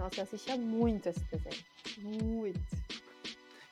Nossa, 0.00 0.20
eu 0.20 0.22
assistia 0.24 0.56
muito 0.56 1.08
esse 1.10 1.20
desenho. 1.24 1.62
Muito. 1.98 2.58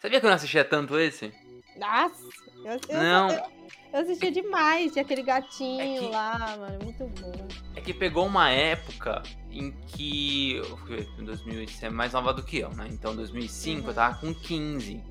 Sabia 0.00 0.20
que 0.20 0.26
eu 0.26 0.28
não 0.28 0.36
assistia 0.36 0.62
tanto 0.64 0.98
esse? 0.98 1.32
Nossa, 1.76 2.22
eu, 2.64 2.72
eu, 2.88 3.02
Não. 3.02 3.30
eu, 3.30 3.42
eu 3.94 4.00
assistia 4.00 4.30
demais. 4.30 4.92
Tinha 4.92 5.02
aquele 5.02 5.22
gatinho 5.22 5.80
É 5.80 5.98
que- 5.98 6.08
lá, 6.10 6.56
mano. 6.58 6.78
Muito 6.84 7.06
bom. 7.20 7.48
É 7.74 7.80
que 7.80 7.94
pegou 7.94 8.26
uma 8.26 8.50
época 8.50 9.22
em 9.50 9.72
que. 9.86 10.56
eu 10.56 10.76
fui 10.76 10.96
ver, 10.96 11.08
Em 11.18 11.24
2000, 11.24 11.66
você 11.66 11.86
é 11.86 11.90
mais 11.90 12.12
nova 12.12 12.34
do 12.34 12.42
que 12.42 12.58
eu, 12.58 12.68
né? 12.70 12.86
Então, 12.90 13.14
em 13.14 13.16
2005 13.16 13.88
eu 13.88 13.94
tava 13.94 14.16
com 14.18 14.34
15. 14.34 15.02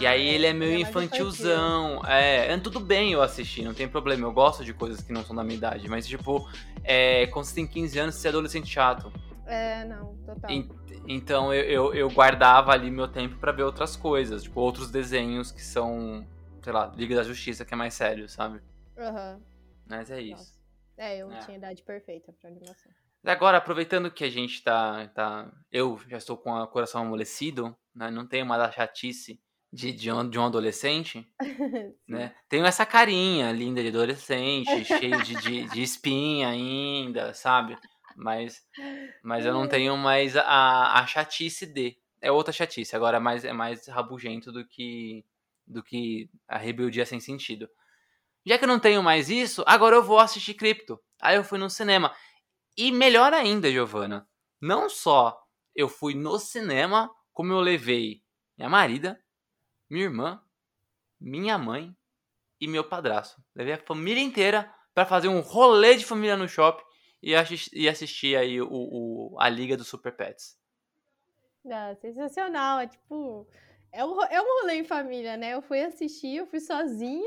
E 0.00 0.06
aí 0.06 0.24
ele 0.28 0.46
é 0.46 0.52
meio 0.52 0.72
mais 0.72 0.88
infantilzão. 0.88 2.00
É, 2.06 2.52
é, 2.52 2.58
tudo 2.58 2.78
bem 2.78 3.12
eu 3.12 3.22
assistir, 3.22 3.62
não 3.62 3.74
tem 3.74 3.88
problema. 3.88 4.26
Eu 4.26 4.32
gosto 4.32 4.64
de 4.64 4.72
coisas 4.74 5.00
que 5.02 5.12
não 5.12 5.24
são 5.24 5.34
da 5.34 5.42
minha 5.42 5.56
idade. 5.56 5.88
Mas, 5.88 6.06
tipo, 6.06 6.48
é, 6.84 7.26
quando 7.28 7.44
você 7.46 7.54
tem 7.56 7.66
15 7.66 7.98
anos, 7.98 8.14
você 8.14 8.28
é 8.28 8.30
adolescente 8.30 8.68
chato. 8.68 9.12
É, 9.46 9.84
não, 9.84 10.16
total. 10.24 10.50
En- 10.50 10.68
Então 11.06 11.52
eu, 11.52 11.64
eu, 11.64 11.94
eu 11.94 12.10
guardava 12.10 12.72
ali 12.72 12.90
meu 12.90 13.06
tempo 13.08 13.36
pra 13.38 13.52
ver 13.52 13.62
outras 13.62 13.94
coisas, 13.96 14.42
tipo, 14.42 14.60
outros 14.60 14.90
desenhos 14.90 15.52
que 15.52 15.62
são, 15.62 16.26
sei 16.62 16.72
lá, 16.72 16.86
Liga 16.96 17.14
da 17.16 17.22
Justiça, 17.22 17.64
que 17.64 17.74
é 17.74 17.76
mais 17.76 17.94
sério, 17.94 18.28
sabe? 18.28 18.60
Aham. 18.96 19.40
Mas 19.86 20.10
é 20.10 20.20
isso. 20.20 20.36
Nossa. 20.36 20.54
É, 20.96 21.18
eu 21.18 21.30
É. 21.32 21.38
tinha 21.40 21.56
idade 21.58 21.82
perfeita 21.82 22.32
pra 22.40 22.48
animação. 22.48 22.90
Agora, 23.24 23.56
aproveitando 23.58 24.10
que 24.10 24.22
a 24.24 24.30
gente 24.30 24.62
tá. 24.62 25.08
tá 25.08 25.50
eu 25.72 25.98
já 26.08 26.18
estou 26.18 26.36
com 26.36 26.52
o 26.52 26.66
coração 26.66 27.02
amolecido, 27.02 27.74
né? 27.94 28.10
Não 28.10 28.26
tenho 28.26 28.44
mais 28.46 28.62
a 28.62 28.70
chatice 28.70 29.40
de, 29.72 29.92
de, 29.92 30.12
um, 30.12 30.28
de 30.28 30.38
um 30.38 30.44
adolescente, 30.44 31.26
né? 32.06 32.34
Tenho 32.48 32.64
essa 32.66 32.84
carinha 32.86 33.50
linda 33.50 33.82
de 33.82 33.88
adolescente, 33.88 34.84
cheio 34.84 35.22
de, 35.22 35.34
de, 35.36 35.64
de 35.68 35.82
espinha 35.82 36.48
ainda, 36.48 37.32
sabe? 37.34 37.76
Mas, 38.16 38.64
mas 39.22 39.44
eu 39.44 39.52
não 39.52 39.68
tenho 39.68 39.96
mais 39.96 40.36
a, 40.36 41.00
a 41.00 41.06
chatice 41.06 41.66
de. 41.66 41.96
É 42.20 42.30
outra 42.30 42.52
chatice, 42.52 42.96
agora 42.96 43.18
é 43.18 43.20
mais, 43.20 43.44
é 43.44 43.52
mais 43.52 43.86
rabugento 43.86 44.50
do 44.50 44.64
que, 44.64 45.24
do 45.66 45.82
que 45.82 46.30
a 46.48 46.56
rebeldia 46.56 47.04
sem 47.04 47.20
sentido. 47.20 47.68
Já 48.46 48.58
que 48.58 48.64
eu 48.64 48.68
não 48.68 48.78
tenho 48.78 49.02
mais 49.02 49.28
isso, 49.28 49.62
agora 49.66 49.96
eu 49.96 50.02
vou 50.02 50.18
assistir 50.18 50.54
Crypto. 50.54 51.00
Aí 51.20 51.36
eu 51.36 51.44
fui 51.44 51.58
no 51.58 51.68
cinema. 51.68 52.14
E 52.76 52.90
melhor 52.90 53.32
ainda, 53.32 53.70
Giovana, 53.70 54.26
não 54.60 54.88
só 54.88 55.38
eu 55.74 55.88
fui 55.88 56.14
no 56.14 56.38
cinema, 56.38 57.10
como 57.32 57.52
eu 57.52 57.60
levei 57.60 58.22
minha 58.56 58.68
marida, 58.68 59.20
minha 59.88 60.04
irmã, 60.04 60.42
minha 61.20 61.58
mãe 61.58 61.94
e 62.60 62.66
meu 62.66 62.84
padrasto. 62.84 63.42
Levei 63.54 63.74
a 63.74 63.78
família 63.78 64.22
inteira 64.22 64.72
pra 64.94 65.04
fazer 65.04 65.28
um 65.28 65.40
rolê 65.40 65.96
de 65.96 66.04
família 66.04 66.36
no 66.36 66.48
shopping 66.48 66.84
e, 67.30 67.34
assis- 67.36 67.70
e 67.72 67.88
assistir 67.88 68.36
aí 68.36 68.60
o, 68.60 68.68
o- 68.70 69.36
a 69.40 69.48
Liga 69.48 69.76
dos 69.76 69.88
Super 69.88 70.16
Pets. 70.16 70.56
Ah, 71.70 71.94
sensacional. 71.96 72.80
É 72.80 72.86
tipo. 72.86 73.46
É 73.92 74.04
um, 74.04 74.20
é 74.24 74.40
um 74.40 74.44
rolê 74.60 74.74
em 74.76 74.84
família, 74.84 75.36
né? 75.36 75.54
Eu 75.54 75.62
fui 75.62 75.80
assistir, 75.82 76.36
eu 76.36 76.46
fui 76.46 76.58
sozinha, 76.60 77.24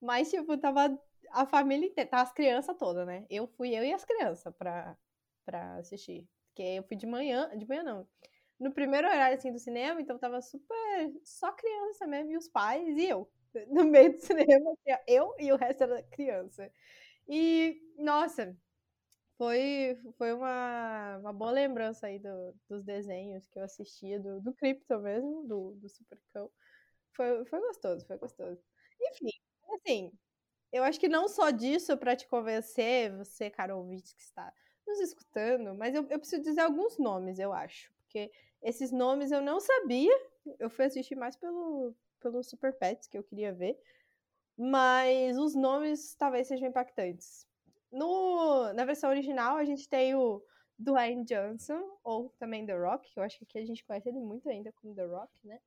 mas, 0.00 0.30
tipo, 0.30 0.56
tava 0.56 0.98
a 1.30 1.44
família 1.46 1.86
inteira, 1.88 2.08
tava 2.08 2.22
as 2.22 2.32
crianças 2.32 2.74
todas, 2.78 3.06
né? 3.06 3.26
Eu 3.28 3.46
fui 3.46 3.76
eu 3.76 3.84
e 3.84 3.92
as 3.92 4.02
crianças 4.04 4.54
pra, 4.56 4.96
pra 5.44 5.76
assistir. 5.76 6.26
Porque 6.48 6.62
eu 6.62 6.82
fui 6.84 6.96
de 6.96 7.06
manhã, 7.06 7.50
de 7.56 7.66
manhã 7.68 7.82
não. 7.82 8.08
No 8.58 8.72
primeiro 8.72 9.06
horário, 9.08 9.36
assim, 9.36 9.52
do 9.52 9.58
cinema, 9.58 10.00
então 10.00 10.18
tava 10.18 10.40
super. 10.40 11.12
Só 11.22 11.52
criança 11.52 12.06
mesmo, 12.06 12.32
e 12.32 12.36
os 12.38 12.48
pais, 12.48 12.96
e 12.96 13.06
eu. 13.08 13.30
No 13.70 13.84
meio 13.84 14.12
do 14.12 14.20
cinema, 14.20 14.74
eu 15.08 15.34
e 15.38 15.50
o 15.52 15.56
resto 15.56 15.82
era 15.84 16.02
criança. 16.04 16.70
E, 17.28 17.80
nossa, 17.98 18.56
foi, 19.38 19.98
foi 20.16 20.32
uma, 20.32 21.18
uma 21.18 21.32
boa 21.32 21.50
lembrança 21.50 22.06
aí 22.06 22.18
do- 22.18 22.54
dos 22.68 22.84
desenhos 22.84 23.46
que 23.48 23.58
eu 23.58 23.64
assistia, 23.64 24.18
do, 24.20 24.40
do 24.40 24.54
Crypto 24.54 24.98
mesmo, 25.00 25.46
do, 25.46 25.72
do 25.76 25.88
Supercão. 25.88 26.50
Foi, 27.14 27.44
foi 27.46 27.60
gostoso, 27.60 28.06
foi 28.06 28.18
gostoso. 28.18 28.62
Enfim, 29.00 29.30
assim, 29.74 30.12
eu 30.72 30.84
acho 30.84 31.00
que 31.00 31.08
não 31.08 31.28
só 31.28 31.50
disso 31.50 31.96
para 31.96 32.16
te 32.16 32.28
convencer, 32.28 33.16
você, 33.16 33.50
cara 33.50 33.76
ouvinte 33.76 34.14
que 34.14 34.22
está 34.22 34.52
nos 34.86 35.00
escutando, 35.00 35.74
mas 35.74 35.94
eu, 35.94 36.06
eu 36.10 36.18
preciso 36.18 36.42
dizer 36.42 36.60
alguns 36.62 36.98
nomes, 36.98 37.38
eu 37.38 37.52
acho. 37.52 37.92
Porque 37.98 38.30
esses 38.62 38.92
nomes 38.92 39.32
eu 39.32 39.42
não 39.42 39.60
sabia, 39.60 40.12
eu 40.58 40.70
fui 40.70 40.84
assistir 40.86 41.16
mais 41.16 41.36
pelo, 41.36 41.94
pelo 42.20 42.42
Super 42.42 42.72
Pets, 42.78 43.08
que 43.08 43.18
eu 43.18 43.24
queria 43.24 43.52
ver. 43.52 43.78
Mas 44.58 45.38
os 45.38 45.54
nomes 45.54 46.14
talvez 46.16 46.48
sejam 46.48 46.68
impactantes. 46.68 47.46
No, 47.90 48.72
na 48.72 48.84
versão 48.84 49.10
original, 49.10 49.56
a 49.56 49.64
gente 49.64 49.88
tem 49.88 50.14
o 50.14 50.42
Dwayne 50.78 51.24
Johnson, 51.24 51.80
ou 52.04 52.34
também 52.38 52.66
The 52.66 52.76
Rock, 52.76 53.12
que 53.12 53.18
eu 53.18 53.22
acho 53.22 53.38
que 53.38 53.44
aqui 53.44 53.58
a 53.58 53.66
gente 53.66 53.84
conhece 53.84 54.08
ele 54.08 54.20
muito 54.20 54.48
ainda 54.48 54.72
como 54.72 54.94
The 54.94 55.04
Rock, 55.06 55.30
né? 55.44 55.58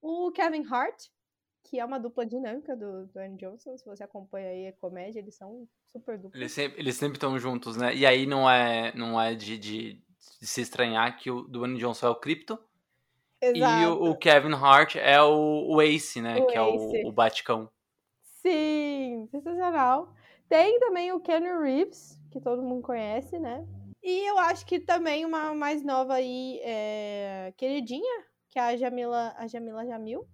O 0.00 0.30
Kevin 0.30 0.64
Hart, 0.70 1.06
que 1.64 1.80
é 1.80 1.84
uma 1.84 1.98
dupla 1.98 2.24
dinâmica 2.24 2.76
do 2.76 3.06
Dwayne 3.06 3.36
Johnson. 3.36 3.76
Se 3.76 3.84
você 3.84 4.04
acompanha 4.04 4.48
aí 4.48 4.68
a 4.68 4.72
comédia, 4.74 5.18
eles 5.18 5.34
são 5.34 5.68
super 5.86 6.18
dupla. 6.18 6.38
Eles 6.38 6.52
sempre 6.52 6.80
eles 6.80 7.02
estão 7.02 7.38
juntos, 7.38 7.76
né? 7.76 7.94
E 7.94 8.06
aí 8.06 8.26
não 8.26 8.48
é, 8.48 8.94
não 8.94 9.20
é 9.20 9.34
de, 9.34 9.58
de, 9.58 10.02
de 10.40 10.46
se 10.46 10.60
estranhar 10.60 11.18
que 11.18 11.30
o 11.30 11.42
Dwayne 11.42 11.78
Johnson 11.78 12.06
é 12.06 12.10
o 12.10 12.16
Crypto 12.16 12.58
e 13.42 13.86
o, 13.86 14.10
o 14.10 14.16
Kevin 14.16 14.54
Hart 14.54 14.96
é 14.96 15.20
o, 15.22 15.66
o 15.68 15.82
Ace, 15.82 16.20
né? 16.20 16.36
O 16.36 16.46
que 16.46 16.56
é 16.56 16.74
Ace. 16.74 17.04
o, 17.04 17.08
o 17.08 17.12
Baticão. 17.12 17.70
Sim, 18.22 19.28
sensacional. 19.30 20.12
Tem 20.48 20.80
também 20.80 21.12
o 21.12 21.20
Keanu 21.20 21.60
Reeves, 21.62 22.18
que 22.30 22.40
todo 22.40 22.62
mundo 22.62 22.82
conhece, 22.82 23.38
né? 23.38 23.66
E 24.02 24.26
eu 24.26 24.38
acho 24.38 24.64
que 24.64 24.80
também 24.80 25.24
uma 25.24 25.54
mais 25.54 25.84
nova 25.84 26.14
aí, 26.14 26.60
é, 26.62 27.52
queridinha, 27.56 28.24
que 28.48 28.58
é 28.58 28.62
a 28.62 28.76
Jamila, 28.76 29.34
a 29.36 29.46
Jamila 29.46 29.84
Jamil. 29.84 30.26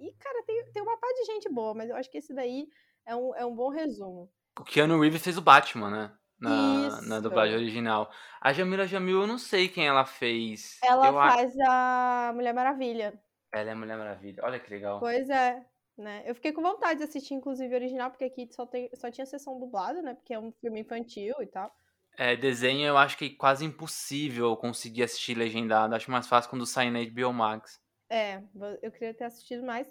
E, 0.00 0.12
cara, 0.14 0.42
tem, 0.44 0.64
tem 0.72 0.82
uma 0.82 0.96
parte 0.96 1.20
de 1.20 1.26
gente 1.26 1.48
boa, 1.48 1.74
mas 1.74 1.88
eu 1.88 1.96
acho 1.96 2.10
que 2.10 2.18
esse 2.18 2.34
daí 2.34 2.66
é 3.06 3.14
um, 3.14 3.34
é 3.36 3.46
um 3.46 3.54
bom 3.54 3.68
resumo. 3.68 4.28
O 4.58 4.64
Keanu 4.64 5.00
Reeves 5.00 5.22
fez 5.22 5.38
o 5.38 5.42
Batman, 5.42 5.90
né? 5.90 6.12
Na, 6.40 6.88
Isso. 6.88 7.08
na 7.08 7.20
dublagem 7.20 7.54
original. 7.54 8.10
A 8.40 8.52
Jamila 8.52 8.84
Jamil, 8.84 9.20
eu 9.20 9.26
não 9.28 9.38
sei 9.38 9.68
quem 9.68 9.86
ela 9.86 10.04
fez. 10.04 10.80
Ela 10.82 11.06
eu 11.06 11.12
faz 11.12 11.54
a 11.60 12.32
Mulher 12.34 12.52
Maravilha. 12.52 13.14
Ela 13.54 13.70
é 13.70 13.74
Mulher 13.76 13.96
Maravilha. 13.96 14.42
Olha 14.44 14.58
que 14.58 14.68
legal. 14.68 14.98
Pois 14.98 15.30
é, 15.30 15.64
né? 15.96 16.22
Eu 16.24 16.34
fiquei 16.34 16.52
com 16.52 16.62
vontade 16.62 16.98
de 16.98 17.04
assistir, 17.04 17.34
inclusive, 17.34 17.72
o 17.72 17.76
original, 17.76 18.10
porque 18.10 18.24
aqui 18.24 18.48
só, 18.50 18.66
tem, 18.66 18.90
só 18.94 19.10
tinha 19.10 19.26
sessão 19.26 19.58
dublada, 19.58 20.00
né? 20.02 20.14
Porque 20.14 20.34
é 20.34 20.38
um 20.38 20.52
filme 20.52 20.80
infantil 20.80 21.34
e 21.40 21.46
tal. 21.46 21.74
É, 22.16 22.36
desenho 22.36 22.86
eu 22.86 22.96
acho 22.96 23.16
que 23.16 23.24
é 23.26 23.30
quase 23.30 23.64
impossível 23.64 24.56
conseguir 24.56 25.02
assistir 25.02 25.34
legendado. 25.34 25.94
Acho 25.94 26.10
mais 26.10 26.26
fácil 26.26 26.50
quando 26.50 26.66
sai 26.66 26.90
na 26.90 27.04
HBO 27.04 27.32
Max. 27.32 27.80
É, 28.10 28.42
eu 28.82 28.92
queria 28.92 29.14
ter 29.14 29.24
assistido 29.24 29.64
mais. 29.64 29.90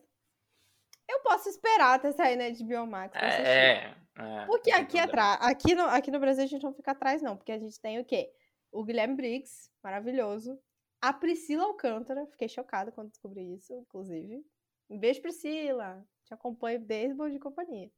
Eu 1.10 1.20
posso 1.22 1.50
esperar 1.50 1.96
até 1.96 2.12
sair 2.12 2.36
na 2.36 2.50
HBO 2.50 2.86
Max. 2.86 3.16
É, 3.16 3.96
é. 4.18 4.46
Porque 4.46 4.72
aqui 4.72 5.00
atrás, 5.00 5.40
aqui 5.42 5.74
no, 5.74 5.84
aqui 5.84 6.12
no 6.12 6.20
Brasil 6.20 6.44
a 6.44 6.48
gente 6.48 6.64
não 6.64 6.74
fica 6.74 6.92
atrás, 6.92 7.22
não. 7.22 7.36
Porque 7.36 7.52
a 7.52 7.58
gente 7.58 7.80
tem 7.82 8.00
o 8.00 8.06
quê? 8.06 8.32
O 8.72 8.84
Guilherme 8.84 9.16
Briggs, 9.16 9.70
maravilhoso. 9.84 10.60
A 11.02 11.12
Priscila 11.12 11.64
Alcântara, 11.64 12.28
fiquei 12.28 12.48
chocada 12.48 12.92
quando 12.92 13.10
descobri 13.10 13.56
isso, 13.56 13.74
inclusive. 13.74 14.46
Um 14.92 15.00
beijo, 15.00 15.22
Priscila. 15.22 16.06
Te 16.26 16.34
acompanho 16.34 16.78
desde 16.82 17.16
Bom 17.16 17.30
de 17.30 17.40
Companhia. 17.40 17.90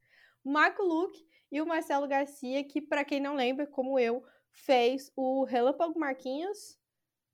O 0.44 0.52
Marco 0.52 0.84
Luque 0.84 1.26
e 1.52 1.60
o 1.60 1.66
Marcelo 1.66 2.08
Garcia, 2.08 2.64
que, 2.64 2.80
pra 2.80 3.04
quem 3.04 3.20
não 3.20 3.36
lembra, 3.36 3.66
como 3.66 3.98
eu, 3.98 4.24
fez 4.52 5.12
o 5.16 5.44
Relâmpago 5.44 6.00
Marquinhos 6.00 6.78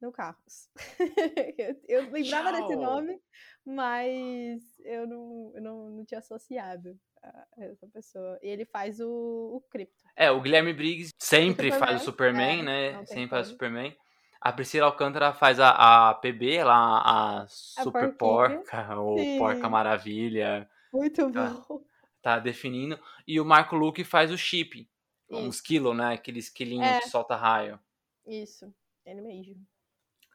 no 0.01 0.13
Carros. 0.13 0.69
eu, 1.57 1.75
eu 1.89 2.09
lembrava 2.09 2.53
desse 2.53 2.69
Tchau. 2.69 2.81
nome, 2.81 3.21
mas 3.65 4.79
eu 4.85 5.05
não, 5.05 5.51
eu 5.53 5.61
não, 5.61 5.89
não 5.89 6.05
tinha 6.05 6.19
associado 6.19 6.97
a 7.21 7.45
essa 7.57 7.85
pessoa. 7.87 8.39
E 8.41 8.47
ele 8.47 8.63
faz 8.63 9.01
o, 9.01 9.57
o 9.57 9.61
Crypto. 9.69 10.05
É, 10.15 10.31
o 10.31 10.39
Guilherme 10.41 10.71
Briggs 10.71 11.11
sempre 11.19 11.69
Superman, 11.69 11.79
faz 11.79 12.01
o 12.01 12.05
Superman, 12.05 12.59
é, 12.59 12.63
né? 12.63 13.05
Sempre 13.05 13.27
faz 13.27 13.47
o. 13.47 13.51
Superman. 13.51 13.93
A 14.41 14.53
Priscila 14.53 14.85
Alcântara 14.85 15.33
faz 15.33 15.59
a, 15.59 16.09
a 16.09 16.13
PB, 16.15 16.63
lá, 16.63 17.41
a 17.41 17.47
Super 17.49 18.13
porquinha. 18.15 18.59
Porca, 18.59 18.99
ou. 18.99 19.17
Porca 19.37 19.69
Maravilha. 19.69 20.69
Muito 20.93 21.21
Ah. 21.35 21.55
bom. 21.67 21.81
tá 22.21 22.39
definindo. 22.39 22.99
E 23.27 23.39
o 23.39 23.45
Marco 23.45 23.75
Luque 23.75 24.03
faz 24.03 24.31
o 24.31 24.37
chip. 24.37 24.89
Um 25.29 25.39
Isso. 25.41 25.49
esquilo, 25.49 25.93
né? 25.93 26.13
Aquele 26.13 26.39
esquilinho 26.39 26.83
É. 26.83 26.99
que 26.99 27.09
solta 27.09 27.35
raio. 27.35 27.79
Isso, 28.25 28.73
ele 29.05 29.21
mesmo. 29.21 29.55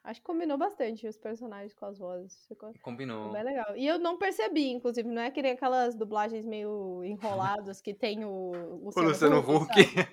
Acho 0.02 0.20
que 0.20 0.26
combinou 0.26 0.58
bastante 0.58 1.06
os 1.08 1.16
personagens 1.16 1.72
com 1.74 1.86
as 1.86 1.98
vozes. 1.98 2.44
Ficou 2.46 2.70
ficou 2.72 2.92
Combinou. 2.92 3.32
bem 3.32 3.42
legal. 3.42 3.74
E 3.74 3.86
eu 3.86 3.98
não 3.98 4.18
percebi, 4.18 4.68
inclusive, 4.70 5.08
não 5.08 5.22
é 5.22 5.30
que 5.30 5.40
nem 5.40 5.52
aquelas 5.52 5.94
dublagens 5.94 6.44
meio 6.44 7.02
enroladas 7.02 7.80
que 7.80 7.94
tem 7.94 8.22
o 8.24 8.52
O 8.52 8.84
Luciano, 8.84 9.08
Luciano 9.08 9.38
Huck, 9.38 9.80
Huck. 9.80 10.06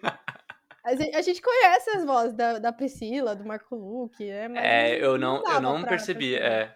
A 0.83 0.95
gente, 0.95 1.15
a 1.15 1.21
gente 1.21 1.41
conhece 1.41 1.89
as 1.91 2.05
vozes 2.05 2.33
da, 2.33 2.57
da 2.57 2.73
Priscila, 2.73 3.35
do 3.35 3.45
Marco 3.45 3.75
Luque, 3.75 4.25
né? 4.25 4.47
Mas 4.47 4.63
É, 4.63 5.03
eu 5.03 5.17
não, 5.17 5.37
eu 5.37 5.43
dava 5.43 5.59
não 5.59 5.83
percebi. 5.83 6.35
É. 6.35 6.75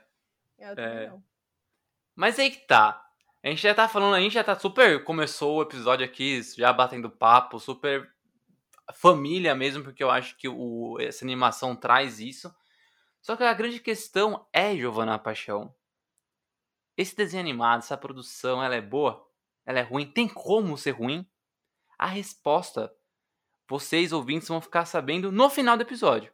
Eu 0.60 0.74
é. 0.78 1.10
não. 1.10 1.24
Mas 2.16 2.38
aí 2.40 2.52
que 2.52 2.66
tá. 2.68 3.04
A 3.44 3.50
gente 3.50 3.62
já 3.62 3.74
tá 3.74 3.88
falando, 3.88 4.16
a 4.16 4.20
gente 4.20 4.34
já 4.34 4.44
tá 4.44 4.58
super. 4.58 5.04
Começou 5.04 5.58
o 5.58 5.62
episódio 5.62 6.06
aqui, 6.06 6.42
já 6.56 6.72
batendo 6.72 7.10
papo, 7.10 7.60
super 7.60 8.10
família 8.94 9.56
mesmo, 9.56 9.84
porque 9.84 10.04
eu 10.04 10.12
acho 10.12 10.38
que 10.38 10.48
o, 10.48 10.98
essa 11.00 11.26
animação 11.26 11.76
traz 11.76 12.20
isso. 12.20 12.54
Só 13.22 13.36
que 13.36 13.44
a 13.44 13.54
grande 13.54 13.80
questão 13.80 14.48
é, 14.54 14.76
Giovanna 14.76 15.18
Paixão. 15.18 15.74
Esse 16.96 17.16
desenho 17.16 17.42
animado, 17.42 17.80
essa 17.80 17.98
produção, 17.98 18.64
ela 18.64 18.76
é 18.76 18.82
boa? 18.82 19.28
Ela 19.66 19.80
é 19.80 19.82
ruim? 19.82 20.06
Tem 20.06 20.28
como 20.28 20.78
ser 20.78 20.92
ruim? 20.92 21.28
A 21.98 22.06
resposta, 22.06 22.94
vocês 23.68 24.12
ouvintes 24.12 24.48
vão 24.48 24.62
ficar 24.62 24.86
sabendo 24.86 25.32
no 25.32 25.50
final 25.50 25.76
do 25.76 25.84
episódio. 25.84 26.32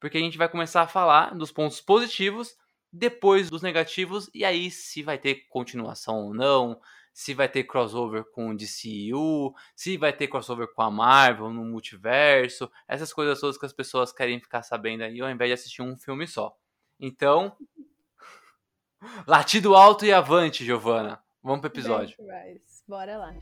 Porque 0.00 0.18
a 0.18 0.20
gente 0.20 0.38
vai 0.38 0.48
começar 0.48 0.82
a 0.82 0.88
falar 0.88 1.34
dos 1.34 1.50
pontos 1.50 1.80
positivos 1.80 2.56
depois 2.92 3.50
dos 3.50 3.60
negativos, 3.60 4.30
e 4.32 4.44
aí 4.44 4.70
se 4.70 5.02
vai 5.02 5.18
ter 5.18 5.46
continuação 5.48 6.26
ou 6.26 6.34
não, 6.34 6.80
se 7.12 7.34
vai 7.34 7.48
ter 7.48 7.64
crossover 7.64 8.24
com 8.32 8.50
o 8.50 8.56
DCU, 8.56 9.52
se 9.74 9.96
vai 9.96 10.12
ter 10.12 10.28
crossover 10.28 10.68
com 10.72 10.82
a 10.82 10.90
Marvel 10.90 11.50
no 11.50 11.64
multiverso, 11.64 12.70
essas 12.86 13.12
coisas 13.12 13.40
todas 13.40 13.58
que 13.58 13.66
as 13.66 13.72
pessoas 13.72 14.12
querem 14.12 14.40
ficar 14.40 14.62
sabendo 14.62 15.02
aí, 15.02 15.20
ao 15.20 15.30
invés 15.30 15.48
de 15.48 15.54
assistir 15.54 15.82
um 15.82 15.96
filme 15.96 16.26
só. 16.26 16.56
Então, 17.00 17.56
latido 19.26 19.74
alto 19.74 20.04
e 20.04 20.12
avante, 20.12 20.64
Giovana. 20.64 21.22
Vamos 21.42 21.60
pro 21.60 21.70
episódio. 21.70 22.16
Bem. 22.18 22.73
Bora 22.86 23.16
lá. 23.16 23.34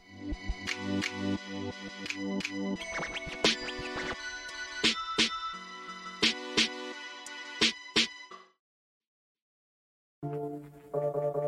Vamos 10.23 11.42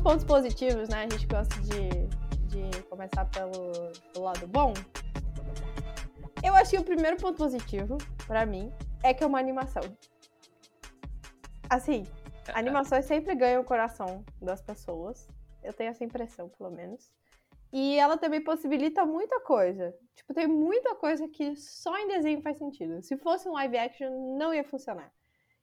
pelos 0.00 0.02
pontos 0.02 0.24
positivos, 0.24 0.88
né? 0.88 1.04
A 1.04 1.08
gente 1.08 1.26
gosta 1.26 1.54
de, 1.60 1.88
de 2.48 2.82
começar 2.84 3.24
pelo, 3.26 3.72
pelo 4.12 4.24
lado 4.24 4.46
bom. 4.46 4.72
Eu 6.42 6.54
acho 6.54 6.70
que 6.70 6.78
o 6.78 6.84
primeiro 6.84 7.16
ponto 7.16 7.36
positivo, 7.36 7.98
pra 8.26 8.46
mim, 8.46 8.72
é 9.02 9.12
que 9.12 9.22
é 9.22 9.26
uma 9.26 9.38
animação. 9.38 9.82
Assim, 11.68 12.04
animações 12.54 13.04
sempre 13.04 13.34
ganham 13.34 13.62
o 13.62 13.64
coração 13.64 14.24
das 14.40 14.60
pessoas. 14.62 15.28
Eu 15.62 15.72
tenho 15.72 15.90
essa 15.90 16.04
impressão, 16.04 16.48
pelo 16.48 16.70
menos. 16.70 17.12
E 17.72 17.98
ela 17.98 18.16
também 18.16 18.42
possibilita 18.42 19.04
muita 19.04 19.38
coisa. 19.40 19.94
Tipo, 20.16 20.34
tem 20.34 20.48
muita 20.48 20.94
coisa 20.94 21.28
que 21.28 21.54
só 21.56 21.96
em 21.98 22.08
desenho 22.08 22.42
faz 22.42 22.58
sentido. 22.58 23.02
Se 23.02 23.16
fosse 23.16 23.48
um 23.48 23.52
live 23.52 23.76
action, 23.78 24.36
não 24.36 24.52
ia 24.52 24.64
funcionar. 24.64 25.12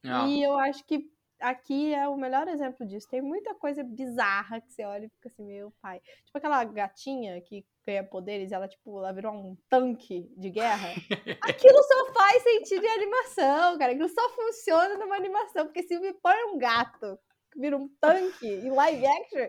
Ah, 0.06 0.28
E 0.28 0.42
eu 0.44 0.58
acho 0.58 0.86
que 0.86 1.12
aqui 1.40 1.94
é 1.94 2.08
o 2.08 2.18
melhor 2.18 2.48
exemplo 2.48 2.86
disso. 2.86 3.08
Tem 3.10 3.22
muita 3.22 3.54
coisa 3.56 3.84
bizarra 3.84 4.62
que 4.62 4.72
você 4.72 4.84
olha 4.84 5.06
e 5.06 5.10
fica 5.10 5.30
assim, 5.30 5.46
meu 5.46 5.74
pai. 5.82 6.00
Tipo 6.26 6.38
aquela 6.38 6.64
gatinha 6.64 7.42
que 7.42 7.66
ganha 7.86 8.04
poderes, 8.04 8.52
ela, 8.52 8.68
tipo, 8.68 9.00
ela 9.00 9.14
virou 9.14 9.34
um 9.34 9.58
tanque 9.70 10.30
de 10.36 10.50
guerra. 10.50 10.90
Aquilo 11.42 11.82
só 11.84 12.14
faz 12.14 12.44
sentido 12.44 12.86
em 12.86 12.90
animação, 12.90 13.78
cara. 13.78 13.94
Aquilo 13.94 14.10
só 14.10 14.30
funciona 14.30 14.98
numa 14.98 15.16
animação. 15.16 15.66
Porque 15.66 15.84
se 15.84 15.98
me 16.00 16.14
põe 16.14 16.36
um 16.46 16.58
gato 16.58 17.18
que 17.52 17.60
vira 17.60 17.78
um 17.78 17.88
tanque 18.02 18.46
em 18.46 18.70
live 18.70 19.08
action, 19.08 19.48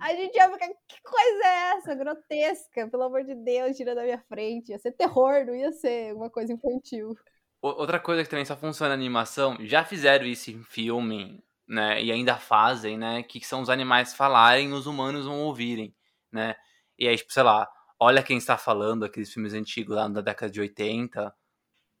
a 0.00 0.14
gente 0.14 0.36
ia 0.36 0.50
ficar, 0.50 0.68
que 0.68 1.02
coisa 1.02 1.44
é 1.44 1.76
essa? 1.76 1.94
Grotesca, 1.94 2.88
pelo 2.88 3.04
amor 3.04 3.24
de 3.24 3.34
Deus, 3.34 3.76
tira 3.76 3.94
da 3.94 4.02
minha 4.02 4.22
frente. 4.28 4.70
Ia 4.70 4.78
ser 4.78 4.92
terror, 4.92 5.46
não 5.46 5.54
ia 5.54 5.72
ser 5.72 6.14
uma 6.14 6.28
coisa 6.28 6.52
infantil. 6.52 7.16
Outra 7.60 7.98
coisa 7.98 8.22
que 8.22 8.30
também 8.30 8.44
só 8.44 8.56
funciona 8.56 8.90
na 8.90 8.94
animação, 8.94 9.56
já 9.60 9.84
fizeram 9.84 10.24
isso 10.26 10.50
em 10.50 10.62
filme, 10.62 11.42
né? 11.66 12.00
E 12.02 12.12
ainda 12.12 12.36
fazem, 12.36 12.96
né? 12.96 13.22
Que 13.24 13.44
são 13.44 13.60
os 13.62 13.68
animais 13.70 14.14
falarem 14.14 14.70
e 14.70 14.72
os 14.72 14.86
humanos 14.86 15.26
não 15.26 15.40
ouvirem, 15.40 15.94
né? 16.32 16.54
E 16.98 17.08
aí, 17.08 17.16
tipo, 17.16 17.32
sei 17.32 17.42
lá, 17.42 17.68
olha 17.98 18.22
quem 18.22 18.38
está 18.38 18.56
falando, 18.56 19.04
aqueles 19.04 19.32
filmes 19.32 19.54
antigos 19.54 19.96
lá 19.96 20.06
da 20.08 20.20
década 20.20 20.50
de 20.52 20.60
80, 20.60 21.34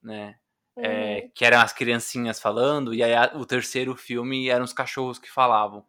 né? 0.02 0.36
É, 0.82 1.22
Uhum. 1.22 1.30
que 1.34 1.44
eram 1.44 1.60
as 1.60 1.72
criancinhas 1.72 2.40
falando, 2.40 2.94
e 2.94 3.02
aí 3.02 3.14
a- 3.14 3.32
o 3.36 3.46
terceiro 3.46 3.96
filme 3.96 4.48
eram 4.50 4.64
os 4.64 4.72
cachorros 4.72 5.18
que 5.18 5.30
falavam. 5.30 5.84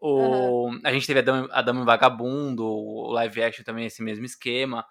O, 0.00 0.70
A 0.84 0.92
gente 0.92 1.06
teve 1.06 1.20
a 1.20 1.62
Dama, 1.62 1.82
e 1.82 1.84
Vagabundo, 1.84 2.66
o 2.66 3.10
live 3.12 3.42
action 3.42 3.64
também, 3.64 3.86
esse 3.86 4.02
mesmo 4.02 4.24
esquema. 4.24 4.84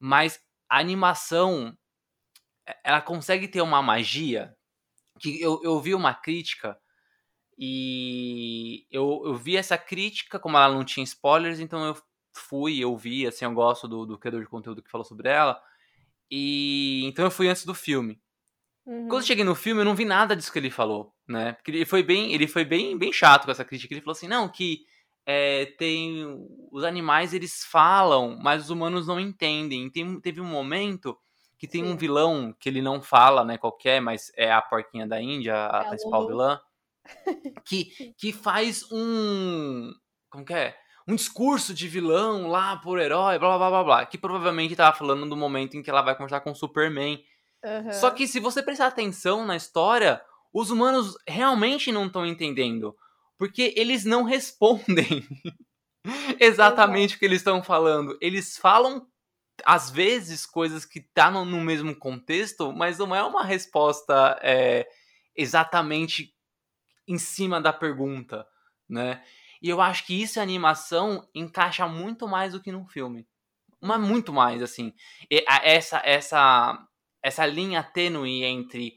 Mas 0.00 0.40
a 0.68 0.78
animação, 0.80 1.76
ela 2.84 3.00
consegue 3.00 3.48
ter 3.48 3.60
uma 3.60 3.82
magia 3.82 4.54
que 5.18 5.40
eu, 5.40 5.60
eu 5.62 5.80
vi 5.80 5.94
uma 5.94 6.14
crítica 6.14 6.78
e 7.58 8.86
eu, 8.90 9.22
eu 9.24 9.34
vi 9.36 9.56
essa 9.56 9.78
crítica, 9.78 10.38
como 10.38 10.56
ela 10.56 10.74
não 10.74 10.84
tinha 10.84 11.04
spoilers, 11.04 11.60
então 11.60 11.84
eu 11.86 11.96
fui, 12.34 12.78
eu 12.78 12.96
vi, 12.96 13.26
assim, 13.26 13.44
eu 13.44 13.52
gosto 13.52 13.86
do, 13.86 14.06
do 14.06 14.18
criador 14.18 14.40
de 14.40 14.48
conteúdo 14.48 14.82
que 14.82 14.90
falou 14.90 15.04
sobre 15.04 15.28
ela. 15.28 15.60
E 16.30 17.04
então 17.04 17.24
eu 17.24 17.30
fui 17.30 17.48
antes 17.48 17.64
do 17.64 17.74
filme. 17.74 18.20
Uhum. 18.86 19.06
Quando 19.08 19.22
eu 19.22 19.26
cheguei 19.26 19.44
no 19.44 19.54
filme, 19.54 19.80
eu 19.80 19.84
não 19.84 19.94
vi 19.94 20.04
nada 20.04 20.34
disso 20.34 20.52
que 20.52 20.58
ele 20.58 20.70
falou, 20.70 21.14
né? 21.28 21.52
Porque 21.52 21.70
ele 21.70 21.84
foi 21.84 22.02
bem, 22.02 22.32
ele 22.32 22.48
foi 22.48 22.64
bem, 22.64 22.98
bem 22.98 23.12
chato 23.12 23.44
com 23.44 23.50
essa 23.50 23.64
crítica. 23.64 23.94
Ele 23.94 24.00
falou 24.00 24.12
assim, 24.12 24.28
não, 24.28 24.48
que 24.48 24.84
é, 25.26 25.66
tem 25.78 26.24
os 26.70 26.82
animais 26.84 27.32
eles 27.32 27.64
falam, 27.64 28.36
mas 28.42 28.64
os 28.64 28.70
humanos 28.70 29.06
não 29.06 29.20
entendem. 29.20 29.88
Tem, 29.90 30.20
teve 30.20 30.40
um 30.40 30.46
momento 30.46 31.16
que 31.62 31.68
tem 31.68 31.84
um 31.84 31.92
Sim. 31.92 31.96
vilão 31.96 32.52
que 32.58 32.68
ele 32.68 32.82
não 32.82 33.00
fala, 33.00 33.44
né? 33.44 33.56
Qualquer, 33.56 34.00
mas 34.00 34.32
é 34.36 34.50
a 34.50 34.60
porquinha 34.60 35.06
da 35.06 35.22
Índia, 35.22 35.54
a, 35.54 35.82
É 35.82 35.88
principal 35.90 36.26
vilã, 36.26 36.60
que 37.64 38.12
que 38.18 38.32
faz 38.32 38.84
um 38.90 39.92
como 40.28 40.44
que 40.44 40.52
é? 40.52 40.74
Um 41.06 41.14
discurso 41.14 41.72
de 41.72 41.86
vilão 41.86 42.48
lá 42.48 42.76
por 42.78 42.98
herói, 42.98 43.38
blá 43.38 43.56
blá 43.56 43.70
blá 43.70 43.84
blá, 43.84 44.06
que 44.06 44.18
provavelmente 44.18 44.74
tava 44.74 44.96
falando 44.96 45.28
do 45.28 45.36
momento 45.36 45.76
em 45.76 45.84
que 45.84 45.88
ela 45.88 46.02
vai 46.02 46.16
conversar 46.16 46.40
com 46.40 46.50
o 46.50 46.56
Superman. 46.56 47.22
Uhum. 47.64 47.92
Só 47.92 48.10
que 48.10 48.26
se 48.26 48.40
você 48.40 48.60
prestar 48.60 48.88
atenção 48.88 49.46
na 49.46 49.54
história, 49.54 50.20
os 50.52 50.68
humanos 50.68 51.14
realmente 51.28 51.92
não 51.92 52.06
estão 52.06 52.26
entendendo. 52.26 52.92
Porque 53.38 53.72
eles 53.76 54.04
não 54.04 54.24
respondem 54.26 55.24
exatamente 56.40 57.14
o 57.14 57.18
que 57.20 57.24
eles 57.24 57.38
estão 57.38 57.62
falando. 57.62 58.18
Eles 58.20 58.58
falam, 58.58 59.06
às 59.64 59.90
vezes, 59.90 60.46
coisas 60.46 60.84
que 60.84 61.00
tá 61.00 61.30
no, 61.30 61.44
no 61.44 61.60
mesmo 61.60 61.94
contexto, 61.96 62.72
mas 62.72 62.98
não 62.98 63.14
é 63.14 63.22
uma 63.22 63.44
resposta 63.44 64.38
é, 64.42 64.86
exatamente 65.36 66.34
em 67.06 67.18
cima 67.18 67.60
da 67.60 67.72
pergunta, 67.72 68.46
né? 68.88 69.24
E 69.60 69.68
eu 69.68 69.80
acho 69.80 70.04
que 70.06 70.20
isso 70.20 70.40
a 70.40 70.42
animação 70.42 71.28
encaixa 71.34 71.86
muito 71.86 72.26
mais 72.28 72.52
do 72.52 72.60
que 72.60 72.72
num 72.72 72.86
filme. 72.86 73.26
Mas 73.80 74.00
muito 74.00 74.32
mais, 74.32 74.62
assim. 74.62 74.94
E 75.30 75.44
a- 75.48 75.62
essa, 75.64 76.02
essa, 76.04 76.78
essa 77.22 77.46
linha 77.46 77.82
tênue 77.82 78.44
entre 78.44 78.96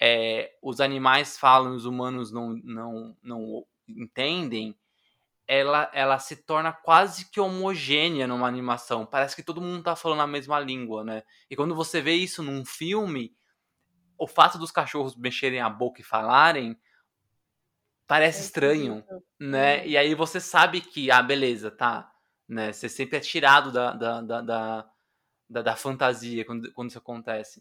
é, 0.00 0.52
os 0.62 0.80
animais 0.80 1.38
falam 1.38 1.74
e 1.74 1.76
os 1.76 1.84
humanos 1.86 2.32
não, 2.32 2.50
não, 2.64 3.16
não 3.22 3.66
entendem, 3.88 4.76
ela, 5.50 5.90
ela 5.92 6.16
se 6.20 6.36
torna 6.36 6.72
quase 6.72 7.28
que 7.28 7.40
homogênea 7.40 8.24
numa 8.24 8.46
animação. 8.46 9.04
Parece 9.04 9.34
que 9.34 9.42
todo 9.42 9.60
mundo 9.60 9.82
tá 9.82 9.96
falando 9.96 10.20
a 10.22 10.26
mesma 10.26 10.60
língua, 10.60 11.02
né? 11.02 11.24
E 11.50 11.56
quando 11.56 11.74
você 11.74 12.00
vê 12.00 12.12
isso 12.14 12.40
num 12.40 12.64
filme, 12.64 13.34
o 14.16 14.28
fato 14.28 14.58
dos 14.58 14.70
cachorros 14.70 15.16
mexerem 15.16 15.60
a 15.60 15.68
boca 15.68 16.00
e 16.00 16.04
falarem 16.04 16.78
parece 18.06 18.42
É 18.42 18.44
estranho, 18.44 19.04
né? 19.40 19.80
Uhum. 19.80 19.86
E 19.86 19.96
aí 19.96 20.14
você 20.14 20.38
sabe 20.40 20.80
que, 20.80 21.10
ah, 21.10 21.20
beleza, 21.20 21.68
tá. 21.68 22.12
Né? 22.48 22.72
Você 22.72 22.88
sempre 22.88 23.16
é 23.16 23.20
tirado 23.20 23.72
da, 23.72 23.92
da, 23.92 24.20
da, 24.20 24.40
da, 25.48 25.62
da- 25.62 25.76
fantasia 25.76 26.44
quando, 26.44 26.72
quando 26.74 26.90
isso 26.90 26.98
acontece. 26.98 27.60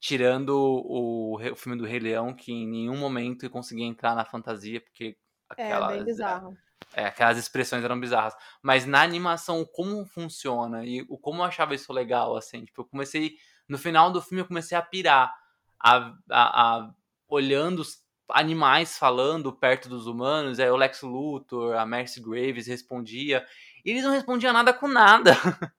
Tirando 0.00 0.48
o, 0.50 1.36
o 1.36 1.54
filme 1.54 1.78
do 1.78 1.84
Rei 1.86 2.00
Leão, 2.00 2.34
que 2.34 2.50
em 2.50 2.66
nenhum 2.66 2.96
momento 2.96 3.44
eu 3.44 3.50
consegui 3.50 3.84
entrar 3.84 4.16
na 4.16 4.24
fantasia, 4.24 4.80
porque 4.80 5.16
Aquelas, 5.48 5.92
é, 5.92 5.96
bem 5.96 6.04
bizarro. 6.04 6.52
É, 6.52 6.69
aquelas 6.94 7.38
expressões 7.38 7.84
eram 7.84 7.98
bizarras. 7.98 8.34
Mas 8.62 8.86
na 8.86 9.02
animação, 9.02 9.64
como 9.64 10.04
funciona 10.04 10.84
e 10.84 11.02
o 11.08 11.18
como 11.18 11.42
eu 11.42 11.44
achava 11.46 11.74
isso 11.74 11.92
legal, 11.92 12.36
assim, 12.36 12.64
tipo, 12.64 12.82
eu 12.82 12.86
comecei. 12.86 13.36
No 13.68 13.78
final 13.78 14.10
do 14.10 14.20
filme, 14.20 14.42
eu 14.42 14.48
comecei 14.48 14.76
a 14.76 14.82
pirar, 14.82 15.32
a, 15.78 16.12
a, 16.28 16.78
a 16.78 16.90
olhando 17.28 17.80
os 17.80 17.98
animais 18.28 18.98
falando 18.98 19.52
perto 19.52 19.88
dos 19.88 20.06
humanos, 20.06 20.58
aí 20.58 20.70
o 20.70 20.76
Lex 20.76 21.02
Luthor, 21.02 21.76
a 21.76 21.86
Mercy 21.86 22.20
Graves 22.20 22.66
respondia, 22.66 23.46
e 23.84 23.90
eles 23.90 24.04
não 24.04 24.12
respondiam 24.12 24.52
nada 24.52 24.72
com 24.72 24.88
nada 24.88 25.32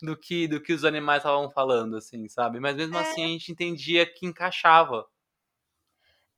do 0.00 0.16
que 0.16 0.48
do 0.48 0.60
que 0.60 0.72
os 0.72 0.84
animais 0.84 1.18
estavam 1.18 1.50
falando, 1.50 1.96
assim, 1.96 2.28
sabe? 2.28 2.60
Mas 2.60 2.76
mesmo 2.76 2.96
é... 2.96 3.00
assim 3.00 3.24
a 3.24 3.28
gente 3.28 3.52
entendia 3.52 4.06
que 4.06 4.26
encaixava. 4.26 5.06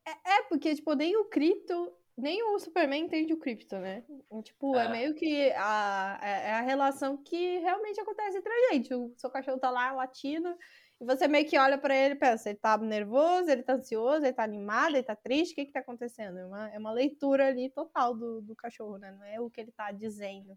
É, 0.07 0.37
é 0.37 0.43
porque, 0.43 0.75
tipo, 0.75 0.95
nem 0.95 1.17
o 1.17 1.25
Cripto, 1.25 1.93
nem 2.17 2.43
o 2.43 2.59
Superman 2.59 3.05
entende 3.05 3.33
o 3.33 3.39
Cripto, 3.39 3.77
né? 3.79 4.05
Tipo, 4.43 4.77
é, 4.77 4.87
é 4.87 4.89
meio 4.89 5.15
que 5.15 5.51
a, 5.53 6.21
é, 6.23 6.49
é 6.51 6.53
a 6.53 6.61
relação 6.61 7.17
que 7.17 7.59
realmente 7.59 8.01
acontece 8.01 8.39
entre 8.39 8.53
a 8.53 8.73
gente. 8.73 8.95
O 8.95 9.13
seu 9.17 9.31
cachorro 9.31 9.59
tá 9.59 9.71
lá 9.71 9.93
latindo, 9.93 10.57
e 11.01 11.05
você 11.05 11.27
meio 11.27 11.47
que 11.47 11.59
olha 11.59 11.77
para 11.77 11.95
ele 11.95 12.15
e 12.15 12.19
pensa, 12.19 12.51
ele 12.51 12.59
tá 12.59 12.79
nervoso, 12.79 13.51
ele 13.51 13.63
tá 13.63 13.75
ansioso, 13.75 14.25
ele 14.25 14.33
tá 14.33 14.45
animado, 14.45 14.95
ele 14.95 15.03
tá 15.03 15.17
triste, 15.17 15.53
o 15.53 15.55
que 15.57 15.67
que 15.67 15.73
tá 15.73 15.81
acontecendo? 15.81 16.39
É 16.39 16.47
uma, 16.47 16.69
é 16.71 16.79
uma 16.79 16.93
leitura 16.93 17.49
ali 17.49 17.69
total 17.71 18.15
do, 18.15 18.41
do 18.41 18.55
cachorro, 18.55 18.97
né? 18.99 19.11
Não 19.13 19.25
é 19.25 19.41
o 19.41 19.51
que 19.51 19.61
ele 19.61 19.73
tá 19.73 19.91
dizendo 19.91 20.57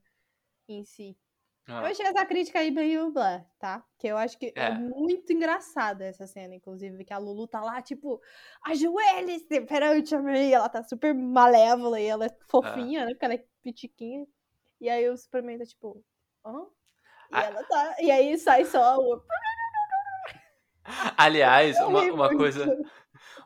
em 0.67 0.83
si. 0.83 1.17
Ah. 1.67 1.81
Eu 1.81 1.87
achei 1.87 2.05
essa 2.05 2.25
crítica 2.25 2.59
aí 2.59 2.71
meio 2.71 3.11
blá, 3.11 3.43
tá? 3.59 3.83
Que 3.99 4.07
eu 4.07 4.17
acho 4.17 4.37
que 4.39 4.53
é. 4.55 4.67
é. 4.67 4.73
muito 4.73 5.33
engraçada 5.33 6.05
essa 6.05 6.25
cena, 6.25 6.55
inclusive, 6.55 7.03
que 7.03 7.13
a 7.13 7.17
Lulu 7.17 7.45
tá 7.45 7.59
lá, 7.59 7.81
tipo, 7.81 8.21
ajoelhe-se 8.65 9.61
perante 9.61 10.15
a 10.15 10.21
mim. 10.21 10.49
Ela 10.49 10.69
tá 10.69 10.81
super 10.81 11.13
malévola 11.13 11.99
e 11.99 12.05
ela 12.05 12.25
é 12.25 12.37
fofinha, 12.49 13.01
é. 13.01 13.05
né? 13.05 13.11
Porque 13.11 13.25
ela 13.25 13.33
é 13.33 13.43
pitiquinha. 13.61 14.25
E 14.79 14.89
aí 14.89 15.09
o 15.09 15.17
Superman 15.17 15.57
tá 15.57 15.65
tipo, 15.65 16.01
hã? 16.45 16.61
E, 17.31 17.35
ah. 17.35 17.43
ela 17.43 17.63
tá... 17.65 17.95
e 17.99 18.11
aí 18.11 18.37
sai 18.37 18.63
só 18.63 18.97
o. 18.97 19.21
Aliás, 21.17 21.77
uma, 21.79 22.01
uma 22.03 22.29
coisa. 22.29 22.65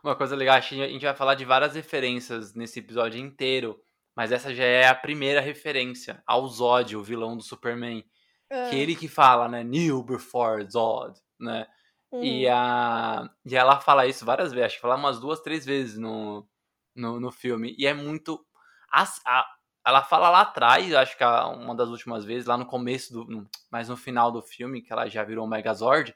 Uma 0.03 0.15
coisa 0.15 0.35
legal, 0.35 0.57
a 0.57 0.59
gente 0.59 1.05
vai 1.05 1.13
falar 1.13 1.35
de 1.35 1.45
várias 1.45 1.75
referências 1.75 2.53
nesse 2.53 2.79
episódio 2.79 3.19
inteiro. 3.19 3.79
Mas 4.15 4.31
essa 4.31 4.53
já 4.53 4.63
é 4.63 4.87
a 4.87 4.95
primeira 4.95 5.39
referência 5.41 6.21
ao 6.25 6.47
Zod, 6.47 6.95
o 6.95 7.03
vilão 7.03 7.37
do 7.37 7.43
Superman. 7.43 8.03
É. 8.49 8.69
Que 8.69 8.75
ele 8.75 8.95
que 8.95 9.07
fala, 9.07 9.47
né? 9.47 9.63
New 9.63 10.03
before 10.03 10.69
Zod, 10.69 11.19
né? 11.39 11.65
Uhum. 12.11 12.23
E, 12.23 12.47
a, 12.47 13.29
e 13.45 13.55
ela 13.55 13.79
fala 13.79 14.05
isso 14.05 14.25
várias 14.25 14.51
vezes, 14.51 14.65
acho 14.65 14.75
que 14.75 14.81
fala 14.81 14.95
umas 14.95 15.19
duas, 15.19 15.39
três 15.39 15.65
vezes 15.65 15.97
no, 15.97 16.45
no, 16.93 17.19
no 17.19 17.31
filme. 17.31 17.73
E 17.77 17.87
é 17.87 17.93
muito. 17.93 18.45
A, 18.91 19.03
a, 19.25 19.47
ela 19.85 20.03
fala 20.03 20.29
lá 20.29 20.41
atrás, 20.41 20.93
acho 20.93 21.17
que 21.17 21.23
uma 21.23 21.73
das 21.73 21.87
últimas 21.87 22.25
vezes, 22.25 22.45
lá 22.45 22.57
no 22.57 22.65
começo 22.65 23.13
do. 23.13 23.25
No, 23.25 23.49
mas 23.71 23.87
no 23.87 23.95
final 23.95 24.29
do 24.29 24.41
filme, 24.41 24.81
que 24.81 24.91
ela 24.91 25.07
já 25.07 25.23
virou 25.23 25.47
Megazord. 25.47 26.13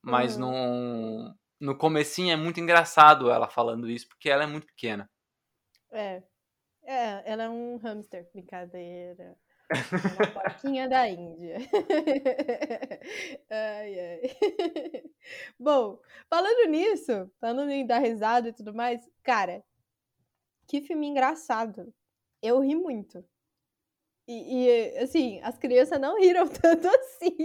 Mas 0.00 0.36
uhum. 0.36 0.42
no, 0.42 1.34
no 1.60 1.76
comecinho 1.76 2.32
é 2.32 2.36
muito 2.36 2.60
engraçado 2.60 3.28
ela 3.28 3.48
falando 3.48 3.90
isso, 3.90 4.08
porque 4.08 4.30
ela 4.30 4.44
é 4.44 4.46
muito 4.46 4.68
pequena. 4.68 5.10
É. 5.90 6.22
É, 6.86 7.32
ela 7.32 7.42
é 7.44 7.48
um 7.48 7.76
hamster, 7.78 8.28
brincadeira. 8.32 9.36
Uma 9.68 10.26
porquinha 10.32 10.88
da 10.88 11.08
Índia. 11.08 11.56
ai, 13.50 14.00
ai. 14.00 14.20
Bom, 15.58 16.00
falando 16.30 16.70
nisso, 16.70 17.28
falando 17.40 17.70
em 17.70 17.84
dar 17.84 17.98
risada 17.98 18.50
e 18.50 18.52
tudo 18.52 18.72
mais, 18.72 19.00
cara, 19.24 19.64
que 20.68 20.80
filme 20.80 21.08
engraçado. 21.08 21.92
Eu 22.40 22.60
ri 22.60 22.76
muito. 22.76 23.24
E, 24.28 24.66
e, 24.66 24.98
assim, 24.98 25.40
as 25.42 25.58
crianças 25.58 26.00
não 26.00 26.18
riram 26.18 26.46
tanto 26.48 26.86
assim. 26.88 27.36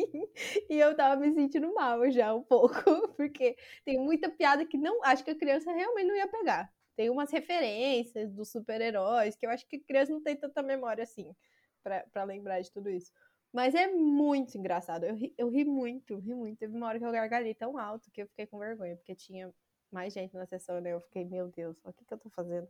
E 0.70 0.80
eu 0.80 0.96
tava 0.96 1.20
me 1.20 1.34
sentindo 1.34 1.74
mal 1.74 2.10
já 2.12 2.34
um 2.34 2.44
pouco, 2.44 3.08
porque 3.18 3.56
tem 3.86 4.00
muita 4.00 4.30
piada 4.30 4.66
que 4.66 4.78
não. 4.78 5.04
Acho 5.04 5.24
que 5.24 5.32
a 5.32 5.38
criança 5.38 5.72
realmente 5.72 6.08
não 6.08 6.16
ia 6.16 6.28
pegar 6.28 6.72
tem 7.02 7.10
umas 7.10 7.32
referências 7.32 8.32
dos 8.32 8.52
super-heróis, 8.52 9.36
que 9.36 9.44
eu 9.44 9.50
acho 9.50 9.68
que 9.68 9.80
criança 9.80 10.12
não 10.12 10.22
tem 10.22 10.36
tanta 10.36 10.62
memória 10.62 11.04
assim, 11.04 11.36
para 11.82 12.24
lembrar 12.24 12.62
de 12.62 12.72
tudo 12.72 12.92
isso. 12.92 13.12
Mas 13.52 13.74
é 13.74 13.88
muito 13.88 14.56
engraçado. 14.56 15.04
Eu 15.04 15.16
ri, 15.16 15.34
eu 15.36 15.50
ri 15.50 15.66
muito, 15.66 16.20
ri 16.20 16.36
muito. 16.36 16.60
Teve 16.60 16.78
uma 16.78 16.86
hora 16.86 17.00
que 17.00 17.06
eu 17.06 17.12
gargalhei 17.12 17.56
tão 17.56 17.76
alto 17.80 18.12
que 18.12 18.22
eu 18.22 18.28
fiquei 18.28 18.46
com 18.46 18.60
vergonha, 18.60 18.96
porque 18.96 19.16
tinha 19.16 19.52
mais 19.92 20.14
gente 20.14 20.36
na 20.36 20.46
sessão, 20.46 20.80
né? 20.80 20.94
Eu 20.94 21.02
fiquei, 21.02 21.26
meu 21.26 21.48
Deus, 21.48 21.76
o 21.84 21.92
que, 21.92 22.06
que 22.06 22.14
eu 22.14 22.20
tô 22.20 22.30
fazendo? 22.30 22.68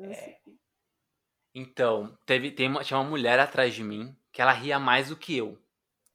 É... 0.00 0.40
Então, 1.54 2.18
teve, 2.26 2.50
tem 2.50 2.66
uma, 2.66 2.82
tinha 2.82 2.98
uma 2.98 3.08
mulher 3.08 3.38
atrás 3.38 3.72
de 3.72 3.84
mim 3.84 4.16
que 4.32 4.42
ela 4.42 4.52
ria 4.52 4.80
mais 4.80 5.10
do 5.10 5.16
que 5.16 5.36
eu. 5.36 5.56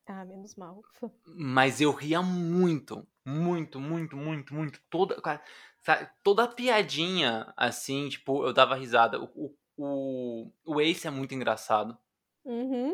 Ah, 0.06 0.26
menos 0.26 0.56
mal. 0.56 0.84
Mas 1.26 1.80
eu 1.80 1.92
ria 1.92 2.22
muito, 2.22 3.08
muito, 3.26 3.80
muito, 3.80 4.18
muito, 4.18 4.54
muito. 4.54 4.82
Toda, 4.90 5.22
cara, 5.22 5.42
sabe, 5.88 6.10
toda 6.22 6.50
piadinha, 6.50 7.54
assim, 7.56 8.10
tipo, 8.10 8.46
eu 8.46 8.52
dava 8.52 8.76
risada. 8.76 9.22
O, 9.22 9.56
o, 9.78 10.52
o 10.66 10.82
Ace 10.82 11.08
é 11.08 11.10
muito 11.10 11.34
engraçado. 11.34 11.98
Uhum. 12.44 12.94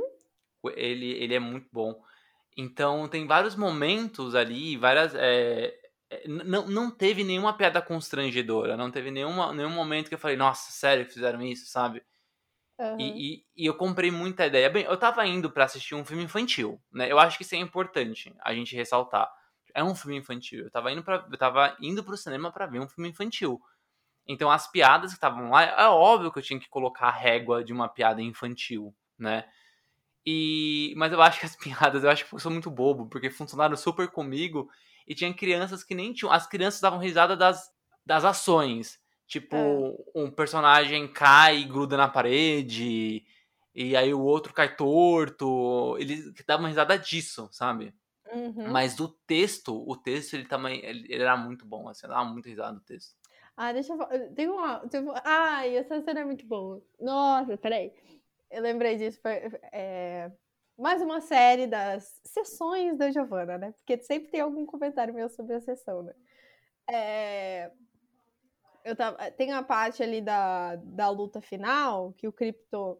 Ele, 0.75 1.11
ele 1.13 1.33
é 1.33 1.39
muito 1.39 1.67
bom. 1.71 1.99
Então, 2.55 3.07
tem 3.07 3.25
vários 3.25 3.55
momentos 3.55 4.35
ali, 4.35 4.77
várias. 4.77 5.15
É, 5.15 5.75
não, 6.27 6.67
não 6.67 6.91
teve 6.91 7.23
nenhuma 7.23 7.57
piada 7.57 7.81
constrangedora, 7.81 8.77
não 8.77 8.91
teve 8.91 9.09
nenhuma, 9.09 9.51
nenhum 9.51 9.71
momento 9.71 10.07
que 10.07 10.13
eu 10.13 10.19
falei, 10.19 10.37
nossa, 10.37 10.71
sério 10.71 11.07
que 11.07 11.13
fizeram 11.13 11.41
isso, 11.41 11.65
sabe? 11.65 12.03
Uhum. 12.77 12.99
E, 12.99 13.33
e, 13.33 13.45
e, 13.57 13.65
eu 13.65 13.73
comprei 13.73 14.11
muita 14.11 14.45
ideia. 14.45 14.69
Bem, 14.69 14.83
eu 14.83 14.97
tava 14.97 15.25
indo 15.25 15.49
para 15.49 15.63
assistir 15.63 15.95
um 15.95 16.05
filme 16.05 16.23
infantil, 16.23 16.79
né? 16.91 17.11
Eu 17.11 17.17
acho 17.17 17.37
que 17.37 17.43
isso 17.43 17.55
é 17.55 17.57
importante 17.57 18.31
a 18.39 18.53
gente 18.53 18.75
ressaltar. 18.75 19.31
É 19.73 19.83
um 19.83 19.95
filme 19.95 20.17
infantil. 20.17 20.65
Eu 20.65 20.71
tava 20.71 20.91
indo, 20.91 21.03
pra, 21.03 21.25
eu 21.29 21.37
tava 21.37 21.75
indo 21.81 22.03
pro 22.03 22.17
cinema 22.17 22.51
para 22.51 22.67
ver 22.67 22.79
um 22.79 22.87
filme 22.87 23.09
infantil. 23.09 23.61
Então 24.27 24.49
as 24.49 24.69
piadas 24.69 25.11
que 25.11 25.17
estavam 25.17 25.49
lá, 25.49 25.63
é 25.63 25.87
óbvio 25.87 26.31
que 26.31 26.39
eu 26.39 26.43
tinha 26.43 26.59
que 26.59 26.69
colocar 26.69 27.07
a 27.07 27.11
régua 27.11 27.63
de 27.63 27.73
uma 27.73 27.89
piada 27.89 28.21
infantil, 28.21 28.95
né? 29.17 29.45
E, 30.25 30.93
mas 30.95 31.11
eu 31.11 31.21
acho 31.21 31.39
que 31.39 31.45
as 31.45 31.55
piadas, 31.57 32.03
eu 32.03 32.09
acho 32.09 32.25
que 32.25 32.33
eu 32.33 32.39
sou 32.39 32.51
muito 32.51 32.71
bobo, 32.71 33.07
porque 33.07 33.29
funcionaram 33.29 33.75
super 33.75 34.07
comigo 34.09 34.69
e 35.07 35.13
tinha 35.13 35.33
crianças 35.33 35.83
que 35.83 35.95
nem 35.95 36.13
tinham. 36.13 36.31
As 36.31 36.47
crianças 36.47 36.79
davam 36.79 36.99
risada 36.99 37.35
das, 37.35 37.69
das 38.05 38.23
ações. 38.23 38.99
Tipo, 39.27 39.55
é. 39.55 39.95
um 40.15 40.31
personagem 40.31 41.07
cai 41.07 41.59
e 41.59 41.63
gruda 41.63 41.97
na 41.97 42.07
parede, 42.07 43.25
e 43.73 43.95
aí 43.95 44.13
o 44.13 44.21
outro 44.21 44.53
cai 44.53 44.75
torto. 44.75 45.97
Eles 45.99 46.31
davam 46.45 46.67
risada 46.67 46.97
disso, 46.97 47.49
sabe? 47.51 47.93
Uhum. 48.33 48.71
Mas 48.71 48.95
do 48.95 49.07
texto, 49.07 49.83
o 49.87 49.95
texto 49.95 50.33
ele 50.33 50.47
também 50.47 50.83
ele, 50.83 51.05
ele 51.09 51.23
era 51.23 51.37
muito 51.37 51.65
bom, 51.65 51.87
assim, 51.87 52.05
eu 52.05 52.09
dava 52.09 52.25
muito 52.25 52.47
risada 52.47 52.73
do 52.73 52.81
texto. 52.81 53.15
Ah, 53.55 53.71
deixa 53.71 53.93
eu 53.93 53.97
falar. 53.97 54.17
Tem 54.29 54.49
uma. 54.49 54.79
Tem 54.87 55.01
uma... 55.01 55.21
Ai, 55.23 55.77
essa 55.77 56.01
cena 56.01 56.21
é 56.21 56.25
muito 56.25 56.45
boa. 56.45 56.81
Nossa, 56.99 57.55
peraí. 57.57 57.93
Eu 58.49 58.63
lembrei 58.63 58.97
disso. 58.97 59.19
É... 59.71 60.31
Mais 60.77 61.01
uma 61.03 61.21
série 61.21 61.67
das 61.67 62.19
sessões 62.25 62.97
da 62.97 63.11
Giovanna, 63.11 63.59
né? 63.59 63.71
Porque 63.73 64.01
sempre 64.01 64.31
tem 64.31 64.41
algum 64.41 64.65
comentário 64.65 65.13
meu 65.13 65.29
sobre 65.29 65.53
a 65.53 65.61
sessão, 65.61 66.01
né? 66.01 66.13
É... 66.89 67.71
Eu 68.83 68.95
tava... 68.95 69.17
Tem 69.31 69.51
a 69.51 69.61
parte 69.61 70.01
ali 70.01 70.19
da, 70.19 70.75
da 70.77 71.09
luta 71.09 71.39
final, 71.39 72.11
que 72.13 72.27
o 72.27 72.33
Crypto. 72.33 72.99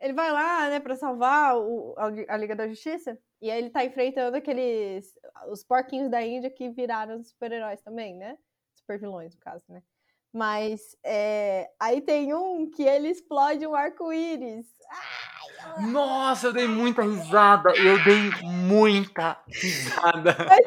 Ele 0.00 0.12
vai 0.12 0.30
lá, 0.30 0.68
né, 0.68 0.80
pra 0.80 0.94
salvar 0.94 1.56
o... 1.58 1.94
a 2.28 2.36
Liga 2.36 2.54
da 2.54 2.68
Justiça. 2.68 3.18
E 3.42 3.50
aí 3.50 3.58
ele 3.58 3.70
tá 3.70 3.84
enfrentando 3.84 4.36
aqueles. 4.36 5.18
Os 5.50 5.64
porquinhos 5.64 6.08
da 6.08 6.24
Índia 6.24 6.48
que 6.48 6.70
viraram 6.70 7.22
super-heróis 7.24 7.82
também, 7.82 8.14
né? 8.14 8.38
Super 8.76 9.00
vilões, 9.00 9.34
no 9.34 9.40
caso, 9.40 9.64
né? 9.68 9.82
Mas 10.32 10.96
é, 11.04 11.68
aí 11.78 12.00
tem 12.00 12.32
um 12.32 12.70
que 12.70 12.84
ele 12.84 13.08
explode 13.08 13.66
um 13.66 13.74
arco-íris. 13.74 14.66
Nossa, 15.90 16.46
eu 16.46 16.52
dei 16.52 16.68
muita 16.68 17.02
risada. 17.02 17.70
Eu 17.70 18.02
dei 18.04 18.30
muita 18.44 19.42
risada. 19.48 20.36
Mas, 20.48 20.66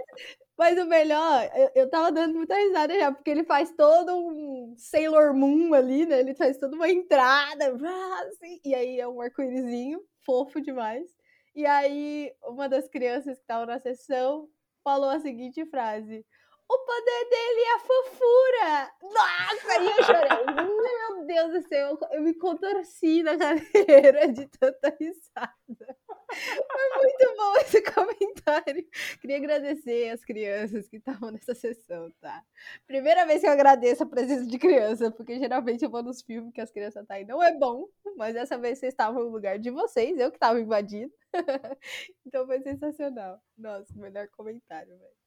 mas 0.57 0.79
o 0.79 0.85
melhor, 0.85 1.51
eu, 1.53 1.71
eu 1.75 1.89
tava 1.89 2.13
dando 2.13 2.33
muita 2.33 2.55
risada 2.55 2.97
já, 2.97 3.11
porque 3.11 3.29
ele 3.29 3.43
faz 3.43 3.71
todo 3.73 4.15
um 4.15 4.73
Sailor 4.77 5.33
Moon 5.33 5.73
ali, 5.73 6.05
né? 6.05 6.19
Ele 6.19 6.33
faz 6.33 6.57
toda 6.57 6.75
uma 6.75 6.89
entrada, 6.89 7.75
assim, 8.27 8.59
e 8.63 8.73
aí 8.73 8.99
é 8.99 9.07
um 9.07 9.19
arco-írisinho, 9.19 9.99
fofo 10.25 10.61
demais. 10.61 11.14
E 11.55 11.65
aí, 11.65 12.33
uma 12.43 12.67
das 12.67 12.87
crianças 12.89 13.37
que 13.37 13.41
estavam 13.43 13.65
na 13.65 13.79
sessão 13.79 14.49
falou 14.83 15.09
a 15.09 15.19
seguinte 15.21 15.65
frase: 15.65 16.25
O 16.69 16.77
poder 16.79 17.29
dele 17.29 17.61
é 17.61 17.75
a 17.75 17.79
fofura! 17.79 18.91
Nossa, 19.03 19.81
e 19.81 19.85
eu 19.87 20.03
chorei. 20.03 20.45
Meu 21.15 21.25
Deus 21.25 21.53
do 21.53 21.67
céu, 21.67 21.97
eu 22.11 22.21
me 22.21 22.33
contorci 22.33 23.23
na 23.23 23.37
cadeira 23.39 24.27
de 24.33 24.47
tanta 24.47 24.95
risada. 24.99 25.97
Foi 26.27 27.01
muito 27.01 27.35
bom 27.37 27.55
esse 27.61 27.81
comentário. 27.81 28.87
Queria 29.21 29.37
agradecer 29.37 30.09
as 30.09 30.23
crianças 30.23 30.87
que 30.87 30.97
estavam 30.97 31.31
nessa 31.31 31.53
sessão, 31.53 32.11
tá? 32.19 32.43
Primeira 32.87 33.25
vez 33.25 33.41
que 33.41 33.47
eu 33.47 33.51
agradeço 33.51 34.03
a 34.03 34.07
presença 34.07 34.45
de 34.45 34.57
criança, 34.57 35.11
porque 35.11 35.37
geralmente 35.37 35.83
eu 35.83 35.89
vou 35.89 36.03
nos 36.03 36.21
filmes 36.21 36.53
que 36.53 36.61
as 36.61 36.71
crianças 36.71 37.03
estão 37.03 37.05
tá 37.05 37.15
aí. 37.15 37.25
Não 37.25 37.41
é 37.41 37.57
bom, 37.57 37.87
mas 38.17 38.33
dessa 38.33 38.57
vez 38.57 38.79
vocês 38.79 38.93
estavam 38.93 39.23
no 39.23 39.29
lugar 39.29 39.59
de 39.59 39.69
vocês, 39.69 40.17
eu 40.17 40.31
que 40.31 40.37
estava 40.37 40.59
invadindo. 40.59 41.13
então 42.25 42.45
foi 42.45 42.61
sensacional. 42.61 43.41
Nossa, 43.57 43.93
melhor 43.95 44.27
comentário, 44.29 44.97
velho. 44.97 45.25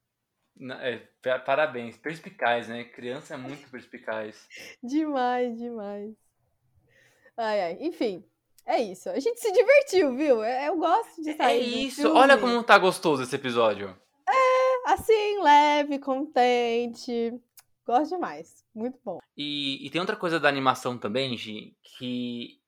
É, 0.81 1.39
parabéns, 1.39 1.97
perspicaz, 1.97 2.67
né? 2.69 2.85
Criança 2.85 3.35
é 3.35 3.37
muito 3.37 3.71
perspicaz. 3.71 4.49
demais, 4.83 5.57
demais. 5.57 6.17
Ai, 7.37 7.61
ai. 7.61 7.79
Enfim, 7.81 8.25
é 8.69 8.83
isso. 8.83 9.09
A 9.09 9.19
gente 9.19 9.41
se 9.41 9.51
divertiu, 9.51 10.15
viu? 10.15 10.43
É, 10.45 10.69
eu 10.69 10.77
gosto 10.77 11.23
de 11.23 11.35
sair. 11.35 11.59
É 11.59 11.65
isso. 11.65 12.13
Olha 12.13 12.37
como 12.37 12.63
tá 12.63 12.77
gostoso 12.77 13.23
esse 13.23 13.35
episódio. 13.35 13.99
É, 14.29 14.93
assim, 14.93 15.43
leve, 15.43 15.99
contente. 15.99 17.33
Gosto 17.87 18.15
demais. 18.15 18.63
Muito 18.75 18.99
bom. 19.03 19.19
E, 19.35 19.87
e 19.87 19.89
tem 19.89 20.03
outra 20.03 20.17
coisa 20.17 20.39
da 20.39 20.51
animação 20.51 20.99
também, 20.99 21.35
Gi, 21.35 21.75
que. 21.83 22.61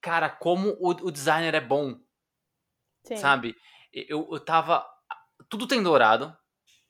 Cara, 0.00 0.30
como 0.30 0.70
o, 0.80 0.88
o 0.88 1.10
designer 1.10 1.54
é 1.54 1.60
bom. 1.60 1.98
Sim. 3.04 3.16
Sabe? 3.16 3.54
Eu, 3.92 4.26
eu 4.32 4.40
tava. 4.40 4.82
Tudo 5.50 5.68
tem 5.68 5.82
dourado. 5.82 6.34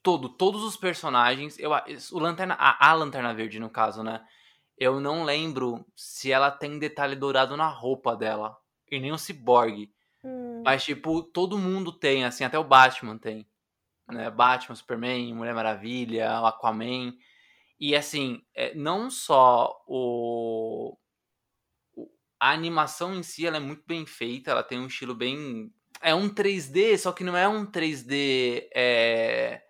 Todo, 0.01 0.29
todos 0.29 0.63
os 0.63 0.77
personagens. 0.77 1.59
Eu, 1.59 1.73
o 2.13 2.19
Lanterna. 2.21 2.55
A, 2.55 2.91
a 2.91 2.95
Lanterna 2.95 3.35
Verde, 3.35 3.59
no 3.59 3.69
caso, 3.69 4.05
né? 4.05 4.25
Eu 4.77 5.01
não 5.01 5.25
lembro 5.25 5.87
se 5.95 6.33
ela 6.33 6.51
tem 6.51 6.79
detalhe 6.79 7.15
dourado 7.15 7.57
na 7.57 7.69
roupa 7.69 8.17
dela. 8.17 8.57
E 8.91 8.99
nem 8.99 9.13
o 9.13 9.19
Cyborg. 9.19 9.91
Hum. 10.23 10.63
Mas, 10.65 10.85
tipo, 10.85 11.23
todo 11.23 11.59
mundo 11.59 11.93
tem, 11.93 12.25
assim, 12.25 12.45
até 12.45 12.59
o 12.59 12.65
Batman 12.65 13.17
tem. 13.17 13.47
Né? 14.09 14.31
Batman, 14.31 14.75
Superman, 14.75 15.35
Mulher 15.35 15.55
Maravilha, 15.55 16.39
Aquaman. 16.39 17.15
E, 17.79 17.95
assim, 17.95 18.43
é, 18.55 18.75
não 18.75 19.11
só 19.11 19.83
o... 19.87 20.97
A 22.41 22.51
animação 22.51 23.15
em 23.15 23.23
si, 23.23 23.47
ela 23.47 23.57
é 23.57 23.61
muito 23.61 23.85
bem 23.87 24.05
feita. 24.05 24.51
Ela 24.51 24.63
tem 24.63 24.79
um 24.79 24.87
estilo 24.87 25.15
bem... 25.15 25.73
É 26.01 26.15
um 26.15 26.29
3D, 26.29 26.99
só 26.99 27.13
que 27.13 27.25
não 27.25 27.37
é 27.37 27.49
um 27.49 27.65
3D 27.65 28.69
é... 28.75 29.63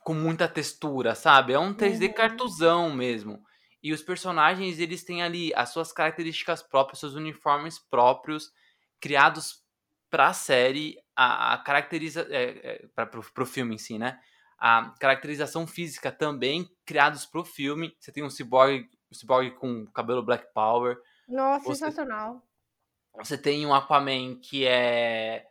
com 0.00 0.14
muita 0.14 0.48
textura, 0.48 1.14
sabe? 1.14 1.52
É 1.52 1.58
um 1.58 1.74
3D 1.74 2.08
uhum. 2.08 2.14
cartuzão 2.14 2.92
mesmo. 2.92 3.45
E 3.86 3.92
os 3.92 4.02
personagens, 4.02 4.80
eles 4.80 5.04
têm 5.04 5.22
ali 5.22 5.54
as 5.54 5.68
suas 5.68 5.92
características 5.92 6.60
próprias, 6.60 6.98
seus 6.98 7.14
uniformes 7.14 7.78
próprios, 7.78 8.52
criados 9.00 9.64
para 10.10 10.26
a 10.26 10.32
série, 10.32 11.00
a, 11.14 11.54
a 11.54 11.58
caracteriza 11.58 12.26
é, 12.28 12.82
é, 12.82 12.88
para 12.88 13.44
o 13.44 13.46
filme 13.46 13.76
em 13.76 13.78
si, 13.78 13.96
né? 13.96 14.18
A 14.58 14.92
caracterização 14.98 15.68
física 15.68 16.10
também 16.10 16.68
criados 16.84 17.26
para 17.26 17.40
o 17.40 17.44
filme. 17.44 17.96
Você 18.00 18.10
tem 18.10 18.24
um 18.24 18.28
cyborg, 18.28 18.90
um 19.08 19.14
cyborg 19.14 19.52
com 19.52 19.86
cabelo 19.92 20.24
Black 20.24 20.52
Power. 20.52 20.98
Nossa, 21.28 21.66
você, 21.66 21.84
sensacional. 21.84 22.44
Você 23.18 23.38
tem 23.38 23.64
um 23.64 23.72
Aquaman 23.72 24.40
que 24.40 24.66
é 24.66 25.46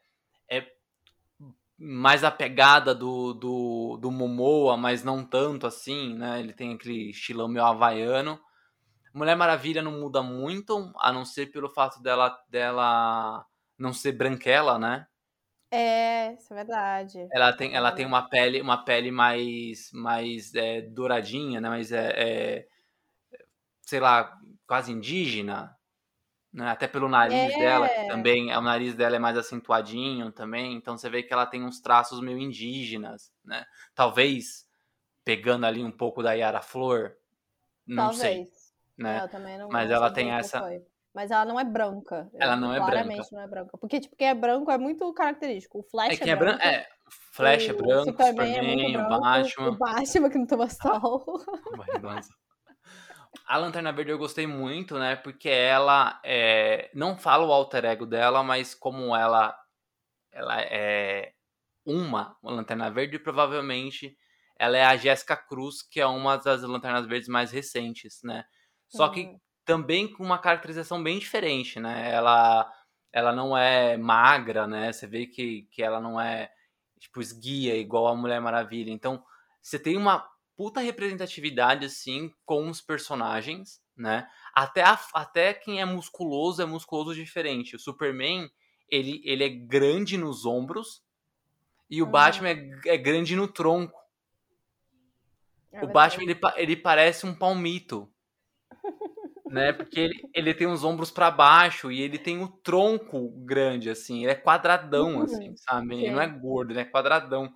mais 1.77 2.23
a 2.23 2.31
pegada 2.31 2.95
do, 2.95 3.33
do, 3.33 3.97
do 3.97 4.11
Momoa, 4.11 4.77
mas 4.77 5.03
não 5.03 5.25
tanto 5.25 5.67
assim, 5.67 6.15
né? 6.15 6.39
Ele 6.39 6.53
tem 6.53 6.73
aquele 6.73 7.09
estilão 7.09 7.47
meio 7.47 7.65
havaiano. 7.65 8.39
Mulher 9.13 9.35
Maravilha 9.35 9.81
não 9.81 9.91
muda 9.91 10.21
muito, 10.21 10.91
a 10.99 11.11
não 11.11 11.23
ser 11.23 11.47
pelo 11.51 11.69
fato 11.69 12.01
dela, 12.01 12.37
dela 12.49 13.45
não 13.77 13.93
ser 13.93 14.11
branquela, 14.13 14.77
né? 14.77 15.07
É, 15.71 16.33
isso 16.33 16.53
é 16.53 16.55
verdade. 16.55 17.27
Ela 17.31 17.51
tem, 17.51 17.75
ela 17.75 17.91
tem 17.91 18.05
uma 18.05 18.29
pele, 18.29 18.61
uma 18.61 18.83
pele 18.83 19.11
mais, 19.11 19.91
mais 19.93 20.53
é, 20.55 20.81
douradinha, 20.81 21.59
né? 21.59 21.69
Mas 21.69 21.91
é, 21.91 22.07
é, 22.15 22.67
sei 23.81 23.99
lá, 23.99 24.37
quase 24.67 24.91
indígena, 24.91 25.75
né? 26.55 26.69
Até 26.69 26.87
pelo 26.87 27.09
nariz 27.09 27.53
é. 27.53 27.59
dela, 27.59 27.89
que 27.89 28.07
também 28.07 28.55
o 28.55 28.61
nariz 28.61 28.95
dela 28.95 29.17
é 29.17 29.19
mais 29.19 29.37
acentuadinho 29.37 30.31
também, 30.31 30.73
então 30.73 30.97
você 30.97 31.09
vê 31.09 31.21
que 31.21 31.33
ela 31.33 31.45
tem 31.45 31.65
uns 31.65 31.81
traços 31.81 32.21
meio 32.21 32.37
indígenas, 32.37 33.29
né? 33.43 33.65
Talvez 33.93 34.65
pegando 35.25 35.65
ali 35.65 35.83
um 35.83 35.91
pouco 35.91 36.23
da 36.23 36.31
Yara 36.31 36.61
Flor, 36.61 37.13
não 37.85 38.05
Talvez. 38.09 38.19
sei, 38.19 38.47
né? 38.97 39.21
Eu 39.21 39.27
também 39.27 39.57
não 39.57 39.67
Mas 39.67 39.91
ela 39.91 40.09
tem 40.09 40.31
essa 40.31 40.61
foi. 40.61 40.81
Mas 41.13 41.31
ela 41.31 41.45
não 41.45 41.59
é 41.59 41.63
branca. 41.63 42.29
Ela 42.33 42.55
não 42.57 42.73
é 42.73 42.77
branca. 42.77 42.91
Claramente 42.91 43.31
não 43.31 43.41
é 43.41 43.47
branca. 43.47 43.77
Porque, 43.77 44.01
tipo, 44.01 44.17
quem 44.17 44.27
é 44.27 44.33
branco 44.33 44.69
é 44.69 44.77
muito 44.77 45.13
característico. 45.13 45.79
O 45.79 45.83
Flash 45.83 46.19
é, 46.19 46.29
é 46.29 46.35
branco. 46.35 46.61
É, 46.61 46.75
é, 46.75 46.87
Flash 47.31 47.69
é 47.69 47.73
branco, 47.73 48.11
Superman, 48.11 48.53
Superman 48.53 48.95
é 48.95 48.97
branco, 48.97 49.13
o 49.13 49.19
Batman. 49.21 49.69
O 49.69 49.77
Batman 49.77 50.29
que 50.29 50.37
não 50.37 50.45
toma 50.45 50.69
sol. 50.69 51.25
A 53.45 53.57
Lanterna 53.57 53.91
Verde 53.91 54.11
eu 54.11 54.17
gostei 54.17 54.47
muito, 54.47 54.97
né? 54.97 55.15
Porque 55.15 55.49
ela 55.49 56.19
é, 56.23 56.89
não 56.93 57.17
fala 57.17 57.45
o 57.45 57.51
alter 57.51 57.85
ego 57.85 58.05
dela, 58.05 58.43
mas 58.43 58.73
como 58.73 59.15
ela 59.15 59.57
ela 60.31 60.61
é 60.61 61.33
uma, 61.85 62.35
uma 62.43 62.51
Lanterna 62.51 62.89
Verde, 62.89 63.17
provavelmente 63.19 64.17
ela 64.57 64.77
é 64.77 64.83
a 64.83 64.97
Jéssica 64.97 65.35
Cruz, 65.35 65.81
que 65.81 65.99
é 65.99 66.05
uma 66.05 66.37
das 66.37 66.61
Lanternas 66.63 67.05
Verdes 67.05 67.29
mais 67.29 67.51
recentes, 67.51 68.21
né? 68.23 68.45
Só 68.89 69.07
uhum. 69.07 69.11
que 69.11 69.37
também 69.65 70.11
com 70.11 70.23
uma 70.23 70.37
caracterização 70.37 71.01
bem 71.01 71.19
diferente, 71.19 71.79
né? 71.79 72.11
Ela 72.11 72.71
ela 73.11 73.31
não 73.31 73.57
é 73.57 73.95
magra, 73.95 74.67
né? 74.67 74.91
Você 74.91 75.07
vê 75.07 75.25
que, 75.25 75.63
que 75.71 75.81
ela 75.81 76.01
não 76.01 76.19
é 76.19 76.51
tipo 76.99 77.21
esguia 77.21 77.75
igual 77.77 78.07
a 78.07 78.15
Mulher 78.15 78.41
Maravilha. 78.41 78.91
Então, 78.91 79.23
você 79.61 79.79
tem 79.79 79.95
uma 79.95 80.27
puta 80.55 80.79
representatividade, 80.79 81.85
assim, 81.85 82.31
com 82.45 82.69
os 82.69 82.81
personagens, 82.81 83.81
né? 83.95 84.27
Até, 84.53 84.83
a, 84.83 84.99
até 85.13 85.53
quem 85.53 85.81
é 85.81 85.85
musculoso 85.85 86.61
é 86.61 86.65
musculoso 86.65 87.13
diferente. 87.13 87.75
O 87.75 87.79
Superman, 87.79 88.49
ele, 88.89 89.21
ele 89.23 89.43
é 89.43 89.49
grande 89.49 90.17
nos 90.17 90.45
ombros 90.45 91.03
e 91.89 92.01
o 92.01 92.05
Batman 92.05 92.49
é, 92.49 92.69
é, 92.87 92.97
grande 92.97 93.35
no 93.35 93.47
tronco. 93.47 93.99
É 95.71 95.83
o 95.83 95.87
Batman, 95.87 96.23
ele, 96.23 96.39
ele 96.55 96.75
parece 96.75 97.25
um 97.25 97.35
palmito. 97.35 98.09
né? 99.49 99.73
Porque 99.73 99.99
ele, 99.99 100.29
ele 100.33 100.53
tem 100.53 100.67
os 100.67 100.83
ombros 100.83 101.11
para 101.11 101.29
baixo 101.29 101.91
e 101.91 102.01
ele 102.01 102.17
tem 102.17 102.41
o 102.41 102.47
tronco 102.47 103.29
grande, 103.45 103.89
assim. 103.89 104.23
Ele 104.23 104.31
é 104.31 104.35
quadradão, 104.35 105.21
assim, 105.21 105.55
sabe? 105.57 105.95
Ele 105.95 106.11
não 106.11 106.21
é 106.21 106.27
gordo, 106.27 106.71
ele 106.71 106.79
é 106.79 106.85
quadradão. 106.85 107.53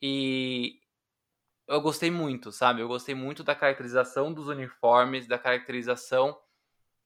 E, 0.00 0.80
eu 1.66 1.80
gostei 1.80 2.10
muito, 2.10 2.52
sabe? 2.52 2.80
Eu 2.80 2.88
gostei 2.88 3.14
muito 3.14 3.42
da 3.42 3.54
caracterização 3.54 4.32
dos 4.32 4.48
uniformes, 4.48 5.26
da 5.26 5.38
caracterização 5.38 6.38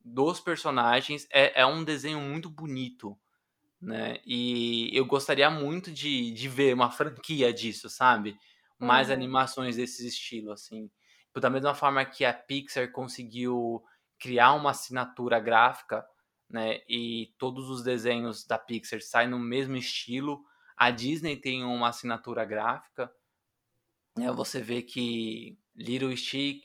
dos 0.04 0.40
personagens. 0.40 1.26
É, 1.30 1.60
é 1.60 1.66
um 1.66 1.84
desenho 1.84 2.20
muito 2.20 2.50
bonito, 2.50 3.16
né? 3.80 4.18
E 4.26 4.90
eu 4.92 5.06
gostaria 5.06 5.48
muito 5.50 5.92
de, 5.92 6.32
de 6.32 6.48
ver 6.48 6.74
uma 6.74 6.90
franquia 6.90 7.52
disso, 7.52 7.88
sabe? 7.88 8.36
Mais 8.78 9.08
uhum. 9.08 9.14
animações 9.14 9.76
desse 9.76 10.06
estilo, 10.06 10.52
assim. 10.52 10.90
Da 11.36 11.50
mesma 11.50 11.72
forma 11.72 12.04
que 12.04 12.24
a 12.24 12.32
Pixar 12.34 12.90
conseguiu 12.90 13.84
criar 14.18 14.54
uma 14.54 14.70
assinatura 14.70 15.38
gráfica, 15.38 16.04
né? 16.50 16.80
E 16.88 17.32
todos 17.38 17.70
os 17.70 17.84
desenhos 17.84 18.44
da 18.44 18.58
Pixar 18.58 19.00
saem 19.00 19.28
no 19.28 19.38
mesmo 19.38 19.76
estilo. 19.76 20.44
A 20.76 20.90
Disney 20.90 21.36
tem 21.36 21.62
uma 21.62 21.90
assinatura 21.90 22.44
gráfica 22.44 23.12
né, 24.18 24.32
você 24.32 24.60
vê 24.60 24.82
que 24.82 25.58
Little 25.74 26.16
Stick, 26.16 26.64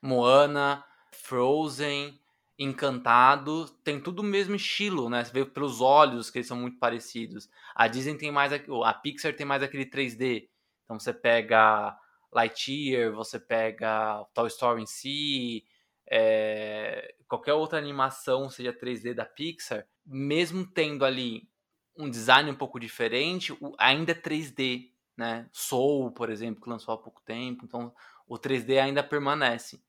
Moana, 0.00 0.84
Frozen, 1.12 2.18
Encantado, 2.56 3.68
tem 3.82 4.00
tudo 4.00 4.20
o 4.20 4.24
mesmo 4.24 4.54
estilo, 4.54 5.10
né? 5.10 5.24
Você 5.24 5.32
vê 5.32 5.44
pelos 5.44 5.80
olhos 5.80 6.30
que 6.30 6.38
eles 6.38 6.46
são 6.46 6.56
muito 6.56 6.78
parecidos. 6.78 7.50
A 7.74 7.88
Disney 7.88 8.16
tem 8.16 8.30
mais, 8.30 8.52
a 8.52 8.94
Pixar 8.94 9.34
tem 9.34 9.44
mais 9.44 9.60
aquele 9.60 9.84
3D. 9.84 10.48
Então 10.84 10.96
você 10.96 11.12
pega 11.12 11.98
Lightyear, 12.32 13.12
você 13.12 13.40
pega 13.40 14.24
Toy 14.32 14.46
Story 14.46 14.82
em 14.82 14.86
si, 14.86 15.64
é, 16.08 17.14
qualquer 17.26 17.54
outra 17.54 17.76
animação, 17.76 18.48
seja 18.48 18.72
3D 18.72 19.14
da 19.14 19.24
Pixar, 19.24 19.84
mesmo 20.06 20.64
tendo 20.64 21.04
ali 21.04 21.48
um 21.96 22.08
design 22.08 22.50
um 22.50 22.56
pouco 22.56 22.78
diferente, 22.78 23.56
ainda 23.78 24.12
é 24.12 24.14
3D, 24.14 24.90
né? 25.16 25.48
Soul, 25.52 26.10
por 26.12 26.30
exemplo, 26.30 26.62
que 26.62 26.68
lançou 26.68 26.94
há 26.94 26.98
pouco 26.98 27.22
tempo. 27.22 27.64
Então, 27.64 27.94
o 28.26 28.38
3D 28.38 28.80
ainda 28.80 29.02
permanece. 29.02 29.82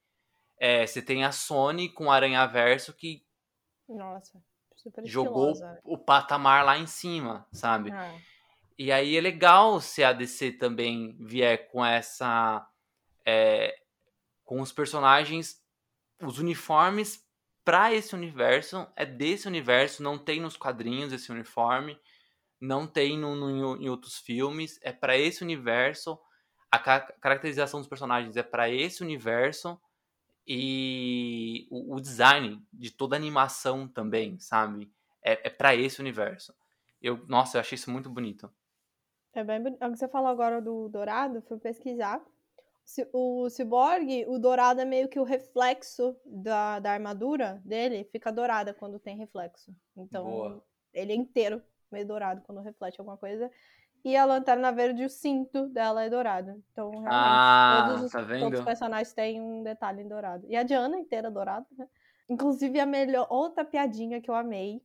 É, 0.58 0.86
você 0.86 1.02
tem 1.02 1.24
a 1.24 1.32
Sony 1.32 1.90
com 1.90 2.12
Aranha 2.12 2.46
Verso 2.46 2.94
que 2.94 3.26
Nossa, 3.90 4.42
jogou 5.04 5.54
o 5.84 5.98
patamar 5.98 6.64
lá 6.64 6.78
em 6.78 6.88
cima, 6.88 7.46
sabe? 7.52 7.92
Ah. 7.92 8.18
E 8.78 8.92
aí 8.92 9.18
é 9.18 9.22
legal 9.22 9.80
se 9.80 10.04
a 10.04 10.14
DC 10.14 10.54
também 10.54 11.18
vier 11.20 11.70
com 11.70 11.86
essa. 11.86 12.68
É, 13.26 13.76
com 14.44 14.62
os 14.62 14.72
personagens, 14.72 15.60
os 16.22 16.38
uniformes 16.38 17.26
para 17.64 17.92
esse 17.92 18.14
universo, 18.14 18.88
é 18.96 19.06
desse 19.06 19.48
universo, 19.48 20.04
não 20.04 20.20
tem 20.20 20.40
nos 20.40 20.56
quadrinhos 20.56 21.12
esse 21.12 21.32
uniforme 21.32 22.00
não 22.60 22.88
tem 22.88 23.18
no, 23.18 23.36
no, 23.36 23.82
em 23.82 23.90
outros 23.90 24.18
filmes, 24.18 24.80
é 24.82 24.92
para 24.92 25.18
esse 25.18 25.44
universo, 25.44 26.20
a 26.72 26.80
ca 26.80 27.00
caracterização 27.00 27.80
dos 27.80 27.90
personagens 27.90 28.36
é 28.36 28.44
para 28.44 28.70
esse 28.70 29.04
universo 29.04 29.80
e 30.48 31.68
o, 31.70 31.96
o, 31.96 32.02
design 32.02 32.62
de 32.72 32.92
toda 32.92 33.16
a 33.16 33.18
animação 33.18 33.88
também, 33.88 34.40
sabe? 34.40 34.92
É, 35.24 35.48
é 35.48 35.50
para 35.50 35.76
esse 35.76 36.00
universo. 36.00 36.54
Eu, 37.02 37.26
nossa, 37.28 37.58
eu 37.58 37.62
achei 37.62 37.76
isso 37.76 37.92
muito 37.92 38.10
bonito. 38.10 38.52
É 39.34 39.44
bem 39.44 39.62
bonito. 39.62 39.82
É 39.82 39.88
o 39.88 39.92
que 39.92 39.98
você 39.98 40.08
falou 40.08 40.30
agora 40.30 40.62
do 40.62 40.88
Dourado, 40.90 41.42
fui 41.42 41.58
pesquisar. 41.58 42.24
O 43.12 43.50
Cyborg, 43.50 44.26
o 44.28 44.38
dourado 44.38 44.80
é 44.80 44.86
meio 44.86 45.10
que 45.10 45.20
o 45.20 45.24
reflexo 45.24 46.16
da, 46.24 46.80
da 46.80 46.92
armadura 46.92 47.60
dele, 47.66 48.08
fica 48.12 48.32
dourada 48.32 48.76
quando 48.76 49.00
tem 49.00 49.18
reflexo. 49.18 49.76
Então, 49.98 50.24
Boa. 50.24 50.64
ele 50.94 51.12
é 51.12 51.16
inteiro 51.16 51.64
meio 51.92 52.08
dourado 52.08 52.42
quando 52.42 52.62
reflete 52.62 53.00
alguma 53.00 53.18
coisa. 53.18 53.50
E 54.04 54.16
a 54.16 54.24
lanterna 54.24 54.72
verde, 54.72 55.04
o 55.04 55.10
cinto 55.10 55.68
dela 55.70 56.04
é 56.04 56.10
dourado. 56.10 56.64
Então, 56.72 56.92
realmente, 56.92 57.10
ah, 57.12 57.86
todos, 57.88 58.04
os, 58.04 58.12
tá 58.12 58.20
todos 58.40 58.60
os 58.60 58.66
personagens 58.66 59.14
têm 59.14 59.42
um 59.42 59.64
detalhe 59.64 60.04
em 60.04 60.08
dourado. 60.08 60.46
E 60.48 60.56
a 60.56 60.62
Diana 60.62 61.00
inteira 61.00 61.32
dourada, 61.32 61.66
né? 61.76 61.88
Inclusive, 62.30 62.80
a 62.80 62.86
melhor 62.86 63.26
outra 63.30 63.66
piadinha 63.66 64.22
que 64.22 64.30
eu 64.30 64.36
amei 64.36 64.80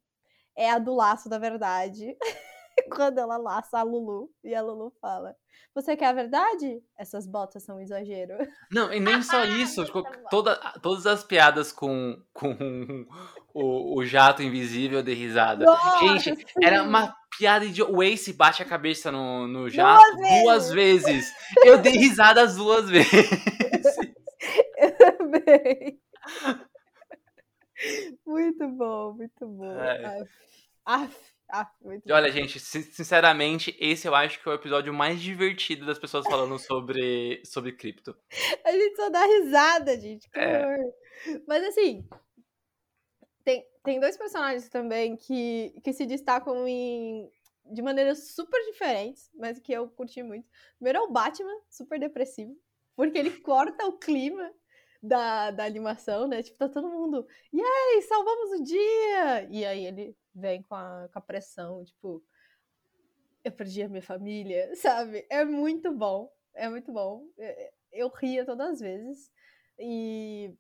é 0.57 0.71
a 0.71 0.79
do 0.79 0.95
laço 0.95 1.29
da 1.29 1.39
verdade. 1.39 2.17
quando 2.95 3.19
ela 3.19 3.37
laça 3.37 3.79
a 3.79 3.83
Lulu 3.83 4.31
e 4.45 4.55
a 4.55 4.63
Lulu 4.63 4.93
fala: 5.01 5.35
Você 5.75 5.97
quer 5.97 6.07
a 6.07 6.13
verdade? 6.13 6.83
Essas 6.99 7.27
botas 7.27 7.65
são 7.65 7.77
um 7.77 7.81
exagero. 7.81 8.35
Não, 8.71 8.93
e 8.93 9.01
nem 9.01 9.23
só 9.23 9.45
isso. 9.45 9.85
tipo, 9.85 10.03
toda, 10.31 10.57
todas 10.83 11.07
as 11.07 11.25
piadas 11.25 11.73
com, 11.73 12.23
com 12.33 13.07
o, 13.55 13.99
o 13.99 14.05
jato 14.05 14.43
invisível 14.43 15.03
de 15.03 15.15
risada. 15.15 15.65
Nossa, 15.65 15.99
Gente, 15.99 16.37
sim. 16.37 16.45
era 16.63 16.83
uma 16.83 17.15
piada 17.39 17.67
de 17.69 17.83
o 17.83 18.03
Ace 18.03 18.33
bate 18.33 18.63
a 18.63 18.67
cabeça 18.67 19.11
no, 19.11 19.47
no 19.47 19.69
jato 19.69 20.05
duas, 20.17 20.43
duas 20.43 20.71
vezes. 20.71 21.07
vezes. 21.07 21.35
Eu 21.65 21.79
dei 21.79 21.93
risada 21.93 22.43
as 22.43 22.57
duas 22.57 22.89
vezes. 22.89 23.31
Eu 24.77 24.97
também. 24.97 26.01
Muito 28.27 28.69
bom, 28.69 29.15
muito 29.15 29.47
bom. 29.47 29.81
É. 29.81 30.25
Af. 30.85 31.15
Ah, 31.53 31.71
e 32.07 32.13
olha, 32.13 32.31
gente, 32.31 32.59
sinceramente, 32.61 33.77
esse 33.81 34.07
eu 34.07 34.15
acho 34.15 34.41
que 34.41 34.49
é 34.49 34.53
o 34.53 34.55
episódio 34.55 34.95
mais 34.95 35.21
divertido 35.21 35.85
das 35.85 35.99
pessoas 35.99 36.25
falando 36.27 36.59
sobre, 36.59 37.43
sobre 37.45 37.73
cripto. 37.73 38.17
A 38.65 38.73
gente 38.73 38.97
só 38.97 39.11
dá 39.11 39.25
risada, 39.25 39.99
gente. 39.99 40.29
Que 40.31 40.39
é. 40.39 40.77
Mas 41.47 41.65
assim, 41.65 42.09
tem, 43.45 43.67
tem 43.83 44.01
dois 44.01 44.17
personagens 44.17 44.69
também 44.69 45.17
que, 45.17 45.75
que 45.83 45.93
se 45.93 46.07
destacam 46.07 46.67
em, 46.67 47.31
de 47.67 47.83
maneiras 47.83 48.33
super 48.35 48.61
diferentes, 48.67 49.31
mas 49.35 49.59
que 49.59 49.73
eu 49.73 49.89
curti 49.89 50.23
muito. 50.23 50.49
Primeiro 50.77 50.99
é 50.99 51.03
o 51.03 51.11
Batman, 51.11 51.55
super 51.69 51.99
depressivo, 51.99 52.57
porque 52.97 53.19
ele 53.19 53.41
corta 53.41 53.87
o 53.87 53.99
clima 53.99 54.53
da, 55.03 55.51
da 55.51 55.65
animação, 55.65 56.29
né? 56.29 56.43
Tipo, 56.43 56.59
tá 56.59 56.69
todo 56.69 56.89
mundo, 56.89 57.27
e 57.53 57.61
aí, 57.61 58.03
salvamos 58.03 58.61
o 58.61 58.63
dia! 58.63 59.49
E 59.51 59.65
aí 59.65 59.87
ele 59.87 60.17
vem 60.35 60.63
com 60.63 60.75
a, 60.75 61.09
com 61.13 61.19
a 61.19 61.23
pressão, 61.23 61.85
tipo, 61.85 62.23
eu 63.45 63.53
perdi 63.53 63.83
a 63.83 63.89
minha 63.89 64.03
família, 64.03 64.71
sabe? 64.77 65.27
É 65.31 65.45
muito 65.45 65.93
bom, 65.93 66.33
é 66.55 66.69
muito 66.69 66.93
bom. 66.93 67.27
Eu 67.93 68.09
ria 68.09 68.45
todas 68.45 68.73
as 68.73 68.81
vezes. 68.81 69.31
E 69.79 70.55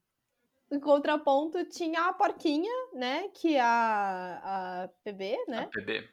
em 0.70 0.80
contraponto 0.80 1.64
tinha 1.64 2.08
a 2.08 2.12
porquinha, 2.12 2.72
né? 2.94 3.28
Que 3.28 3.56
é 3.56 3.60
a, 3.60 4.84
a 4.84 4.88
PB, 5.04 5.44
né? 5.48 5.58
A 5.62 5.66
PB. 5.66 6.08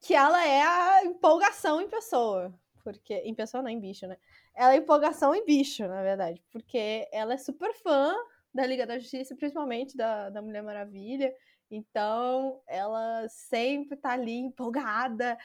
Que 0.00 0.14
ela 0.14 0.46
é 0.46 0.62
a 0.62 1.04
empolgação 1.04 1.80
em 1.80 1.88
pessoa. 1.88 2.54
Porque. 2.82 3.14
Em 3.14 3.34
pessoa 3.34 3.62
não, 3.62 3.70
em 3.70 3.80
bicho, 3.80 4.06
né? 4.06 4.16
Ela 4.54 4.74
é 4.74 4.76
empolgação 4.76 5.34
em 5.34 5.44
bicho, 5.44 5.86
na 5.86 6.02
verdade. 6.02 6.42
Porque 6.50 7.08
ela 7.12 7.34
é 7.34 7.36
super 7.36 7.74
fã 7.74 8.14
da 8.54 8.64
Liga 8.64 8.86
da 8.86 8.98
Justiça, 8.98 9.36
principalmente 9.36 9.96
da, 9.96 10.30
da 10.30 10.40
Mulher 10.40 10.62
Maravilha. 10.62 11.34
Então, 11.70 12.60
ela 12.66 13.28
sempre 13.28 13.96
tá 13.96 14.12
ali 14.12 14.36
empolgada, 14.38 15.38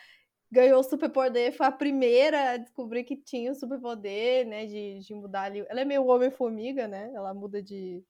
ganhou 0.51 0.79
o 0.79 0.83
superpoder, 0.83 1.55
foi 1.55 1.65
a 1.65 1.71
primeira 1.71 2.51
a 2.51 2.57
descobrir 2.57 3.03
que 3.03 3.17
tinha 3.17 3.51
o 3.51 3.55
superpoder, 3.55 4.47
né, 4.47 4.65
de, 4.65 4.99
de 4.99 5.13
mudar 5.13 5.43
ali. 5.43 5.65
Ela 5.67 5.81
é 5.81 5.85
meio 5.85 6.05
Homem-Formiga, 6.05 6.87
né? 6.87 7.11
Ela 7.13 7.33
muda 7.33 7.61
de, 7.61 8.03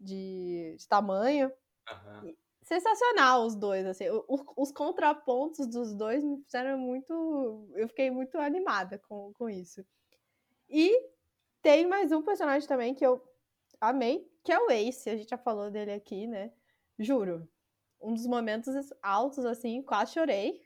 de, 0.00 0.76
de 0.78 0.88
tamanho. 0.88 1.52
Uhum. 1.90 2.34
Sensacional 2.62 3.46
os 3.46 3.54
dois, 3.54 3.86
assim. 3.86 4.08
O, 4.10 4.24
os 4.56 4.72
contrapontos 4.72 5.66
dos 5.66 5.94
dois 5.94 6.24
me 6.24 6.42
fizeram 6.42 6.78
muito. 6.78 7.68
Eu 7.74 7.86
fiquei 7.88 8.10
muito 8.10 8.38
animada 8.38 8.98
com, 8.98 9.32
com 9.34 9.48
isso. 9.48 9.84
E 10.68 10.94
tem 11.62 11.86
mais 11.86 12.12
um 12.12 12.22
personagem 12.22 12.68
também 12.68 12.94
que 12.94 13.04
eu 13.04 13.22
amei, 13.80 14.30
que 14.42 14.52
é 14.52 14.58
o 14.58 14.70
Ace. 14.70 15.08
A 15.08 15.16
gente 15.16 15.30
já 15.30 15.38
falou 15.38 15.70
dele 15.70 15.92
aqui, 15.92 16.26
né? 16.26 16.52
Juro. 16.98 17.48
Um 18.00 18.14
dos 18.14 18.26
momentos 18.26 18.74
altos, 19.02 19.44
assim, 19.44 19.82
quase 19.82 20.12
chorei. 20.12 20.62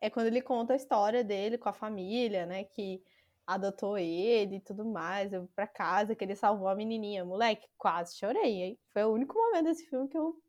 É 0.00 0.08
quando 0.08 0.26
ele 0.26 0.40
conta 0.40 0.72
a 0.72 0.76
história 0.76 1.22
dele 1.22 1.58
com 1.58 1.68
a 1.68 1.74
família, 1.74 2.46
né? 2.46 2.64
Que 2.64 3.02
adotou 3.46 3.98
ele 3.98 4.56
e 4.56 4.60
tudo 4.60 4.84
mais. 4.84 5.32
Eu 5.32 5.48
pra 5.54 5.66
casa, 5.66 6.14
que 6.14 6.24
ele 6.24 6.34
salvou 6.34 6.68
a 6.68 6.74
menininha. 6.74 7.24
Moleque, 7.24 7.68
quase 7.76 8.16
chorei, 8.16 8.62
hein? 8.62 8.78
Foi 8.92 9.04
o 9.04 9.12
único 9.12 9.34
momento 9.34 9.64
desse 9.64 9.86
filme 9.86 10.08
que 10.08 10.16
eu 10.16 10.40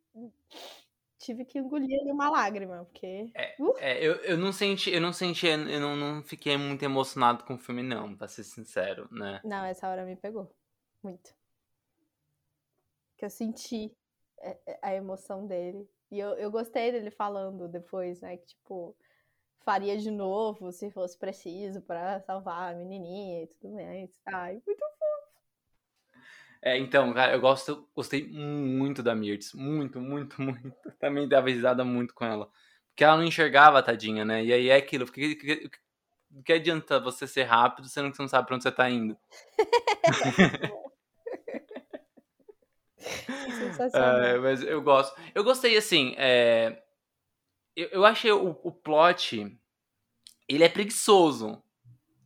tive 1.21 1.45
que 1.45 1.59
engolir 1.59 1.99
ali 1.99 2.11
uma 2.11 2.29
lágrima, 2.29 2.85
porque. 2.85 3.29
É, 3.35 3.55
uh! 3.59 3.75
é, 3.77 4.03
eu, 4.03 4.15
eu 4.15 4.37
não 4.37 4.51
senti, 4.51 4.89
eu 4.91 4.99
não 4.99 5.13
senti, 5.13 5.47
eu 5.47 5.79
não, 5.79 5.95
não 5.95 6.23
fiquei 6.23 6.57
muito 6.57 6.83
emocionado 6.83 7.43
com 7.43 7.55
o 7.55 7.59
filme, 7.59 7.83
não, 7.83 8.15
pra 8.15 8.27
ser 8.27 8.43
sincero, 8.43 9.07
né? 9.11 9.39
Não, 9.43 9.63
essa 9.65 9.87
hora 9.87 10.05
me 10.05 10.15
pegou. 10.15 10.53
Muito. 11.03 11.33
Que 13.17 13.25
eu 13.25 13.29
senti 13.29 13.95
a 14.81 14.93
emoção 14.93 15.45
dele. 15.45 15.87
E 16.09 16.19
eu, 16.19 16.29
eu 16.31 16.51
gostei 16.51 16.91
dele 16.91 17.11
falando 17.11 17.67
depois, 17.67 18.21
né? 18.21 18.37
Que, 18.37 18.47
tipo, 18.47 18.95
faria 19.63 19.97
de 19.97 20.11
novo 20.11 20.71
se 20.71 20.89
fosse 20.91 21.17
preciso 21.17 21.81
para 21.81 22.19
salvar 22.21 22.73
a 22.73 22.75
menininha 22.75 23.43
e 23.43 23.47
tudo 23.47 23.73
mais. 23.73 24.09
Ai, 24.25 24.61
muito 24.65 24.79
fofo. 24.79 25.31
É, 26.61 26.77
então, 26.77 27.11
cara, 27.13 27.33
eu 27.33 27.41
gosto, 27.41 27.87
gostei 27.95 28.27
muito 28.27 29.01
da 29.01 29.15
Mirtz. 29.15 29.53
Muito, 29.53 29.99
muito, 29.99 30.39
muito. 30.41 30.73
Também 30.99 31.27
dava 31.27 31.49
risada 31.49 31.83
muito 31.83 32.13
com 32.13 32.25
ela. 32.25 32.49
Porque 32.89 33.03
ela 33.03 33.17
não 33.17 33.23
enxergava 33.23 33.81
tadinha, 33.81 34.25
né? 34.25 34.43
E 34.43 34.53
aí 34.53 34.69
é 34.69 34.75
aquilo. 34.75 35.09
Que, 35.11 35.35
que, 35.35 35.71
que 36.45 36.53
adianta 36.53 36.99
você 36.99 37.25
ser 37.25 37.43
rápido 37.43 37.87
sendo 37.87 38.11
que 38.11 38.17
você 38.17 38.21
não 38.21 38.29
sabe 38.29 38.47
pra 38.47 38.55
onde 38.55 38.63
você 38.63 38.71
tá 38.71 38.89
indo? 38.89 39.17
Sensacional. 43.57 44.21
É, 44.21 44.37
mas 44.37 44.61
eu 44.61 44.81
gosto. 44.81 45.19
Eu 45.33 45.43
gostei, 45.43 45.77
assim, 45.77 46.13
é... 46.17 46.81
eu, 47.75 47.87
eu 47.89 48.05
achei 48.05 48.31
o, 48.31 48.59
o 48.63 48.71
plot, 48.71 49.57
ele 50.47 50.63
é 50.63 50.69
preguiçoso, 50.69 51.61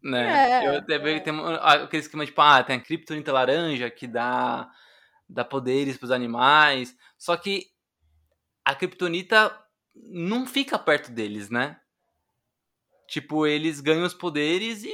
né? 0.04 0.64
É, 0.64 0.68
eu 0.68 0.78
até 0.78 0.96
é. 0.96 1.20
tem 1.20 1.34
aquele 1.62 2.02
esquema 2.02 2.26
tipo, 2.26 2.42
ah, 2.42 2.64
tem 2.64 2.76
a 2.76 2.82
criptonita 2.82 3.32
laranja 3.32 3.90
que 3.90 4.06
dá, 4.06 4.70
dá 5.28 5.44
poderes 5.44 5.98
pros 5.98 6.12
animais, 6.12 6.96
só 7.18 7.36
que 7.36 7.68
a 8.64 8.76
criptonita 8.76 9.58
não 9.96 10.46
fica 10.46 10.78
perto 10.78 11.12
deles, 11.12 11.50
né? 11.50 11.80
Tipo, 13.08 13.46
eles 13.46 13.80
ganham 13.80 14.06
os 14.06 14.14
poderes 14.14 14.84
e... 14.84 14.94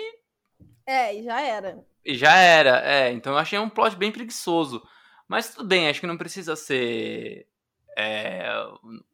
É, 0.86 1.16
e 1.16 1.24
já 1.24 1.42
era. 1.42 1.86
E 2.06 2.16
já 2.16 2.36
era, 2.36 2.82
é. 2.82 3.12
Então 3.12 3.34
eu 3.34 3.40
achei 3.40 3.58
um 3.58 3.70
plot 3.70 3.96
bem 3.96 4.12
preguiçoso. 4.12 4.86
Mas 5.32 5.56
tudo 5.56 5.66
bem, 5.66 5.88
acho 5.88 6.02
que 6.02 6.08
não 6.08 6.18
precisa 6.18 6.58
ser 6.58 7.48
é, 7.98 8.52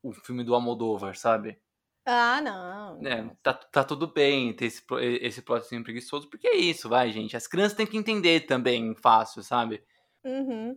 o 0.02 0.12
filme 0.12 0.44
do 0.44 0.56
Almodóvar, 0.56 1.16
sabe? 1.16 1.60
Ah, 2.04 2.42
não. 2.42 3.06
É, 3.06 3.30
tá, 3.44 3.54
tá 3.54 3.84
tudo 3.84 4.08
bem 4.08 4.52
ter 4.52 4.66
esse, 4.66 4.84
esse 5.22 5.44
plotzinho 5.44 5.84
preguiçoso, 5.84 6.28
porque 6.28 6.48
é 6.48 6.56
isso, 6.56 6.90
vai, 6.90 7.12
gente. 7.12 7.38
As 7.38 7.46
crianças 7.46 7.78
têm 7.78 7.86
que 7.86 7.96
entender 7.96 8.48
também 8.48 8.96
fácil, 8.96 9.44
sabe? 9.44 9.84
Uhum. 10.24 10.76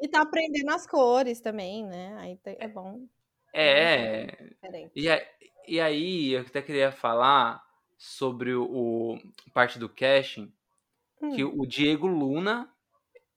E 0.00 0.06
tá 0.06 0.22
aprendendo 0.22 0.70
as 0.70 0.86
cores 0.86 1.40
também, 1.40 1.84
né? 1.84 2.14
Aí 2.20 2.38
é 2.44 2.68
bom. 2.68 3.08
É. 3.52 4.52
E, 4.94 5.08
e 5.66 5.80
aí, 5.80 6.30
eu 6.30 6.42
até 6.42 6.62
queria 6.62 6.92
falar 6.92 7.60
sobre 7.98 8.54
o, 8.54 9.16
o 9.16 9.50
parte 9.52 9.80
do 9.80 9.88
casting, 9.88 10.52
hum. 11.20 11.34
que 11.34 11.42
o 11.42 11.66
Diego 11.66 12.06
Luna 12.06 12.72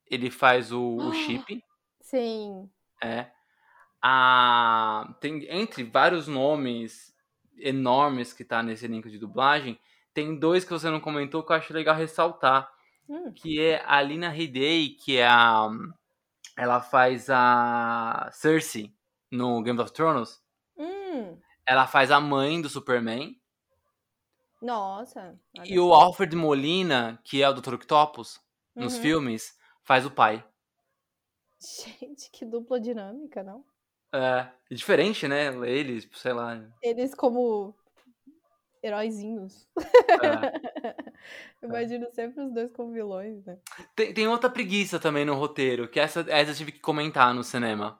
ele 0.09 0.29
faz 0.29 0.71
o, 0.71 0.81
o 0.97 1.13
chip. 1.13 1.63
Sim. 2.01 2.69
É. 3.01 3.31
A, 4.01 5.15
tem, 5.21 5.45
entre 5.49 5.83
vários 5.83 6.27
nomes 6.27 7.13
enormes 7.57 8.33
que 8.33 8.43
tá 8.43 8.61
nesse 8.61 8.87
link 8.87 9.09
de 9.09 9.17
dublagem, 9.17 9.79
tem 10.13 10.37
dois 10.37 10.63
que 10.65 10.71
você 10.71 10.89
não 10.89 10.99
comentou 10.99 11.43
que 11.43 11.51
eu 11.51 11.55
acho 11.55 11.73
legal 11.73 11.95
ressaltar. 11.95 12.69
Hum. 13.07 13.31
Que 13.33 13.59
é 13.61 13.83
a 13.85 14.01
Lina 14.01 14.29
Headey, 14.29 14.89
que 14.89 15.17
é 15.17 15.27
a. 15.27 15.69
Ela 16.55 16.81
faz 16.81 17.29
a 17.29 18.29
Cersei 18.31 18.93
no 19.31 19.61
Game 19.61 19.79
of 19.79 19.91
Thrones. 19.91 20.41
Hum. 20.77 21.37
Ela 21.65 21.87
faz 21.87 22.11
a 22.11 22.19
mãe 22.19 22.61
do 22.61 22.69
Superman. 22.69 23.35
Nossa. 24.61 25.37
E 25.65 25.77
o 25.77 25.93
Alfred 25.93 26.35
Molina, 26.35 27.19
que 27.23 27.41
é 27.41 27.49
o 27.49 27.53
Dr. 27.53 27.73
Octopus, 27.73 28.39
nos 28.75 28.95
Uhum. 28.95 29.01
filmes, 29.01 29.57
faz 29.83 30.05
o 30.05 30.11
pai. 30.11 30.43
Gente, 31.59 32.29
que 32.31 32.45
dupla 32.45 32.79
dinâmica, 32.79 33.41
não? 33.43 33.63
É, 34.13 34.47
é 34.69 34.75
diferente, 34.75 35.27
né? 35.27 35.47
Eles, 35.67 36.07
sei 36.13 36.33
lá. 36.33 36.61
Eles 36.81 37.15
como 37.15 37.75
heróizinhos. 38.81 39.67
é. 40.21 40.95
Imagino 41.63 42.11
sempre 42.11 42.43
os 42.43 42.53
dois 42.53 42.71
como 42.73 42.91
vilões, 42.91 43.43
né? 43.45 43.57
Tem, 43.95 44.13
tem 44.13 44.27
outra 44.27 44.49
preguiça 44.49 44.99
também 44.99 45.23
no 45.23 45.35
roteiro, 45.35 45.87
que 45.87 45.99
essa, 45.99 46.25
essa 46.27 46.51
eu 46.51 46.55
tive 46.55 46.73
que 46.73 46.79
comentar 46.79 47.33
no 47.33 47.43
cinema. 47.43 47.99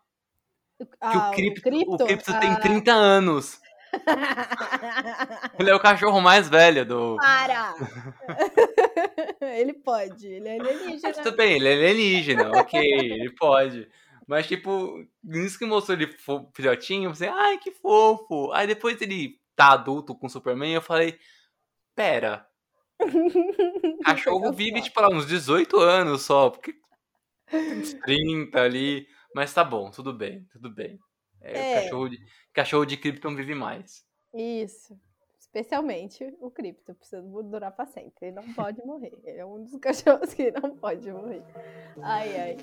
Que 0.77 0.85
Ah, 0.99 1.29
o 1.29 1.33
Crypto, 1.33 1.61
Crypto? 1.61 1.93
o 2.03 2.05
Crypto 2.05 2.39
tem 2.39 2.51
Ah. 2.51 2.59
30 2.59 2.91
anos. 2.91 3.61
Ele 5.59 5.69
é 5.69 5.75
o 5.75 5.79
cachorro 5.79 6.19
mais 6.21 6.49
velho 6.49 6.85
do. 6.85 7.15
Para! 7.17 7.75
ele 9.41 9.73
pode, 9.73 10.27
ele 10.27 10.47
é 10.47 10.59
alienígena. 10.59 11.13
Tudo 11.13 11.35
bem, 11.35 11.53
ele 11.53 11.67
é 11.67 11.73
alienígena, 11.73 12.51
ok, 12.59 12.79
ele 12.81 13.29
pode. 13.35 13.87
Mas, 14.27 14.47
tipo, 14.47 15.05
nisso 15.23 15.59
que 15.59 15.65
mostrou 15.65 15.97
ele 15.97 16.15
filhotinho, 16.55 17.05
eu 17.05 17.11
pensei, 17.11 17.27
ai, 17.27 17.57
que 17.57 17.71
fofo. 17.71 18.51
Aí 18.53 18.65
depois 18.65 18.99
ele 19.01 19.39
tá 19.55 19.73
adulto 19.73 20.15
com 20.15 20.27
o 20.27 20.29
Superman, 20.29 20.73
eu 20.73 20.81
falei, 20.81 21.19
pera, 21.95 22.47
cachorro 24.05 24.51
vive, 24.53 24.81
tipo, 24.81 24.99
lá, 25.01 25.09
uns 25.09 25.27
18 25.27 25.77
anos 25.79 26.21
só, 26.23 26.49
porque 26.49 26.73
uns 27.53 27.93
30 27.93 28.61
ali. 28.61 29.07
Mas 29.35 29.53
tá 29.53 29.63
bom, 29.63 29.89
tudo 29.89 30.13
bem, 30.13 30.45
tudo 30.51 30.69
bem. 30.69 30.99
É, 31.41 31.73
É. 31.73 31.83
Cachorro, 31.83 32.09
de, 32.09 32.17
cachorro 32.53 32.85
de 32.85 32.97
Krypton 32.97 33.35
vive 33.35 33.55
mais. 33.55 34.05
Isso. 34.33 34.97
Especialmente 35.39 36.33
o 36.39 36.49
Crypto, 36.49 36.95
precisa 36.95 37.21
durar 37.21 37.71
pra 37.71 37.85
sempre. 37.85 38.27
Ele 38.27 38.35
não 38.35 38.43
pode 38.53 38.83
morrer. 38.85 39.13
Ele 39.23 39.39
é 39.39 39.45
um 39.45 39.63
dos 39.63 39.75
cachorros 39.77 40.33
que 40.33 40.49
não 40.51 40.75
pode 40.77 41.11
morrer. 41.11 41.43
Ai, 42.01 42.39
ai. 42.39 42.57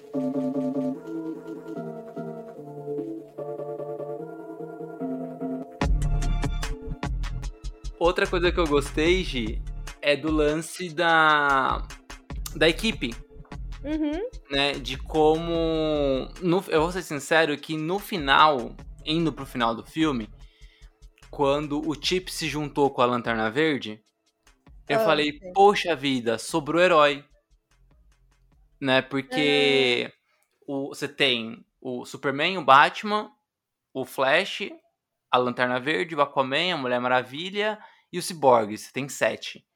Outra 7.98 8.26
coisa 8.26 8.50
que 8.50 8.58
eu 8.58 8.66
gostei, 8.66 9.22
Gi, 9.22 9.62
é 10.00 10.16
do 10.16 10.30
lance 10.32 10.88
da, 10.90 11.86
da 12.56 12.68
equipe. 12.68 13.14
Uhum. 13.82 14.28
né, 14.50 14.72
de 14.72 14.98
como. 14.98 16.28
no- 16.42 16.62
eu 16.68 16.82
vou 16.82 16.92
ser 16.92 17.00
sincero 17.02 17.56
que 17.56 17.78
no 17.78 17.98
final, 17.98 18.76
indo 19.04 19.32
pro 19.32 19.46
final 19.46 19.74
do 19.74 19.84
filme, 19.84 20.28
quando 21.30 21.80
o 21.88 21.94
Chip 22.00 22.30
se 22.32 22.48
juntou 22.48 22.90
com 22.90 23.02
a 23.02 23.06
Lanterna 23.06 23.50
Verde, 23.50 24.02
eu 24.88 24.98
Ah, 24.98 25.04
falei, 25.04 25.38
sim. 25.38 25.52
poxa 25.52 25.94
vida, 25.94 26.38
sobrou 26.38 26.82
herói. 26.82 27.24
Né, 28.80 29.02
porque 29.02 30.10
o, 30.66 30.88
você 30.88 31.06
tem 31.06 31.64
o 31.80 32.04
Superman, 32.06 32.58
o 32.58 32.64
Batman, 32.64 33.30
o 33.92 34.04
Flash, 34.04 34.70
a 35.30 35.36
Lanterna 35.38 35.78
Verde, 35.78 36.14
o 36.14 36.20
Aquaman, 36.20 36.74
a 36.74 36.76
Mulher 36.76 37.00
Maravilha 37.00 37.78
e 38.12 38.18
o 38.18 38.22
Cyborg. 38.22 38.76
Você 38.76 38.90
tem 38.92 39.08
sete. 39.08 39.66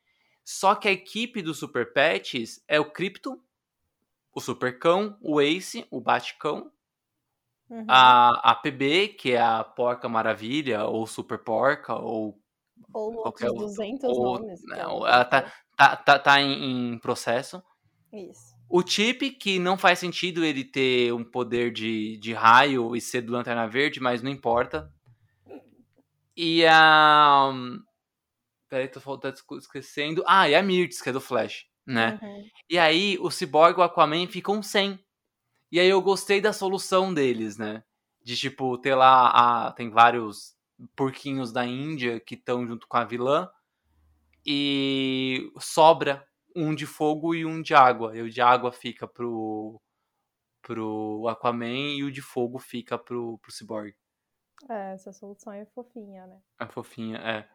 Só 0.44 0.74
que 0.74 0.88
a 0.88 0.92
equipe 0.92 1.42
dos 1.42 1.58
Super 1.58 1.92
Pets 1.92 2.62
é 2.66 2.80
o 2.80 2.90
Krypton, 2.90 3.38
o 4.34 4.40
Supercão, 4.40 5.16
o 5.20 5.40
Ace, 5.40 5.86
o 5.90 6.00
Batcão, 6.00 6.70
Uhum. 7.74 7.84
a, 7.88 8.50
a 8.52 8.54
PB, 8.54 9.08
que 9.08 9.32
é 9.32 9.40
a 9.40 9.64
Porca 9.64 10.08
Maravilha, 10.08 10.84
ou 10.84 11.06
Super 11.06 11.38
Porca, 11.38 11.94
ou. 11.94 12.38
Ou 12.92 13.22
qualquer 13.22 13.48
outros 13.50 13.70
outro- 13.78 13.84
200 13.84 14.16
ou- 14.18 14.24
nomes. 14.38 14.62
não, 14.64 15.06
é 15.06 15.10
ela 15.12 15.24
tá, 15.24 15.52
tá, 15.76 15.96
tá, 15.96 16.18
tá 16.18 16.40
em, 16.40 16.92
em 16.94 16.98
processo. 16.98 17.60
Isso. 18.12 18.54
O 18.68 18.86
Chip, 18.86 19.30
que 19.30 19.58
não 19.58 19.76
faz 19.76 19.98
sentido 19.98 20.44
ele 20.44 20.64
ter 20.64 21.12
um 21.12 21.24
poder 21.24 21.72
de, 21.72 22.16
de 22.18 22.32
raio 22.32 22.94
e 22.94 23.00
ser 23.00 23.22
do 23.22 23.32
Lanterna 23.32 23.66
Verde, 23.66 24.00
mas 24.00 24.22
não 24.22 24.30
importa. 24.30 24.92
E 26.36 26.64
a. 26.66 27.52
Peraí, 28.68 28.88
tô 28.88 29.00
faltando, 29.00 29.36
esquecendo. 29.58 30.22
Ah, 30.26 30.48
e 30.48 30.54
a 30.54 30.62
Mirtz, 30.62 31.00
que 31.00 31.08
é 31.10 31.12
do 31.12 31.20
Flash, 31.20 31.66
né? 31.86 32.18
Uhum. 32.22 32.44
E 32.70 32.78
aí 32.78 33.16
o 33.20 33.30
Cyborg 33.30 33.78
e 33.78 33.80
o 33.80 33.84
Aquaman 33.84 34.26
ficam 34.26 34.62
sem. 34.62 34.98
E 35.74 35.80
aí 35.80 35.88
eu 35.88 36.00
gostei 36.00 36.40
da 36.40 36.52
solução 36.52 37.12
deles, 37.12 37.58
né? 37.58 37.82
De 38.22 38.36
tipo, 38.36 38.78
ter 38.78 38.94
lá. 38.94 39.66
A, 39.66 39.72
tem 39.72 39.90
vários 39.90 40.56
porquinhos 40.94 41.52
da 41.52 41.66
Índia 41.66 42.20
que 42.20 42.36
estão 42.36 42.64
junto 42.64 42.86
com 42.86 42.96
a 42.96 43.02
vilã. 43.02 43.50
E 44.46 45.52
sobra 45.58 46.24
um 46.54 46.76
de 46.76 46.86
fogo 46.86 47.34
e 47.34 47.44
um 47.44 47.60
de 47.60 47.74
água. 47.74 48.16
E 48.16 48.22
o 48.22 48.30
de 48.30 48.40
água 48.40 48.70
fica 48.70 49.08
pro. 49.08 49.82
pro 50.62 51.26
Aquaman 51.26 51.96
e 51.96 52.04
o 52.04 52.12
de 52.12 52.22
fogo 52.22 52.60
fica 52.60 52.96
pro, 52.96 53.36
pro 53.38 53.50
Cyborg. 53.50 53.96
É, 54.70 54.92
essa 54.92 55.12
solução 55.12 55.52
é 55.52 55.66
fofinha, 55.66 56.24
né? 56.28 56.40
A 56.56 56.68
fofinha, 56.68 57.18
é. 57.18 57.48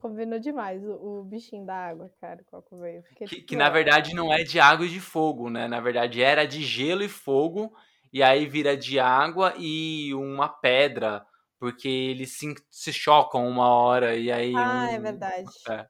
Combinou 0.00 0.38
demais 0.38 0.82
o, 0.84 1.20
o 1.20 1.24
bichinho 1.24 1.64
da 1.66 1.74
água, 1.74 2.10
cara, 2.20 2.42
que. 2.42 3.02
Fiquei 3.08 3.26
Que, 3.28 3.36
tipo, 3.36 3.46
que 3.48 3.56
na 3.56 3.68
verdade 3.68 4.14
não 4.14 4.32
é 4.32 4.42
de 4.42 4.58
água 4.58 4.86
e 4.86 4.88
de 4.88 5.00
fogo, 5.00 5.50
né? 5.50 5.68
Na 5.68 5.80
verdade 5.80 6.22
era 6.22 6.46
de 6.46 6.62
gelo 6.62 7.02
e 7.02 7.08
fogo, 7.08 7.72
e 8.12 8.22
aí 8.22 8.46
vira 8.46 8.76
de 8.76 8.98
água 8.98 9.54
e 9.58 10.12
uma 10.14 10.48
pedra, 10.48 11.24
porque 11.58 11.88
eles 11.88 12.38
se, 12.38 12.54
se 12.70 12.92
chocam 12.92 13.46
uma 13.48 13.68
hora, 13.68 14.16
e 14.16 14.30
aí. 14.32 14.52
Ah, 14.54 14.90
é 14.92 14.98
um- 14.98 15.00
verdade. 15.00 15.50
É. 15.68 15.86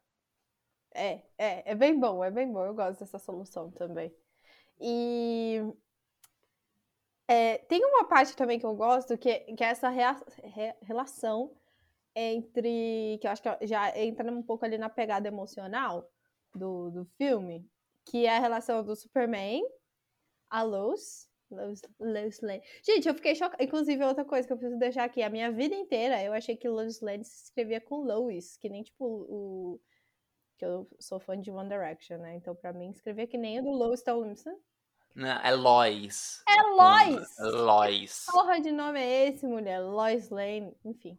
É, 0.95 1.23
é, 1.39 1.71
é 1.73 1.75
bem 1.75 1.99
bom, 1.99 2.23
é 2.25 2.31
bem 2.31 2.51
bom. 2.53 2.65
Eu 2.65 2.75
gosto 2.75 3.01
dessa 3.01 3.19
solução 3.19 3.71
também. 3.71 4.13
E 4.81 5.61
é, 7.29 7.59
tem 7.59 7.85
uma 7.85 8.05
parte 8.09 8.35
também 8.37 8.59
que 8.59 8.67
eu 8.67 8.75
gosto, 8.75 9.17
que, 9.17 9.39
que 9.55 9.63
é 9.65 9.69
essa 9.69 9.89
rea- 9.89 10.21
re- 10.43 10.75
relação 10.83 11.53
entre, 12.29 13.19
que 13.21 13.27
eu 13.27 13.31
acho 13.31 13.43
que 13.43 13.67
já 13.67 13.97
entra 13.99 14.31
um 14.31 14.43
pouco 14.43 14.65
ali 14.65 14.79
na 14.79 14.89
pegada 14.89 15.29
emocional 15.29 16.09
do, 16.55 16.91
do 16.91 17.05
filme, 17.17 17.67
que 18.05 18.27
é 18.27 18.37
a 18.37 18.41
relação 18.41 18.85
do 18.85 18.95
Superman, 18.95 19.63
a 20.49 20.63
Lois, 20.63 21.29
Lois, 21.51 21.83
Lois 21.99 22.41
Lane. 22.41 22.63
Gente, 22.85 23.09
eu 23.09 23.15
fiquei 23.15 23.35
chocada. 23.35 23.63
Inclusive, 23.63 24.05
outra 24.05 24.25
coisa 24.25 24.47
que 24.47 24.53
eu 24.53 24.57
preciso 24.57 24.79
deixar 24.79 25.05
aqui, 25.05 25.23
a 25.23 25.31
minha 25.31 25.51
vida 25.51 25.75
inteira 25.75 26.23
eu 26.23 26.33
achei 26.33 26.57
que 26.57 26.69
Lois 26.69 27.01
Lane 27.01 27.25
se 27.25 27.45
escrevia 27.45 27.81
com 27.81 28.05
Lois, 28.05 28.57
que 28.57 28.69
nem 28.69 28.83
tipo 28.83 29.05
o 29.05 29.81
que 30.59 30.65
eu 30.67 30.87
sou 30.99 31.19
fã 31.19 31.41
de 31.41 31.51
One 31.51 31.71
Direction, 31.71 32.19
né? 32.19 32.37
Então, 32.37 32.55
pra 32.55 32.73
mim, 32.73 32.91
escrever 32.91 33.27
que 33.27 33.39
nem 33.39 33.61
o 33.61 33.63
do 33.63 33.71
Lois 33.71 34.03
Tomlinson. 34.03 34.55
Não, 35.15 35.41
é 35.41 35.53
Lois. 35.53 36.43
É 36.47 36.63
Lois! 36.63 37.39
Lois. 37.39 38.27
Porra 38.31 38.61
de 38.61 38.71
nome 38.71 39.01
é 39.01 39.29
esse, 39.29 39.47
mulher? 39.47 39.81
Lois 39.81 40.29
Lane, 40.29 40.77
enfim. 40.85 41.19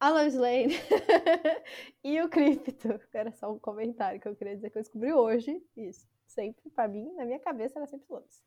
A 0.00 0.10
Lois 0.10 0.34
Lane 0.34 0.74
e 2.02 2.20
o 2.20 2.28
Crypto. 2.28 3.00
Era 3.12 3.32
só 3.32 3.52
um 3.52 3.58
comentário 3.58 4.20
que 4.20 4.28
eu 4.28 4.36
queria 4.36 4.54
dizer 4.54 4.70
que 4.70 4.78
eu 4.78 4.82
descobri 4.82 5.12
hoje. 5.12 5.64
Isso. 5.76 6.06
Sempre, 6.26 6.68
pra 6.70 6.88
mim, 6.88 7.12
na 7.14 7.24
minha 7.24 7.38
cabeça, 7.38 7.78
era 7.78 7.86
sempre 7.86 8.06
Lois. 8.10 8.44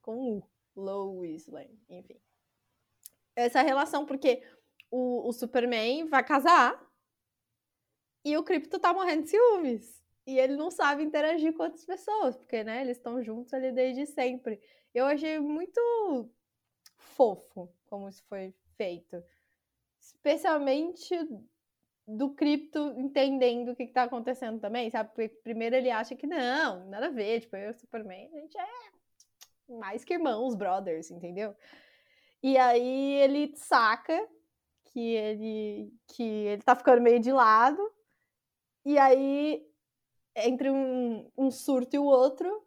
Com 0.00 0.16
U. 0.16 0.50
Lois 0.76 1.46
Lane, 1.46 1.78
enfim. 1.88 2.20
Essa 3.36 3.62
relação, 3.62 4.06
porque 4.06 4.42
o, 4.90 5.28
o 5.28 5.32
Superman 5.32 6.06
vai 6.06 6.24
casar 6.24 6.80
e 8.24 8.36
o 8.36 8.42
Crypto 8.42 8.78
tá 8.78 8.92
morrendo 8.92 9.24
de 9.24 9.30
ciúmes. 9.30 10.02
E 10.26 10.38
ele 10.38 10.56
não 10.56 10.70
sabe 10.70 11.02
interagir 11.02 11.52
com 11.52 11.64
outras 11.64 11.84
pessoas, 11.84 12.36
porque, 12.36 12.64
né, 12.64 12.80
eles 12.80 12.96
estão 12.96 13.22
juntos 13.22 13.52
ali 13.52 13.70
desde 13.72 14.06
sempre. 14.06 14.60
Eu 14.94 15.04
achei 15.04 15.38
muito 15.38 15.80
fofo 16.96 17.68
como 17.86 18.08
isso 18.08 18.24
foi 18.24 18.54
feito. 18.76 19.22
Especialmente 20.04 21.16
do 22.06 22.34
Crypto 22.34 22.92
entendendo 22.98 23.70
o 23.70 23.76
que, 23.76 23.86
que 23.86 23.92
tá 23.92 24.02
acontecendo 24.02 24.60
também, 24.60 24.90
sabe? 24.90 25.08
Porque 25.14 25.28
primeiro 25.28 25.74
ele 25.74 25.90
acha 25.90 26.14
que 26.14 26.26
não, 26.26 26.86
nada 26.90 27.06
a 27.06 27.10
ver, 27.10 27.40
tipo, 27.40 27.56
eu 27.56 27.68
e 27.68 27.70
o 27.70 27.74
Superman, 27.74 28.30
a 28.34 28.40
gente 28.40 28.58
é 28.58 29.72
mais 29.78 30.04
que 30.04 30.12
irmãos, 30.12 30.54
brothers, 30.54 31.10
entendeu? 31.10 31.56
E 32.42 32.58
aí 32.58 33.14
ele 33.14 33.56
saca 33.56 34.28
que 34.84 35.14
ele 35.14 35.92
que 36.08 36.22
ele 36.22 36.62
tá 36.62 36.76
ficando 36.76 37.00
meio 37.00 37.18
de 37.18 37.32
lado. 37.32 37.90
E 38.84 38.98
aí 38.98 39.66
entre 40.36 40.70
um, 40.70 41.30
um 41.38 41.50
surto 41.50 41.96
e 41.96 41.98
o 41.98 42.04
outro, 42.04 42.62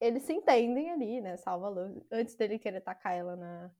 eles 0.00 0.22
se 0.22 0.32
entendem 0.32 0.90
ali, 0.90 1.20
né? 1.20 1.36
Salva 1.36 1.66
a 1.66 1.70
Luz. 1.70 2.02
Antes 2.10 2.34
dele 2.34 2.58
querer 2.58 2.80
tacar 2.80 3.14
ela 3.14 3.36
na, 3.36 3.70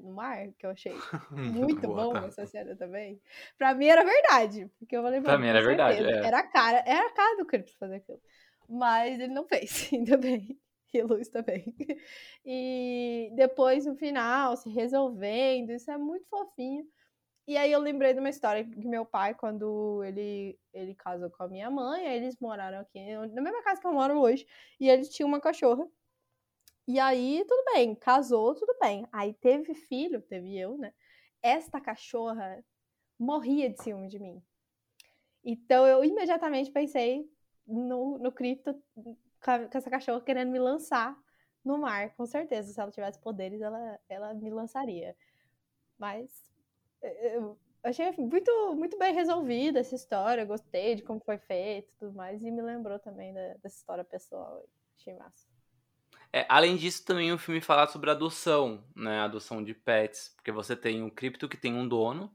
no 0.00 0.12
mar, 0.12 0.48
que 0.58 0.66
eu 0.66 0.70
achei 0.70 0.92
muito 1.30 1.80
boa, 1.86 2.04
bom 2.04 2.12
tá. 2.12 2.26
essa 2.26 2.46
cena 2.46 2.74
também. 2.76 3.20
Pra 3.58 3.74
mim 3.74 3.86
era 3.86 4.04
verdade, 4.04 4.70
porque 4.78 4.96
eu 4.96 5.02
falei, 5.02 5.20
Pra 5.20 5.38
mim 5.38 5.46
era 5.46 5.62
verdade, 5.62 6.04
é. 6.04 6.26
Era 6.26 6.38
a 6.38 6.46
cara, 6.46 6.82
era 6.86 7.06
a 7.06 7.12
cara 7.12 7.36
do 7.36 7.46
Crips 7.46 7.74
fazer 7.74 7.96
aquilo. 7.96 8.20
Mas 8.68 9.18
ele 9.18 9.32
não 9.32 9.46
fez, 9.46 9.88
ainda 9.92 10.16
bem. 10.16 10.58
E 10.92 11.02
Luz 11.02 11.28
também. 11.28 11.74
E 12.44 13.30
depois, 13.36 13.86
no 13.86 13.94
final, 13.94 14.56
se 14.56 14.68
resolvendo, 14.68 15.70
isso 15.70 15.90
é 15.90 15.96
muito 15.96 16.26
fofinho. 16.28 16.84
E 17.46 17.56
aí 17.56 17.72
eu 17.72 17.80
lembrei 17.80 18.12
de 18.12 18.20
uma 18.20 18.28
história 18.28 18.64
que 18.64 18.86
meu 18.86 19.04
pai, 19.04 19.34
quando 19.34 20.02
ele, 20.04 20.58
ele 20.72 20.94
casou 20.94 21.30
com 21.30 21.42
a 21.42 21.48
minha 21.48 21.70
mãe, 21.70 22.06
eles 22.06 22.36
moraram 22.40 22.78
aqui 22.78 23.00
na 23.32 23.42
mesma 23.42 23.62
casa 23.62 23.80
que 23.80 23.86
eu 23.86 23.92
moro 23.92 24.20
hoje, 24.20 24.46
e 24.78 24.88
eles 24.88 25.08
tinham 25.08 25.28
uma 25.28 25.40
cachorra. 25.40 25.84
E 26.86 26.98
aí, 26.98 27.44
tudo 27.46 27.64
bem, 27.72 27.94
casou, 27.94 28.54
tudo 28.54 28.76
bem. 28.80 29.06
Aí 29.12 29.34
teve 29.34 29.74
filho, 29.74 30.20
teve 30.22 30.58
eu, 30.58 30.76
né? 30.76 30.92
Esta 31.42 31.80
cachorra 31.80 32.64
morria 33.18 33.70
de 33.70 33.82
ciúme 33.82 34.08
de 34.08 34.18
mim. 34.18 34.42
Então 35.44 35.86
eu 35.86 36.04
imediatamente 36.04 36.70
pensei 36.70 37.30
no, 37.66 38.18
no 38.18 38.32
cripto 38.32 38.74
com 38.94 39.68
essa 39.72 39.90
cachorra 39.90 40.20
querendo 40.20 40.50
me 40.50 40.58
lançar 40.58 41.16
no 41.64 41.78
mar, 41.78 42.14
com 42.14 42.26
certeza. 42.26 42.72
Se 42.72 42.80
ela 42.80 42.90
tivesse 42.90 43.18
poderes, 43.20 43.60
ela, 43.60 44.00
ela 44.08 44.34
me 44.34 44.50
lançaria. 44.50 45.16
Mas 45.98 46.30
eu 47.02 47.58
achei 47.82 48.10
muito, 48.18 48.74
muito 48.74 48.98
bem 48.98 49.14
resolvida 49.14 49.80
essa 49.80 49.94
história, 49.94 50.44
gostei 50.44 50.96
de 50.96 51.02
como 51.02 51.20
foi 51.20 51.38
feito 51.38 51.90
e 51.92 51.96
tudo 51.98 52.14
mais, 52.14 52.42
e 52.42 52.50
me 52.50 52.62
lembrou 52.62 52.98
também 52.98 53.32
da, 53.32 53.54
dessa 53.54 53.76
história 53.76 54.04
pessoal. 54.04 54.66
Achei 54.96 55.14
massa. 55.14 55.49
É, 56.32 56.46
além 56.48 56.76
disso, 56.76 57.04
também 57.04 57.32
o 57.32 57.38
filme 57.38 57.60
fala 57.60 57.86
sobre 57.88 58.10
adoção, 58.10 58.84
né? 58.94 59.20
Adoção 59.20 59.62
de 59.62 59.74
pets, 59.74 60.32
porque 60.36 60.52
você 60.52 60.76
tem 60.76 61.02
o 61.02 61.10
cripto 61.10 61.48
que 61.48 61.56
tem 61.56 61.74
um 61.74 61.88
dono, 61.88 62.32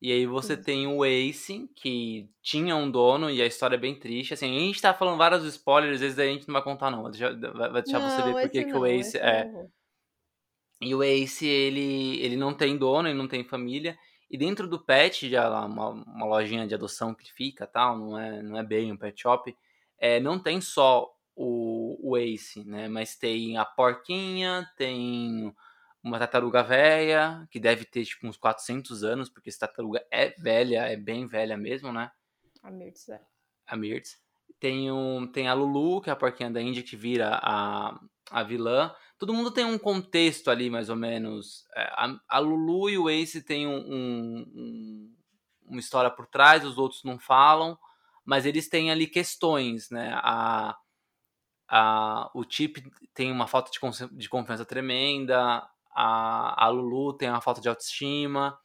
e 0.00 0.12
aí 0.12 0.26
você 0.26 0.56
Sim. 0.56 0.62
tem 0.62 0.86
o 0.86 1.04
Ace, 1.04 1.68
que 1.74 2.30
tinha 2.42 2.76
um 2.76 2.90
dono, 2.90 3.30
e 3.30 3.40
a 3.40 3.46
história 3.46 3.76
é 3.76 3.78
bem 3.78 3.98
triste. 3.98 4.34
Assim, 4.34 4.54
a 4.54 4.60
gente 4.60 4.80
tá 4.80 4.92
falando 4.92 5.16
vários 5.16 5.44
spoilers, 5.44 5.94
às 5.94 6.00
vezes 6.00 6.18
a 6.18 6.26
gente 6.26 6.46
não 6.46 6.52
vai 6.52 6.62
contar, 6.62 6.90
não. 6.90 7.02
Vai 7.02 7.12
deixar, 7.12 7.34
vai 7.34 7.82
deixar 7.82 7.98
não, 7.98 8.10
você 8.10 8.22
ver 8.22 8.42
porque 8.42 8.64
que 8.64 8.74
o 8.74 8.86
Ace 8.86 9.16
é. 9.18 9.50
E 10.80 10.94
o 10.94 11.02
Ace, 11.02 11.46
ele, 11.46 12.20
ele 12.20 12.36
não 12.36 12.52
tem 12.54 12.76
dono, 12.76 13.08
ele 13.08 13.16
não 13.18 13.26
tem 13.26 13.42
família. 13.42 13.98
E 14.30 14.36
dentro 14.36 14.68
do 14.68 14.78
pet, 14.78 15.28
já 15.30 15.48
lá, 15.48 15.64
uma, 15.64 15.88
uma 15.88 16.26
lojinha 16.26 16.66
de 16.66 16.74
adoção 16.74 17.14
que 17.14 17.32
fica 17.32 17.66
tal, 17.66 17.98
não 17.98 18.18
é, 18.18 18.42
não 18.42 18.58
é 18.58 18.62
bem 18.62 18.92
um 18.92 18.96
pet 18.96 19.20
shop, 19.20 19.56
é, 19.98 20.20
não 20.20 20.38
tem 20.38 20.60
só 20.60 21.15
o, 21.36 21.98
o 22.02 22.16
Ace, 22.16 22.64
né? 22.64 22.88
Mas 22.88 23.14
tem 23.14 23.58
a 23.58 23.64
porquinha, 23.64 24.66
tem 24.76 25.54
uma 26.02 26.18
tartaruga 26.18 26.62
velha, 26.62 27.46
que 27.50 27.60
deve 27.60 27.84
ter 27.84 28.04
tipo 28.04 28.26
uns 28.26 28.36
400 28.38 29.04
anos, 29.04 29.28
porque 29.28 29.50
essa 29.50 29.60
tartaruga 29.60 30.04
é 30.10 30.30
velha, 30.38 30.86
é 30.86 30.96
bem 30.96 31.26
velha 31.26 31.56
mesmo, 31.56 31.92
né? 31.92 32.10
A 32.62 32.70
Mirtz, 32.70 33.08
é. 33.10 33.20
A 33.66 33.76
Mirtz. 33.76 34.18
Tem, 34.58 34.90
um, 34.90 35.26
tem 35.26 35.48
a 35.48 35.54
Lulu, 35.54 36.00
que 36.00 36.08
é 36.08 36.12
a 36.12 36.16
porquinha 36.16 36.50
da 36.50 36.62
Índia, 36.62 36.82
que 36.82 36.96
vira 36.96 37.38
a, 37.42 38.00
a 38.30 38.42
vilã. 38.42 38.94
Todo 39.18 39.34
mundo 39.34 39.50
tem 39.50 39.64
um 39.64 39.78
contexto 39.78 40.50
ali, 40.50 40.70
mais 40.70 40.88
ou 40.88 40.96
menos. 40.96 41.66
É, 41.74 41.82
a, 41.82 42.18
a 42.28 42.38
Lulu 42.38 42.88
e 42.88 42.96
o 42.96 43.10
Ace 43.10 43.42
têm 43.42 43.66
um, 43.66 43.76
um, 43.76 45.14
uma 45.66 45.80
história 45.80 46.10
por 46.10 46.26
trás, 46.26 46.64
os 46.64 46.78
outros 46.78 47.04
não 47.04 47.18
falam, 47.18 47.76
mas 48.24 48.46
eles 48.46 48.68
têm 48.68 48.90
ali 48.90 49.06
questões, 49.06 49.90
né? 49.90 50.12
A, 50.22 50.76
a, 51.68 52.30
o 52.34 52.44
Chip 52.48 52.82
tem 53.14 53.30
uma 53.30 53.46
falta 53.46 53.70
de, 53.70 54.16
de 54.16 54.28
confiança 54.28 54.64
tremenda, 54.64 55.66
a, 55.94 56.64
a 56.64 56.68
Lulu 56.68 57.14
tem 57.14 57.30
uma 57.30 57.40
falta 57.40 57.60
de 57.60 57.68
autoestima. 57.68 58.58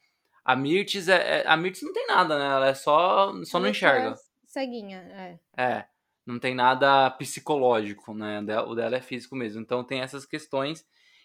A 0.44 0.56
Mirtz, 0.56 1.08
é, 1.08 1.40
é, 1.40 1.46
a 1.46 1.56
Mirtz 1.56 1.82
não 1.82 1.92
tem 1.92 2.06
nada, 2.06 2.38
né? 2.38 2.46
Ela 2.46 2.68
é 2.68 2.74
só, 2.74 3.32
só 3.44 3.58
não 3.58 3.68
enxerga. 3.68 4.10
É 4.10 4.14
ceguinha, 4.46 4.98
é. 4.98 5.38
É, 5.56 5.86
não 6.26 6.38
tem 6.38 6.54
nada 6.54 7.10
psicológico, 7.12 8.12
né? 8.12 8.40
O 8.66 8.74
dela 8.74 8.96
é 8.96 9.00
físico 9.00 9.34
mesmo. 9.34 9.60
Então 9.60 9.82
tem 9.82 10.00
essas 10.00 10.26
questões. 10.26 10.84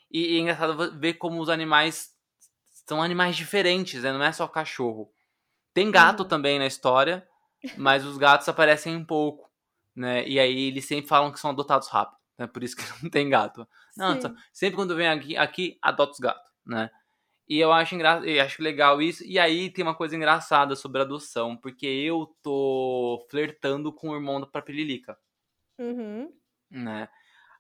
E, 0.10 0.34
e 0.34 0.38
é 0.38 0.40
engraçado 0.40 1.00
ver 1.00 1.16
como 1.16 1.42
os 1.42 1.50
animais 1.50 2.16
são 2.88 3.04
animais 3.04 3.36
diferentes, 3.36 4.04
né? 4.04 4.13
Não 4.13 4.24
é 4.24 4.32
só 4.32 4.48
cachorro. 4.48 5.12
Tem 5.74 5.92
gato 5.92 6.24
uhum. 6.24 6.30
também 6.30 6.58
na 6.58 6.66
história, 6.66 7.28
mas 7.78 8.06
os 8.06 8.18
gatos 8.18 8.48
aparecem 8.48 8.96
um 8.96 9.06
pouco, 9.06 9.47
né? 9.98 10.28
E 10.28 10.40
aí 10.40 10.68
eles 10.68 10.86
sempre 10.86 11.08
falam 11.08 11.32
que 11.32 11.40
são 11.40 11.52
adotados 11.52 11.88
rápido 11.90 12.18
né? 12.38 12.48
Por 12.48 12.64
isso 12.64 12.76
que 12.76 12.84
não 13.04 13.10
tem 13.10 13.30
gato. 13.30 13.68
Não, 13.96 14.22
só, 14.22 14.34
sempre 14.54 14.76
quando 14.76 14.96
vem 14.96 15.08
aqui, 15.08 15.36
aqui 15.36 15.78
adota 15.82 16.12
os 16.12 16.20
gatos, 16.20 16.44
né? 16.66 16.90
E 17.50 17.58
eu 17.60 17.72
acho, 17.72 17.96
engra... 17.96 18.20
eu 18.26 18.44
acho 18.44 18.62
legal 18.62 19.02
isso. 19.02 19.24
E 19.26 19.40
aí 19.40 19.70
tem 19.70 19.84
uma 19.84 19.96
coisa 19.96 20.16
engraçada 20.16 20.76
sobre 20.76 21.02
adoção, 21.02 21.56
porque 21.56 21.88
eu 21.88 22.36
tô 22.44 23.26
flertando 23.30 23.92
com 23.92 24.10
o 24.10 24.16
irmão 24.16 24.40
da 24.40 24.46
Papililica. 24.46 25.18
Uhum. 25.80 26.32
Né? 26.70 27.08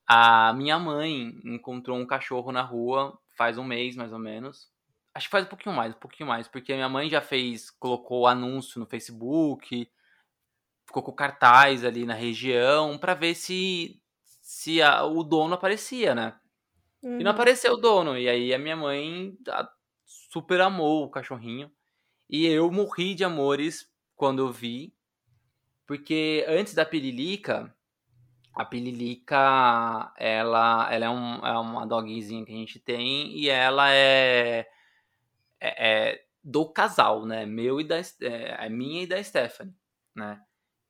A 0.05 0.51
minha 0.53 0.77
mãe 0.77 1.39
encontrou 1.45 1.97
um 1.97 2.05
cachorro 2.05 2.51
na 2.51 2.61
rua 2.61 3.17
faz 3.37 3.57
um 3.57 3.63
mês, 3.63 3.95
mais 3.95 4.11
ou 4.11 4.19
menos. 4.19 4.69
Acho 5.13 5.27
que 5.27 5.31
faz 5.31 5.45
um 5.45 5.49
pouquinho 5.49 5.75
mais, 5.75 5.95
um 5.95 5.99
pouquinho 5.99 6.27
mais, 6.27 6.47
porque 6.47 6.73
a 6.73 6.75
minha 6.75 6.89
mãe 6.89 7.09
já 7.09 7.21
fez, 7.21 7.69
colocou 7.69 8.27
anúncio 8.27 8.79
no 8.79 8.85
Facebook, 8.85 9.89
colocou 10.91 11.13
cartaz 11.13 11.83
ali 11.83 12.05
na 12.05 12.13
região 12.13 12.97
para 12.97 13.13
ver 13.13 13.35
se 13.35 14.01
se 14.41 14.81
a, 14.81 15.03
o 15.03 15.23
dono 15.23 15.55
aparecia, 15.55 16.15
né? 16.15 16.33
Uhum. 17.03 17.19
E 17.19 17.23
não 17.23 17.31
uhum. 17.31 17.35
apareceu 17.35 17.73
o 17.73 17.77
dono. 17.77 18.17
E 18.17 18.29
aí 18.29 18.53
a 18.53 18.57
minha 18.57 18.75
mãe 18.75 19.37
super 20.05 20.61
amou 20.61 21.03
o 21.03 21.09
cachorrinho. 21.09 21.69
E 22.29 22.45
eu 22.45 22.71
morri 22.71 23.13
de 23.13 23.23
amores 23.23 23.91
quando 24.15 24.39
eu 24.39 24.51
vi. 24.51 24.95
Porque 25.85 26.45
antes 26.47 26.73
da 26.73 26.85
Pirilica, 26.85 27.73
a 28.55 28.65
Pirilica, 28.65 30.13
ela, 30.17 30.87
ela 30.91 31.05
é, 31.05 31.09
um, 31.09 31.45
é 31.45 31.59
uma 31.59 31.85
dogzinha 31.85 32.45
que 32.45 32.51
a 32.51 32.55
gente 32.55 32.79
tem. 32.79 33.37
E 33.37 33.49
ela 33.49 33.93
é, 33.93 34.67
é, 35.59 35.89
é 35.89 36.25
do 36.43 36.71
casal, 36.71 37.25
né? 37.25 37.45
Meu 37.45 37.79
e 37.79 37.83
da, 37.83 37.97
é, 37.97 38.65
é 38.65 38.69
minha 38.69 39.03
e 39.03 39.07
da 39.07 39.21
Stephanie, 39.21 39.75
né? 40.15 40.41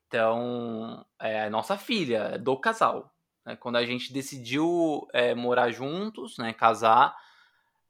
Então, 0.07 1.05
é 1.19 1.43
a 1.43 1.49
nossa 1.49 1.77
filha, 1.77 2.31
é 2.33 2.37
do 2.37 2.57
casal. 2.57 3.13
Né? 3.45 3.55
Quando 3.57 3.75
a 3.75 3.85
gente 3.85 4.13
decidiu 4.13 5.05
é, 5.13 5.35
morar 5.35 5.69
juntos, 5.71 6.37
né, 6.37 6.53
casar, 6.53 7.15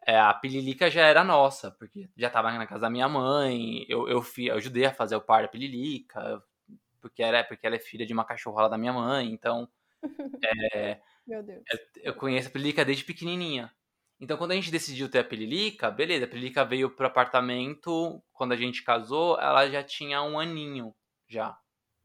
é, 0.06 0.20
a 0.20 0.34
pililica 0.34 0.90
já 0.90 1.02
era 1.06 1.24
nossa, 1.24 1.72
porque 1.72 2.10
já 2.18 2.28
estava 2.28 2.52
na 2.52 2.66
casa 2.66 2.82
da 2.82 2.90
minha 2.90 3.08
mãe, 3.08 3.86
eu, 3.88 4.08
eu, 4.10 4.22
fui, 4.22 4.50
eu 4.50 4.56
ajudei 4.56 4.86
a 4.86 4.94
fazer 4.94 5.16
o 5.16 5.22
par 5.22 5.44
da 5.44 5.48
pililica, 5.48 6.42
porque, 7.02 7.22
era, 7.22 7.44
porque 7.44 7.68
ela 7.68 7.76
é 7.76 7.80
filha 7.80 8.06
de 8.06 8.14
uma 8.14 8.26
cachorra 8.26 8.70
da 8.70 8.78
minha 8.78 8.94
mãe, 8.94 9.32
então... 9.32 9.70
É, 10.74 11.00
Meu 11.26 11.44
Deus. 11.44 11.64
Eu, 11.72 11.80
eu 12.04 12.14
conheço 12.14 12.48
a 12.50 12.52
pililica 12.52 12.86
desde 12.86 13.04
pequenininha. 13.04 13.72
Então, 14.20 14.38
quando 14.38 14.52
a 14.52 14.56
gente 14.56 14.72
decidiu 14.72 15.10
ter 15.10 15.20
a 15.20 15.24
Pililica, 15.24 15.92
beleza, 15.92 16.26
a 16.26 16.28
Pililica 16.28 16.66
veio 16.66 16.90
pro 16.90 17.06
apartamento, 17.06 18.22
quando 18.34 18.54
a 18.54 18.56
gente 18.56 18.84
casou, 18.84 19.40
ela 19.40 19.70
já 19.70 19.84
tinha 19.84 20.24
um 20.24 20.40
aninho, 20.40 20.96
já, 21.28 21.56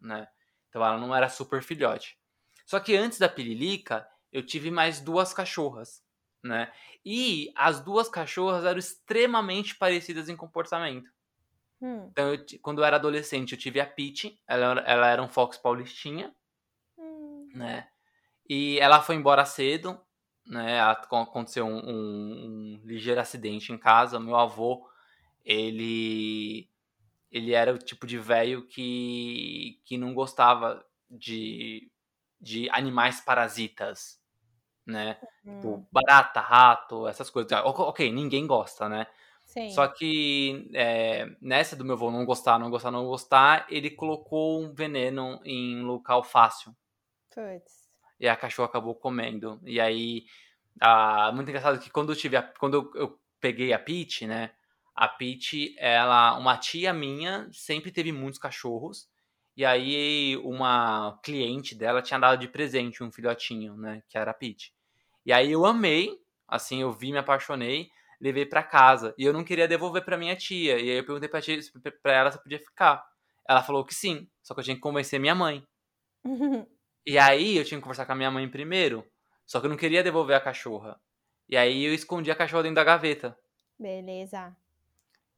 né? 0.02 0.26
Então, 0.68 0.84
ela 0.84 0.98
não 0.98 1.14
era 1.14 1.28
super 1.28 1.62
filhote. 1.62 2.18
Só 2.66 2.80
que 2.80 2.96
antes 2.96 3.18
da 3.18 3.28
Pirilica, 3.28 4.06
eu 4.32 4.44
tive 4.44 4.70
mais 4.70 5.00
duas 5.00 5.34
cachorras, 5.34 6.02
né? 6.42 6.72
E 7.04 7.52
as 7.54 7.80
duas 7.80 8.08
cachorras 8.08 8.64
eram 8.64 8.78
extremamente 8.78 9.74
parecidas 9.76 10.28
em 10.28 10.36
comportamento. 10.36 11.10
Hum. 11.80 12.08
Então, 12.10 12.32
eu, 12.32 12.44
quando 12.62 12.80
eu 12.80 12.84
era 12.84 12.96
adolescente, 12.96 13.52
eu 13.52 13.58
tive 13.58 13.80
a 13.80 13.86
Peach, 13.86 14.40
ela, 14.46 14.80
ela 14.86 15.08
era 15.08 15.22
um 15.22 15.28
Fox 15.28 15.58
Paulistinha, 15.58 16.34
hum. 16.96 17.50
né? 17.54 17.88
E 18.48 18.78
ela 18.78 19.02
foi 19.02 19.16
embora 19.16 19.44
cedo, 19.44 20.00
né? 20.46 20.80
Aconteceu 20.80 21.66
um, 21.66 21.78
um, 21.78 22.80
um 22.82 22.82
ligeiro 22.84 23.20
acidente 23.20 23.72
em 23.72 23.78
casa. 23.78 24.18
Meu 24.18 24.36
avô, 24.36 24.88
ele 25.44 26.68
ele 27.32 27.52
era 27.52 27.72
o 27.72 27.78
tipo 27.78 28.06
de 28.06 28.18
velho 28.18 28.66
que, 28.68 29.80
que 29.84 29.96
não 29.98 30.14
gostava 30.14 30.84
de 31.10 31.90
de 32.42 32.68
animais 32.70 33.20
parasitas, 33.20 34.20
né? 34.84 35.14
Tipo, 35.14 35.28
uhum. 35.48 35.60
Tipo, 35.60 35.88
barata, 35.92 36.40
rato, 36.40 37.06
essas 37.06 37.30
coisas. 37.30 37.52
Ok, 37.64 38.10
ninguém 38.10 38.48
gosta, 38.48 38.88
né? 38.88 39.06
Sim. 39.46 39.70
Só 39.70 39.86
que 39.86 40.68
é, 40.74 41.26
nessa 41.40 41.76
do 41.76 41.84
meu 41.84 41.94
avô 41.94 42.10
não 42.10 42.24
gostar, 42.24 42.58
não 42.58 42.68
gostar, 42.68 42.90
não 42.90 43.06
gostar, 43.06 43.66
ele 43.70 43.90
colocou 43.90 44.60
um 44.60 44.74
veneno 44.74 45.40
em 45.44 45.82
local 45.82 46.24
fácil. 46.24 46.74
Puts. 47.30 47.88
E 48.18 48.28
a 48.28 48.34
cachorra 48.34 48.68
acabou 48.68 48.94
comendo. 48.94 49.60
E 49.64 49.80
aí, 49.80 50.24
ah, 50.80 51.30
muito 51.32 51.48
engraçado 51.48 51.78
que 51.78 51.90
quando 51.90 52.10
eu 52.12 52.16
tive 52.16 52.36
a, 52.36 52.42
quando 52.42 52.74
eu, 52.74 53.00
eu 53.00 53.20
peguei 53.40 53.72
a 53.72 53.78
Peach, 53.78 54.26
né? 54.26 54.50
A 54.94 55.08
Peach, 55.08 55.74
ela, 55.78 56.36
uma 56.36 56.56
tia 56.58 56.92
minha, 56.92 57.48
sempre 57.52 57.90
teve 57.90 58.12
muitos 58.12 58.38
cachorros. 58.38 59.08
E 59.56 59.64
aí 59.64 60.36
uma 60.38 61.18
cliente 61.22 61.74
dela 61.74 62.02
tinha 62.02 62.18
dado 62.18 62.40
de 62.40 62.48
presente 62.48 63.02
um 63.02 63.12
filhotinho, 63.12 63.76
né, 63.76 64.02
que 64.08 64.16
era 64.16 64.30
a 64.30 64.34
Pete. 64.34 64.72
E 65.26 65.32
aí 65.32 65.52
eu 65.52 65.66
amei, 65.66 66.18
assim, 66.48 66.80
eu 66.80 66.90
vi, 66.90 67.12
me 67.12 67.18
apaixonei, 67.18 67.88
levei 68.20 68.46
para 68.46 68.62
casa. 68.62 69.14
E 69.18 69.24
eu 69.24 69.32
não 69.32 69.44
queria 69.44 69.68
devolver 69.68 70.04
para 70.04 70.16
minha 70.16 70.34
tia. 70.36 70.78
E 70.78 70.90
aí 70.90 70.98
eu 70.98 71.04
perguntei 71.04 71.28
pra, 71.28 71.40
tia, 71.40 71.58
pra 72.02 72.12
ela 72.12 72.32
se 72.32 72.42
podia 72.42 72.58
ficar. 72.58 73.04
Ela 73.48 73.62
falou 73.62 73.84
que 73.84 73.94
sim, 73.94 74.28
só 74.42 74.54
que 74.54 74.60
eu 74.60 74.64
tinha 74.64 74.76
que 74.76 74.82
convencer 74.82 75.20
minha 75.20 75.34
mãe. 75.34 75.62
e 77.06 77.18
aí 77.18 77.56
eu 77.56 77.64
tinha 77.64 77.78
que 77.78 77.82
conversar 77.82 78.06
com 78.06 78.12
a 78.12 78.16
minha 78.16 78.30
mãe 78.30 78.48
primeiro, 78.48 79.04
só 79.44 79.60
que 79.60 79.66
eu 79.66 79.70
não 79.70 79.76
queria 79.76 80.02
devolver 80.02 80.36
a 80.36 80.40
cachorra. 80.40 81.00
E 81.48 81.56
aí 81.56 81.84
eu 81.84 81.92
escondi 81.92 82.30
a 82.30 82.36
cachorra 82.36 82.62
dentro 82.62 82.76
da 82.76 82.84
gaveta. 82.84 83.36
Beleza. 83.78 84.56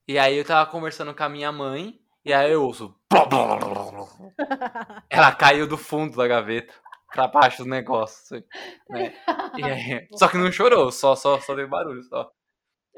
E 0.06 0.18
aí 0.18 0.36
eu 0.36 0.44
tava 0.44 0.70
conversando 0.70 1.14
com 1.14 1.22
a 1.22 1.28
minha 1.28 1.50
mãe, 1.50 1.98
e 2.24 2.32
aí 2.32 2.52
eu 2.52 2.62
ouço. 2.62 2.94
Ela 5.08 5.32
caiu 5.32 5.66
do 5.66 5.78
fundo 5.78 6.16
da 6.16 6.26
gaveta 6.26 6.74
pra 7.10 7.28
baixo 7.28 7.64
do 7.64 7.70
negócio. 7.70 8.36
Assim, 8.36 8.44
né? 8.90 9.14
aí, 9.62 10.08
só 10.16 10.28
que 10.28 10.36
não 10.36 10.50
chorou, 10.52 10.90
só, 10.90 11.14
só, 11.14 11.40
só 11.40 11.54
deu 11.54 11.68
barulho. 11.68 12.02
Só. 12.02 12.30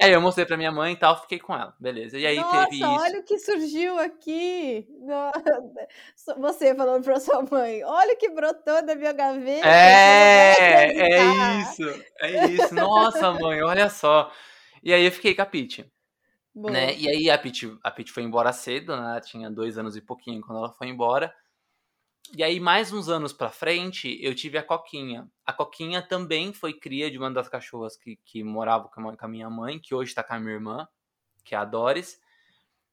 Aí 0.02 0.12
eu 0.12 0.20
mostrei 0.20 0.44
pra 0.44 0.56
minha 0.56 0.72
mãe 0.72 0.92
e 0.92 0.96
tal, 0.96 1.20
fiquei 1.22 1.38
com 1.38 1.54
ela, 1.54 1.74
beleza. 1.80 2.18
E 2.18 2.26
aí 2.26 2.36
Nossa, 2.36 2.64
teve 2.64 2.76
isso. 2.76 2.86
olha 2.86 3.20
o 3.20 3.24
que 3.24 3.38
surgiu 3.38 3.98
aqui. 3.98 4.86
Você 6.38 6.74
falando 6.74 7.04
pra 7.04 7.20
sua 7.20 7.42
mãe, 7.50 7.82
olha 7.84 8.14
o 8.14 8.18
que 8.18 8.28
brotou 8.30 8.84
da 8.84 8.94
minha 8.94 9.12
gaveta. 9.12 9.66
É, 9.66 10.90
é 10.98 11.24
isso, 11.60 12.04
é 12.20 12.46
isso. 12.46 12.74
Nossa, 12.74 13.32
mãe, 13.32 13.62
olha 13.62 13.88
só. 13.88 14.30
E 14.82 14.92
aí 14.92 15.04
eu 15.04 15.12
fiquei 15.12 15.34
com 15.34 15.42
a 15.42 15.46
Pete. 15.46 15.90
Né? 16.56 16.96
E 16.96 17.08
aí 17.08 17.30
a 17.30 17.36
Pete, 17.36 17.76
a 17.82 17.90
Pete 17.90 18.10
foi 18.10 18.22
embora 18.22 18.52
cedo, 18.52 18.96
né? 18.96 19.02
Ela 19.02 19.20
tinha 19.20 19.50
dois 19.50 19.76
anos 19.76 19.94
e 19.94 20.00
pouquinho 20.00 20.40
quando 20.40 20.58
ela 20.58 20.72
foi 20.72 20.88
embora. 20.88 21.34
E 22.34 22.42
aí, 22.42 22.58
mais 22.58 22.92
uns 22.92 23.08
anos 23.08 23.32
pra 23.32 23.50
frente, 23.50 24.18
eu 24.20 24.34
tive 24.34 24.58
a 24.58 24.62
Coquinha. 24.62 25.30
A 25.44 25.52
Coquinha 25.52 26.02
também 26.02 26.52
foi 26.52 26.72
cria 26.72 27.10
de 27.10 27.18
uma 27.18 27.30
das 27.30 27.48
cachorras 27.48 27.96
que, 27.96 28.16
que 28.24 28.42
morava 28.42 28.88
com 28.88 29.16
a 29.18 29.28
minha 29.28 29.48
mãe, 29.48 29.78
que 29.78 29.94
hoje 29.94 30.14
tá 30.14 30.24
com 30.24 30.34
a 30.34 30.40
minha 30.40 30.54
irmã, 30.54 30.88
que 31.44 31.54
é 31.54 31.58
a 31.58 31.64
Doris. 31.64 32.20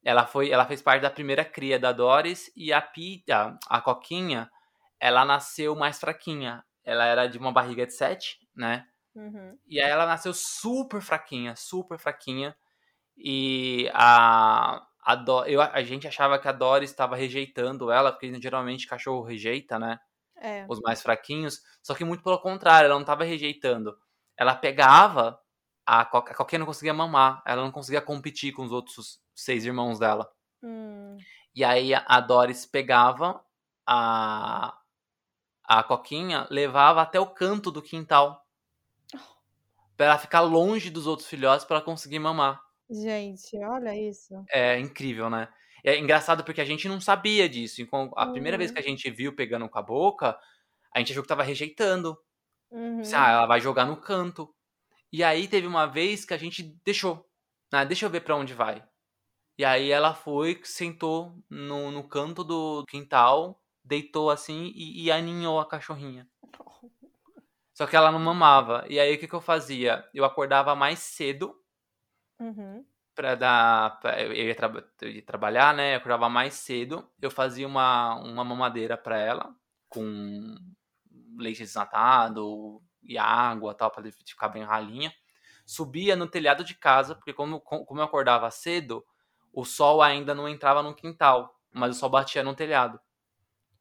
Ela, 0.03 0.27
foi, 0.27 0.51
ela 0.51 0.65
fez 0.65 0.81
parte 0.81 1.01
da 1.01 1.09
primeira 1.09 1.43
cria 1.43 1.79
da 1.79 1.91
Doris 1.91 2.51
e 2.55 2.71
a, 2.71 2.81
Pita, 2.81 3.57
a 3.67 3.81
Coquinha, 3.81 4.51
ela 4.99 5.25
nasceu 5.25 5.75
mais 5.75 5.99
fraquinha. 5.99 6.63
Ela 6.83 7.05
era 7.05 7.27
de 7.27 7.37
uma 7.37 7.51
barriga 7.51 7.87
de 7.87 7.93
sete, 7.93 8.37
né? 8.53 8.85
Uhum. 9.15 9.57
E 9.65 9.79
aí 9.79 9.89
ela 9.89 10.05
nasceu 10.05 10.33
super 10.33 11.01
fraquinha, 11.01 11.55
super 11.55 11.97
fraquinha. 11.97 12.55
E 13.17 13.89
a, 13.93 14.85
a, 15.03 15.15
Do, 15.15 15.45
eu, 15.45 15.61
a 15.61 15.83
gente 15.83 16.07
achava 16.07 16.39
que 16.39 16.47
a 16.47 16.51
Doris 16.51 16.89
estava 16.89 17.15
rejeitando 17.15 17.91
ela, 17.91 18.11
porque 18.11 18.33
geralmente 18.41 18.87
cachorro 18.87 19.23
rejeita, 19.23 19.77
né? 19.77 19.99
É. 20.37 20.65
Os 20.67 20.79
mais 20.81 21.01
fraquinhos. 21.01 21.61
Só 21.81 21.93
que 21.93 22.03
muito 22.03 22.23
pelo 22.23 22.39
contrário, 22.39 22.85
ela 22.87 22.95
não 22.95 23.01
estava 23.01 23.23
rejeitando. 23.23 23.97
Ela 24.37 24.55
pegava, 24.55 25.39
a, 25.85 26.05
Co 26.05 26.17
a 26.17 26.33
Coquinha 26.33 26.59
não 26.59 26.65
conseguia 26.65 26.93
mamar, 26.93 27.41
ela 27.45 27.61
não 27.61 27.71
conseguia 27.71 28.01
competir 28.01 28.53
com 28.53 28.63
os 28.63 28.71
outros 28.71 29.21
seis 29.35 29.65
irmãos 29.65 29.99
dela. 29.99 30.29
Hum. 30.61 31.17
E 31.55 31.63
aí 31.63 31.93
a, 31.93 32.19
Doris 32.19 32.65
pegava 32.65 33.43
a, 33.85 34.75
a 35.63 35.83
Coquinha, 35.83 36.47
levava 36.49 37.01
até 37.01 37.19
o 37.19 37.27
canto 37.27 37.69
do 37.69 37.81
quintal. 37.81 38.41
Pra 39.95 40.07
ela 40.07 40.17
ficar 40.17 40.41
longe 40.41 40.89
dos 40.89 41.05
outros 41.05 41.27
filhotes 41.27 41.65
para 41.65 41.81
conseguir 41.81 42.17
mamar. 42.17 42.62
Gente, 42.93 43.57
olha 43.57 43.95
isso. 43.95 44.35
É 44.49 44.79
incrível, 44.79 45.29
né? 45.29 45.47
É 45.83 45.97
engraçado 45.97 46.43
porque 46.43 46.61
a 46.61 46.65
gente 46.65 46.87
não 46.87 47.01
sabia 47.01 47.49
disso. 47.49 47.81
A 48.15 48.27
primeira 48.27 48.57
vez 48.57 48.69
Uhum. 48.69 48.75
que 48.75 48.79
a 48.79 48.83
gente 48.83 49.09
viu 49.11 49.35
pegando 49.35 49.67
com 49.67 49.79
a 49.79 49.81
boca, 49.81 50.37
a 50.93 50.99
gente 50.99 51.11
achou 51.11 51.23
que 51.23 51.27
tava 51.29 51.43
rejeitando. 51.43 52.17
Uhum. 52.71 53.01
Ah, 53.13 53.31
ela 53.31 53.45
vai 53.45 53.59
jogar 53.59 53.85
no 53.85 53.97
canto. 53.97 54.53
E 55.11 55.23
aí 55.23 55.47
teve 55.47 55.67
uma 55.67 55.85
vez 55.85 56.25
que 56.25 56.33
a 56.33 56.37
gente 56.37 56.63
deixou. 56.85 57.27
Ah, 57.71 57.83
deixa 57.83 58.05
eu 58.05 58.09
ver 58.09 58.21
pra 58.21 58.35
onde 58.35 58.53
vai. 58.53 58.83
E 59.57 59.65
aí 59.65 59.91
ela 59.91 60.13
foi, 60.15 60.59
sentou 60.63 61.35
no, 61.49 61.91
no 61.91 62.07
canto 62.07 62.43
do 62.43 62.85
quintal, 62.89 63.61
deitou 63.83 64.31
assim 64.31 64.71
e, 64.75 65.05
e 65.05 65.11
aninhou 65.11 65.59
a 65.59 65.67
cachorrinha. 65.67 66.27
Só 67.73 67.87
que 67.87 67.95
ela 67.95 68.11
não 68.11 68.19
mamava. 68.19 68.85
E 68.89 68.99
aí 68.99 69.15
o 69.15 69.19
que, 69.19 69.27
que 69.27 69.33
eu 69.35 69.41
fazia? 69.41 70.07
Eu 70.13 70.25
acordava 70.25 70.75
mais 70.75 70.99
cedo 70.99 71.55
Uhum. 72.39 72.85
pra 73.15 73.35
dar. 73.35 73.99
Pra, 73.99 74.21
eu, 74.21 74.33
ia 74.33 74.55
tra 74.55 74.71
eu 75.01 75.09
ia 75.09 75.25
trabalhar, 75.25 75.73
né? 75.73 75.93
Eu 75.93 75.97
acordava 75.97 76.29
mais 76.29 76.55
cedo. 76.55 77.09
Eu 77.21 77.31
fazia 77.31 77.67
uma, 77.67 78.15
uma 78.15 78.43
mamadeira 78.43 78.97
pra 78.97 79.17
ela, 79.17 79.55
com 79.89 80.55
leite 81.37 81.59
desnatado 81.59 82.81
e 83.01 83.17
água 83.17 83.73
tal, 83.73 83.91
pra 83.91 84.03
ficar 84.11 84.49
bem 84.49 84.63
ralinha. 84.63 85.13
Subia 85.65 86.15
no 86.15 86.27
telhado 86.27 86.63
de 86.63 86.75
casa, 86.75 87.15
porque 87.15 87.33
como, 87.33 87.59
como 87.61 87.99
eu 87.99 88.03
acordava 88.03 88.49
cedo, 88.51 89.05
o 89.51 89.63
sol 89.63 90.01
ainda 90.01 90.35
não 90.35 90.49
entrava 90.49 90.83
no 90.83 90.95
quintal, 90.95 91.57
mas 91.71 91.95
o 91.95 91.99
sol 91.99 92.09
batia 92.09 92.43
no 92.43 92.55
telhado. 92.55 92.99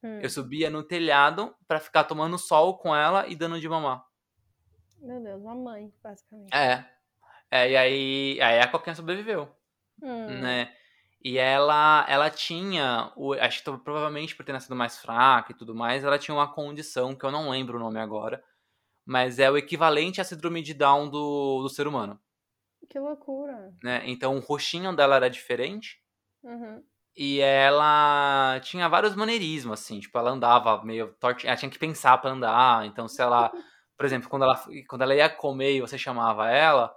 Hum. 0.02 0.20
Eu 0.20 0.30
subia 0.30 0.70
no 0.70 0.82
telhado 0.82 1.54
pra 1.66 1.80
ficar 1.80 2.04
tomando 2.04 2.38
sol 2.38 2.78
com 2.78 2.94
ela 2.94 3.26
e 3.26 3.34
dando 3.34 3.60
de 3.60 3.68
mamar. 3.68 4.04
Meu 5.00 5.20
Deus, 5.20 5.40
uma 5.40 5.54
mãe, 5.54 5.92
basicamente. 6.02 6.54
É. 6.54 6.88
É, 7.52 7.70
e 7.70 7.76
aí, 7.76 8.40
aí 8.40 8.60
a 8.60 8.68
Coquinha 8.68 8.96
sobreviveu. 8.96 9.48
Hum. 10.02 10.40
né? 10.40 10.74
E 11.24 11.38
ela, 11.38 12.04
ela 12.08 12.30
tinha, 12.30 13.12
o- 13.16 13.34
acho 13.34 13.62
que 13.64 13.78
provavelmente 13.78 14.34
por 14.36 14.44
ter 14.44 14.52
nascido 14.52 14.74
mais 14.76 14.98
fraca 14.98 15.52
e 15.52 15.56
tudo 15.56 15.74
mais, 15.74 16.04
ela 16.04 16.18
tinha 16.18 16.34
uma 16.34 16.52
condição 16.52 17.14
que 17.14 17.24
eu 17.26 17.30
não 17.30 17.50
lembro 17.50 17.76
o 17.78 17.80
nome 17.80 18.00
agora, 18.00 18.42
mas 19.06 19.38
é 19.40 19.50
o 19.50 19.56
equivalente 19.58 20.20
à 20.20 20.24
síndrome 20.24 20.62
de 20.62 20.74
Down 20.74 21.10
do, 21.10 21.62
do 21.62 21.68
ser 21.70 21.86
humano, 21.88 22.20
Que 22.88 22.98
loucura. 23.00 23.74
né? 23.82 24.02
Então 24.06 24.36
o 24.36 24.40
rostinho 24.40 24.94
dela 24.94 25.16
era 25.16 25.28
diferente 25.30 26.00
Uhum. 26.42 26.84
e 27.16 27.40
ela 27.40 28.58
tinha 28.62 28.88
vários 28.88 29.14
maneirismos, 29.14 29.80
assim, 29.80 30.00
tipo, 30.00 30.16
ela 30.18 30.30
andava 30.30 30.82
meio 30.84 31.14
torta, 31.20 31.46
ela 31.46 31.56
tinha 31.56 31.70
que 31.70 31.78
pensar 31.78 32.16
pra 32.18 32.30
andar, 32.30 32.86
então 32.86 33.06
se 33.06 33.20
ela, 33.20 33.50
por 33.96 34.06
exemplo, 34.06 34.28
quando 34.30 34.44
ela, 34.44 34.58
quando 34.88 35.02
ela 35.02 35.14
ia 35.14 35.28
comer 35.28 35.76
e 35.76 35.80
você 35.80 35.98
chamava 35.98 36.48
ela, 36.50 36.94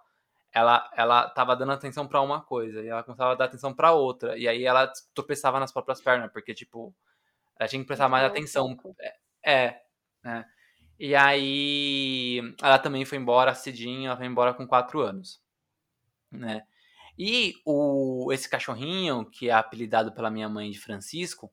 ela, 0.55 0.89
ela 0.95 1.29
tava 1.29 1.53
dando 1.53 1.73
atenção 1.73 2.07
pra 2.07 2.21
uma 2.21 2.41
coisa 2.41 2.81
e 2.81 2.87
ela 2.87 3.03
começava 3.03 3.33
a 3.33 3.35
dar 3.35 3.45
atenção 3.45 3.73
pra 3.73 3.91
outra. 3.91 4.37
E 4.37 4.47
aí 4.47 4.63
ela 4.63 4.89
tropeçava 5.13 5.59
nas 5.59 5.73
próprias 5.73 5.99
pernas, 6.01 6.31
porque, 6.31 6.53
tipo, 6.53 6.95
ela 7.59 7.67
tinha 7.67 7.81
que 7.81 7.85
prestar 7.87 8.07
mais 8.07 8.23
atenção. 8.23 8.73
pouco. 8.75 8.95
É, 9.45 9.81
né? 10.23 10.45
E 10.97 11.13
aí 11.13 12.39
ela 12.61 12.79
também 12.79 13.03
foi 13.03 13.17
embora 13.17 13.53
cedinho, 13.53 14.07
ela 14.07 14.15
foi 14.17 14.25
embora 14.25 14.53
com 14.53 14.65
quatro 14.65 15.01
anos, 15.01 15.41
né? 16.31 16.65
E 17.19 17.53
o, 17.65 18.31
esse 18.31 18.49
cachorrinho, 18.49 19.29
que 19.29 19.49
é 19.49 19.53
apelidado 19.53 20.13
pela 20.13 20.31
minha 20.31 20.47
mãe 20.47 20.71
de 20.71 20.79
Francisco, 20.79 21.51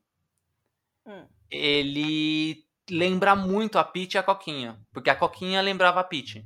Hum. 1.05 1.27
ele 1.51 2.65
lembra 2.89 3.35
muito 3.35 3.77
a 3.77 3.83
Pete 3.83 4.15
e 4.15 4.17
a 4.17 4.23
Coquinha, 4.23 4.79
porque 4.93 5.09
a 5.09 5.15
Coquinha 5.15 5.61
lembrava 5.61 5.99
a 5.99 6.03
Pete, 6.03 6.45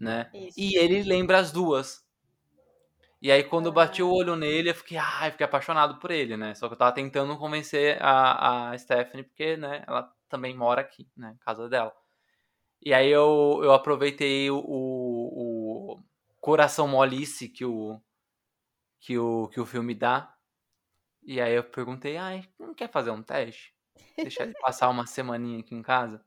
né? 0.00 0.30
Isso. 0.34 0.58
E 0.58 0.76
ele 0.76 1.02
lembra 1.02 1.38
as 1.38 1.52
duas. 1.52 2.04
E 3.20 3.32
aí, 3.32 3.42
quando 3.42 3.66
eu 3.66 3.72
bati 3.72 4.02
o 4.02 4.10
olho 4.12 4.36
nele, 4.36 4.70
eu 4.70 4.74
fiquei, 4.74 4.98
ai, 4.98 5.30
fiquei 5.30 5.44
apaixonado 5.46 5.98
por 5.98 6.10
ele, 6.10 6.36
né? 6.36 6.54
Só 6.54 6.68
que 6.68 6.74
eu 6.74 6.78
tava 6.78 6.92
tentando 6.92 7.36
convencer 7.38 7.98
a, 8.02 8.70
a 8.70 8.78
Stephanie, 8.78 9.24
porque, 9.24 9.56
né, 9.56 9.84
ela 9.86 10.12
também 10.28 10.54
mora 10.56 10.82
aqui, 10.82 11.08
né? 11.16 11.36
Casa 11.40 11.68
dela. 11.68 11.92
E 12.82 12.94
aí 12.94 13.08
eu, 13.10 13.60
eu 13.62 13.72
aproveitei 13.72 14.50
o, 14.50 14.58
o, 14.58 15.94
o 15.98 16.02
coração 16.40 16.88
molice 16.88 17.48
que 17.48 17.64
o, 17.64 18.00
que, 19.00 19.18
o, 19.18 19.48
que 19.48 19.60
o 19.60 19.66
filme 19.66 19.94
dá. 19.94 20.34
E 21.22 21.40
aí 21.40 21.54
eu 21.54 21.64
perguntei, 21.64 22.16
ai, 22.16 22.48
não 22.58 22.74
quer 22.74 22.90
fazer 22.90 23.12
um 23.12 23.22
teste? 23.22 23.74
Deixar 24.22 24.44
ele 24.44 24.54
passar 24.60 24.88
uma 24.90 25.06
semaninha 25.06 25.60
aqui 25.60 25.74
em 25.74 25.82
casa? 25.82 26.25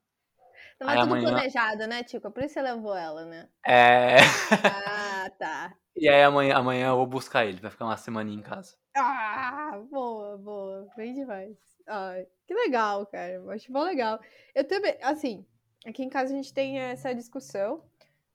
Aí 0.88 0.97
é 0.97 1.01
tudo 1.01 1.13
amanhã- 1.13 1.30
planejado, 1.30 1.88
né, 1.88 2.03
Tico? 2.03 2.32
Por 2.32 2.43
isso 2.43 2.53
você 2.53 2.61
levou 2.61 2.95
ela, 2.95 3.25
né? 3.25 3.49
É. 3.65 4.17
Ah, 4.63 5.30
tá. 5.38 5.73
E 5.95 6.07
aí 6.07 6.23
amanhã, 6.23 6.55
amanhã 6.55 6.88
eu 6.89 6.95
vou 6.95 7.05
buscar 7.05 7.45
ele, 7.45 7.59
vai 7.59 7.69
ficar 7.69 7.86
uma 7.86 7.97
semaninha 7.97 8.39
em 8.39 8.41
casa. 8.43 8.77
Ah, 8.95 9.80
boa, 9.89 10.38
boa. 10.38 10.88
Bem 10.95 11.13
demais. 11.13 11.57
Ai, 11.88 12.25
que 12.47 12.53
legal, 12.53 13.05
cara. 13.07 13.41
Acho 13.53 13.71
bom 13.71 13.84
legal. 13.84 14.19
Eu 14.55 14.65
também, 14.65 14.97
assim, 15.01 15.45
aqui 15.86 16.03
em 16.03 16.09
casa 16.09 16.34
a 16.34 16.36
gente 16.36 16.53
tem 16.53 16.80
essa 16.80 17.13
discussão. 17.13 17.84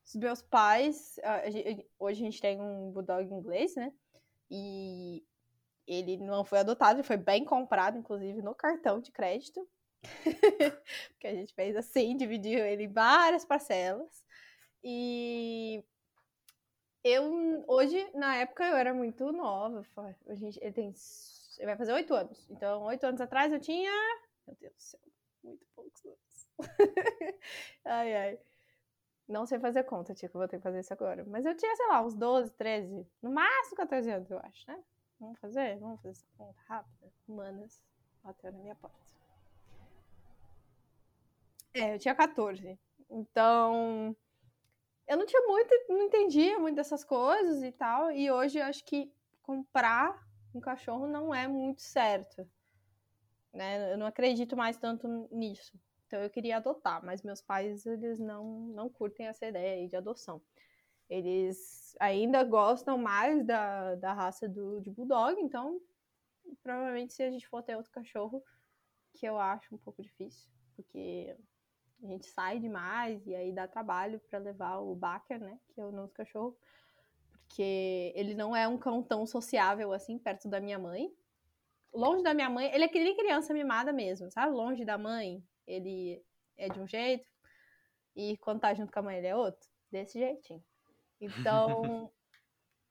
Os 0.04 0.14
meus 0.16 0.42
pais, 0.42 1.18
hoje 1.98 2.20
a 2.20 2.24
gente 2.26 2.40
tem 2.40 2.60
um 2.60 2.90
bulldog 2.92 3.24
inglês, 3.32 3.74
né? 3.74 3.90
E 4.50 5.24
ele 5.86 6.18
não 6.18 6.44
foi 6.44 6.58
adotado, 6.58 6.96
ele 7.00 7.06
foi 7.06 7.16
bem 7.16 7.44
comprado, 7.44 7.96
inclusive, 7.96 8.42
no 8.42 8.54
cartão 8.54 9.00
de 9.00 9.10
crédito. 9.10 9.66
que 11.18 11.26
a 11.26 11.34
gente 11.34 11.54
fez 11.54 11.76
assim, 11.76 12.16
dividiu 12.16 12.64
ele 12.64 12.84
em 12.84 12.92
várias 12.92 13.44
parcelas. 13.44 14.24
E 14.82 15.82
eu, 17.02 17.64
hoje, 17.66 18.10
na 18.14 18.36
época, 18.36 18.64
eu 18.64 18.76
era 18.76 18.94
muito 18.94 19.30
nova. 19.32 19.84
A 20.26 20.34
gente, 20.34 20.58
ele 20.62 20.72
tem. 20.72 20.94
Ele 21.58 21.66
vai 21.66 21.76
fazer 21.76 21.92
oito 21.92 22.14
anos. 22.14 22.48
Então, 22.50 22.82
oito 22.84 23.04
anos 23.04 23.20
atrás 23.20 23.52
eu 23.52 23.60
tinha. 23.60 23.90
Meu 24.46 24.56
Deus 24.60 24.74
do 24.74 24.82
céu, 24.82 25.00
muito 25.42 25.64
poucos 25.74 26.04
anos. 26.04 26.48
ai, 27.84 28.14
ai. 28.14 28.38
Não 29.26 29.46
sei 29.46 29.58
fazer 29.58 29.84
conta, 29.84 30.14
Tico, 30.14 30.38
vou 30.38 30.46
ter 30.46 30.58
que 30.58 30.62
fazer 30.62 30.80
isso 30.80 30.92
agora. 30.92 31.24
Mas 31.26 31.46
eu 31.46 31.56
tinha, 31.56 31.74
sei 31.76 31.86
lá, 31.86 32.02
uns 32.02 32.14
12, 32.14 32.52
13, 32.52 33.06
no 33.22 33.30
máximo 33.30 33.76
14 33.76 34.10
anos, 34.10 34.30
eu 34.30 34.38
acho, 34.38 34.70
né? 34.70 34.82
Vamos 35.18 35.38
fazer? 35.38 35.78
Vamos 35.78 36.00
fazer 36.02 36.10
essa 36.10 36.26
conta 36.36 36.60
rápida? 36.66 37.12
Humanas, 37.26 37.82
bateu 38.22 38.52
na 38.52 38.58
minha 38.58 38.74
porta. 38.74 39.03
É, 41.74 41.94
eu 41.94 41.98
tinha 41.98 42.14
14. 42.14 42.78
Então, 43.10 44.16
eu 45.08 45.16
não 45.16 45.26
tinha 45.26 45.42
muito, 45.42 45.74
não 45.88 46.02
entendia 46.02 46.58
muito 46.58 46.76
dessas 46.76 47.04
coisas 47.04 47.62
e 47.62 47.72
tal. 47.72 48.10
E 48.10 48.30
hoje 48.30 48.58
eu 48.58 48.64
acho 48.64 48.84
que 48.84 49.12
comprar 49.42 50.24
um 50.54 50.60
cachorro 50.60 51.06
não 51.06 51.34
é 51.34 51.46
muito 51.48 51.82
certo. 51.82 52.48
Né? 53.52 53.92
Eu 53.92 53.98
não 53.98 54.06
acredito 54.06 54.56
mais 54.56 54.76
tanto 54.76 55.28
nisso. 55.30 55.78
Então 56.06 56.20
eu 56.20 56.30
queria 56.30 56.58
adotar, 56.58 57.04
mas 57.04 57.22
meus 57.22 57.42
pais 57.42 57.84
eles 57.86 58.20
não, 58.20 58.68
não 58.68 58.88
curtem 58.88 59.26
essa 59.26 59.46
ideia 59.46 59.88
de 59.88 59.96
adoção. 59.96 60.40
Eles 61.08 61.94
ainda 62.00 62.42
gostam 62.44 62.96
mais 62.96 63.44
da, 63.44 63.94
da 63.96 64.12
raça 64.12 64.48
do, 64.48 64.80
de 64.80 64.90
bulldog, 64.90 65.40
então 65.40 65.80
provavelmente 66.62 67.14
se 67.14 67.22
a 67.22 67.30
gente 67.30 67.48
for 67.48 67.62
ter 67.62 67.76
outro 67.76 67.90
cachorro, 67.90 68.42
que 69.12 69.26
eu 69.26 69.38
acho 69.38 69.74
um 69.74 69.78
pouco 69.78 70.02
difícil, 70.02 70.48
porque 70.76 71.36
a 72.02 72.06
gente 72.06 72.26
sai 72.26 72.58
demais 72.58 73.26
e 73.26 73.34
aí 73.34 73.52
dá 73.52 73.66
trabalho 73.66 74.20
para 74.28 74.38
levar 74.38 74.78
o 74.78 74.94
Baker, 74.94 75.40
né, 75.40 75.58
que 75.68 75.80
é 75.80 75.84
o 75.84 75.92
nosso 75.92 76.12
cachorro, 76.12 76.56
porque 77.30 78.12
ele 78.14 78.34
não 78.34 78.54
é 78.54 78.66
um 78.66 78.78
cão 78.78 79.02
tão 79.02 79.26
sociável 79.26 79.92
assim 79.92 80.18
perto 80.18 80.48
da 80.48 80.60
minha 80.60 80.78
mãe. 80.78 81.12
Longe 81.92 82.22
da 82.22 82.34
minha 82.34 82.50
mãe, 82.50 82.72
ele 82.74 82.84
é 82.84 82.88
que 82.88 82.98
nem 82.98 83.16
criança 83.16 83.54
mimada 83.54 83.92
mesmo, 83.92 84.30
sabe? 84.30 84.52
Longe 84.52 84.84
da 84.84 84.98
mãe, 84.98 85.42
ele 85.66 86.20
é 86.56 86.68
de 86.68 86.80
um 86.80 86.86
jeito 86.86 87.28
e 88.16 88.36
quando 88.38 88.60
tá 88.60 88.74
junto 88.74 88.92
com 88.92 88.98
a 88.98 89.02
mãe 89.02 89.18
ele 89.18 89.26
é 89.26 89.36
outro, 89.36 89.68
desse 89.90 90.18
jeitinho. 90.18 90.62
Então, 91.20 92.10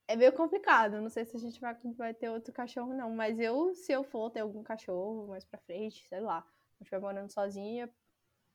é 0.06 0.16
meio 0.16 0.32
complicado. 0.32 1.00
Não 1.00 1.08
sei 1.08 1.24
se 1.24 1.36
a 1.36 1.40
gente 1.40 1.60
vai, 1.60 1.76
vai 1.96 2.14
ter 2.14 2.28
outro 2.28 2.52
cachorro, 2.52 2.92
não. 2.94 3.10
Mas 3.10 3.38
eu, 3.38 3.74
se 3.74 3.92
eu 3.92 4.04
for 4.04 4.30
ter 4.30 4.40
algum 4.40 4.62
cachorro 4.62 5.28
mais 5.28 5.44
pra 5.44 5.58
frente, 5.60 6.06
sei 6.08 6.20
lá, 6.20 6.44
eu 6.78 6.84
estiver 6.84 7.00
morando 7.00 7.32
sozinha, 7.32 7.90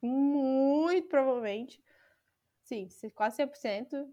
muito 0.02 1.08
provavelmente, 1.08 1.84
sim, 2.64 2.88
quase 3.16 3.38
100% 3.38 4.12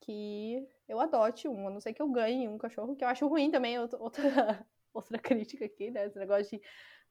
que 0.00 0.66
eu 0.88 1.00
adote 1.00 1.48
um. 1.48 1.68
A 1.68 1.70
não 1.70 1.80
ser 1.80 1.92
que 1.92 2.02
eu 2.02 2.10
ganhe 2.10 2.48
um 2.48 2.58
cachorro, 2.58 2.96
que 2.96 3.04
eu 3.04 3.08
acho 3.08 3.26
ruim 3.26 3.50
também. 3.50 3.78
Outra, 3.98 4.66
outra 4.92 5.18
crítica 5.18 5.64
aqui, 5.64 5.90
né? 5.90 6.06
Esse 6.06 6.18
negócio 6.18 6.58
de 6.58 6.62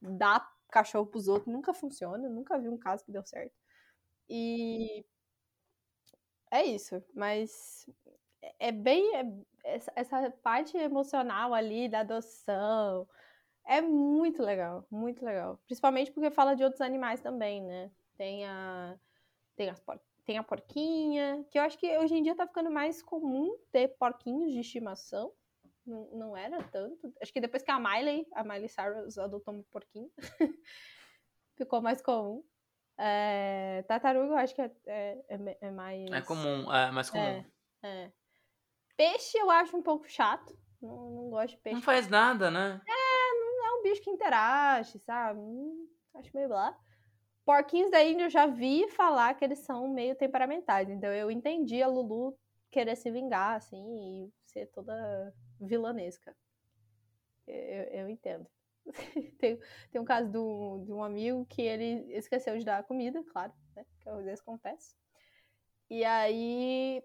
dar 0.01 0.49
cachorro 0.69 1.05
pros 1.07 1.27
outros 1.27 1.51
nunca 1.53 1.73
funciona. 1.73 2.29
Nunca 2.29 2.57
vi 2.57 2.69
um 2.69 2.77
caso 2.77 3.03
que 3.03 3.11
deu 3.11 3.23
certo. 3.23 3.53
E 4.29 5.05
é 6.51 6.63
isso. 6.63 7.03
Mas 7.13 7.85
é 8.59 8.71
bem. 8.71 9.15
É, 9.15 9.79
essa 9.95 10.29
parte 10.43 10.77
emocional 10.77 11.53
ali 11.53 11.89
da 11.89 12.01
adoção. 12.01 13.07
É 13.67 13.81
muito 13.81 14.43
legal, 14.43 14.85
muito 14.91 15.25
legal. 15.25 15.57
Principalmente 15.65 16.11
porque 16.11 16.29
fala 16.29 16.55
de 16.55 16.63
outros 16.63 16.81
animais 16.81 17.19
também, 17.19 17.63
né? 17.63 17.91
Tem 18.17 18.45
a, 18.45 18.97
tem, 19.55 19.69
as 19.69 19.79
por, 19.79 19.99
tem 20.25 20.37
a 20.37 20.43
porquinha, 20.43 21.45
que 21.49 21.57
eu 21.57 21.63
acho 21.63 21.77
que 21.77 21.97
hoje 21.97 22.15
em 22.15 22.23
dia 22.23 22.35
tá 22.35 22.47
ficando 22.47 22.71
mais 22.71 23.01
comum 23.01 23.57
ter 23.71 23.89
porquinhos 23.97 24.51
de 24.51 24.59
estimação. 24.59 25.31
Não, 25.85 26.09
não 26.11 26.37
era 26.37 26.63
tanto. 26.63 27.13
Acho 27.21 27.31
que 27.31 27.39
depois 27.39 27.61
que 27.61 27.69
a 27.69 27.79
Miley, 27.79 28.27
a 28.33 28.43
Miley 28.43 28.67
Cyrus 28.67 29.17
adotou 29.17 29.53
um 29.53 29.63
porquinho, 29.63 30.11
ficou 31.55 31.81
mais 31.81 32.01
comum. 32.01 32.43
É, 32.97 33.83
tartaruga 33.87 34.33
eu 34.33 34.37
acho 34.37 34.55
que 34.55 34.61
é, 34.61 34.71
é, 34.87 35.25
é, 35.29 35.57
é 35.61 35.71
mais. 35.71 36.11
É 36.11 36.21
comum, 36.21 36.71
é 36.73 36.91
mais 36.91 37.09
comum. 37.09 37.23
É, 37.23 37.45
é. 37.83 38.11
Peixe 38.97 39.37
eu 39.37 39.51
acho 39.51 39.75
um 39.75 39.81
pouco 39.81 40.09
chato. 40.09 40.57
Não, 40.81 41.11
não 41.11 41.29
gosto 41.29 41.55
de 41.55 41.57
peixe. 41.57 41.75
Não 41.75 41.83
faz 41.83 42.07
nada, 42.07 42.49
né? 42.49 42.81
É, 42.87 43.33
não 43.39 43.65
é 43.65 43.79
um 43.79 43.83
bicho 43.83 44.01
que 44.01 44.09
interage, 44.09 44.97
sabe? 44.99 45.39
Hum, 45.39 45.87
acho 46.15 46.35
meio 46.35 46.49
lá. 46.49 46.77
Porquinhos 47.45 47.91
da 47.91 48.03
Índia 48.03 48.25
eu 48.25 48.29
já 48.29 48.47
vi 48.47 48.89
falar 48.89 49.35
que 49.35 49.45
eles 49.45 49.59
são 49.59 49.87
meio 49.87 50.15
temperamentais. 50.15 50.89
Então 50.89 51.11
eu 51.11 51.29
entendi 51.29 51.81
a 51.81 51.87
Lulu 51.87 52.35
querer 52.71 52.95
se 52.95 53.11
vingar, 53.11 53.55
assim, 53.55 54.25
e 54.25 54.33
ser 54.43 54.65
toda 54.67 55.33
vilanesca. 55.61 56.35
Eu, 57.47 57.83
eu 57.83 58.09
entendo. 58.09 58.47
tem, 59.37 59.59
tem 59.91 60.01
um 60.01 60.05
caso 60.05 60.31
do, 60.31 60.83
de 60.85 60.91
um 60.91 61.03
amigo 61.03 61.45
que 61.45 61.61
ele 61.61 62.11
esqueceu 62.13 62.57
de 62.57 62.65
dar 62.65 62.83
comida, 62.83 63.23
claro, 63.31 63.53
né? 63.75 63.85
Que 63.99 64.09
às 64.09 64.25
vezes 64.25 64.41
acontece. 64.41 64.95
E 65.87 66.03
aí 66.03 67.03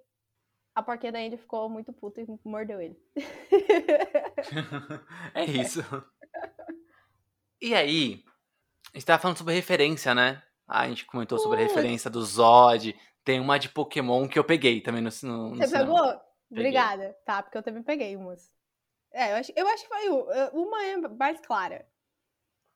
a 0.75 0.83
porquinha 0.83 1.13
da 1.13 1.21
Índia 1.21 1.39
ficou 1.39 1.69
muito 1.69 1.93
puta 1.93 2.23
e 2.23 2.27
mordeu 2.45 2.81
ele. 2.81 2.99
é 5.35 5.45
isso. 5.45 5.83
E 7.63 7.75
aí, 7.75 8.25
a 8.93 8.99
gente 8.99 9.07
tava 9.07 9.23
falando 9.23 9.39
sobre 9.39 9.55
referência, 9.55 10.15
né? 10.15 10.43
Ah, 10.67 10.83
a 10.83 10.89
gente 10.89 11.05
comentou 11.05 11.39
sobre 11.39 11.61
a 11.61 11.67
referência 11.67 12.11
do 12.11 12.23
Zod. 12.23 12.97
Tem 13.25 13.41
uma 13.41 13.59
de 13.59 13.69
Pokémon 13.69 14.29
que 14.29 14.39
eu 14.39 14.45
peguei 14.45 14.81
também 14.81 15.03
no, 15.03 15.11
no 15.23 15.57
Você 15.57 15.79
pegou? 15.79 15.97
Peguei. 15.99 16.23
Obrigada. 16.51 17.17
Tá, 17.25 17.43
porque 17.43 17.59
eu 17.59 17.63
também 17.63 17.83
peguei 17.83 18.17
umas. 18.17 18.51
É, 19.13 19.33
eu 19.33 19.37
acho, 19.37 19.53
eu 19.57 19.67
acho 19.69 19.83
que 19.83 19.89
foi 19.89 20.09
uma 20.53 20.85
é 20.85 20.97
mais 20.97 21.41
clara. 21.41 21.87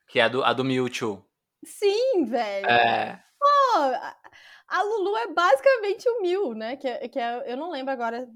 Que 0.09 0.21
é 0.21 0.25
a 0.25 0.29
do, 0.29 0.45
a 0.45 0.53
do 0.53 0.65
Mewtwo. 0.65 1.25
Sim, 1.65 2.25
velho. 2.25 2.67
É. 2.67 3.23
Pô, 3.39 3.79
a, 3.79 4.17
a 4.69 4.83
Lulu 4.83 5.17
é 5.17 5.29
basicamente 5.29 6.09
o 6.09 6.23
Mew, 6.23 6.55
né? 6.55 6.77
Que, 6.77 6.89
é, 6.89 7.09
que 7.09 7.19
é, 7.19 7.53
eu 7.53 7.57
não 7.57 7.71
lembro 7.71 7.93
agora. 7.93 8.29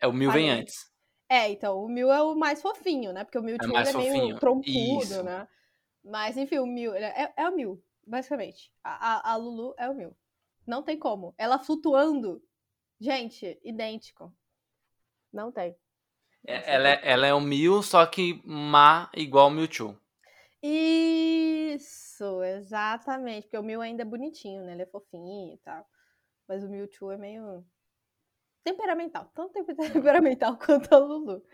É, 0.00 0.06
o 0.06 0.12
Mew 0.12 0.30
vem 0.30 0.50
antes. 0.50 0.86
É, 1.28 1.50
então, 1.50 1.82
o 1.82 1.88
Mew 1.88 2.10
é 2.10 2.22
o 2.22 2.34
mais 2.34 2.62
fofinho, 2.62 3.12
né? 3.12 3.24
Porque 3.24 3.38
o 3.38 3.42
Mewtwo 3.42 3.76
é, 3.76 3.90
é 3.90 4.10
meio 4.10 4.38
trompudo, 4.38 5.02
Isso. 5.02 5.22
né? 5.22 5.46
Mas, 6.08 6.36
enfim, 6.36 6.58
o 6.58 6.66
Mil, 6.66 6.94
é, 6.94 7.32
é 7.36 7.48
o 7.48 7.54
Mil, 7.54 7.82
basicamente. 8.06 8.72
A, 8.82 9.30
a, 9.30 9.32
a, 9.32 9.36
Lulu 9.36 9.74
é 9.78 9.88
o 9.90 9.94
Mil. 9.94 10.16
Não 10.66 10.82
tem 10.82 10.98
como. 10.98 11.34
Ela 11.36 11.58
flutuando. 11.58 12.42
Gente, 12.98 13.60
idêntico. 13.62 14.34
Não 15.32 15.52
tem. 15.52 15.76
É, 16.46 16.74
ela, 16.74 16.88
é, 16.88 17.00
ela 17.02 17.26
é 17.26 17.34
o 17.34 17.40
Mil, 17.40 17.82
só 17.82 18.06
que 18.06 18.40
má 18.44 19.10
igual 19.14 19.48
o 19.48 19.50
Mewtwo. 19.50 19.98
Isso, 20.62 22.42
exatamente. 22.42 23.42
Porque 23.44 23.58
o 23.58 23.62
Mil 23.62 23.80
ainda 23.80 24.02
é 24.02 24.06
bonitinho, 24.06 24.64
né? 24.64 24.72
Ele 24.72 24.82
é 24.82 24.86
fofinho 24.86 25.54
e 25.54 25.58
tal. 25.58 25.86
Mas 26.48 26.64
o 26.64 26.68
Mewtwo 26.68 27.12
é 27.12 27.18
meio 27.18 27.64
temperamental. 28.64 29.30
Tanto 29.34 29.52
temperamental 29.92 30.58
quanto 30.58 30.94
a 30.94 30.98
Lulu. 30.98 31.44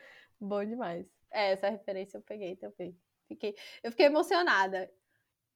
Bom 0.41 0.65
demais. 0.65 1.07
É, 1.33 1.53
essa 1.53 1.69
referência 1.69 2.19
eu 2.19 2.23
peguei 2.23 2.55
também. 2.57 2.97
Fiquei, 3.27 3.55
eu 3.83 3.91
fiquei 3.91 4.07
emocionada. 4.07 4.91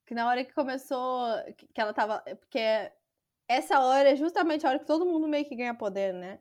Que 0.07 0.15
na 0.15 0.27
hora 0.27 0.45
que 0.45 0.55
começou, 0.55 1.27
que 1.55 1.81
ela 1.81 1.93
tava. 1.93 2.21
Porque 2.41 2.61
essa 3.47 3.81
hora 3.81 4.11
é 4.11 4.17
justamente 4.17 4.67
a 4.67 4.71
hora 4.71 4.79
que 4.79 4.87
todo 4.87 5.07
mundo 5.07 5.29
meio 5.29 5.45
que 5.47 5.57
ganha 5.57 5.75
poder, 5.75 6.13
né? 6.15 6.41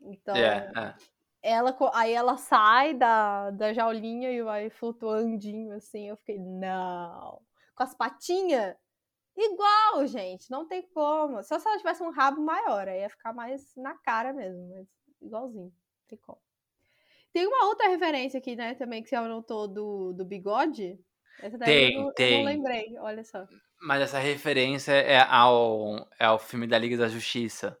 Então. 0.00 0.36
Yeah, 0.36 0.96
é. 0.98 1.12
Ela, 1.44 1.76
aí 1.92 2.12
ela 2.12 2.36
sai 2.36 2.94
da, 2.94 3.50
da 3.50 3.72
jaulinha 3.72 4.30
e 4.30 4.42
vai 4.42 4.70
flutuandinho 4.70 5.74
assim. 5.74 6.08
Eu 6.08 6.16
fiquei, 6.16 6.38
não. 6.38 7.42
Com 7.74 7.82
as 7.82 7.94
patinhas? 7.94 8.76
Igual, 9.36 10.06
gente. 10.06 10.50
Não 10.50 10.68
tem 10.68 10.82
como. 10.82 11.42
Só 11.42 11.58
se 11.58 11.66
ela 11.66 11.78
tivesse 11.78 12.02
um 12.02 12.10
rabo 12.10 12.40
maior. 12.40 12.88
Aí 12.88 13.00
ia 13.00 13.10
ficar 13.10 13.32
mais 13.32 13.74
na 13.76 13.94
cara 13.98 14.32
mesmo. 14.32 14.68
Mas 14.68 14.86
igualzinho. 15.20 15.64
Não 15.64 16.06
tem 16.08 16.18
como. 16.18 16.40
Tem 17.32 17.46
uma 17.46 17.66
outra 17.66 17.88
referência 17.88 18.38
aqui, 18.38 18.54
né, 18.54 18.74
também, 18.74 19.02
que 19.02 19.08
você 19.08 19.16
anotou 19.16 19.66
do, 19.66 20.12
do 20.12 20.24
bigode. 20.24 20.98
Essa 21.40 21.56
daí 21.56 21.66
tem, 21.66 21.94
eu, 21.94 22.12
tem. 22.12 22.32
eu 22.32 22.38
não 22.38 22.44
lembrei, 22.44 22.98
olha 22.98 23.24
só. 23.24 23.46
Mas 23.80 24.02
essa 24.02 24.18
referência 24.18 24.92
é 24.92 25.18
ao, 25.18 26.08
é 26.18 26.26
ao 26.26 26.38
filme 26.38 26.66
da 26.66 26.78
Liga 26.78 26.96
da 26.96 27.08
Justiça, 27.08 27.76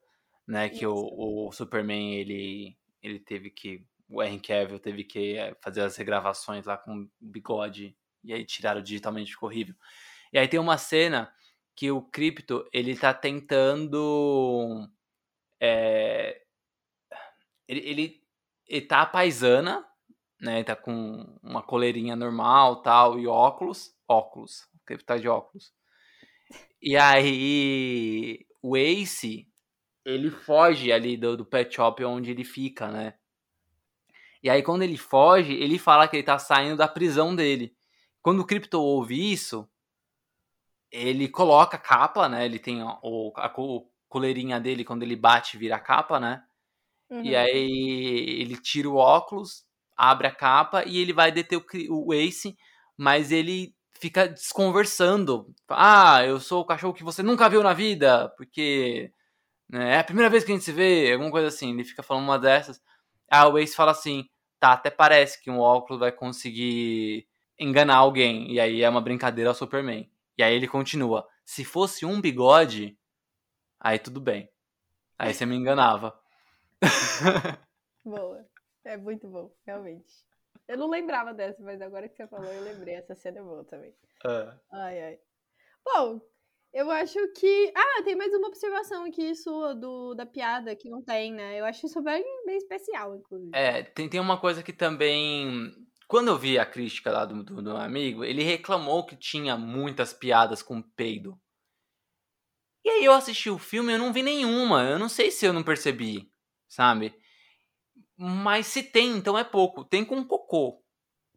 né? 0.46 0.68
Que 0.68 0.86
o, 0.86 1.46
o 1.46 1.52
Superman, 1.52 2.14
ele, 2.14 2.76
ele 3.02 3.20
teve 3.20 3.50
que. 3.50 3.84
O 4.08 4.22
Henry 4.22 4.40
Cavill 4.40 4.78
teve 4.78 5.04
que 5.04 5.38
eh, 5.38 5.56
fazer 5.60 5.80
as 5.80 5.96
regravações 5.96 6.66
lá 6.66 6.76
com 6.76 7.08
bigode. 7.20 7.96
E 8.24 8.32
aí 8.32 8.44
tiraram 8.44 8.82
digitalmente, 8.82 9.30
ficou 9.32 9.48
horrível. 9.48 9.74
E 10.32 10.38
aí 10.38 10.48
tem 10.48 10.60
uma 10.60 10.76
cena 10.76 11.32
que 11.74 11.90
o 11.90 12.02
Crypto, 12.02 12.68
ele 12.72 12.96
tá 12.96 13.14
tentando. 13.14 14.88
É, 15.60 16.42
ele, 17.68 17.80
ele 17.80 18.21
ele 18.72 18.86
tá 18.86 19.04
paisana, 19.04 19.86
né? 20.40 20.56
Ele 20.56 20.64
tá 20.64 20.74
com 20.74 21.38
uma 21.42 21.62
coleirinha 21.62 22.16
normal, 22.16 22.80
tal, 22.80 23.20
e 23.20 23.26
óculos. 23.26 23.94
Óculos. 24.08 24.66
Porque 24.78 24.94
ele 24.94 25.02
tá 25.02 25.18
de 25.18 25.28
óculos. 25.28 25.74
E 26.80 26.96
aí, 26.96 28.46
o 28.62 28.74
Ace, 28.74 29.46
ele 30.06 30.30
foge 30.30 30.90
ali 30.90 31.18
do, 31.18 31.36
do 31.36 31.44
pet 31.44 31.74
shop 31.74 32.02
onde 32.02 32.30
ele 32.30 32.44
fica, 32.44 32.88
né? 32.88 33.14
E 34.42 34.48
aí, 34.48 34.62
quando 34.62 34.82
ele 34.82 34.96
foge, 34.96 35.52
ele 35.52 35.78
fala 35.78 36.08
que 36.08 36.16
ele 36.16 36.22
tá 36.22 36.38
saindo 36.38 36.78
da 36.78 36.88
prisão 36.88 37.36
dele. 37.36 37.76
Quando 38.22 38.40
o 38.40 38.46
Crypto 38.46 38.80
ouve 38.80 39.32
isso, 39.32 39.68
ele 40.90 41.28
coloca 41.28 41.76
a 41.76 41.80
capa, 41.80 42.26
né? 42.26 42.46
Ele 42.46 42.58
tem 42.58 42.82
o, 42.82 43.32
a, 43.36 43.46
a 43.46 43.54
coleirinha 44.08 44.58
dele, 44.58 44.82
quando 44.82 45.02
ele 45.02 45.14
bate, 45.14 45.58
vira 45.58 45.76
a 45.76 45.80
capa, 45.80 46.18
né? 46.18 46.42
Uhum. 47.12 47.22
E 47.24 47.36
aí 47.36 48.40
ele 48.40 48.56
tira 48.56 48.88
o 48.88 48.96
óculos, 48.96 49.64
abre 49.96 50.26
a 50.26 50.34
capa 50.34 50.84
e 50.86 50.98
ele 50.98 51.12
vai 51.12 51.30
deter 51.30 51.58
o, 51.58 52.06
o 52.08 52.14
Ace, 52.14 52.56
mas 52.96 53.30
ele 53.30 53.74
fica 53.94 54.28
desconversando. 54.28 55.54
Ah, 55.68 56.24
eu 56.24 56.40
sou 56.40 56.62
o 56.62 56.66
cachorro 56.66 56.94
que 56.94 57.04
você 57.04 57.22
nunca 57.22 57.48
viu 57.48 57.62
na 57.62 57.72
vida, 57.72 58.28
porque 58.36 59.12
né? 59.72 59.94
É 59.96 59.98
a 60.00 60.04
primeira 60.04 60.28
vez 60.30 60.44
que 60.44 60.52
a 60.52 60.54
gente 60.54 60.64
se 60.64 60.72
vê, 60.72 61.12
alguma 61.12 61.30
coisa 61.30 61.48
assim. 61.48 61.72
Ele 61.72 61.84
fica 61.84 62.02
falando 62.02 62.24
uma 62.24 62.38
dessas. 62.38 62.80
Aí 63.30 63.48
o 63.48 63.58
Ace 63.58 63.74
fala 63.74 63.92
assim: 63.92 64.28
tá, 64.60 64.72
até 64.72 64.90
parece 64.90 65.42
que 65.42 65.50
um 65.50 65.58
óculos 65.58 66.00
vai 66.00 66.12
conseguir 66.12 67.26
enganar 67.58 67.96
alguém. 67.96 68.52
E 68.52 68.60
aí 68.60 68.82
é 68.82 68.88
uma 68.88 69.00
brincadeira 69.00 69.50
ao 69.50 69.54
Superman. 69.54 70.10
E 70.38 70.42
aí 70.42 70.54
ele 70.54 70.68
continua: 70.68 71.26
se 71.44 71.64
fosse 71.64 72.04
um 72.04 72.20
bigode, 72.20 72.98
aí 73.80 73.98
tudo 73.98 74.20
bem. 74.20 74.50
Aí 75.18 75.32
você 75.34 75.46
me 75.46 75.56
enganava. 75.56 76.14
Boa. 78.04 78.46
É 78.84 78.96
muito 78.96 79.28
bom, 79.28 79.54
realmente. 79.64 80.12
Eu 80.68 80.76
não 80.76 80.88
lembrava 80.88 81.32
dessa, 81.32 81.62
mas 81.62 81.80
agora 81.80 82.08
que 82.08 82.16
você 82.16 82.26
falou, 82.26 82.50
eu 82.50 82.62
lembrei. 82.62 82.94
Essa 82.94 83.14
cena 83.14 83.38
é 83.38 83.42
boa 83.42 83.64
também. 83.64 83.94
É. 84.24 84.54
Ai, 84.72 85.02
ai. 85.02 85.18
Bom, 85.84 86.20
eu 86.72 86.90
acho 86.90 87.18
que. 87.34 87.72
Ah, 87.76 88.02
tem 88.02 88.16
mais 88.16 88.32
uma 88.32 88.48
observação 88.48 89.04
aqui 89.04 89.34
sua 89.34 89.74
do, 89.74 90.14
da 90.14 90.24
piada 90.24 90.74
que 90.74 90.88
não 90.88 91.02
tem, 91.02 91.32
né? 91.32 91.60
Eu 91.60 91.64
acho 91.64 91.86
isso 91.86 92.00
bem, 92.02 92.24
bem 92.46 92.56
especial, 92.56 93.14
inclusive. 93.14 93.50
É, 93.54 93.82
tem, 93.82 94.08
tem 94.08 94.20
uma 94.20 94.40
coisa 94.40 94.62
que 94.62 94.72
também. 94.72 95.70
Quando 96.08 96.28
eu 96.28 96.38
vi 96.38 96.58
a 96.58 96.66
crítica 96.66 97.10
lá 97.10 97.24
do, 97.24 97.42
do, 97.42 97.62
do 97.62 97.76
amigo, 97.76 98.24
ele 98.24 98.42
reclamou 98.42 99.06
que 99.06 99.16
tinha 99.16 99.56
muitas 99.56 100.12
piadas 100.12 100.62
com 100.62 100.82
peido. 100.82 101.38
E 102.84 102.88
aí 102.88 103.04
eu 103.04 103.12
assisti 103.12 103.48
o 103.48 103.58
filme 103.58 103.92
e 103.92 103.94
eu 103.94 103.98
não 103.98 104.12
vi 104.12 104.22
nenhuma. 104.22 104.82
Eu 104.82 104.98
não 104.98 105.08
sei 105.08 105.30
se 105.30 105.46
eu 105.46 105.52
não 105.52 105.62
percebi, 105.62 106.31
sabe? 106.72 107.14
Mas 108.16 108.66
se 108.68 108.82
tem, 108.82 109.16
então 109.18 109.36
é 109.38 109.44
pouco. 109.44 109.84
Tem 109.84 110.04
com 110.04 110.24
cocô. 110.24 110.82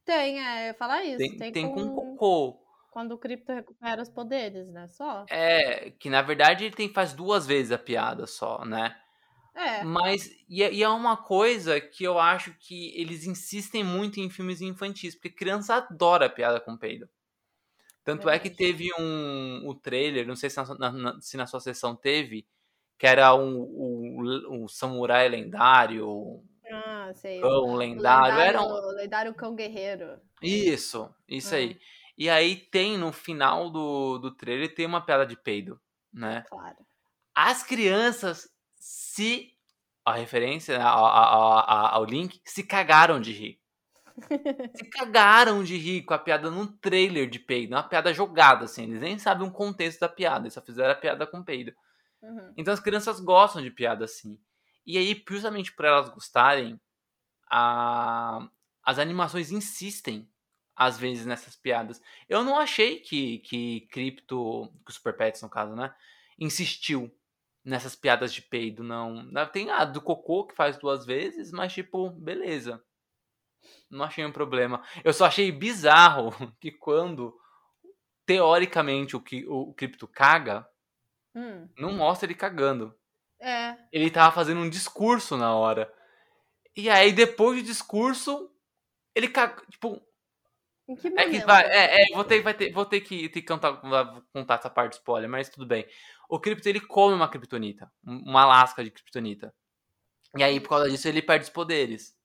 Tem, 0.06 0.40
é, 0.40 0.74
falar 0.74 1.04
isso. 1.04 1.18
Tem, 1.18 1.38
Tem, 1.38 1.52
tem 1.52 1.72
com 1.72 1.90
com. 1.90 2.16
cocô. 2.18 2.60
Quando 2.92 3.12
o 3.12 3.18
cripto 3.18 3.52
recupera 3.52 4.02
os 4.02 4.10
poderes, 4.10 4.70
né? 4.70 4.88
Só. 4.88 5.26
É, 5.30 5.92
que 5.92 6.10
na 6.10 6.22
verdade 6.22 6.66
ele 6.66 6.76
tem, 6.76 6.92
faz 6.94 7.14
duas 7.14 7.46
vezes 7.48 7.72
a 7.72 7.78
piada 7.78 8.28
só, 8.28 8.64
né? 8.64 8.96
É. 9.54 9.84
Mas, 9.84 10.30
e 10.50 10.64
é, 10.64 10.74
e 10.74 10.84
é 10.84 10.90
uma 10.90 11.18
coisa 11.18 11.82
que 11.82 12.04
eu 12.04 12.20
acho 12.20 12.54
que 12.60 12.94
eles 13.00 13.26
insistem 13.26 13.84
muito 13.84 14.20
em 14.20 14.30
filmes 14.30 14.62
infantis, 14.62 15.16
porque 15.16 15.30
criança 15.32 15.76
adora 15.76 16.30
piada 16.30 16.60
com 16.62 16.78
peido. 16.78 17.10
Tanto 18.04 18.30
é 18.30 18.40
que 18.40 18.50
Verdade. 18.50 18.58
teve 18.58 18.90
um 19.00 19.68
o 19.68 19.76
trailer, 19.76 20.28
não 20.28 20.36
sei 20.36 20.50
se 20.50 20.58
na- 20.80 20.92
na- 20.92 21.22
se 21.22 21.38
na 21.38 21.48
sua 21.48 21.60
sessão 21.60 21.96
teve, 21.96 22.48
que 22.98 23.08
era 23.08 23.36
um, 23.36 23.60
o, 23.62 24.64
o 24.66 24.70
samurai 24.70 25.28
lendário, 25.30 26.44
Ah, 26.72 27.12
sei. 27.16 27.42
Cão 27.42 27.76
o 27.76 27.76
lendário, 27.78 28.40
era 28.42 28.62
um, 28.62 28.68
lendário, 28.68 28.88
lendário 28.96 29.34
cão 29.36 29.56
guerreiro. 29.56 30.20
isso, 30.42 31.14
isso 31.28 31.56
Ah, 31.56 31.56
aí. 31.56 31.80
E 32.18 32.30
aí 32.30 32.56
tem 32.56 32.98
no 32.98 33.12
final 33.12 33.70
do, 33.70 34.18
do 34.20 34.32
trailer 34.36 34.74
tem 34.74 34.86
uma 34.86 35.06
piada 35.06 35.26
de 35.26 35.36
peido, 35.36 35.80
né? 36.14 36.48
claro. 36.50 36.86
As 37.36 37.64
crianças 37.64 38.50
se 38.76 39.54
a 40.06 40.16
referência 40.16 40.80
a- 40.80 40.90
a- 40.90 41.62
a- 41.62 41.88
a- 41.90 41.96
ao 41.96 42.06
link 42.06 42.42
se 42.46 42.64
cagaram 42.64 43.22
de 43.22 43.34
rir. 43.34 43.62
Se 44.74 44.84
cagaram 44.90 45.64
de 45.64 45.78
rir 45.78 46.04
com 46.04 46.14
a 46.14 46.20
piada 46.20 46.52
num 46.52 46.68
trailer 46.68 47.30
de 47.30 47.40
peido, 47.40 47.74
uma 47.76 47.84
piada 47.84 48.14
jogada 48.14 48.66
assim, 48.66 48.84
eles 48.84 49.00
nem 49.02 49.18
sabem 49.18 49.48
o 49.48 49.52
contexto 49.52 50.02
da 50.02 50.10
piada, 50.10 50.44
eles 50.46 50.54
só 50.54 50.62
fizeram 50.62 50.92
a 50.92 50.96
piada 50.96 51.26
com 51.26 51.44
peido. 51.44 51.74
Uhum. 52.26 52.54
Então 52.58 52.74
as 52.74 52.80
crianças 52.80 53.20
gostam 53.20 53.62
de 53.62 53.72
piada 53.72 54.06
assim. 54.06 54.40
E 54.86 54.98
aí, 54.98 55.24
justamente 55.30 55.72
por 55.74 55.86
elas 55.86 56.10
gostarem, 56.10 56.80
a- 57.52 58.48
as 58.84 59.00
animações 59.00 59.52
insistem, 59.52 60.30
às 60.76 60.98
vezes, 61.00 61.26
nessas 61.26 61.56
piadas. 61.56 62.02
Eu 62.30 62.44
não 62.44 62.60
achei 62.60 63.00
que, 63.00 63.40
que 63.40 63.82
Crypto, 63.92 64.72
que 64.86 64.92
o 64.92 64.94
Super 64.94 65.16
Pets, 65.18 65.42
no 65.42 65.50
caso, 65.50 65.76
né? 65.76 65.96
Insistiu 66.40 67.12
nessas 67.64 67.96
piadas 67.96 68.34
de 68.34 68.42
peido, 68.42 68.84
não. 68.84 69.30
Tem 69.52 69.72
a 69.72 69.86
do 69.86 70.02
Cocô, 70.02 70.46
que 70.48 70.56
faz 70.56 70.78
duas 70.78 71.06
vezes, 71.06 71.52
mas, 71.52 71.74
tipo, 71.74 72.10
beleza. 72.12 72.84
Não 73.90 74.06
achei 74.06 74.26
um 74.26 74.32
problema. 74.32 74.84
Eu 75.04 75.14
só 75.14 75.26
achei 75.26 75.52
bizarro 75.52 76.32
que 76.60 76.72
quando, 76.72 77.36
teoricamente, 78.26 79.16
o, 79.16 79.22
que, 79.22 79.46
o 79.48 79.74
Crypto 79.74 80.08
caga, 80.08 80.68
Hum, 81.36 81.68
não 81.78 81.92
mostra 81.94 82.26
ele 82.28 82.34
cagando 82.36 82.96
É. 83.42 83.78
ele 83.92 84.10
tava 84.10 84.34
fazendo 84.34 84.62
um 84.62 84.70
discurso 84.70 85.36
na 85.38 85.54
hora. 85.56 85.92
E 86.76 86.90
aí, 86.90 87.14
depois 87.14 87.62
do 87.62 87.66
discurso, 87.66 88.52
ele 89.16 89.30
cagou. 89.30 89.66
Tipo, 89.68 90.02
Em 90.88 90.96
que 90.96 91.08
é 91.08 91.12
momento? 91.12 91.32
que 91.32 91.46
vai. 91.46 91.64
É, 91.66 92.04
é, 92.04 92.16
vou 92.16 92.24
ter, 92.24 92.42
vai 92.42 92.54
ter, 92.54 92.72
vou 92.72 92.86
ter 92.86 93.02
que, 93.02 93.30
ter 93.30 93.42
que 93.42 93.48
contar, 93.48 93.74
contar 94.34 94.56
essa 94.56 94.70
parte 94.70 94.94
spoiler, 94.94 95.30
mas 95.30 95.50
tudo 95.50 95.66
bem. 95.66 95.88
O 96.30 96.40
Krypto, 96.40 96.68
ele 96.70 96.82
come 96.82 97.16
uma 97.16 97.30
Kryptonita. 97.30 97.92
um- 98.06 98.20
Uma 98.30 98.46
lasca 98.46 98.84
de 98.84 98.92
Kryptonita. 98.92 99.54
E 100.38 100.44
aí, 100.44 100.60
por 100.60 100.70
causa 100.70 100.90
disso, 100.90 101.08
ele 101.08 101.22
perde 101.22 101.46
os 101.46 101.50
poderes. 101.52 102.16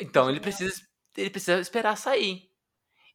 Então, 0.00 0.30
ele 0.30 0.40
precisa, 0.40 0.74
ele 1.16 1.30
precisa 1.30 1.60
esperar 1.60 1.96
sair. 1.96 2.50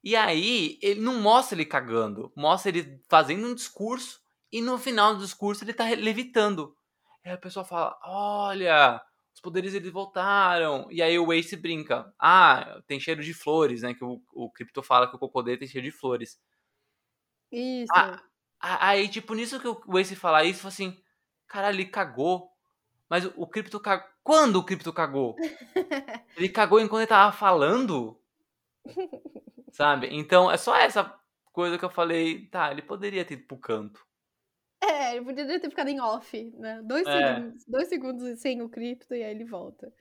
E 0.04 0.16
aí, 0.16 0.80
ele 0.82 1.02
não 1.02 1.22
mostra 1.22 1.56
ele 1.58 1.66
cagando. 1.66 2.32
Mostra 2.38 2.70
ele 2.72 3.02
fazendo 3.10 3.48
um 3.48 3.56
discurso. 3.56 4.21
E 4.52 4.62
no 4.62 4.78
final 4.78 5.16
do 5.16 5.24
discurso, 5.24 5.64
ele 5.64 5.74
tá 5.74 5.86
levitando. 5.86 6.76
E 7.24 7.30
aí 7.30 7.36
a 7.36 7.38
pessoa 7.38 7.64
fala: 7.64 7.98
Olha, 8.04 9.02
os 9.34 9.42
poderes 9.42 9.74
eles 9.74 9.92
voltaram. 9.92 10.88
E 10.92 11.02
aí 11.02 11.18
o 11.18 11.32
Ace 11.34 11.56
brinca: 11.56 12.14
Ah, 12.20 12.82
tem 12.88 13.00
cheiro 13.00 13.24
de 13.24 13.34
flores, 13.34 13.82
né? 13.82 13.94
Que 13.94 14.04
o, 14.04 14.22
o 14.34 14.50
Crypto 14.52 14.84
fala 14.84 15.08
que 15.10 15.16
o 15.16 15.20
cocô 15.20 15.42
dele 15.42 15.58
tem 15.58 15.68
cheiro 15.68 15.86
de 15.86 15.92
flores. 15.92 16.40
Isso. 17.52 17.92
Ah, 17.94 18.22
Aí, 18.62 19.08
tipo, 19.10 19.34
nisso 19.34 19.60
que 19.60 19.68
o 19.68 19.98
Ace 20.00 20.16
fala 20.16 20.44
isso, 20.44 20.62
fala 20.62 20.70
assim: 20.74 21.02
Caralho, 21.48 21.76
ele 21.76 21.86
cagou. 21.86 22.52
Mas 23.10 23.26
o, 23.26 23.34
o 23.38 23.48
Crypto 23.48 23.80
cagou. 23.80 24.08
Quando 24.24 24.58
o 24.58 24.64
Crypto 24.64 24.94
cagou? 24.94 25.36
ele 26.38 26.48
cagou 26.50 26.80
enquanto 26.80 27.02
ele 27.02 27.08
tava 27.08 27.32
falando? 27.36 28.22
Sabe? 29.72 30.08
Então, 30.12 30.52
é 30.52 30.58
só 30.58 30.76
essa 30.76 31.20
coisa 31.52 31.78
que 31.78 31.86
eu 31.86 31.90
falei. 31.90 32.48
Tá, 32.48 32.72
ele 32.72 32.84
poderia 32.84 33.26
ter 33.26 33.34
ido 33.36 33.48
pro 33.48 33.58
canto. 33.58 34.06
É, 34.84 35.16
ele 35.16 35.26
poderia 35.26 35.60
ter 35.60 35.70
ficado 35.70 35.90
em 35.90 36.00
off, 36.00 36.52
né? 36.58 36.82
Dois, 36.84 37.06
É. 37.08 37.36
segundos, 37.36 37.66
dois 37.68 37.88
segundos 37.88 38.40
sem 38.40 38.62
o 38.62 38.70
cripto 38.70 39.14
e 39.14 39.24
aí 39.24 39.32
ele 39.32 39.46
volta. 39.46 39.94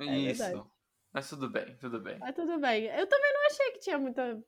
Isso. 0.00 0.42
verdade. 0.42 0.68
Mas 1.12 1.30
tudo 1.30 1.48
bem, 1.48 1.74
tudo 1.78 1.98
bem. 2.00 2.18
Mas 2.18 2.34
tudo 2.34 2.58
bem. 2.58 2.84
Eu 2.84 3.06
também 3.06 3.32
não 3.32 3.46
achei 3.46 3.70
que 3.72 3.78
tinha 3.78 3.96
muita. 3.98 4.38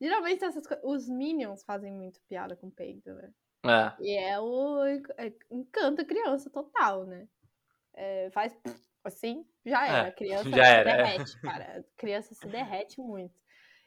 Geralmente 0.00 0.44
essas 0.44 0.64
co- 0.64 0.78
os 0.84 1.08
Minions 1.08 1.64
fazem 1.64 1.92
muito 1.92 2.20
piada 2.28 2.54
com 2.54 2.70
peito, 2.70 3.12
né? 3.12 3.32
É. 3.64 3.92
E 4.04 4.16
é 4.16 4.38
o. 4.38 4.84
é- 4.84 5.32
encanta 5.50 6.02
a 6.02 6.04
criança 6.04 6.48
total, 6.48 7.04
né? 7.06 7.26
É, 7.94 8.30
faz 8.30 8.56
assim, 9.02 9.44
já 9.66 9.84
era. 9.84 10.06
É, 10.06 10.10
a 10.10 10.12
criança 10.12 10.50
já 10.50 10.64
se 10.64 10.70
era, 10.70 10.90
é. 10.90 10.96
derrete, 10.96 11.40
cara. 11.40 11.84
Criança 11.96 12.34
se 12.34 12.46
derrete 12.46 13.00
muito. 13.00 13.34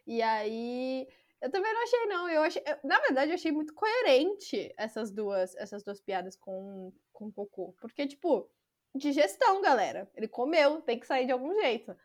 E 0.05 0.21
aí. 0.21 1.07
Eu 1.45 1.51
também 1.51 1.73
não 1.73 1.83
achei, 1.83 2.05
não. 2.07 2.29
Eu 2.29 2.41
achei, 2.41 2.63
eu- 2.65 2.77
na 2.83 2.99
verdade, 3.01 3.29
eu 3.31 3.35
achei 3.35 3.51
muito 3.51 3.73
coerente 3.73 4.73
essas 4.77 5.11
duas, 5.11 5.55
essas 5.57 5.83
duas 5.83 6.01
piadas 6.01 6.35
com, 6.35 6.91
com 7.13 7.27
o 7.27 7.31
cocô. 7.31 7.73
Porque, 7.79 8.07
tipo, 8.07 8.49
digestão, 8.95 9.61
galera. 9.61 10.09
Ele 10.15 10.27
comeu, 10.27 10.81
tem 10.81 10.99
que 10.99 11.05
sair 11.05 11.27
de 11.27 11.31
algum 11.31 11.53
jeito. 11.61 11.95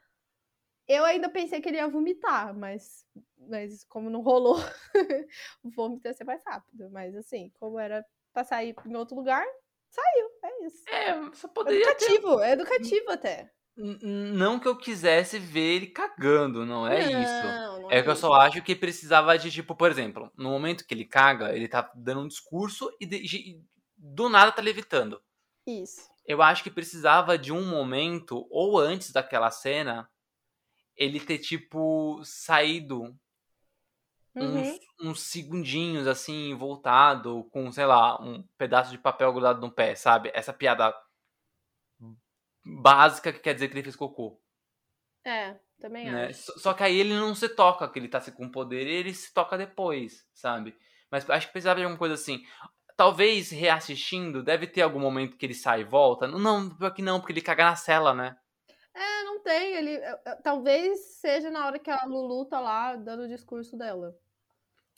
Eu 0.87 1.05
ainda 1.05 1.29
pensei 1.31 1.61
que 1.61 1.69
ele 1.69 1.79
ia 1.79 1.89
vomitar, 1.89 2.53
mas, 2.55 3.07
mas 3.39 3.83
como 3.85 4.11
não 4.11 4.21
rolou, 4.21 4.57
o 5.65 5.71
vômito 5.71 6.07
ia 6.07 6.13
ser 6.13 6.25
mais 6.25 6.45
rápido. 6.45 6.91
Mas 6.91 7.17
assim, 7.17 7.51
como 7.59 7.79
era 7.79 8.05
pra 8.35 8.45
sair 8.45 8.75
em 8.85 8.97
outro 8.97 9.17
lugar, 9.17 9.47
saiu. 9.89 10.31
É 10.43 10.67
isso. 10.67 10.85
É, 10.89 11.33
só 11.35 11.49
É 11.49 11.51
poderia 11.51 11.97
ter. 11.97 12.05
educativo, 12.05 12.41
é 12.41 12.51
educativo 12.53 13.11
até. 13.11 13.51
Não 13.77 14.59
que 14.61 14.69
eu 14.69 14.77
quisesse 14.77 15.39
ver 15.39 15.77
ele 15.77 15.87
cagando, 15.87 16.67
não 16.67 16.87
é 16.87 17.03
isso. 17.03 17.45
Não, 17.45 17.81
não 17.83 17.91
É 17.91 18.03
que 18.03 18.09
eu 18.09 18.17
só 18.17 18.33
acho 18.35 18.63
que 18.63 18.77
precisava 18.77 19.39
de, 19.39 19.51
tipo, 19.51 19.75
por 19.75 19.91
exemplo, 19.91 20.31
no 20.37 20.51
momento 20.51 20.87
que 20.87 20.93
ele 20.95 21.05
caga, 21.05 21.55
ele 21.57 21.67
tá 21.69 21.91
dando 21.95 22.21
um 22.23 22.29
discurso 22.29 22.91
e, 23.01 23.07
de- 23.07 23.17
e 23.25 23.61
do 23.97 24.29
nada 24.29 24.53
tá 24.53 24.61
levitando. 24.63 25.21
Isso. 25.67 26.11
Eu 26.25 26.41
acho 26.43 26.63
que 26.63 26.71
precisava 26.71 27.37
de 27.37 27.53
um 27.53 27.67
momento, 27.67 28.47
ou 28.51 28.79
antes 28.79 29.11
daquela 29.13 29.51
cena, 29.51 30.09
ele 30.97 31.21
ter, 31.21 31.39
tipo, 31.39 32.21
saído 32.25 33.17
Uhum. 34.35 34.61
uns, 34.61 34.81
uns 35.01 35.21
segundinhos, 35.23 36.07
assim, 36.07 36.55
voltado, 36.55 37.45
com, 37.53 37.71
sei 37.73 37.87
lá, 37.87 38.21
um 38.23 38.43
pedaço 38.59 38.91
de 38.91 38.99
papel 38.99 39.33
grudado 39.33 39.61
no 39.61 39.71
pé, 39.73 39.95
sabe? 39.95 40.31
Essa 40.35 40.53
piada 40.53 40.95
básica 42.65 43.33
que 43.33 43.39
quer 43.39 43.55
dizer 43.55 43.69
que 43.69 43.75
ele 43.75 43.83
fez 43.83 43.97
cocô. 43.97 44.41
É, 45.25 45.57
também 45.81 46.11
né? 46.11 46.27
acho. 46.27 46.59
Só 46.59 46.73
que 46.73 46.83
aí 46.83 46.99
ele 46.99 47.15
não 47.15 47.35
se 47.35 47.49
toca, 47.49 47.89
que 47.89 47.99
ele 47.99 48.09
tá 48.09 48.21
com 48.33 48.49
poder, 48.49 48.87
e 48.87 48.91
ele 48.91 49.15
se 49.15 49.33
toca 49.33 49.59
depois, 49.59 50.27
sabe? 50.33 50.77
Mas 51.11 51.29
acho 51.29 51.47
que 51.47 51.53
precisava 51.53 51.79
de 51.79 51.85
alguma 51.85 51.99
coisa 51.99 52.15
assim. 52.15 52.45
Talvez 52.97 53.51
reassistindo, 53.51 54.43
deve 54.43 54.67
ter 54.67 54.83
algum 54.83 55.01
momento 55.01 55.37
que 55.37 55.47
ele 55.47 55.55
sai 55.55 55.81
e 55.81 55.85
volta. 55.85 56.27
Não, 56.27 56.71
pior 56.71 56.91
que 56.91 57.03
não, 57.03 57.19
porque 57.19 57.33
ele 57.33 57.41
caga 57.41 57.65
na 57.65 57.77
cela, 57.77 58.15
né? 58.15 58.37
É, 58.95 59.25
não 59.25 59.43
tem. 59.43 59.75
Ele, 59.75 59.97
eu- 59.97 60.19
eu- 60.27 60.43
talvez 60.43 60.99
seja 61.21 61.51
na 61.51 61.67
hora 61.67 61.79
que 61.79 61.91
a 61.91 62.05
Lulu 62.05 62.45
tá 62.45 62.61
lá 62.61 62.97
dando 62.97 63.23
o 63.23 63.29
discurso 63.29 63.77
dela. 63.77 64.15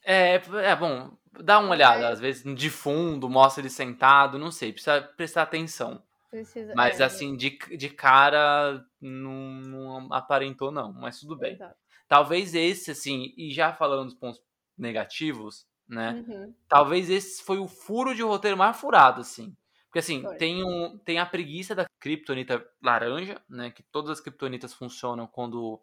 É, 0.05 0.35
é 0.35 0.75
bom, 0.77 1.17
dá 1.45 1.61
uma 1.61 1.71
olhada, 1.71 2.07
é. 2.07 2.13
às 2.13 2.19
vezes 2.19 2.43
de 2.57 2.71
fundo, 2.71 3.31
mostra 3.31 3.63
ele 3.63 3.71
sentado, 3.71 4.37
não 4.37 4.51
sei, 4.51 4.73
precisa 4.73 5.01
prestar 5.01 5.43
atenção. 5.43 6.03
Precisa, 6.33 6.73
mas 6.75 6.99
é, 6.99 7.05
assim, 7.05 7.37
de, 7.37 7.59
de 7.77 7.91
cara 7.91 8.83
não, 8.99 9.53
não, 9.61 10.13
aparentou, 10.15 10.73
não, 10.73 10.91
mas 10.91 11.21
tudo 11.21 11.37
bem. 11.37 11.53
Exato. 11.53 11.77
Talvez 12.09 12.55
esse, 12.55 12.91
assim, 12.91 13.35
e 13.37 13.53
já 13.53 13.71
falando 13.75 14.07
dos 14.07 14.15
pontos 14.15 14.41
negativos, 14.77 15.67
né? 15.87 16.25
Uhum. 16.27 16.55
Talvez 16.67 17.11
esse 17.11 17.43
foi 17.43 17.59
o 17.59 17.69
furo 17.69 18.15
de 18.15 18.23
roteiro 18.23 18.57
mais 18.57 18.75
furado, 18.79 19.21
assim. 19.21 19.55
Porque 19.85 19.99
assim, 19.99 20.23
tem, 20.39 20.65
um, 20.65 20.97
tem 21.01 21.19
a 21.19 21.27
preguiça 21.27 21.75
da 21.75 21.85
criptonita 22.01 22.67
laranja, 22.83 23.39
né? 23.47 23.71
Que 23.71 23.83
todas 23.83 24.13
as 24.13 24.21
criptonitas 24.21 24.73
funcionam 24.73 25.27
quando 25.27 25.63
o 25.63 25.83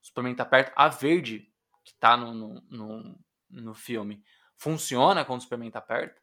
Superman 0.00 0.34
tá 0.34 0.46
perto. 0.46 0.72
A 0.74 0.88
verde, 0.88 1.52
que 1.84 1.92
tá 2.00 2.16
no, 2.16 2.32
no, 2.32 2.62
no, 2.70 3.18
no 3.50 3.74
filme, 3.74 4.24
funciona 4.56 5.26
quando 5.26 5.40
o 5.40 5.42
Superman 5.42 5.70
tá 5.70 5.82
perto. 5.82 6.22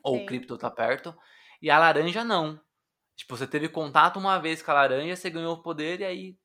Ou 0.00 0.16
Sim. 0.16 0.22
o 0.22 0.26
cripto 0.26 0.56
tá 0.56 0.70
perto. 0.70 1.12
E 1.60 1.68
a 1.70 1.78
laranja 1.78 2.22
não. 2.22 2.60
Tipo, 3.16 3.36
você 3.36 3.46
teve 3.46 3.68
contato 3.68 4.18
uma 4.18 4.38
vez 4.38 4.62
com 4.62 4.70
a 4.70 4.74
laranja, 4.74 5.16
você 5.16 5.30
ganhou 5.30 5.54
o 5.54 5.62
poder 5.62 6.00
e 6.00 6.04
aí. 6.04 6.38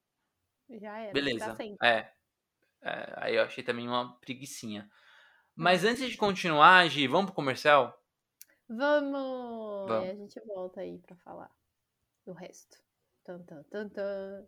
Já 0.69 0.99
era. 0.99 1.13
Beleza. 1.13 1.55
É. 1.81 2.11
é. 2.81 3.13
Aí 3.17 3.35
eu 3.35 3.43
achei 3.43 3.63
também 3.63 3.87
uma 3.87 4.17
preguiçinha. 4.19 4.89
Mas 5.55 5.83
uhum. 5.83 5.89
antes 5.89 6.09
de 6.09 6.17
continuar, 6.17 6.87
Gi, 6.87 7.07
vamos 7.07 7.27
pro 7.27 7.35
comercial? 7.35 7.99
Vamos! 8.67 9.87
Vamos. 9.87 10.07
E 10.07 10.11
a 10.11 10.15
gente 10.15 10.39
volta 10.45 10.81
aí 10.81 10.99
pra 10.99 11.15
falar 11.17 11.51
do 12.25 12.33
resto. 12.33 12.77
Tan, 13.23 13.41
tan, 13.43 13.63
tan, 13.63 13.89
tan. 13.89 14.47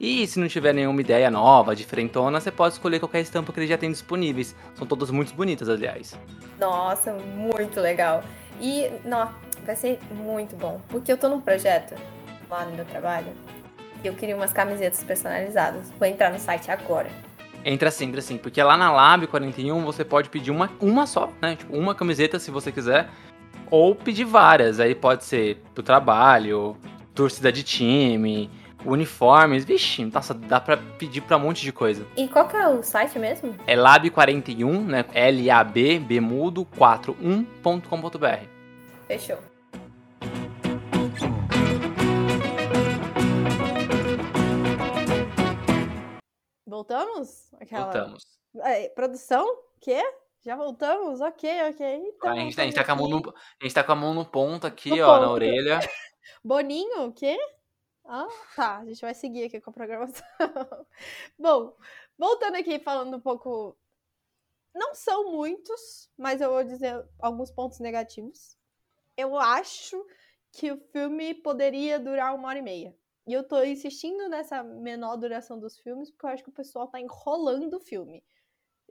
E 0.00 0.26
se 0.26 0.40
não 0.40 0.48
tiver 0.48 0.72
nenhuma 0.72 1.02
ideia 1.02 1.30
nova, 1.30 1.76
diferentona, 1.76 2.40
você 2.40 2.50
pode 2.50 2.72
escolher 2.74 2.98
qualquer 2.98 3.20
estampa 3.20 3.52
que 3.52 3.60
ele 3.60 3.66
já 3.66 3.76
tem 3.76 3.92
disponíveis. 3.92 4.56
São 4.74 4.86
todas 4.86 5.10
muito 5.10 5.34
bonitas, 5.34 5.68
aliás. 5.68 6.18
Nossa, 6.58 7.12
muito 7.12 7.78
legal. 7.78 8.24
E, 8.58 8.90
não, 9.04 9.30
vai 9.66 9.76
ser 9.76 9.98
muito 10.10 10.56
bom. 10.56 10.80
Porque 10.88 11.12
eu 11.12 11.18
tô 11.18 11.28
num 11.28 11.40
projeto 11.40 11.94
lá 12.50 12.64
no 12.64 12.74
meu 12.74 12.86
trabalho 12.86 13.32
eu 14.08 14.14
queria 14.14 14.36
umas 14.36 14.52
camisetas 14.52 15.02
personalizadas. 15.02 15.92
Vou 15.98 16.08
entrar 16.08 16.30
no 16.30 16.38
site 16.38 16.70
agora. 16.70 17.08
Entra 17.64 17.90
sim, 17.90 18.06
entra 18.06 18.22
sim. 18.22 18.38
Porque 18.38 18.62
lá 18.62 18.76
na 18.76 18.90
Lab 18.90 19.26
41 19.26 19.84
você 19.84 20.04
pode 20.04 20.30
pedir 20.30 20.50
uma, 20.50 20.70
uma 20.80 21.06
só, 21.06 21.30
né? 21.40 21.56
Tipo, 21.56 21.76
uma 21.76 21.94
camiseta 21.94 22.38
se 22.38 22.50
você 22.50 22.72
quiser. 22.72 23.08
Ou 23.70 23.94
pedir 23.94 24.24
várias. 24.24 24.80
Aí 24.80 24.94
pode 24.94 25.24
ser 25.24 25.62
pro 25.74 25.82
trabalho, 25.82 26.76
torcida 27.14 27.52
de 27.52 27.62
time, 27.62 28.50
uniformes. 28.84 29.64
Vixe, 29.64 30.04
nossa, 30.04 30.34
dá 30.34 30.60
pra 30.60 30.76
pedir 30.76 31.20
pra 31.20 31.36
um 31.36 31.40
monte 31.40 31.62
de 31.62 31.72
coisa. 31.72 32.06
E 32.16 32.28
qual 32.28 32.48
que 32.48 32.56
é 32.56 32.68
o 32.68 32.82
site 32.82 33.18
mesmo? 33.18 33.54
É 33.66 33.76
lab41, 33.76 34.84
né? 34.84 35.04
L-A-B, 35.12 35.98
B 36.00 36.20
mudo, 36.20 36.66
41.com.br. 36.76 38.46
Fechou. 39.06 39.38
Voltamos? 46.66 47.52
Aquela... 47.60 47.84
Voltamos. 47.84 48.24
É, 48.62 48.88
produção? 48.90 49.46
Quê? 49.80 50.02
Já 50.42 50.56
voltamos? 50.56 51.20
Ok, 51.20 51.50
ok. 51.68 51.96
Então, 51.96 52.30
a, 52.30 52.36
gente, 52.36 52.56
tá, 52.56 52.62
a, 52.62 52.64
gente 52.64 52.74
tá 52.74 52.84
com 52.84 52.92
a, 52.92 52.96
mão 52.96 53.08
no, 53.08 53.18
a 53.28 53.64
gente 53.64 53.74
tá 53.74 53.84
com 53.84 53.92
a 53.92 53.96
mão 53.96 54.14
no 54.14 54.24
ponto 54.24 54.66
aqui, 54.66 54.90
no 54.90 55.04
ó, 55.04 55.14
ponto. 55.14 55.26
na 55.26 55.30
orelha. 55.30 55.80
Boninho, 56.42 57.04
o 57.04 57.12
quê? 57.12 57.38
Ah, 58.12 58.26
tá. 58.56 58.78
A 58.78 58.84
gente 58.84 59.00
vai 59.00 59.14
seguir 59.14 59.44
aqui 59.44 59.60
com 59.60 59.70
a 59.70 59.72
programação. 59.72 60.26
Bom, 61.38 61.76
voltando 62.18 62.56
aqui 62.56 62.80
falando 62.80 63.16
um 63.16 63.20
pouco. 63.20 63.78
Não 64.74 64.96
são 64.96 65.30
muitos, 65.30 66.10
mas 66.18 66.40
eu 66.40 66.50
vou 66.50 66.64
dizer 66.64 67.06
alguns 67.20 67.52
pontos 67.52 67.78
negativos. 67.78 68.58
Eu 69.16 69.38
acho 69.38 70.04
que 70.50 70.72
o 70.72 70.76
filme 70.90 71.34
poderia 71.34 72.00
durar 72.00 72.34
uma 72.34 72.48
hora 72.48 72.58
e 72.58 72.62
meia. 72.62 72.96
E 73.28 73.32
eu 73.32 73.46
tô 73.46 73.62
insistindo 73.62 74.28
nessa 74.28 74.60
menor 74.64 75.16
duração 75.16 75.60
dos 75.60 75.78
filmes, 75.78 76.10
porque 76.10 76.26
eu 76.26 76.30
acho 76.30 76.42
que 76.42 76.50
o 76.50 76.54
pessoal 76.54 76.88
tá 76.88 76.98
enrolando 76.98 77.74
o 77.74 77.80
filme. 77.80 78.24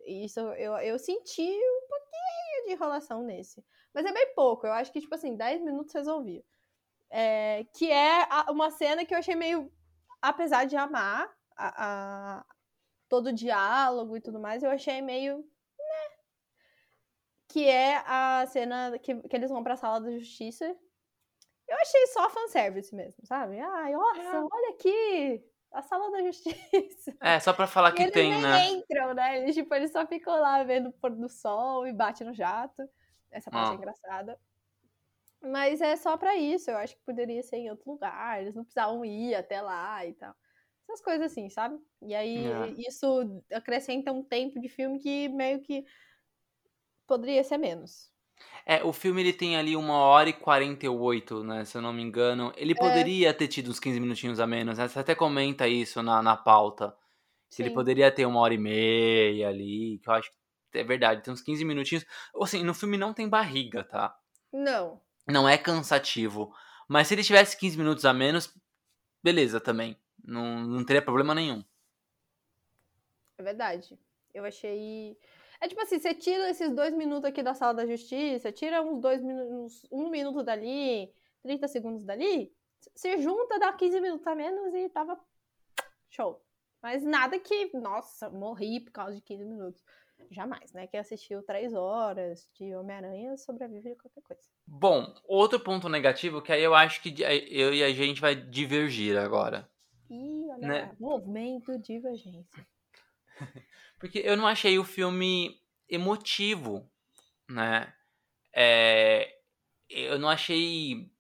Isso 0.05 0.39
eu, 0.39 0.77
eu 0.77 0.97
senti 0.97 1.41
um 1.41 1.87
pouquinho 1.89 2.65
de 2.67 2.71
enrolação 2.71 3.21
nesse. 3.23 3.65
Mas 3.93 4.05
é 4.05 4.13
bem 4.13 4.33
pouco, 4.33 4.65
eu 4.65 4.71
acho 4.71 4.93
que, 4.93 5.01
tipo 5.01 5.13
assim, 5.13 5.35
10 5.35 5.61
minutos 5.61 5.93
resolvia. 5.93 6.41
É, 7.09 7.65
que 7.73 7.91
é 7.91 8.27
uma 8.49 8.69
cena 8.71 9.05
que 9.05 9.13
eu 9.13 9.17
achei 9.17 9.35
meio. 9.35 9.71
Apesar 10.21 10.65
de 10.65 10.75
amar 10.75 11.29
a, 11.55 12.39
a, 12.39 12.45
todo 13.07 13.27
o 13.27 13.33
diálogo 13.33 14.17
e 14.17 14.21
tudo 14.21 14.39
mais, 14.39 14.63
eu 14.63 14.69
achei 14.69 15.01
meio. 15.01 15.37
Né? 15.37 16.17
Que 17.47 17.67
é 17.67 18.03
a 18.05 18.45
cena 18.47 18.99
que, 18.99 19.15
que 19.15 19.35
eles 19.35 19.49
vão 19.49 19.63
pra 19.63 19.77
sala 19.77 20.01
da 20.01 20.11
justiça 20.11 20.75
eu 21.69 21.77
achei 21.77 22.07
só 22.07 22.27
fanservice 22.31 22.93
mesmo, 22.93 23.23
sabe? 23.25 23.59
Ai, 23.59 23.93
nossa, 23.93 24.21
é. 24.21 24.39
olha 24.39 24.69
aqui, 24.71 25.45
a 25.71 25.83
sala 25.83 26.11
da 26.11 26.23
justiça. 26.23 27.15
É, 27.21 27.39
só 27.39 27.53
pra 27.53 27.67
falar 27.67 27.91
que 27.91 28.01
eles 28.01 28.13
tem, 28.13 28.31
nem 28.31 28.41
né? 28.41 28.67
entram, 28.69 29.13
né? 29.13 29.37
Eles, 29.37 29.53
tipo, 29.53 29.73
eles 29.75 29.91
só 29.91 30.05
ficam 30.07 30.33
lá 30.39 30.63
vendo 30.63 30.89
o 30.89 30.91
pôr 30.91 31.11
do 31.11 31.29
sol 31.29 31.85
e 31.85 31.93
bate 31.93 32.23
no 32.23 32.33
jato. 32.33 32.89
Essa 33.29 33.51
parte 33.51 33.69
ah. 33.69 33.73
é 33.73 33.75
engraçada. 33.75 34.39
Mas 35.41 35.79
é 35.81 35.95
só 35.95 36.17
pra 36.17 36.35
isso, 36.35 36.69
eu 36.69 36.77
acho 36.77 36.95
que 36.95 37.01
poderia 37.05 37.41
ser 37.41 37.57
em 37.57 37.69
outro 37.69 37.91
lugar, 37.91 38.41
eles 38.41 38.55
não 38.55 38.63
precisavam 38.63 39.05
ir 39.05 39.35
até 39.35 39.61
lá 39.61 40.05
e 40.05 40.13
tal. 40.13 40.35
Essas 40.83 41.01
coisas 41.01 41.31
assim, 41.31 41.49
sabe? 41.49 41.77
E 42.01 42.15
aí 42.15 42.45
é. 42.45 42.73
isso 42.77 43.41
acrescenta 43.53 44.11
um 44.11 44.23
tempo 44.23 44.59
de 44.59 44.67
filme 44.67 44.99
que 44.99 45.29
meio 45.29 45.61
que 45.61 45.85
poderia 47.07 47.43
ser 47.43 47.57
menos. 47.57 48.11
É, 48.65 48.83
o 48.83 48.91
filme 48.91 49.21
ele 49.21 49.33
tem 49.33 49.57
ali 49.57 49.75
uma 49.75 49.97
hora 49.97 50.29
e 50.29 50.33
48, 50.33 51.43
né? 51.43 51.65
Se 51.65 51.77
eu 51.77 51.81
não 51.81 51.93
me 51.93 52.01
engano. 52.01 52.53
Ele 52.55 52.71
é. 52.71 52.75
poderia 52.75 53.33
ter 53.33 53.47
tido 53.47 53.69
uns 53.69 53.79
15 53.79 53.99
minutinhos 53.99 54.39
a 54.39 54.47
menos, 54.47 54.77
né? 54.77 54.87
Você 54.87 54.99
até 54.99 55.13
comenta 55.13 55.67
isso 55.67 56.01
na, 56.01 56.21
na 56.21 56.35
pauta. 56.37 56.95
Que 57.51 57.63
ele 57.63 57.71
poderia 57.71 58.11
ter 58.11 58.25
uma 58.27 58.39
hora 58.39 58.53
e 58.53 58.59
meia 58.59 59.49
ali, 59.49 59.99
que 60.03 60.09
eu 60.09 60.13
acho 60.13 60.29
que 60.71 60.77
é 60.77 60.83
verdade, 60.83 61.23
tem 61.23 61.33
uns 61.33 61.41
15 61.41 61.65
minutinhos. 61.65 62.05
Assim, 62.41 62.63
no 62.63 62.75
filme 62.75 62.95
não 62.95 63.11
tem 63.11 63.27
barriga, 63.27 63.83
tá? 63.83 64.15
Não. 64.53 65.01
Não 65.29 65.47
é 65.47 65.57
cansativo. 65.57 66.53
Mas 66.87 67.07
se 67.07 67.13
ele 67.13 67.23
tivesse 67.23 67.57
15 67.57 67.77
minutos 67.77 68.05
a 68.05 68.13
menos, 68.13 68.53
beleza 69.23 69.59
também. 69.59 69.97
Não, 70.23 70.61
não 70.61 70.83
teria 70.83 71.01
problema 71.01 71.35
nenhum. 71.35 71.63
É 73.37 73.43
verdade. 73.43 73.97
Eu 74.33 74.43
achei. 74.45 75.17
É 75.61 75.67
tipo 75.67 75.81
assim, 75.81 75.99
você 75.99 76.13
tira 76.13 76.49
esses 76.49 76.73
dois 76.73 76.93
minutos 76.93 77.25
aqui 77.25 77.43
da 77.43 77.53
sala 77.53 77.73
da 77.73 77.85
justiça, 77.85 78.51
tira 78.51 78.81
uns 78.81 79.01
dois 79.01 79.21
minutos, 79.21 79.85
um 79.91 80.09
minuto 80.09 80.41
dali, 80.41 81.13
30 81.43 81.67
segundos 81.67 82.03
dali, 82.05 82.53
você 82.95 83.17
junta, 83.17 83.59
dá 83.59 83.73
15 83.73 83.99
minutos 83.99 84.25
a 84.25 84.35
menos 84.35 84.73
e 84.73 84.87
tava 84.89 85.19
show. 86.09 86.41
Mas 86.81 87.03
nada 87.03 87.37
que, 87.39 87.75
nossa, 87.77 88.29
morri 88.29 88.79
por 88.79 88.91
causa 88.91 89.15
de 89.15 89.21
15 89.21 89.45
minutos. 89.45 89.83
Jamais, 90.31 90.71
né? 90.73 90.85
Quem 90.87 90.99
assistiu 90.99 91.41
três 91.41 91.73
horas 91.73 92.47
de 92.53 92.75
Homem-Aranha 92.75 93.35
sobrevive 93.37 93.91
a 93.91 93.95
qualquer 93.95 94.21
coisa. 94.21 94.43
Bom, 94.65 95.13
outro 95.25 95.59
ponto 95.59 95.89
negativo 95.89 96.41
que 96.41 96.51
aí 96.51 96.63
eu 96.63 96.75
acho 96.75 97.01
que 97.01 97.15
eu 97.21 97.73
e 97.73 97.83
a 97.83 97.91
gente 97.91 98.21
vai 98.21 98.35
divergir 98.35 99.17
agora. 99.17 99.69
Ih, 100.09 100.47
olha 100.51 100.67
né? 100.67 100.81
lá, 100.81 100.95
movimento 100.99 101.77
divergência. 101.79 102.67
Porque 103.99 104.19
eu 104.19 104.37
não 104.37 104.47
achei 104.47 104.77
o 104.77 104.83
filme 104.83 105.59
emotivo, 105.87 106.89
né? 107.49 107.93
É, 108.53 109.39
eu 109.89 110.19
não 110.19 110.29
achei. 110.29 111.11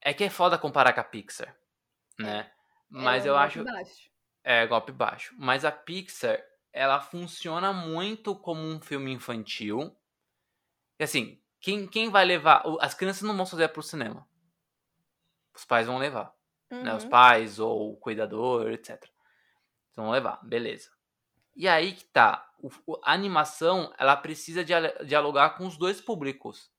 É 0.00 0.12
que 0.12 0.24
é 0.24 0.30
foda 0.30 0.58
comparar 0.58 0.92
com 0.92 1.00
a 1.00 1.04
Pixar, 1.04 1.56
né? 2.18 2.40
É, 2.40 2.50
Mas 2.88 3.26
é 3.26 3.28
eu 3.28 3.36
acho. 3.36 3.64
Baixo. 3.64 4.10
É, 4.42 4.66
golpe 4.66 4.92
baixo. 4.92 5.34
Mas 5.38 5.64
a 5.64 5.72
Pixar, 5.72 6.42
ela 6.72 7.00
funciona 7.00 7.72
muito 7.72 8.34
como 8.34 8.60
um 8.60 8.80
filme 8.80 9.12
infantil. 9.12 9.96
E 10.98 11.04
assim, 11.04 11.40
quem, 11.60 11.86
quem 11.86 12.10
vai 12.10 12.24
levar. 12.24 12.62
As 12.80 12.94
crianças 12.94 13.22
não 13.22 13.36
vão 13.36 13.46
fazer 13.46 13.68
pro 13.68 13.82
cinema. 13.82 14.28
Os 15.54 15.64
pais 15.64 15.86
vão 15.86 15.98
levar. 15.98 16.34
Uhum. 16.70 16.82
Né? 16.82 16.94
Os 16.94 17.04
uhum. 17.04 17.10
pais 17.10 17.58
ou 17.58 17.92
o 17.92 17.96
cuidador, 17.96 18.70
etc. 18.70 19.02
Então 19.90 20.04
vão 20.04 20.12
levar, 20.12 20.38
beleza. 20.44 20.90
E 21.56 21.66
aí 21.66 21.92
que 21.92 22.04
tá. 22.04 22.44
A 23.04 23.12
animação, 23.12 23.92
ela 23.98 24.16
precisa 24.16 24.64
dialogar 24.64 25.50
com 25.50 25.66
os 25.66 25.76
dois 25.76 26.00
públicos. 26.00 26.70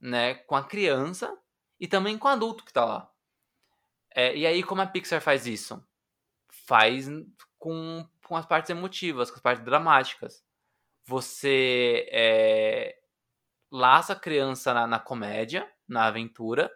Né? 0.00 0.34
Com 0.34 0.56
a 0.56 0.64
criança 0.64 1.36
e 1.78 1.86
também 1.86 2.16
com 2.16 2.28
o 2.28 2.30
adulto 2.30 2.64
que 2.64 2.72
tá 2.72 2.84
lá. 2.84 3.12
É, 4.14 4.36
e 4.36 4.46
aí, 4.46 4.62
como 4.62 4.82
a 4.82 4.86
Pixar 4.86 5.20
faz 5.20 5.46
isso? 5.46 5.82
Faz 6.66 7.08
com 7.58 8.06
com 8.32 8.36
as 8.36 8.46
partes 8.46 8.70
emotivas, 8.70 9.30
com 9.30 9.36
as 9.36 9.42
partes 9.42 9.62
dramáticas. 9.62 10.42
Você 11.04 12.08
é, 12.10 12.98
laça 13.70 14.14
a 14.14 14.18
criança 14.18 14.72
na, 14.72 14.86
na, 14.86 14.98
comédia, 14.98 15.70
na 15.86 16.06
aventura, 16.06 16.72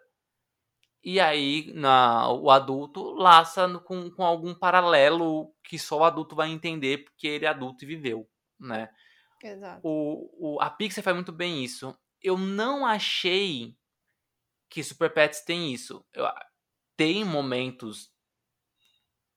e 1.03 1.19
aí 1.19 1.71
na, 1.73 2.29
o 2.31 2.51
adulto 2.51 3.11
laça 3.15 3.67
no, 3.67 3.81
com, 3.81 4.11
com 4.11 4.23
algum 4.23 4.53
paralelo 4.53 5.51
que 5.63 5.79
só 5.79 5.99
o 5.99 6.03
adulto 6.03 6.35
vai 6.35 6.49
entender 6.49 7.05
porque 7.05 7.27
ele 7.27 7.45
é 7.45 7.49
adulto 7.49 7.83
e 7.83 7.87
viveu, 7.87 8.29
né? 8.59 8.89
Exato. 9.41 9.81
O, 9.83 10.57
o, 10.57 10.61
a 10.61 10.69
Pixar 10.69 11.03
faz 11.03 11.15
muito 11.15 11.31
bem 11.31 11.63
isso. 11.63 11.97
Eu 12.21 12.37
não 12.37 12.85
achei 12.85 13.75
que 14.69 14.83
Super 14.83 15.11
Pets 15.11 15.41
tem 15.41 15.73
isso. 15.73 16.05
Eu, 16.13 16.27
tem 16.95 17.25
momentos 17.25 18.11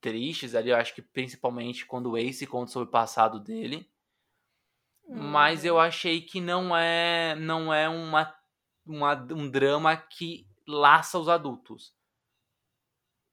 tristes 0.00 0.54
ali, 0.54 0.70
eu 0.70 0.76
acho 0.76 0.94
que 0.94 1.02
principalmente 1.02 1.86
quando 1.86 2.10
o 2.10 2.16
Ace 2.16 2.46
conta 2.46 2.72
sobre 2.72 2.88
o 2.88 2.92
passado 2.92 3.38
dele. 3.38 3.88
Mas 5.08 5.64
eu 5.64 5.74
uhum. 5.74 5.80
achei 5.80 6.20
que 6.20 6.40
não 6.40 6.76
é 6.76 7.34
não 7.34 7.74
é 7.74 7.88
uma, 7.88 8.32
uma, 8.86 9.14
um 9.32 9.50
drama 9.50 9.96
que 9.96 10.46
laça 10.66 11.18
os 11.18 11.28
adultos. 11.28 11.92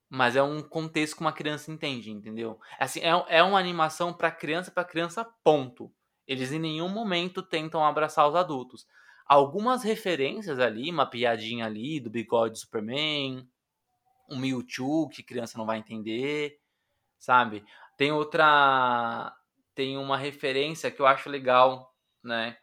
Mas 0.09 0.36
é 0.36 0.41
um 0.41 0.61
contexto 0.61 1.15
que 1.15 1.22
uma 1.22 1.34
criança 1.34 1.72
entende, 1.72 2.09
entendeu? 2.09 2.59
Assim, 2.80 3.01
é, 3.01 3.38
é 3.38 3.43
uma 3.43 3.59
animação 3.59 4.13
para 4.13 4.32
criança, 4.32 4.72
para 4.72 4.86
criança, 4.86 5.26
ponto. 5.43 5.91
Eles 6.26 6.51
em 6.51 6.59
nenhum 6.59 6.89
momento 6.89 7.43
tentam 7.43 7.86
abraçar 7.86 8.28
os 8.28 8.36
adultos. 8.36 8.88
Algumas 9.26 9.84
referências 9.84 10.59
ali, 10.59 10.89
uma 10.89 11.05
piadinha 11.05 11.65
ali 11.65 11.99
do 11.99 12.09
bigode 12.09 12.53
do 12.53 12.59
Superman, 12.59 13.47
um 14.30 14.38
Mewtwo 14.38 15.09
que 15.09 15.23
criança 15.23 15.57
não 15.57 15.65
vai 15.65 15.78
entender, 15.78 16.59
sabe? 17.17 17.63
Tem 17.97 18.11
outra 18.11 19.34
tem 19.75 19.97
uma 19.97 20.17
referência 20.17 20.89
que 20.89 20.99
eu 20.99 21.05
acho 21.05 21.30
legal, 21.30 21.95
né? 22.23 22.57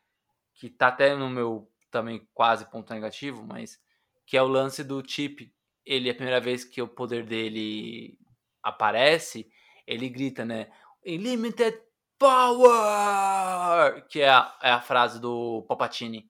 Que 0.54 0.68
tá 0.68 0.88
até 0.88 1.14
no 1.14 1.30
meu 1.30 1.70
também 1.90 2.28
quase 2.34 2.68
ponto 2.70 2.92
negativo, 2.92 3.44
mas 3.46 3.80
que 4.26 4.36
é 4.36 4.42
o 4.42 4.48
lance 4.48 4.82
do 4.82 5.02
Chip. 5.06 5.52
Ele 5.84 6.10
a 6.10 6.14
primeira 6.14 6.40
vez 6.40 6.64
que 6.64 6.82
o 6.82 6.88
poder 6.88 7.24
dele 7.24 8.18
aparece, 8.62 9.48
ele 9.86 10.08
grita, 10.08 10.44
né? 10.44 10.70
Unlimited 11.06 11.80
Power! 12.18 14.06
Que 14.08 14.22
é 14.22 14.30
a, 14.30 14.58
é 14.62 14.70
a 14.70 14.80
frase 14.80 15.20
do 15.20 15.64
Papatini. 15.68 16.28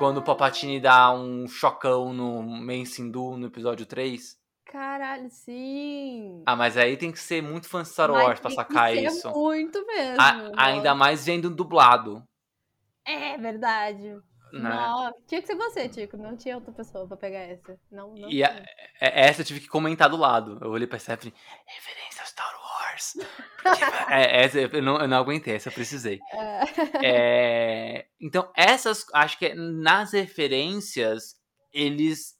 Quando 0.00 0.16
o 0.16 0.22
Papatini 0.22 0.80
dá 0.80 1.12
um 1.12 1.46
chocão 1.46 2.14
no 2.14 2.42
Mensindu 2.42 3.36
no 3.36 3.48
episódio 3.48 3.84
3. 3.84 4.34
Caralho, 4.64 5.28
sim. 5.28 6.42
Ah, 6.46 6.56
mas 6.56 6.78
aí 6.78 6.96
tem 6.96 7.12
que 7.12 7.18
ser 7.18 7.42
muito 7.42 7.68
fã 7.68 7.82
de 7.82 7.90
Star 7.90 8.10
Wars 8.10 8.40
pra 8.40 8.50
sacar 8.50 8.92
que 8.92 9.00
isso. 9.00 9.30
muito 9.30 9.84
mesmo. 9.84 10.18
A, 10.18 10.52
ainda 10.56 10.94
mais 10.94 11.26
vendo 11.26 11.50
dublado. 11.50 12.26
É 13.04 13.36
verdade. 13.36 14.14
Né? 14.54 14.70
Não, 14.70 15.12
tinha 15.26 15.42
que 15.42 15.46
ser 15.46 15.54
você, 15.54 15.86
Tico. 15.86 16.16
Não 16.16 16.34
tinha 16.34 16.54
outra 16.54 16.72
pessoa 16.72 17.06
pra 17.06 17.18
pegar 17.18 17.40
essa. 17.40 17.78
Não, 17.92 18.14
não 18.14 18.30
e 18.30 18.42
a, 18.42 18.48
é, 18.98 19.26
essa 19.26 19.42
eu 19.42 19.44
tive 19.44 19.60
que 19.60 19.68
comentar 19.68 20.08
do 20.08 20.16
lado. 20.16 20.58
Eu 20.62 20.70
olhei 20.70 20.86
pra 20.86 20.98
Stephanie, 20.98 21.34
referência 21.66 22.22
a 22.22 22.24
Star 22.24 22.54
Wars. 22.54 22.69
É, 24.08 24.44
essa 24.44 24.58
eu 24.58 24.82
não, 24.82 24.98
eu 24.98 25.06
não 25.08 25.18
aguentei, 25.18 25.54
essa 25.54 25.68
eu 25.68 25.72
precisei. 25.72 26.18
É. 26.32 27.06
É, 27.06 28.06
então, 28.20 28.50
essas, 28.56 29.04
acho 29.14 29.38
que 29.38 29.54
nas 29.54 30.12
referências, 30.12 31.36
eles 31.72 32.36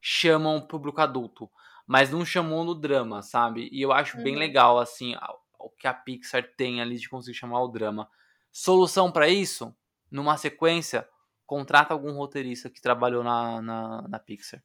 chamam 0.00 0.56
o 0.56 0.66
público 0.66 1.00
adulto 1.00 1.48
mas 1.86 2.10
não 2.10 2.24
chamou 2.24 2.64
no 2.64 2.74
drama, 2.74 3.22
sabe? 3.22 3.68
E 3.72 3.82
eu 3.82 3.92
acho 3.92 4.16
uhum. 4.16 4.24
bem 4.24 4.36
legal, 4.36 4.78
assim, 4.78 5.14
o 5.58 5.68
que 5.70 5.86
a 5.86 5.94
Pixar 5.94 6.42
tem 6.56 6.80
ali 6.80 6.96
de 6.96 7.08
conseguir 7.08 7.36
chamar 7.36 7.62
o 7.62 7.68
drama. 7.68 8.08
Solução 8.50 9.10
para 9.10 9.28
isso? 9.28 9.74
Numa 10.10 10.36
sequência, 10.36 11.08
contrata 11.46 11.92
algum 11.92 12.12
roteirista 12.12 12.70
que 12.70 12.80
trabalhou 12.80 13.22
na, 13.22 13.60
na, 13.60 14.08
na 14.08 14.18
Pixar. 14.18 14.62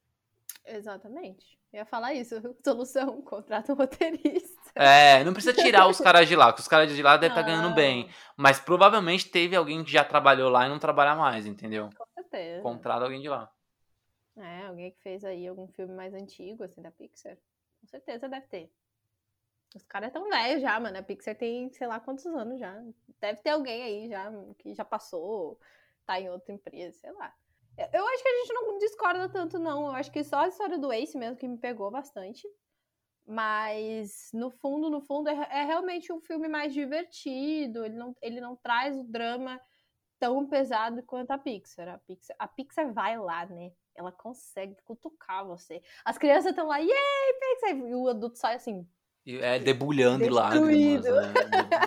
Exatamente. 0.65 1.57
Eu 1.71 1.79
ia 1.79 1.85
falar 1.85 2.13
isso. 2.13 2.35
Solução, 2.63 3.21
contrata 3.23 3.71
um 3.71 3.75
roteirista. 3.75 4.71
É, 4.75 5.23
não 5.23 5.33
precisa 5.33 5.53
tirar 5.53 5.87
os 5.87 5.99
caras 5.99 6.27
de 6.27 6.35
lá, 6.35 6.47
porque 6.47 6.61
os 6.61 6.67
caras 6.67 6.93
de 6.93 7.01
lá 7.01 7.17
devem 7.17 7.35
estar 7.35 7.43
tá 7.43 7.47
ganhando 7.47 7.73
bem. 7.73 8.09
Mas 8.35 8.59
provavelmente 8.59 9.29
teve 9.29 9.55
alguém 9.55 9.83
que 9.83 9.91
já 9.91 10.03
trabalhou 10.03 10.49
lá 10.49 10.65
e 10.65 10.69
não 10.69 10.79
trabalha 10.79 11.15
mais, 11.15 11.45
entendeu? 11.45 11.89
Com 11.97 12.05
certeza. 12.13 12.61
Contrata 12.61 13.03
alguém 13.03 13.21
de 13.21 13.29
lá. 13.29 13.51
É, 14.37 14.67
alguém 14.67 14.91
que 14.91 15.01
fez 15.01 15.25
aí 15.25 15.47
algum 15.47 15.67
filme 15.67 15.93
mais 15.93 16.13
antigo, 16.13 16.63
assim, 16.63 16.81
da 16.81 16.91
Pixar. 16.91 17.35
Com 17.81 17.87
certeza 17.87 18.29
deve 18.29 18.45
ter. 18.47 18.71
Os 19.75 19.83
caras 19.83 20.11
tão 20.11 20.29
velhos 20.29 20.61
já, 20.61 20.79
mano. 20.79 20.97
A 20.97 21.03
Pixar 21.03 21.35
tem 21.35 21.71
sei 21.73 21.87
lá 21.87 21.99
quantos 21.99 22.25
anos 22.27 22.59
já. 22.59 22.79
Deve 23.19 23.41
ter 23.41 23.49
alguém 23.49 23.83
aí 23.83 24.09
já 24.09 24.31
que 24.59 24.73
já 24.73 24.85
passou, 24.85 25.59
tá 26.05 26.19
em 26.19 26.29
outra 26.29 26.53
empresa, 26.53 26.97
sei 26.99 27.11
lá. 27.13 27.33
Eu 27.93 28.07
acho 28.07 28.23
que 28.23 28.29
a 28.29 28.37
gente 28.39 28.53
não 28.53 28.77
discorda 28.77 29.29
tanto, 29.29 29.59
não. 29.59 29.87
Eu 29.87 29.91
acho 29.91 30.11
que 30.11 30.23
só 30.23 30.39
a 30.39 30.47
história 30.47 30.77
do 30.77 30.91
Ace 30.91 31.17
mesmo 31.17 31.37
que 31.37 31.47
me 31.47 31.57
pegou 31.57 31.91
bastante. 31.91 32.47
Mas, 33.25 34.29
no 34.33 34.49
fundo, 34.49 34.89
no 34.89 35.01
fundo, 35.01 35.29
é, 35.29 35.33
é 35.33 35.63
realmente 35.65 36.11
um 36.11 36.19
filme 36.21 36.47
mais 36.47 36.73
divertido. 36.73 37.85
Ele 37.85 37.95
não, 37.95 38.15
ele 38.21 38.41
não 38.41 38.55
traz 38.55 38.97
o 38.97 39.03
drama 39.03 39.59
tão 40.19 40.47
pesado 40.47 41.03
quanto 41.03 41.31
a 41.31 41.37
Pixar. 41.37 41.89
A 41.89 41.97
Pixar, 41.99 42.35
a 42.39 42.47
Pixar 42.47 42.93
vai 42.93 43.17
lá, 43.17 43.45
né? 43.45 43.71
ela 43.97 44.11
consegue 44.11 44.75
cutucar 44.85 45.45
você. 45.45 45.81
As 46.05 46.17
crianças 46.17 46.51
estão 46.51 46.67
lá, 46.67 46.77
yay, 46.77 47.33
Pixar! 47.39 47.77
E 47.77 47.95
o 47.95 48.07
adulto 48.07 48.37
sai 48.37 48.55
assim. 48.55 48.87
É, 49.27 49.59
debulhando 49.59 50.23
em 50.23 50.29
lágrimas, 50.29 51.03
né? 51.03 51.33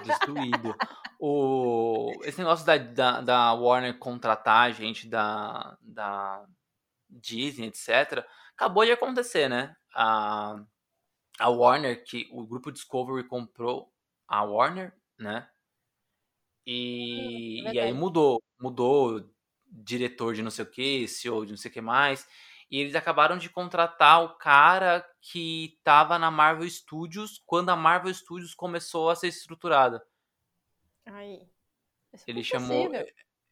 Destruído. 0.04 0.76
o, 1.18 2.12
esse 2.24 2.38
negócio 2.38 2.66
da, 2.66 2.76
da, 2.76 3.20
da, 3.22 3.52
Warner 3.54 3.98
contratar 3.98 4.68
a 4.68 4.70
gente 4.70 5.08
da, 5.08 5.78
da 5.80 6.44
Disney, 7.08 7.68
etc., 7.68 8.24
acabou 8.54 8.84
de 8.84 8.92
acontecer, 8.92 9.48
né? 9.48 9.74
A, 9.94 10.62
a 11.38 11.48
Warner, 11.48 12.04
que 12.04 12.28
o 12.30 12.46
grupo 12.46 12.70
Discovery 12.70 13.26
comprou 13.26 13.90
a 14.28 14.42
Warner, 14.42 14.92
né? 15.18 15.48
E, 16.66 17.66
é 17.68 17.72
e 17.72 17.80
aí 17.80 17.92
mudou, 17.94 18.42
mudou 18.60 19.26
diretor 19.66 20.34
de 20.34 20.42
não 20.42 20.50
sei 20.50 20.64
o 20.64 20.70
que, 20.70 21.08
CEO 21.08 21.46
de 21.46 21.52
não 21.52 21.56
sei 21.56 21.70
o 21.70 21.74
que 21.74 21.80
mais. 21.80 22.26
E 22.70 22.78
eles 22.78 22.94
acabaram 22.94 23.36
de 23.36 23.50
contratar 23.50 24.22
o 24.22 24.36
cara 24.36 25.04
que 25.20 25.78
tava 25.82 26.18
na 26.18 26.30
Marvel 26.30 26.68
Studios 26.70 27.42
quando 27.44 27.70
a 27.70 27.76
Marvel 27.76 28.14
Studios 28.14 28.54
começou 28.54 29.10
a 29.10 29.16
ser 29.16 29.28
estruturada. 29.28 30.06
Aí. 31.04 31.42
Ele 32.26 32.44
chamou. 32.44 32.90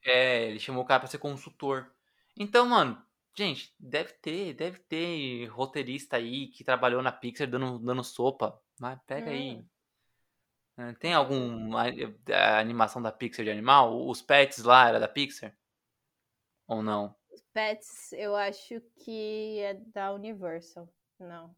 É, 0.04 0.44
ele 0.46 0.60
chamou 0.60 0.84
o 0.84 0.86
cara 0.86 1.00
pra 1.00 1.08
ser 1.08 1.18
consultor. 1.18 1.92
Então, 2.36 2.66
mano, 2.66 3.02
gente, 3.34 3.74
deve 3.78 4.12
ter, 4.14 4.54
deve 4.54 4.78
ter 4.78 5.46
roteirista 5.46 6.16
aí 6.16 6.46
que 6.46 6.62
trabalhou 6.62 7.02
na 7.02 7.10
Pixar 7.10 7.48
dando, 7.48 7.80
dando 7.80 8.04
sopa. 8.04 8.60
Mas 8.78 9.00
pega 9.04 9.30
hum. 9.30 9.34
aí. 9.34 9.64
É, 10.76 10.92
tem 10.94 11.12
alguma 11.12 11.86
animação 12.60 13.02
da 13.02 13.10
Pixar 13.10 13.44
de 13.44 13.50
animal? 13.50 14.06
Os 14.06 14.22
pets 14.22 14.62
lá 14.62 14.88
era 14.88 15.00
da 15.00 15.08
Pixar? 15.08 15.52
Ou 16.68 16.84
não? 16.84 17.17
Pets, 17.53 18.12
eu 18.12 18.34
acho 18.36 18.80
que 19.03 19.59
é 19.61 19.74
da 19.95 20.12
Universal. 20.12 20.89
Não. 21.18 21.55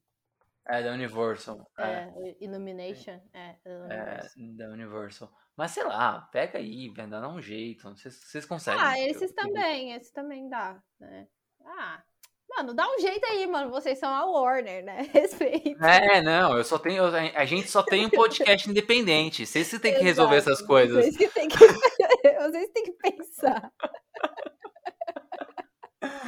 É 0.68 0.82
da 0.82 0.92
Universal. 0.92 1.66
É, 1.78 1.82
É, 1.82 2.36
Illumination. 2.40 3.20
É, 3.32 3.56
da 3.64 3.70
é 3.70 3.78
Universal. 3.78 4.30
da 4.56 4.68
Universal. 4.68 5.32
Mas 5.56 5.70
sei 5.72 5.84
lá, 5.84 6.22
pega 6.32 6.58
aí, 6.58 6.92
dar 6.94 7.28
um 7.28 7.40
jeito. 7.40 7.88
Vocês, 7.90 8.14
vocês 8.14 8.44
conseguem. 8.46 8.80
Ah, 8.82 8.98
esses 8.98 9.30
eu- 9.30 9.34
também, 9.34 9.92
esses 9.92 10.10
também 10.12 10.48
dá, 10.48 10.80
né? 10.98 11.26
Ah, 11.64 12.02
mano, 12.48 12.72
dá 12.72 12.88
um 12.88 12.98
jeito 12.98 13.24
aí, 13.26 13.46
mano. 13.46 13.70
Vocês 13.70 13.98
são 13.98 14.08
a 14.14 14.24
Warner, 14.24 14.84
né? 14.84 15.02
Respeito. 15.12 15.84
É, 15.84 16.22
não, 16.22 16.56
eu 16.56 16.64
só 16.64 16.78
tenho. 16.78 17.04
A 17.04 17.44
gente 17.44 17.68
só 17.68 17.82
tem 17.82 18.06
um 18.06 18.10
podcast 18.10 18.70
independente. 18.70 19.44
Vocês 19.46 19.68
que 19.68 19.78
têm 19.78 19.94
que 19.94 20.02
resolver 20.02 20.36
essas 20.36 20.62
coisas. 20.62 21.04
Vocês 21.04 21.16
que 21.16 21.28
têm 21.28 21.48
que, 21.48 21.56
vocês 22.38 22.70
têm 22.70 22.84
que 22.84 22.92
pensar. 22.92 23.72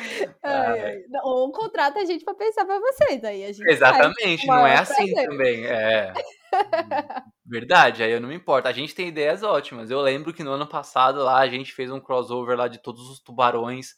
Ai. 0.42 1.02
Não, 1.08 1.24
Ou 1.24 1.52
contrata 1.52 2.00
a 2.00 2.04
gente 2.04 2.24
pra 2.24 2.34
pensar 2.34 2.64
pra 2.64 2.78
vocês. 2.78 3.22
Aí 3.24 3.44
a 3.44 3.52
gente. 3.52 3.68
Exatamente, 3.70 4.46
não 4.46 4.66
é 4.66 4.78
assim 4.78 5.12
prazer. 5.12 5.28
também. 5.28 5.66
É. 5.66 6.12
Verdade, 7.44 8.02
aí 8.02 8.12
eu 8.12 8.20
não 8.20 8.28
me 8.28 8.34
importo. 8.34 8.68
A 8.68 8.72
gente 8.72 8.94
tem 8.94 9.08
ideias 9.08 9.42
ótimas. 9.42 9.90
Eu 9.90 10.00
lembro 10.00 10.32
que 10.32 10.42
no 10.44 10.52
ano 10.52 10.66
passado 10.66 11.22
lá 11.22 11.38
a 11.38 11.48
gente 11.48 11.72
fez 11.72 11.90
um 11.90 12.00
crossover 12.00 12.56
lá 12.56 12.68
de 12.68 12.78
todos 12.78 13.08
os 13.10 13.20
tubarões 13.20 13.94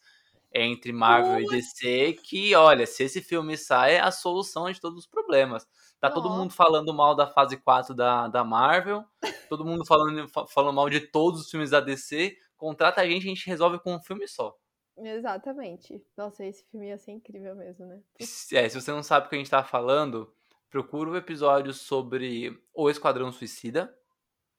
entre 0.52 0.92
Marvel 0.92 1.40
e 1.40 1.46
DC, 1.46 2.12
que 2.22 2.54
olha, 2.54 2.86
se 2.86 3.02
esse 3.02 3.20
filme 3.20 3.56
sai, 3.56 3.94
é 3.96 4.00
a 4.00 4.12
solução 4.12 4.70
de 4.70 4.80
todos 4.80 5.00
os 5.00 5.06
problemas. 5.06 5.66
Tá 6.00 6.10
todo 6.10 6.30
mundo 6.30 6.52
falando 6.52 6.94
mal 6.94 7.14
da 7.16 7.26
fase 7.26 7.56
4 7.56 7.92
da, 7.94 8.28
da 8.28 8.44
Marvel, 8.44 9.04
todo 9.48 9.64
mundo 9.64 9.84
falando, 9.84 10.28
fa- 10.28 10.46
falando 10.46 10.74
mal 10.76 10.88
de 10.88 11.00
todos 11.00 11.40
os 11.40 11.50
filmes 11.50 11.70
da 11.70 11.80
DC. 11.80 12.36
Contrata 12.56 13.00
a 13.00 13.06
gente, 13.06 13.24
a 13.24 13.28
gente 13.28 13.46
resolve 13.48 13.80
com 13.80 13.94
um 13.96 14.00
filme 14.02 14.28
só. 14.28 14.54
Exatamente. 14.96 16.04
Nossa, 16.16 16.44
esse 16.44 16.64
filme 16.66 16.88
ia 16.88 16.98
ser 16.98 17.12
incrível 17.12 17.54
mesmo, 17.56 17.86
né? 17.86 18.00
Se- 18.20 18.56
É, 18.56 18.68
se 18.68 18.80
você 18.80 18.90
não 18.92 19.02
sabe 19.02 19.26
o 19.26 19.28
que 19.28 19.34
a 19.34 19.38
gente 19.38 19.50
tá 19.50 19.64
falando, 19.64 20.32
procura 20.70 21.10
o 21.10 21.16
episódio 21.16 21.72
sobre 21.72 22.60
o 22.72 22.88
Esquadrão 22.90 23.30
Suicida 23.32 23.96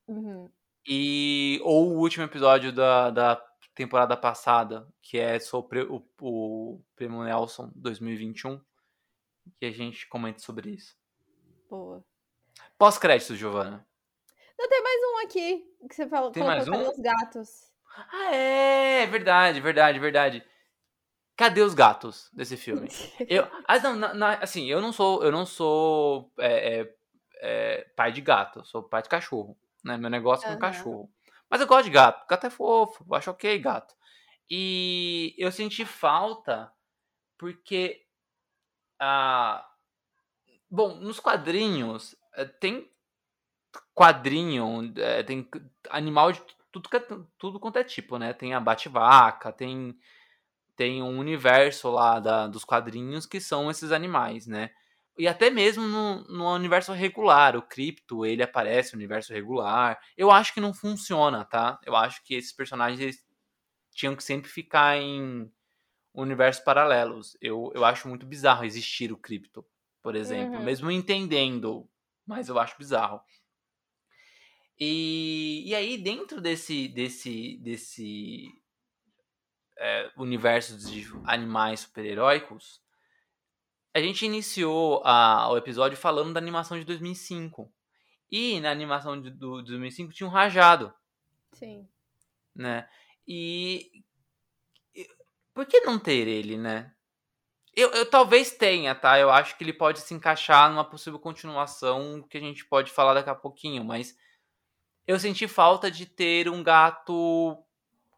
Uhum. 0.07 0.49
e 0.88 1.59
ou 1.63 1.89
o 1.93 1.99
último 1.99 2.25
episódio 2.25 2.71
da, 2.73 3.09
da 3.09 3.36
temporada 3.73 4.15
passada, 4.15 4.88
que 5.01 5.17
é 5.17 5.39
sobre 5.39 5.81
o, 5.83 6.05
o 6.21 6.81
Prêmio 6.95 7.23
Nelson 7.23 7.71
2021, 7.75 8.59
que 9.57 9.65
a 9.65 9.71
gente 9.71 10.07
comenta 10.07 10.39
sobre 10.39 10.71
isso. 10.71 10.97
Boa. 11.69 12.03
Pós-créditos, 12.77 13.38
Giovana. 13.38 13.86
Não, 14.57 14.69
tem 14.69 14.81
mais 14.81 15.01
um 15.03 15.25
aqui 15.25 15.75
que 15.89 15.95
você 15.95 16.07
falou. 16.07 16.31
Tem 16.31 16.43
mais 16.43 16.67
um? 16.67 16.89
os 16.89 16.97
gatos? 16.99 17.73
Ah, 17.98 18.34
é, 18.34 19.06
verdade, 19.08 19.60
verdade, 19.62 20.00
verdade. 20.00 20.43
Cadê 21.38 21.62
os 21.62 21.74
gatos 21.74 22.30
desse 22.34 22.58
filme? 22.58 22.89
Eu, 23.30 23.48
ah, 23.68 23.80
não, 23.80 23.96
na- 23.96 24.14
na- 24.14 24.34
assim, 24.39 24.66
eu 24.70 24.82
não 24.82 24.93
sou, 24.93 25.24
eu 25.24 25.32
não 25.32 25.46
sou 25.46 26.32
é, 26.39 26.82
é, 26.82 26.96
é, 27.41 27.82
pai 27.96 28.12
de 28.12 28.22
gato, 28.22 28.66
sou 28.66 28.84
pai 28.84 29.02
de 29.02 29.10
cachorro, 29.10 29.58
né? 29.84 29.98
Meu 29.98 30.10
negócio 30.10 30.46
é 30.46 30.48
com 30.48 30.54
Aham. 30.54 30.62
cachorro. 30.62 31.12
Mas 31.50 31.62
eu 31.62 31.68
gosto 31.68 31.86
de 31.86 31.91
gato, 31.91 32.26
gato 32.28 32.48
é 32.48 32.50
fofo, 32.50 33.06
eu 33.10 33.16
acho 33.16 33.32
ok 33.32 33.60
gato. 33.60 33.96
E 34.50 35.36
eu 35.38 35.52
senti 35.52 35.86
falta 35.86 36.72
porque, 37.38 38.06
ah, 39.00 39.66
bom, 40.70 40.96
nos 40.96 41.20
quadrinhos 41.20 42.16
eh, 42.36 42.46
tem 42.46 42.89
quadrinho, 43.93 44.93
eh, 44.98 45.24
tem 45.24 45.48
animal 45.89 46.32
de 46.32 46.41
tudo, 46.82 46.89
que 46.89 46.97
é- 46.97 47.07
tudo 47.38 47.59
quanto 47.59 47.78
é 47.80 47.84
tipo, 47.84 48.17
né? 48.17 48.34
Tem 48.34 48.53
a 48.53 48.59
bate-vaca, 48.59 49.51
tem 49.51 49.97
tem 50.76 51.03
um 51.03 51.19
universo 51.19 51.89
lá 51.91 52.19
da- 52.19 52.47
dos 52.47 52.65
quadrinhos 52.65 53.26
que 53.26 53.39
são 53.39 53.71
esses 53.71 53.91
animais, 53.91 54.47
né? 54.47 54.71
E 55.17 55.28
até 55.28 55.49
mesmo 55.49 55.84
no, 55.88 56.23
no 56.26 56.53
universo 56.53 56.91
regular, 56.93 57.55
o 57.55 57.61
Crypto, 57.61 58.26
ele 58.26 58.43
aparece 58.43 58.93
no 58.93 58.97
universo 58.99 59.34
regular. 59.34 59.97
Eu 60.17 60.32
acho 60.32 60.53
que 60.53 60.59
não 60.61 60.73
funciona, 60.73 61.45
tá? 61.45 61.80
Eu 61.86 61.95
acho 61.95 62.23
que 62.26 62.36
esses 62.36 62.51
personagens 62.53 62.99
eles 62.99 63.26
tinham 63.91 64.15
que 64.15 64.23
sempre 64.23 64.49
ficar 64.49 64.97
em 64.97 65.51
universos 66.13 66.63
paralelos. 66.63 67.38
Eu, 67.41 67.71
eu 67.76 67.86
acho 67.86 68.07
muito 68.07 68.26
bizarro 68.26 68.65
existir 68.65 69.11
o 69.11 69.17
Crypto, 69.17 69.65
por 70.01 70.15
exemplo. 70.15 70.59
Uhum. 70.59 70.65
Mesmo 70.65 70.91
entendendo, 70.91 71.89
mas 72.26 72.49
eu 72.49 72.59
acho 72.59 72.78
bizarro. 72.78 73.21
E, 74.80 75.63
e 75.65 75.73
aí, 75.76 75.97
dentro 75.97 76.41
desse, 76.41 76.88
desse, 76.89 77.57
desse 77.57 78.47
é, 79.78 80.11
universo 80.17 80.78
de 80.78 81.05
animais 81.26 81.82
super-heróicos, 81.82 82.82
a 83.93 83.99
gente 83.99 84.26
iniciou 84.26 85.01
a- 85.05 85.49
o 85.51 85.57
episódio 85.57 85.97
falando 85.97 86.34
da 86.34 86.39
animação 86.39 86.78
de 86.78 86.84
2005. 86.86 87.71
E 88.30 88.59
na 88.59 88.71
animação 88.71 89.21
de, 89.21 89.30
do, 89.30 89.61
de 89.61 89.69
2005 89.69 90.11
tinha 90.11 90.28
um 90.28 90.32
rajado, 90.32 90.93
Sim. 91.53 91.88
né? 92.53 92.89
E, 93.26 94.03
e- 94.93 95.07
por 95.53 95.65
que 95.65 95.80
não 95.82 95.97
ter 95.97 96.28
ele, 96.28 96.57
né? 96.57 96.91
Eu, 97.73 97.91
eu 97.91 98.09
talvez 98.09 98.51
tenha, 98.51 98.95
tá? 98.95 99.19
Eu 99.19 99.30
acho 99.30 99.57
que 99.57 99.63
ele 99.63 99.73
pode 99.73 99.99
se 99.99 100.13
encaixar 100.13 100.69
numa 100.69 100.84
possível 100.84 101.19
continuação 101.19 102.21
que 102.23 102.38
a 102.38 102.41
gente 102.41 102.65
pode 102.65 102.91
falar 102.91 103.13
daqui 103.13 103.30
a 103.30 103.36
pouquinho, 103.36 103.84
mas 103.84 104.17
eu 105.08 105.20
senti 105.20 105.47
falta 105.47 105.89
de 105.91 106.06
ter 106.06 106.49
um 106.49 106.64
gato 106.64 107.58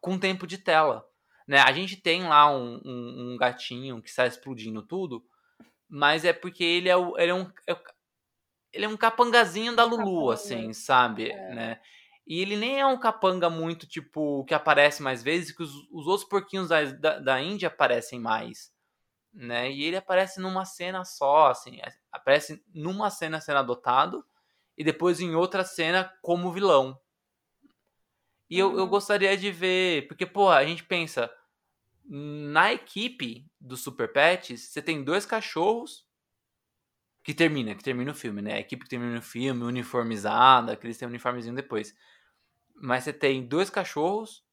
com 0.00 0.18
tempo 0.18 0.46
de 0.46 0.58
tela. 0.58 1.06
Né? 1.46 1.58
A 1.60 1.72
gente 1.72 1.96
tem 1.96 2.24
lá 2.24 2.50
um, 2.50 2.80
um- 2.84 3.32
um 3.32 3.36
gatinho 3.36 4.02
que 4.02 4.08
está 4.08 4.26
explodindo 4.26 4.82
tudo, 4.82 5.24
mas 5.88 6.24
é 6.24 6.32
porque 6.32 6.62
ele 6.62 6.88
é, 6.88 6.96
o, 6.96 7.16
ele 7.18 7.30
é 7.30 7.34
um. 7.34 7.50
é 7.66 7.76
ele 8.72 8.84
é 8.84 8.88
um 8.88 8.96
capangazinho 8.98 9.74
da 9.74 9.82
Lulu, 9.84 10.30
assim, 10.30 10.72
sabe? 10.74 11.30
É. 11.30 11.54
Né? 11.54 11.80
E 12.26 12.40
ele 12.42 12.54
nem 12.56 12.78
é 12.78 12.86
um 12.86 12.98
capanga 13.00 13.48
muito, 13.48 13.86
tipo, 13.86 14.44
que 14.44 14.52
aparece 14.52 15.02
mais 15.02 15.22
vezes, 15.22 15.50
que 15.56 15.62
os, 15.62 15.72
os 15.90 16.06
outros 16.06 16.28
porquinhos 16.28 16.68
da, 16.68 16.84
da, 16.84 17.18
da 17.18 17.40
Índia 17.40 17.68
aparecem 17.68 18.20
mais. 18.20 18.70
Né? 19.32 19.72
E 19.72 19.84
ele 19.84 19.96
aparece 19.96 20.38
numa 20.38 20.66
cena 20.66 21.02
só, 21.06 21.46
assim. 21.48 21.80
Aparece 22.12 22.62
numa 22.74 23.08
cena 23.08 23.40
sendo 23.40 23.58
adotado 23.58 24.22
e 24.78 24.84
depois 24.84 25.20
em 25.20 25.34
outra 25.34 25.64
cena 25.64 26.10
como 26.22 26.52
vilão. 26.52 26.98
E 28.48 28.58
eu, 28.58 28.70
eu 28.78 28.84
Uhum. 28.84 28.88
gostaria 28.88 29.36
de 29.36 29.50
ver, 29.50 30.06
porque, 30.06 30.24
pô, 30.24 30.48
a 30.48 30.64
gente 30.64 30.84
pensa, 30.84 31.30
na 32.04 32.72
equipe 32.72 33.44
dos 33.60 33.82
Super 33.82 34.10
Pets, 34.12 34.60
você 34.70 34.80
tem 34.80 35.02
dois 35.04 35.26
cachorros 35.26 36.06
que 37.22 37.34
termina, 37.34 37.74
que 37.74 37.82
termina 37.84 38.12
o 38.12 38.14
filme, 38.14 38.40
né? 38.40 38.54
A 38.54 38.60
equipe 38.60 38.84
que 38.84 38.88
termina 38.88 39.18
o 39.18 39.22
filme, 39.22 39.64
uniformizada, 39.64 40.76
que 40.76 40.86
eles 40.86 40.96
têm 40.96 41.06
um 41.06 41.10
uniformezinho 41.10 41.54
depois. 41.54 41.94
Mas 42.74 43.04
você 43.04 43.12
tem 43.12 43.46
dois 43.46 43.68
cachorros, 43.68 44.46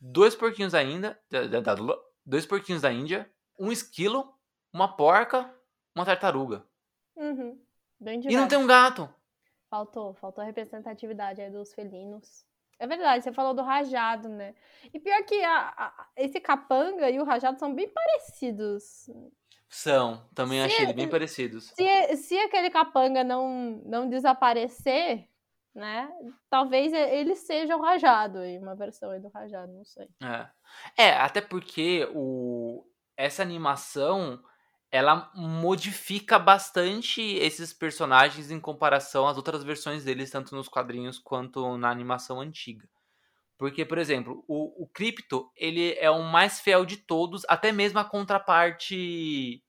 dois 0.00 0.34
porquinhos 0.34 0.74
ainda, 0.74 1.20
da, 1.30 1.46
da- 1.46 1.60
da- 1.60 1.98
dois 2.26 2.46
porquinhos 2.46 2.82
da 2.82 2.90
Índia, 2.90 3.30
um 3.58 3.70
esquilo, 3.70 4.34
uma 4.72 4.96
porca, 4.96 5.54
uma 5.94 6.04
tartaruga. 6.04 6.66
Uhum. 7.14 7.60
Bem 8.00 8.20
E 8.26 8.34
não 8.36 8.48
tem 8.48 8.58
um 8.58 8.66
gato. 8.66 9.12
Faltou, 9.74 10.14
faltou 10.14 10.42
a 10.42 10.46
representatividade 10.46 11.40
aí 11.40 11.48
dos 11.50 11.72
felinos. 11.72 12.44
É 12.78 12.86
verdade, 12.86 13.22
você 13.22 13.32
falou 13.32 13.54
do 13.54 13.62
rajado, 13.62 14.28
né? 14.28 14.54
E 14.92 14.98
pior 14.98 15.22
que 15.24 15.40
a- 15.44 15.72
a- 15.76 16.06
esse 16.16 16.40
capanga 16.40 17.08
e 17.08 17.20
o 17.20 17.24
rajado 17.24 17.58
são 17.58 17.72
bem 17.74 17.88
parecidos. 17.88 19.08
São, 19.68 20.26
também 20.34 20.58
Se- 20.60 20.66
achei 20.74 20.92
bem 20.92 21.08
parecidos. 21.08 21.66
Se, 21.76 22.16
se 22.16 22.36
aquele 22.38 22.70
capanga 22.70 23.22
não, 23.22 23.80
não 23.84 24.08
desaparecer, 24.08 25.28
né? 25.72 26.10
Talvez 26.48 26.92
ele 26.92 27.36
seja 27.36 27.76
o 27.76 27.80
rajado 27.80 28.38
aí, 28.38 28.58
uma 28.58 28.74
versão 28.74 29.10
aí 29.10 29.20
do 29.20 29.28
rajado, 29.28 29.72
não 29.72 29.84
sei. 29.84 30.08
É. 30.20 30.48
É, 30.96 31.12
até 31.12 31.40
porque 31.40 32.08
o, 32.14 32.84
essa 33.16 33.42
animação 33.42 34.42
ela 34.90 35.30
modifica 35.34 36.38
bastante 36.38 37.20
esses 37.22 37.72
personagens 37.72 38.50
em 38.50 38.58
comparação 38.60 39.26
às 39.28 39.36
outras 39.36 39.62
versões 39.62 40.04
deles, 40.04 40.30
tanto 40.30 40.54
nos 40.54 40.68
quadrinhos 40.68 41.18
quanto 41.18 41.76
na 41.76 41.90
animação 41.90 42.40
antiga. 42.40 42.88
Porque, 43.58 43.84
por 43.84 43.98
exemplo, 43.98 44.42
o, 44.48 44.84
o 44.84 44.88
Crypto, 44.88 45.50
ele 45.54 45.92
é 45.98 46.10
o 46.10 46.22
mais 46.22 46.60
fiel 46.60 46.84
de 46.86 46.96
todos, 46.96 47.42
até 47.48 47.70
mesmo 47.70 47.98
a 47.98 48.04
contraparte 48.04 49.62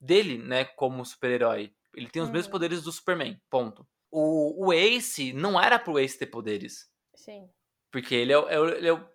dele, 0.00 0.38
né, 0.38 0.64
como 0.64 1.04
super-herói. 1.04 1.72
Ele 1.94 2.08
tem 2.08 2.22
os 2.22 2.30
mesmos 2.30 2.46
Uhum. 2.46 2.52
poderes 2.52 2.82
do 2.82 2.92
Superman, 2.92 3.40
ponto. 3.50 3.86
O, 4.10 4.66
o 4.68 4.72
Ace, 4.72 5.32
não 5.32 5.60
era 5.60 5.78
pro 5.78 5.98
Ace 5.98 6.18
ter 6.18 6.26
poderes. 6.26 6.90
Sim. 7.14 7.48
Porque 7.90 8.14
ele 8.14 8.32
é, 8.32 8.38
o- 8.38 8.48
é 8.48 8.76
ele 8.78 8.88
é 8.88 8.92
o 8.92 9.08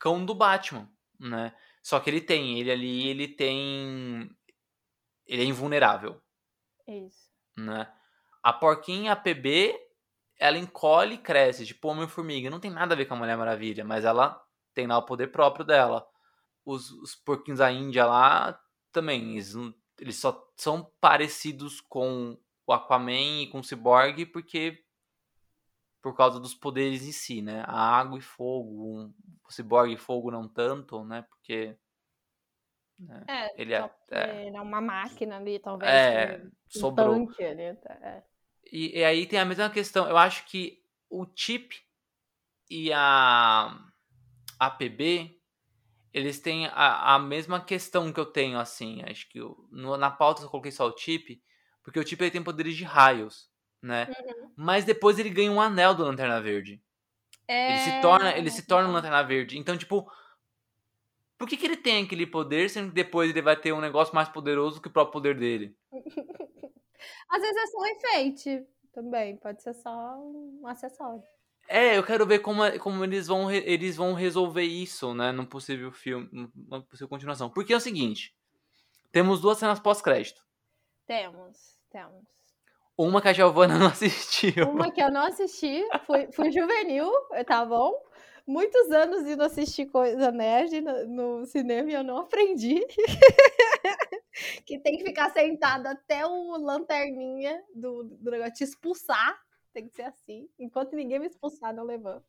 cão 0.00 0.24
do 0.24 0.34
Batman, 0.34 0.90
né? 1.18 1.54
Só 1.82 2.00
que 2.00 2.08
ele 2.10 2.20
tem, 2.20 2.58
ele 2.58 2.70
ali, 2.70 3.08
ele 3.08 3.28
tem. 3.28 4.30
Ele 5.26 5.42
é 5.42 5.44
invulnerável, 5.44 6.20
Isso. 6.86 7.30
né? 7.56 7.92
A 8.42 8.52
porquinha, 8.52 9.12
a 9.12 9.16
PB, 9.16 9.74
ela 10.38 10.58
encolhe 10.58 11.14
e 11.14 11.18
cresce, 11.18 11.64
tipo 11.64 11.88
Homem-Formiga. 11.88 12.50
Não 12.50 12.60
tem 12.60 12.70
nada 12.70 12.94
a 12.94 12.96
ver 12.96 13.06
com 13.06 13.14
a 13.14 13.16
Mulher 13.16 13.36
Maravilha, 13.36 13.84
mas 13.84 14.04
ela 14.04 14.42
tem 14.74 14.86
lá 14.86 14.98
o 14.98 15.06
poder 15.06 15.28
próprio 15.28 15.64
dela. 15.64 16.06
Os, 16.64 16.90
os 16.90 17.14
porquinhos 17.14 17.60
da 17.60 17.72
Índia 17.72 18.04
lá 18.04 18.60
também, 18.92 19.32
eles 19.32 19.54
eles 19.98 20.16
só 20.16 20.46
são 20.56 20.90
parecidos 21.00 21.80
com 21.80 22.38
o 22.66 22.72
Aquaman 22.72 23.42
e 23.42 23.46
com 23.48 23.60
o 23.60 23.64
Cyborg 23.64 24.26
porque 24.26 24.82
por 26.02 26.14
causa 26.14 26.38
dos 26.38 26.54
poderes 26.54 27.02
em 27.06 27.12
si, 27.12 27.40
né? 27.40 27.64
A 27.66 27.98
água 27.98 28.18
e 28.18 28.22
fogo, 28.22 28.98
um, 28.98 29.14
o 29.48 29.52
Cyborg 29.52 29.90
e 29.92 29.96
fogo 29.96 30.30
não 30.30 30.46
tanto, 30.46 31.02
né? 31.04 31.22
Porque 31.22 31.78
né? 32.98 33.24
É, 33.28 33.60
ele 33.60 33.74
é, 33.74 33.90
é, 34.10 34.48
é, 34.48 34.60
uma 34.60 34.80
máquina 34.80 35.36
ali, 35.36 35.58
talvez. 35.58 35.90
É, 35.90 36.40
um, 36.44 36.50
sobrou. 36.68 37.14
Tanque 37.14 37.44
ali, 37.44 37.74
tá, 37.76 37.94
é. 38.02 38.22
e, 38.72 38.98
e 38.98 39.04
aí 39.04 39.26
tem 39.26 39.38
a 39.38 39.44
mesma 39.44 39.70
questão. 39.70 40.08
Eu 40.08 40.16
acho 40.16 40.46
que 40.46 40.82
o 41.10 41.26
Chip 41.34 41.76
e 42.70 42.92
a 42.92 43.76
APB 44.58 45.40
eles 46.14 46.38
têm 46.38 46.66
a, 46.66 47.16
a 47.16 47.18
mesma 47.18 47.60
questão 47.60 48.12
que 48.12 48.20
eu 48.20 48.24
tenho, 48.24 48.56
assim. 48.58 49.02
Acho 49.02 49.28
que 49.28 49.38
eu, 49.40 49.56
no, 49.72 49.96
na 49.96 50.10
pauta 50.12 50.42
eu 50.42 50.48
coloquei 50.48 50.70
só 50.70 50.88
o 50.88 50.96
Chip, 50.96 51.42
porque 51.82 51.98
o 51.98 52.06
Chip 52.06 52.22
ele 52.22 52.30
tem 52.30 52.42
poderes 52.42 52.76
de 52.76 52.84
raios, 52.84 53.50
né? 53.82 54.06
Uhum. 54.08 54.52
Mas 54.56 54.84
depois 54.84 55.18
ele 55.18 55.28
ganha 55.28 55.50
um 55.50 55.60
anel 55.60 55.92
do 55.92 56.04
Lanterna 56.04 56.40
Verde. 56.40 56.80
É... 57.48 57.70
Ele 57.70 57.78
se 57.80 58.00
torna, 58.00 58.38
ele 58.38 58.50
se 58.50 58.64
torna 58.64 58.88
um 58.88 58.92
Lanterna 58.92 59.24
Verde. 59.24 59.58
Então, 59.58 59.76
tipo, 59.76 60.08
por 61.38 61.48
que, 61.48 61.56
que 61.56 61.66
ele 61.66 61.76
tem 61.76 62.04
aquele 62.04 62.26
poder, 62.26 62.70
sendo 62.70 62.88
que 62.88 62.94
depois 62.94 63.30
ele 63.30 63.42
vai 63.42 63.56
ter 63.56 63.72
um 63.72 63.80
negócio 63.80 64.14
mais 64.14 64.28
poderoso 64.28 64.80
que 64.80 64.88
o 64.88 64.92
próprio 64.92 65.12
poder 65.12 65.36
dele? 65.36 65.76
Às 67.28 67.42
vezes 67.42 67.56
é 67.56 67.66
só 67.66 67.78
um 67.78 67.86
enfeite 67.86 68.66
também, 68.92 69.36
pode 69.36 69.62
ser 69.62 69.74
só 69.74 69.90
um 70.16 70.66
acessório. 70.66 71.22
É, 71.68 71.96
eu 71.96 72.04
quero 72.04 72.26
ver 72.26 72.40
como, 72.40 72.60
como 72.78 73.02
eles, 73.04 73.26
vão, 73.26 73.50
eles 73.50 73.96
vão 73.96 74.12
resolver 74.12 74.62
isso, 74.62 75.14
né, 75.14 75.32
num 75.32 75.46
possível 75.46 75.90
filme, 75.90 76.28
numa 76.54 76.82
possível 76.82 77.08
continuação. 77.08 77.50
Porque 77.50 77.72
é 77.72 77.76
o 77.76 77.80
seguinte, 77.80 78.34
temos 79.10 79.40
duas 79.40 79.58
cenas 79.58 79.80
pós-crédito. 79.80 80.42
Temos, 81.06 81.78
temos. 81.90 82.24
Uma 82.96 83.20
que 83.20 83.28
a 83.28 83.32
Giovanna 83.32 83.76
não 83.78 83.86
assistiu. 83.86 84.70
Uma 84.70 84.90
que 84.90 85.00
eu 85.00 85.10
não 85.10 85.26
assisti, 85.26 85.82
fui, 86.06 86.30
fui 86.32 86.52
juvenil, 86.52 87.10
tá 87.46 87.64
bom? 87.64 87.92
Muitos 88.46 88.90
anos 88.90 89.26
indo 89.26 89.42
assistir 89.42 89.86
coisa 89.86 90.30
nerd 90.30 90.80
no, 90.80 91.06
no 91.06 91.46
cinema 91.46 91.90
e 91.90 91.94
eu 91.94 92.04
não 92.04 92.18
aprendi. 92.18 92.84
que 94.66 94.78
tem 94.78 94.98
que 94.98 95.04
ficar 95.04 95.30
sentado 95.30 95.86
até 95.86 96.26
o 96.26 96.56
lanterninha 96.58 97.62
do, 97.74 98.04
do 98.04 98.30
negócio 98.30 98.54
te 98.54 98.64
expulsar 98.64 99.44
tem 99.74 99.88
que 99.88 99.94
ser 99.94 100.02
assim. 100.02 100.48
Enquanto 100.58 100.94
ninguém 100.94 101.18
me 101.18 101.26
expulsar, 101.26 101.74
não 101.74 101.84
levanto. 101.84 102.24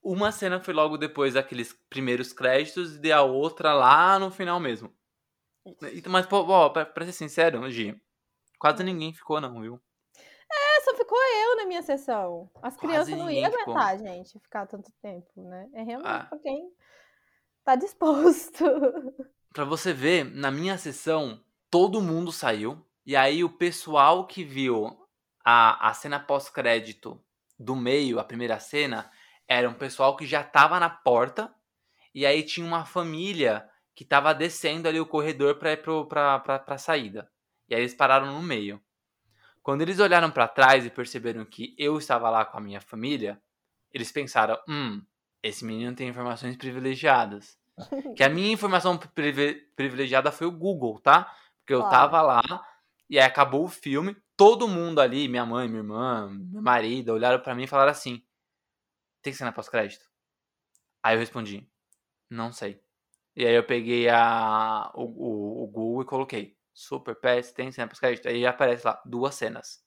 Uma 0.00 0.30
cena 0.30 0.60
foi 0.60 0.72
logo 0.72 0.96
depois 0.96 1.34
daqueles 1.34 1.72
primeiros 1.90 2.32
créditos 2.32 2.96
e 3.02 3.10
a 3.10 3.22
outra 3.22 3.74
lá 3.74 4.18
no 4.18 4.30
final 4.30 4.60
mesmo. 4.60 4.94
Isso. 5.66 6.08
Mas, 6.08 6.26
pô, 6.26 6.36
ó, 6.46 6.68
pra, 6.68 6.86
pra 6.86 7.04
ser 7.04 7.12
sincero, 7.12 7.68
Gi, 7.70 8.00
quase 8.58 8.82
hum. 8.82 8.86
ninguém 8.86 9.12
ficou, 9.12 9.40
não, 9.40 9.60
viu? 9.60 9.80
Só 10.84 10.94
ficou 10.94 11.18
eu 11.18 11.56
na 11.56 11.66
minha 11.66 11.82
sessão. 11.82 12.50
As 12.56 12.76
quase 12.76 12.78
crianças 12.78 13.16
não 13.16 13.30
iam 13.30 13.46
aguentar, 13.46 13.96
ficou. 13.96 14.06
gente, 14.06 14.38
ficar 14.38 14.66
tanto 14.66 14.92
tempo, 15.00 15.42
né? 15.42 15.68
É 15.72 15.82
realmente 15.82 16.10
ah. 16.10 16.26
pra 16.28 16.38
quem 16.38 16.70
tá 17.64 17.74
disposto. 17.76 18.64
Pra 19.52 19.64
você 19.64 19.92
ver, 19.92 20.24
na 20.24 20.50
minha 20.50 20.76
sessão, 20.76 21.42
todo 21.70 22.02
mundo 22.02 22.30
saiu. 22.30 22.84
E 23.06 23.16
aí 23.16 23.42
o 23.42 23.50
pessoal 23.50 24.26
que 24.26 24.44
viu 24.44 24.96
a, 25.44 25.88
a 25.88 25.94
cena 25.94 26.20
pós-crédito 26.20 27.22
do 27.58 27.74
meio, 27.76 28.18
a 28.18 28.24
primeira 28.24 28.58
cena, 28.58 29.10
era 29.46 29.68
um 29.68 29.74
pessoal 29.74 30.16
que 30.16 30.26
já 30.26 30.40
estava 30.40 30.80
na 30.80 30.90
porta 30.90 31.54
e 32.14 32.24
aí 32.24 32.42
tinha 32.42 32.66
uma 32.66 32.84
família 32.84 33.68
que 33.94 34.04
estava 34.04 34.34
descendo 34.34 34.88
ali 34.88 35.00
o 35.00 35.06
corredor 35.06 35.56
para 35.56 35.72
ir 35.72 35.82
para 35.82 36.64
a 36.66 36.78
saída. 36.78 37.30
E 37.68 37.74
aí 37.74 37.80
eles 37.80 37.94
pararam 37.94 38.26
no 38.32 38.42
meio. 38.42 38.80
Quando 39.64 39.80
eles 39.80 39.98
olharam 39.98 40.30
para 40.30 40.46
trás 40.46 40.84
e 40.84 40.90
perceberam 40.90 41.42
que 41.42 41.74
eu 41.78 41.96
estava 41.96 42.28
lá 42.28 42.44
com 42.44 42.58
a 42.58 42.60
minha 42.60 42.82
família, 42.82 43.40
eles 43.90 44.12
pensaram: 44.12 44.58
hum, 44.68 45.02
esse 45.42 45.64
menino 45.64 45.96
tem 45.96 46.06
informações 46.06 46.54
privilegiadas. 46.54 47.58
que 48.14 48.22
a 48.22 48.28
minha 48.28 48.52
informação 48.52 49.00
privilegiada 49.74 50.30
foi 50.30 50.46
o 50.46 50.52
Google, 50.52 51.00
tá? 51.00 51.34
Porque 51.60 51.72
eu 51.72 51.80
claro. 51.80 51.94
tava 51.94 52.20
lá 52.20 52.42
e 53.08 53.18
aí 53.18 53.24
acabou 53.24 53.64
o 53.64 53.68
filme, 53.68 54.14
todo 54.36 54.68
mundo 54.68 55.00
ali, 55.00 55.28
minha 55.28 55.46
mãe, 55.46 55.66
minha 55.66 55.80
irmã, 55.80 56.28
meu 56.30 56.60
marido, 56.60 57.14
olharam 57.14 57.40
para 57.40 57.54
mim 57.54 57.64
e 57.64 57.66
falaram 57.66 57.90
assim: 57.90 58.22
tem 59.22 59.32
cena 59.32 59.50
pós-crédito? 59.50 60.04
Aí 61.02 61.16
eu 61.16 61.20
respondi: 61.20 61.66
não 62.28 62.52
sei. 62.52 62.82
E 63.34 63.46
aí 63.46 63.54
eu 63.54 63.64
peguei 63.64 64.10
a, 64.10 64.92
o, 64.94 65.04
o, 65.04 65.64
o 65.64 65.66
Google 65.68 66.02
e 66.02 66.06
coloquei: 66.06 66.53
Super 66.74 67.14
Pets, 67.14 67.52
tem 67.52 67.70
cena 67.72 67.88
pós-crédito? 67.88 68.28
Aí 68.28 68.44
aparece 68.44 68.86
lá, 68.86 69.00
duas 69.06 69.34
cenas. 69.34 69.82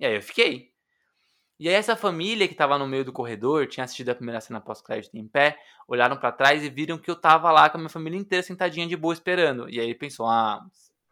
E 0.00 0.06
aí 0.06 0.14
eu 0.14 0.22
fiquei. 0.22 0.72
E 1.58 1.68
aí 1.68 1.74
essa 1.74 1.94
família 1.94 2.48
que 2.48 2.54
tava 2.54 2.78
no 2.78 2.86
meio 2.86 3.04
do 3.04 3.12
corredor, 3.12 3.66
tinha 3.66 3.84
assistido 3.84 4.10
a 4.10 4.14
primeira 4.14 4.40
cena 4.40 4.60
pós-crédito 4.60 5.16
em 5.16 5.28
pé, 5.28 5.58
olharam 5.86 6.16
para 6.16 6.32
trás 6.32 6.64
e 6.64 6.68
viram 6.68 6.98
que 6.98 7.10
eu 7.10 7.16
tava 7.16 7.50
lá 7.52 7.70
com 7.70 7.76
a 7.76 7.80
minha 7.80 7.90
família 7.90 8.18
inteira 8.18 8.42
sentadinha 8.42 8.86
de 8.86 8.96
boa 8.96 9.14
esperando. 9.14 9.68
E 9.70 9.78
aí 9.78 9.94
pensou, 9.94 10.26
ah, 10.26 10.66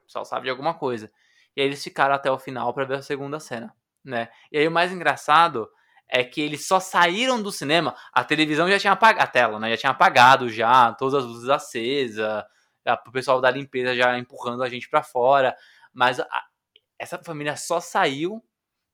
pessoal 0.04 0.24
sabe 0.24 0.44
de 0.44 0.50
alguma 0.50 0.74
coisa. 0.74 1.10
E 1.56 1.60
aí 1.60 1.66
eles 1.66 1.82
ficaram 1.82 2.14
até 2.14 2.30
o 2.30 2.38
final 2.38 2.72
para 2.72 2.84
ver 2.84 2.96
a 2.96 3.02
segunda 3.02 3.40
cena, 3.40 3.74
né? 4.04 4.28
E 4.50 4.58
aí 4.58 4.68
o 4.68 4.70
mais 4.70 4.92
engraçado 4.92 5.68
é 6.08 6.22
que 6.22 6.40
eles 6.40 6.66
só 6.66 6.78
saíram 6.78 7.42
do 7.42 7.50
cinema, 7.50 7.94
a 8.12 8.22
televisão 8.22 8.68
já 8.68 8.78
tinha 8.78 8.92
apagado, 8.92 9.24
a 9.24 9.26
tela, 9.26 9.58
né? 9.58 9.70
Já 9.70 9.76
tinha 9.76 9.92
apagado 9.92 10.48
já, 10.48 10.92
todas 10.92 11.14
as 11.14 11.24
luzes 11.24 11.48
acesas, 11.48 12.44
o 13.06 13.12
pessoal 13.12 13.40
da 13.40 13.50
limpeza 13.50 13.94
já 13.94 14.18
empurrando 14.18 14.62
a 14.62 14.68
gente 14.68 14.88
para 14.88 15.02
fora, 15.02 15.56
mas 15.92 16.20
a, 16.20 16.46
essa 16.98 17.18
família 17.18 17.56
só 17.56 17.80
saiu 17.80 18.44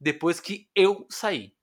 depois 0.01 0.41
que 0.41 0.68
eu 0.74 1.07
saí. 1.11 1.55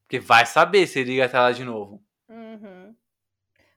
Porque 0.00 0.18
vai 0.18 0.44
saber 0.44 0.86
se 0.86 1.02
liga 1.04 1.24
a 1.24 1.28
tela 1.28 1.52
de 1.52 1.64
novo. 1.64 2.02
Uhum. 2.28 2.94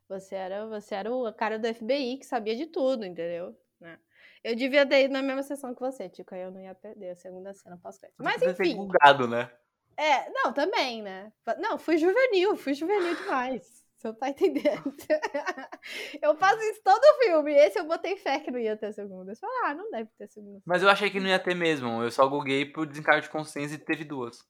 Você 0.09 0.35
era, 0.35 0.65
você 0.67 0.95
era 0.95 1.11
o 1.11 1.31
cara 1.33 1.57
do 1.57 1.73
FBI 1.73 2.17
que 2.17 2.25
sabia 2.25 2.55
de 2.55 2.67
tudo, 2.67 3.05
entendeu? 3.05 3.57
Né? 3.79 3.97
Eu 4.43 4.55
devia 4.55 4.85
ter 4.85 5.05
ido 5.05 5.13
na 5.13 5.21
mesma 5.21 5.43
sessão 5.43 5.73
que 5.73 5.79
você, 5.79 6.09
Tico, 6.09 6.35
aí 6.35 6.41
eu 6.41 6.51
não 6.51 6.61
ia 6.61 6.75
perder 6.75 7.11
a 7.11 7.15
segunda 7.15 7.53
cena 7.53 7.77
pós-crédito. 7.77 8.21
Mas 8.21 8.41
enfim. 8.41 8.75
Bugado, 8.75 9.27
né? 9.27 9.49
É, 9.95 10.29
não, 10.31 10.51
também, 10.51 11.01
né? 11.01 11.31
Não, 11.59 11.77
fui 11.77 11.97
juvenil, 11.97 12.55
fui 12.55 12.73
juvenil 12.73 13.15
demais. 13.15 13.82
Você 14.03 14.07
não 14.09 14.15
tá 14.15 14.29
entendendo. 14.29 14.83
eu 16.21 16.35
faço 16.35 16.61
isso 16.63 16.81
todo 16.83 17.23
filme. 17.23 17.53
Esse 17.53 17.79
eu 17.79 17.85
botei 17.85 18.17
fé 18.17 18.41
que 18.41 18.51
não 18.51 18.59
ia 18.59 18.75
ter 18.75 18.91
segunda. 18.91 19.31
Eu 19.31 19.37
falei, 19.37 19.55
ah, 19.63 19.73
não 19.73 19.89
deve 19.89 20.09
ter 20.17 20.27
segunda. 20.27 20.61
Mas 20.65 20.83
eu 20.83 20.89
achei 20.89 21.09
que 21.09 21.21
não 21.21 21.29
ia 21.29 21.39
ter 21.39 21.55
mesmo. 21.55 22.03
Eu 22.03 22.11
só 22.11 22.27
googlei 22.27 22.65
por 22.65 22.85
desencargo 22.85 23.21
de 23.21 23.29
consciência 23.29 23.75
e 23.75 23.79
teve 23.79 24.03
duas. 24.03 24.45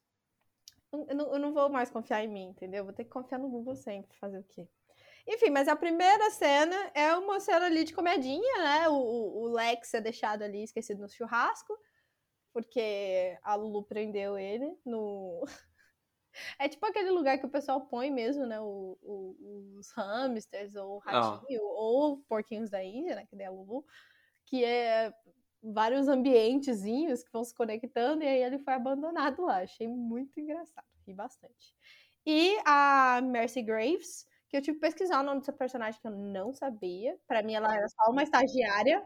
Eu 0.91 1.15
não, 1.15 1.33
eu 1.33 1.39
não 1.39 1.53
vou 1.53 1.69
mais 1.69 1.91
confiar 1.91 2.23
em 2.23 2.27
mim, 2.27 2.49
entendeu? 2.49 2.83
Vou 2.83 2.93
ter 2.93 3.03
que 3.03 3.11
confiar 3.11 3.37
no 3.37 3.47
Google 3.47 3.75
sempre. 3.75 4.17
Fazer 4.17 4.39
o 4.39 4.43
quê? 4.43 4.67
Enfim, 5.27 5.51
mas 5.51 5.67
a 5.67 5.75
primeira 5.75 6.31
cena 6.31 6.75
é 6.95 7.15
uma 7.15 7.39
cena 7.39 7.67
ali 7.67 7.83
de 7.83 7.93
comedinha, 7.93 8.57
né? 8.57 8.89
O, 8.89 8.95
o 8.95 9.47
Lex 9.53 9.93
é 9.93 10.01
deixado 10.01 10.41
ali 10.41 10.63
esquecido 10.63 10.99
no 11.01 11.09
churrasco, 11.09 11.77
porque 12.51 13.37
a 13.43 13.53
Lulu 13.53 13.83
prendeu 13.83 14.35
ele 14.35 14.75
no. 14.83 15.45
É 16.59 16.67
tipo 16.67 16.85
aquele 16.85 17.11
lugar 17.11 17.37
que 17.37 17.45
o 17.45 17.49
pessoal 17.49 17.81
põe 17.87 18.11
mesmo, 18.11 18.45
né? 18.45 18.59
O, 18.59 18.97
o, 19.01 19.77
os 19.77 19.91
hamsters, 19.91 20.75
ou 20.75 20.95
o 20.95 20.99
ratinho, 20.99 21.61
ou 21.63 22.17
porquinhos 22.27 22.69
da 22.69 22.83
Índia, 22.83 23.15
né? 23.15 23.25
Que 23.25 23.41
é 23.41 23.45
a 23.45 23.51
Lulu, 23.51 23.85
que 24.45 24.63
é 24.63 25.13
vários 25.61 26.07
ambientezinhos 26.07 27.23
que 27.23 27.31
vão 27.31 27.43
se 27.43 27.55
conectando, 27.55 28.23
e 28.23 28.27
aí 28.27 28.43
ele 28.43 28.59
foi 28.59 28.73
abandonado 28.73 29.43
lá. 29.43 29.59
Achei 29.61 29.87
muito 29.87 30.39
engraçado, 30.39 30.85
ri 31.07 31.13
bastante. 31.13 31.75
E 32.25 32.57
a 32.65 33.21
Mercy 33.21 33.61
Graves 33.61 34.27
que 34.53 34.57
eu 34.57 34.61
tive 34.61 34.77
que 34.77 34.81
pesquisar 34.81 35.21
o 35.21 35.23
nome 35.23 35.39
dessa 35.39 35.51
personagem 35.51 35.99
que 35.99 36.05
eu 36.05 36.11
não 36.11 36.53
sabia. 36.53 37.17
Para 37.27 37.41
mim, 37.41 37.55
ela 37.55 37.75
era 37.75 37.87
só 37.87 38.11
uma 38.11 38.21
estagiária. 38.21 39.03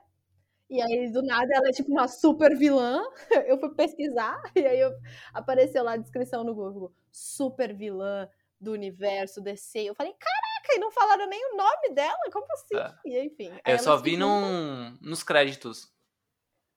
E 0.70 0.82
aí, 0.82 1.10
do 1.12 1.22
nada, 1.22 1.48
ela 1.54 1.70
é 1.70 1.72
tipo 1.72 1.92
uma 1.92 2.08
super 2.08 2.58
vilã. 2.58 3.02
Eu 3.48 3.58
fui 3.58 3.74
pesquisar 3.74 4.42
e 4.56 4.66
aí 4.66 4.80
eu... 4.80 4.92
apareceu 5.34 5.84
lá 5.84 5.94
a 5.94 5.98
descrição 5.98 6.44
no 6.44 6.54
Google: 6.54 6.94
super 7.12 7.74
vilã 7.74 8.30
do 8.60 8.74
universo 8.74 9.42
DC. 9.42 9.80
Eu 9.80 9.96
falei, 9.96 10.14
caraca, 10.14 10.76
e 10.76 10.80
não 10.80 10.92
falaram 10.92 11.28
nem 11.28 11.54
o 11.54 11.58
nome 11.58 11.90
dela? 11.94 12.18
Como 12.34 12.46
assim? 12.52 12.76
É. 12.76 12.96
E 13.06 13.26
enfim. 13.26 13.52
Eu 13.66 13.80
só 13.80 13.96
vi 13.98 14.18
num... 14.18 14.98
nos 15.00 15.24
créditos. 15.24 15.94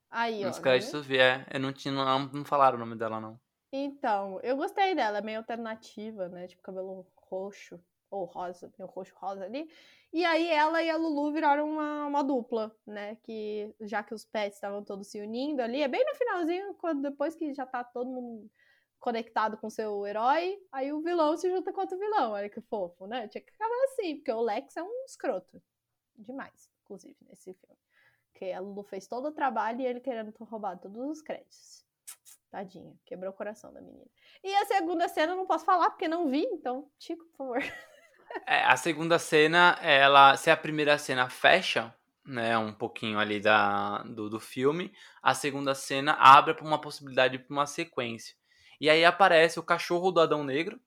Aí, 0.09 0.43
ó. 0.43 0.47
Nos 0.47 0.59
créditos 0.59 1.05
vi, 1.05 1.17
é. 1.17 1.45
Eu 1.51 1.59
não, 1.59 1.73
tinha, 1.73 1.93
não, 1.93 2.19
não 2.27 2.45
falaram 2.45 2.77
o 2.77 2.79
nome 2.79 2.95
dela, 2.95 3.19
não. 3.19 3.39
Então, 3.73 4.39
eu 4.43 4.57
gostei 4.57 4.93
dela, 4.93 5.19
é 5.19 5.21
meio 5.21 5.37
alternativa, 5.39 6.27
né? 6.27 6.47
Tipo, 6.47 6.61
cabelo 6.61 7.07
roxo 7.15 7.79
ou 8.11 8.25
rosa, 8.25 8.69
tem 8.69 8.85
o 8.85 8.89
roxo 8.89 9.15
rosa 9.15 9.45
ali. 9.45 9.67
E 10.13 10.25
aí 10.25 10.47
ela 10.49 10.83
e 10.83 10.89
a 10.89 10.97
Lulu 10.97 11.31
viraram 11.31 11.69
uma, 11.69 12.05
uma 12.05 12.23
dupla, 12.23 12.75
né? 12.85 13.15
Que 13.23 13.73
já 13.79 14.03
que 14.03 14.13
os 14.13 14.25
pets 14.25 14.57
estavam 14.57 14.83
todos 14.83 15.07
se 15.07 15.21
unindo 15.21 15.61
ali, 15.61 15.81
é 15.81 15.87
bem 15.87 16.05
no 16.05 16.15
finalzinho, 16.15 16.73
quando 16.75 17.01
depois 17.01 17.35
que 17.35 17.53
já 17.53 17.65
tá 17.65 17.83
todo 17.83 18.09
mundo 18.09 18.51
conectado 18.99 19.57
com 19.57 19.69
seu 19.69 20.05
herói, 20.05 20.61
aí 20.71 20.93
o 20.93 21.01
vilão 21.01 21.35
se 21.35 21.49
junta 21.49 21.73
com 21.73 21.81
outro 21.81 21.97
vilão. 21.97 22.33
Olha 22.33 22.49
que 22.49 22.61
fofo, 22.61 23.07
né? 23.07 23.27
Tinha 23.29 23.41
que 23.41 23.49
acabar 23.49 23.83
assim, 23.85 24.17
porque 24.17 24.31
o 24.31 24.41
Lex 24.41 24.77
é 24.77 24.83
um 24.83 25.05
escroto. 25.05 25.61
Demais, 26.15 26.69
inclusive, 26.83 27.17
nesse 27.27 27.53
filme. 27.53 27.77
Porque 28.31 28.51
a 28.51 28.59
Lulu 28.59 28.83
fez 28.83 29.07
todo 29.07 29.29
o 29.29 29.31
trabalho 29.31 29.81
e 29.81 29.85
ele 29.85 29.99
querendo 30.01 30.31
roubar 30.43 30.77
todos 30.77 31.01
os 31.09 31.21
créditos. 31.21 31.85
Tadinha, 32.51 32.93
quebrou 33.05 33.31
o 33.31 33.35
coração 33.35 33.71
da 33.71 33.81
menina. 33.81 34.05
E 34.43 34.53
a 34.55 34.65
segunda 34.65 35.07
cena 35.07 35.31
eu 35.31 35.37
não 35.37 35.47
posso 35.47 35.63
falar 35.63 35.89
porque 35.89 36.07
não 36.07 36.29
vi, 36.29 36.43
então, 36.51 36.91
Chico, 36.99 37.25
por 37.25 37.37
favor. 37.37 37.59
É, 38.47 38.63
a 38.63 38.75
segunda 38.77 39.17
cena, 39.19 39.77
ela, 39.81 40.35
se 40.37 40.49
a 40.49 40.57
primeira 40.57 40.97
cena 40.97 41.29
fecha, 41.29 41.93
né, 42.25 42.57
um 42.57 42.73
pouquinho 42.73 43.19
ali 43.19 43.39
da, 43.39 44.03
do, 44.03 44.29
do 44.29 44.39
filme, 44.39 44.93
a 45.21 45.33
segunda 45.33 45.73
cena 45.75 46.13
abre 46.13 46.53
para 46.53 46.65
uma 46.65 46.79
possibilidade 46.79 47.39
para 47.39 47.53
uma 47.53 47.65
sequência. 47.65 48.35
E 48.79 48.89
aí 48.89 49.05
aparece 49.05 49.59
o 49.59 49.63
cachorro 49.63 50.11
do 50.11 50.19
Adão 50.19 50.43
Negro 50.43 50.79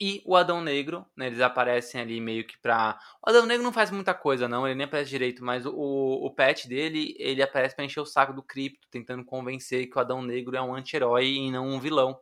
e 0.00 0.22
o 0.24 0.34
Adão 0.34 0.62
Negro, 0.62 1.04
né, 1.14 1.26
eles 1.26 1.40
aparecem 1.40 2.00
ali 2.00 2.20
meio 2.20 2.46
que 2.46 2.58
pra... 2.58 2.98
O 3.24 3.28
Adão 3.28 3.44
Negro 3.44 3.62
não 3.62 3.72
faz 3.72 3.90
muita 3.90 4.14
coisa 4.14 4.48
não, 4.48 4.66
ele 4.66 4.76
nem 4.76 4.86
aparece 4.86 5.10
direito, 5.10 5.44
mas 5.44 5.66
o, 5.66 5.72
o 5.74 6.30
pet 6.34 6.66
dele, 6.68 7.14
ele 7.18 7.42
aparece 7.42 7.76
pra 7.76 7.84
encher 7.84 8.00
o 8.00 8.06
saco 8.06 8.32
do 8.32 8.42
Crypto, 8.42 8.88
tentando 8.90 9.24
convencer 9.24 9.88
que 9.88 9.98
o 9.98 10.00
Adão 10.00 10.22
Negro 10.22 10.56
é 10.56 10.62
um 10.62 10.74
anti-herói 10.74 11.26
e 11.26 11.50
não 11.50 11.68
um 11.68 11.78
vilão. 11.78 12.18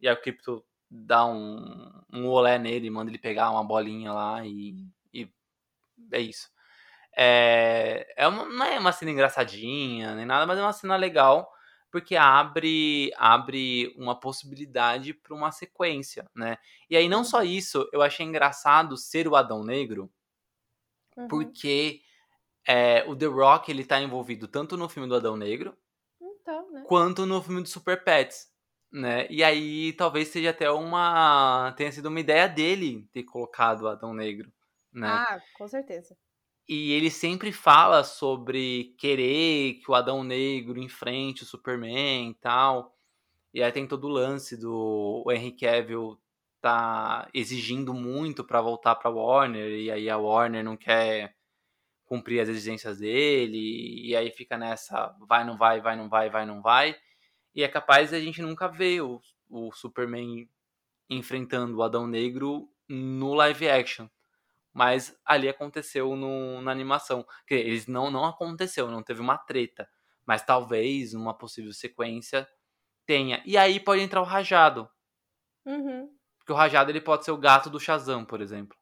E 0.00 0.06
aí 0.06 0.14
o 0.14 0.20
Crypto 0.20 0.64
dá 0.90 1.24
um, 1.26 1.85
um 2.12 2.26
olé 2.26 2.58
nele, 2.58 2.90
manda 2.90 3.10
ele 3.10 3.18
pegar 3.18 3.50
uma 3.50 3.64
bolinha 3.64 4.12
lá 4.12 4.44
e, 4.44 4.86
e 5.12 5.28
é 6.12 6.20
isso. 6.20 6.50
É, 7.16 8.06
é 8.16 8.28
uma, 8.28 8.44
não 8.44 8.64
é 8.64 8.78
uma 8.78 8.92
cena 8.92 9.10
engraçadinha 9.10 10.14
nem 10.14 10.26
nada, 10.26 10.46
mas 10.46 10.58
é 10.58 10.62
uma 10.62 10.72
cena 10.72 10.96
legal 10.96 11.50
porque 11.90 12.14
abre 12.14 13.10
abre 13.16 13.94
uma 13.96 14.18
possibilidade 14.18 15.14
para 15.14 15.34
uma 15.34 15.50
sequência, 15.50 16.28
né? 16.34 16.58
E 16.90 16.96
aí 16.96 17.08
não 17.08 17.24
só 17.24 17.42
isso, 17.42 17.88
eu 17.92 18.02
achei 18.02 18.26
engraçado 18.26 18.96
ser 18.96 19.26
o 19.26 19.34
Adão 19.34 19.64
Negro, 19.64 20.10
uhum. 21.16 21.28
porque 21.28 22.02
é, 22.66 23.02
o 23.08 23.16
The 23.16 23.26
Rock 23.26 23.70
ele 23.70 23.84
tá 23.84 24.00
envolvido 24.00 24.46
tanto 24.46 24.76
no 24.76 24.88
filme 24.88 25.08
do 25.08 25.16
Adão 25.16 25.36
Negro, 25.36 25.76
então, 26.20 26.70
né? 26.70 26.84
quanto 26.86 27.24
no 27.24 27.42
filme 27.42 27.62
do 27.62 27.68
Super 27.68 28.04
Pets 28.04 28.48
né? 28.96 29.26
E 29.28 29.44
aí 29.44 29.92
talvez 29.92 30.28
seja 30.28 30.50
até 30.50 30.70
uma 30.70 31.74
tenha 31.76 31.92
sido 31.92 32.06
uma 32.06 32.18
ideia 32.18 32.48
dele 32.48 33.06
ter 33.12 33.24
colocado 33.24 33.82
o 33.82 33.88
Adão 33.88 34.14
Negro, 34.14 34.50
né? 34.90 35.06
Ah, 35.06 35.38
com 35.54 35.68
certeza. 35.68 36.16
E 36.66 36.92
ele 36.92 37.10
sempre 37.10 37.52
fala 37.52 38.02
sobre 38.02 38.94
querer 38.98 39.74
que 39.74 39.90
o 39.90 39.94
Adão 39.94 40.24
Negro 40.24 40.80
enfrente 40.80 41.42
o 41.42 41.46
Superman 41.46 42.30
e 42.30 42.34
tal. 42.34 42.96
E 43.52 43.62
aí 43.62 43.70
tem 43.70 43.86
todo 43.86 44.06
o 44.06 44.10
lance 44.10 44.56
do 44.56 45.22
o 45.26 45.30
Henry 45.30 45.52
Cavill 45.52 46.18
tá 46.60 47.28
exigindo 47.34 47.92
muito 47.92 48.42
para 48.42 48.62
voltar 48.62 48.94
para 48.94 49.10
Warner 49.10 49.70
e 49.72 49.90
aí 49.90 50.08
a 50.08 50.16
Warner 50.16 50.64
não 50.64 50.76
quer 50.76 51.36
cumprir 52.06 52.40
as 52.40 52.48
exigências 52.48 52.98
dele 52.98 54.08
e 54.08 54.16
aí 54.16 54.30
fica 54.30 54.56
nessa 54.56 55.14
vai 55.28 55.44
não 55.44 55.56
vai, 55.58 55.82
vai 55.82 55.96
não 55.96 56.08
vai, 56.08 56.30
vai 56.30 56.46
não 56.46 56.62
vai. 56.62 56.96
E 57.56 57.64
é 57.64 57.68
capaz 57.68 58.10
de 58.10 58.16
a 58.16 58.20
gente 58.20 58.42
nunca 58.42 58.68
ver 58.68 59.00
o, 59.00 59.18
o 59.48 59.72
Superman 59.72 60.46
enfrentando 61.08 61.78
o 61.78 61.82
Adão 61.82 62.06
Negro 62.06 62.70
no 62.86 63.32
live 63.32 63.66
action. 63.66 64.06
Mas 64.74 65.18
ali 65.24 65.48
aconteceu 65.48 66.14
no, 66.14 66.60
na 66.60 66.70
animação. 66.70 67.26
Que 67.46 67.54
eles 67.54 67.86
não, 67.86 68.10
não 68.10 68.26
aconteceu, 68.26 68.90
não 68.90 69.02
teve 69.02 69.22
uma 69.22 69.38
treta. 69.38 69.88
Mas 70.26 70.44
talvez 70.44 71.14
uma 71.14 71.32
possível 71.32 71.72
sequência 71.72 72.46
tenha. 73.06 73.42
E 73.46 73.56
aí 73.56 73.80
pode 73.80 74.02
entrar 74.02 74.20
o 74.20 74.24
Rajado. 74.24 74.86
Uhum. 75.64 76.14
Porque 76.36 76.52
o 76.52 76.56
Rajado 76.56 76.90
ele 76.90 77.00
pode 77.00 77.24
ser 77.24 77.30
o 77.30 77.38
gato 77.38 77.70
do 77.70 77.80
Shazam, 77.80 78.26
por 78.26 78.42
exemplo. 78.42 78.76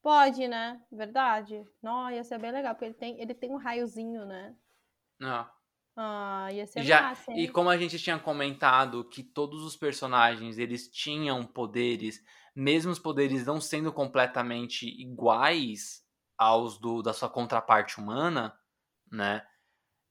Pode, 0.00 0.48
né? 0.48 0.80
Verdade. 0.90 1.62
Não, 1.82 2.10
ia 2.10 2.24
ser 2.24 2.38
bem 2.38 2.50
legal, 2.50 2.74
porque 2.74 2.86
ele 2.86 2.94
tem, 2.94 3.20
ele 3.20 3.34
tem 3.34 3.50
um 3.50 3.58
raiozinho, 3.58 4.24
né? 4.24 4.56
Ah. 5.22 5.50
Ah, 5.96 6.48
ia 6.52 6.66
ser 6.66 6.82
Já, 6.82 7.02
massa, 7.02 7.32
e 7.32 7.48
como 7.48 7.70
a 7.70 7.76
gente 7.76 7.98
tinha 7.98 8.18
comentado 8.18 9.04
que 9.04 9.22
todos 9.22 9.62
os 9.62 9.76
personagens 9.76 10.58
eles 10.58 10.88
tinham 10.88 11.44
poderes, 11.44 12.20
mesmo 12.54 12.90
os 12.90 12.98
poderes 12.98 13.46
não 13.46 13.60
sendo 13.60 13.92
completamente 13.92 14.86
iguais 14.86 16.04
aos 16.36 16.78
do, 16.78 17.00
da 17.00 17.12
sua 17.12 17.28
contraparte 17.28 17.98
humana, 18.00 18.58
né? 19.10 19.46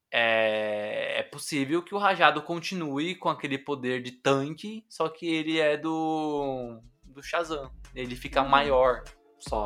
É, 0.10 1.20
é 1.20 1.24
possível 1.24 1.82
que 1.82 1.96
o 1.96 1.98
Rajado 1.98 2.42
continue 2.44 3.16
com 3.16 3.30
aquele 3.30 3.58
poder 3.58 4.02
de 4.02 4.12
tanque, 4.12 4.86
só 4.88 5.10
que 5.10 5.26
ele 5.26 5.60
é 5.60 5.76
do 5.76 6.80
do 7.14 7.22
Shazam. 7.22 7.72
Ele 7.96 8.16
fica 8.16 8.42
uhum. 8.42 8.50
maior 8.50 9.04
só. 9.40 9.66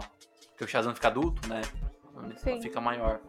Porque 0.49 0.63
o 0.63 0.67
Shazam 0.67 0.93
fica 0.93 1.07
adulto, 1.07 1.47
né? 1.47 1.61
Ele 2.45 2.61
fica 2.61 2.81
maior. 2.81 3.21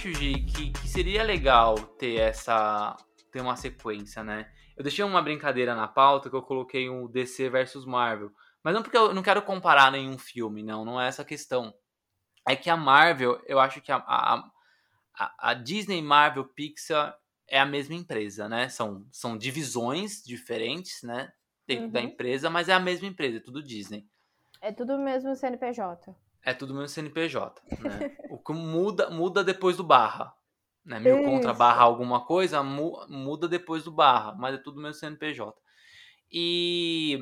Acho, 0.00 0.14
Gi, 0.14 0.42
que, 0.44 0.70
que 0.70 0.88
seria 0.88 1.22
legal 1.22 1.74
ter 1.74 2.16
essa. 2.20 2.96
ter 3.30 3.42
uma 3.42 3.54
sequência, 3.54 4.24
né? 4.24 4.50
Eu 4.74 4.82
deixei 4.82 5.04
uma 5.04 5.20
brincadeira 5.20 5.74
na 5.74 5.86
pauta 5.86 6.30
que 6.30 6.36
eu 6.36 6.42
coloquei 6.42 6.88
um 6.88 7.06
DC 7.06 7.50
versus 7.50 7.84
Marvel. 7.84 8.32
Mas 8.62 8.74
não 8.74 8.82
porque 8.82 8.96
eu 8.96 9.12
não 9.12 9.22
quero 9.22 9.42
comparar 9.42 9.92
nenhum 9.92 10.16
filme, 10.16 10.62
não, 10.62 10.84
não 10.84 11.00
é 11.00 11.08
essa 11.08 11.20
a 11.20 11.24
questão. 11.24 11.74
É 12.48 12.56
que 12.56 12.70
a 12.70 12.76
Marvel, 12.76 13.42
eu 13.46 13.60
acho 13.60 13.82
que 13.82 13.92
a, 13.92 13.96
a, 13.96 14.50
a, 15.18 15.50
a 15.50 15.54
Disney, 15.54 16.00
Marvel, 16.00 16.46
Pixar 16.46 17.14
é 17.46 17.60
a 17.60 17.66
mesma 17.66 17.94
empresa, 17.94 18.48
né? 18.48 18.70
São, 18.70 19.06
são 19.12 19.36
divisões 19.36 20.22
diferentes, 20.24 21.02
né? 21.02 21.30
Dentro 21.66 21.86
uhum. 21.86 21.92
da 21.92 22.00
empresa, 22.00 22.48
mas 22.48 22.70
é 22.70 22.72
a 22.72 22.80
mesma 22.80 23.06
empresa, 23.06 23.36
é 23.36 23.40
tudo 23.40 23.62
Disney. 23.62 24.06
É 24.62 24.72
tudo 24.72 24.98
mesmo 24.98 25.36
CNPJ. 25.36 26.14
É 26.42 26.54
tudo 26.54 26.72
mesmo 26.72 26.88
CNPJ, 26.88 27.62
né? 27.80 28.16
o 28.30 28.38
que 28.38 28.52
muda, 28.52 29.10
muda 29.10 29.44
depois 29.44 29.76
do 29.76 29.84
barra. 29.84 30.34
Né? 30.84 30.98
Mil 30.98 31.20
Isso. 31.20 31.28
contra 31.28 31.52
barra 31.52 31.82
alguma 31.82 32.24
coisa, 32.24 32.62
mu, 32.62 33.06
muda 33.08 33.46
depois 33.46 33.84
do 33.84 33.92
barra, 33.92 34.34
mas 34.34 34.54
é 34.54 34.58
tudo 34.58 34.80
mesmo 34.80 34.94
CNPJ. 34.94 35.54
E 36.32 37.18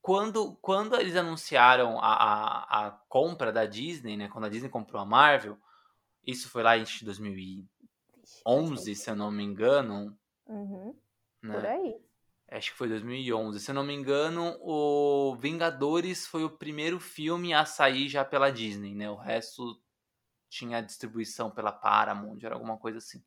quando, 0.00 0.56
quando 0.56 0.96
eles 0.96 1.14
anunciaram 1.16 1.98
a, 1.98 2.14
a, 2.14 2.86
a, 2.86 2.90
compra 3.08 3.52
da 3.52 3.66
Disney, 3.66 4.16
né? 4.16 4.28
Quando 4.28 4.46
a 4.46 4.48
Disney 4.48 4.70
comprou 4.70 5.00
a 5.00 5.04
Marvel, 5.04 5.58
isso 6.26 6.48
foi 6.48 6.62
lá 6.62 6.78
em 6.78 6.84
2011, 7.02 8.94
se 8.94 9.10
eu 9.10 9.16
não 9.16 9.30
me 9.30 9.42
engano. 9.42 10.16
Uhum. 10.46 10.96
Né? 11.42 11.54
Por 11.54 11.66
aí 11.66 12.00
acho 12.56 12.70
que 12.72 12.76
foi 12.76 12.88
2011. 12.88 13.60
Se 13.60 13.70
eu 13.70 13.74
não 13.74 13.84
me 13.84 13.94
engano, 13.94 14.56
o 14.60 15.36
Vingadores 15.36 16.26
foi 16.26 16.44
o 16.44 16.50
primeiro 16.50 17.00
filme 17.00 17.54
a 17.54 17.64
sair 17.64 18.08
já 18.08 18.24
pela 18.24 18.50
Disney, 18.50 18.94
né? 18.94 19.10
O 19.10 19.16
resto 19.16 19.80
tinha 20.48 20.82
distribuição 20.82 21.50
pela 21.50 21.72
Paramount, 21.72 22.38
era 22.42 22.54
alguma 22.54 22.76
coisa 22.76 22.98
assim. 22.98 23.24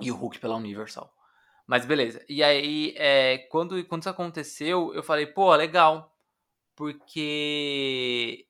E 0.00 0.12
o 0.12 0.16
Hulk 0.16 0.38
pela 0.38 0.56
Universal. 0.56 1.12
Mas 1.66 1.84
beleza. 1.84 2.24
E 2.28 2.42
aí, 2.42 2.94
é, 2.96 3.38
quando, 3.50 3.82
quando 3.86 4.02
isso 4.02 4.10
aconteceu, 4.10 4.94
eu 4.94 5.02
falei, 5.02 5.26
pô, 5.26 5.54
legal. 5.54 6.14
Porque 6.76 8.46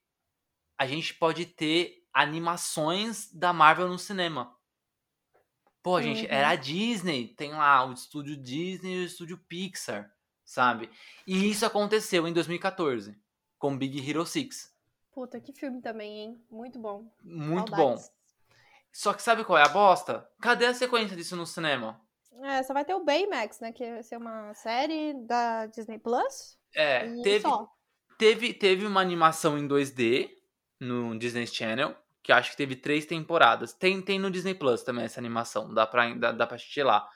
a 0.77 0.87
gente 0.87 1.15
pode 1.15 1.47
ter 1.47 2.05
animações 2.13 3.33
da 3.33 3.53
Marvel 3.53 3.89
no 3.89 3.99
cinema. 3.99 4.58
Pô, 5.83 6.01
gente, 6.03 6.23
uhum. 6.23 6.33
era 6.33 6.51
a 6.51 6.57
Disney, 6.57 7.29
tem 7.29 7.53
lá 7.53 7.85
o 7.87 7.93
estúdio 7.93 8.37
Disney 8.37 8.97
e 8.97 9.03
o 9.03 9.05
estúdio 9.05 9.39
Pixar, 9.39 10.13
sabe? 10.45 10.91
E 11.27 11.49
isso 11.49 11.65
aconteceu 11.65 12.27
em 12.27 12.33
2014, 12.33 13.17
com 13.59 13.77
Big 13.77 13.99
Hero 14.09 14.27
6. 14.27 14.75
Puta, 15.13 15.41
que 15.41 15.53
filme 15.53 15.81
também, 15.81 16.19
hein? 16.19 16.45
Muito 16.51 16.79
bom. 16.79 17.11
Muito 17.23 17.71
Saudades. 17.71 18.09
bom. 18.09 18.19
Só 18.93 19.13
que 19.13 19.23
sabe 19.23 19.45
qual 19.45 19.59
é 19.59 19.63
a 19.63 19.69
bosta? 19.69 20.29
Cadê 20.41 20.67
a 20.67 20.75
sequência 20.75 21.17
disso 21.17 21.37
no 21.37 21.47
cinema? 21.47 22.01
É, 22.43 22.63
só 22.63 22.73
vai 22.73 22.85
ter 22.85 22.95
o 22.95 23.05
Baymax, 23.05 23.61
né? 23.61 23.73
Que 23.73 23.91
vai 23.93 24.03
ser 24.03 24.17
uma 24.17 24.55
série 24.55 25.15
da 25.27 25.67
Disney 25.67 25.99
Plus. 25.99 26.57
É, 26.75 27.07
teve, 27.23 27.49
teve, 28.17 28.55
teve 28.55 28.87
uma 28.87 29.01
animação 29.01 29.59
em 29.59 29.67
2D 29.67 30.31
no 30.81 31.19
Disney 31.19 31.47
Channel 31.47 31.97
que 32.29 32.33
acho 32.33 32.51
que 32.51 32.59
teve 32.59 32.77
três 32.77 33.07
temporadas. 33.07 33.73
Tem, 33.73 34.03
tem 34.03 34.19
no 34.19 34.31
Disney 34.31 34.53
Plus 34.53 34.83
também 34.83 35.07
essa 35.07 35.19
animação, 35.19 35.73
dá 35.73 35.87
pra, 35.87 36.13
dá, 36.13 36.31
dá 36.31 36.47
pra 36.47 36.57
assistir 36.57 36.83
lá. 36.83 37.09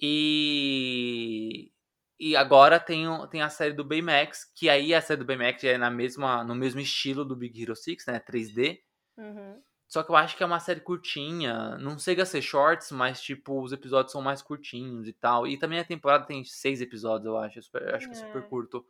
E, 0.00 1.70
e 2.18 2.34
agora 2.34 2.80
tem, 2.80 3.04
tem 3.30 3.42
a 3.42 3.50
série 3.50 3.74
do 3.74 3.84
Baymax, 3.84 4.50
que 4.56 4.70
aí 4.70 4.94
a 4.94 5.02
série 5.02 5.18
do 5.18 5.26
Baymax 5.26 5.62
é 5.64 5.76
na 5.76 5.90
mesma, 5.90 6.42
no 6.42 6.54
mesmo 6.54 6.80
estilo 6.80 7.22
do 7.22 7.36
Big 7.36 7.62
Hero 7.62 7.76
6, 7.76 8.06
né? 8.06 8.18
3D. 8.18 8.78
Uhum. 9.18 9.60
Só 9.86 10.02
que 10.02 10.10
eu 10.10 10.16
acho 10.16 10.34
que 10.38 10.42
é 10.42 10.46
uma 10.46 10.58
série 10.58 10.80
curtinha. 10.80 11.76
Não 11.76 11.98
chega 11.98 12.22
a 12.22 12.26
ser 12.26 12.40
shorts, 12.40 12.90
mas, 12.92 13.20
tipo, 13.20 13.60
os 13.60 13.72
episódios 13.72 14.12
são 14.12 14.22
mais 14.22 14.40
curtinhos 14.40 15.06
e 15.06 15.12
tal. 15.12 15.46
E 15.46 15.58
também 15.58 15.80
a 15.80 15.84
temporada 15.84 16.24
tem 16.24 16.42
seis 16.44 16.80
episódios, 16.80 17.26
eu 17.26 17.36
acho. 17.36 17.58
Eu 17.74 17.94
acho 17.94 18.06
que 18.08 18.14
é 18.16 18.18
super 18.18 18.42
É. 18.42 18.46
curto. 18.46 18.86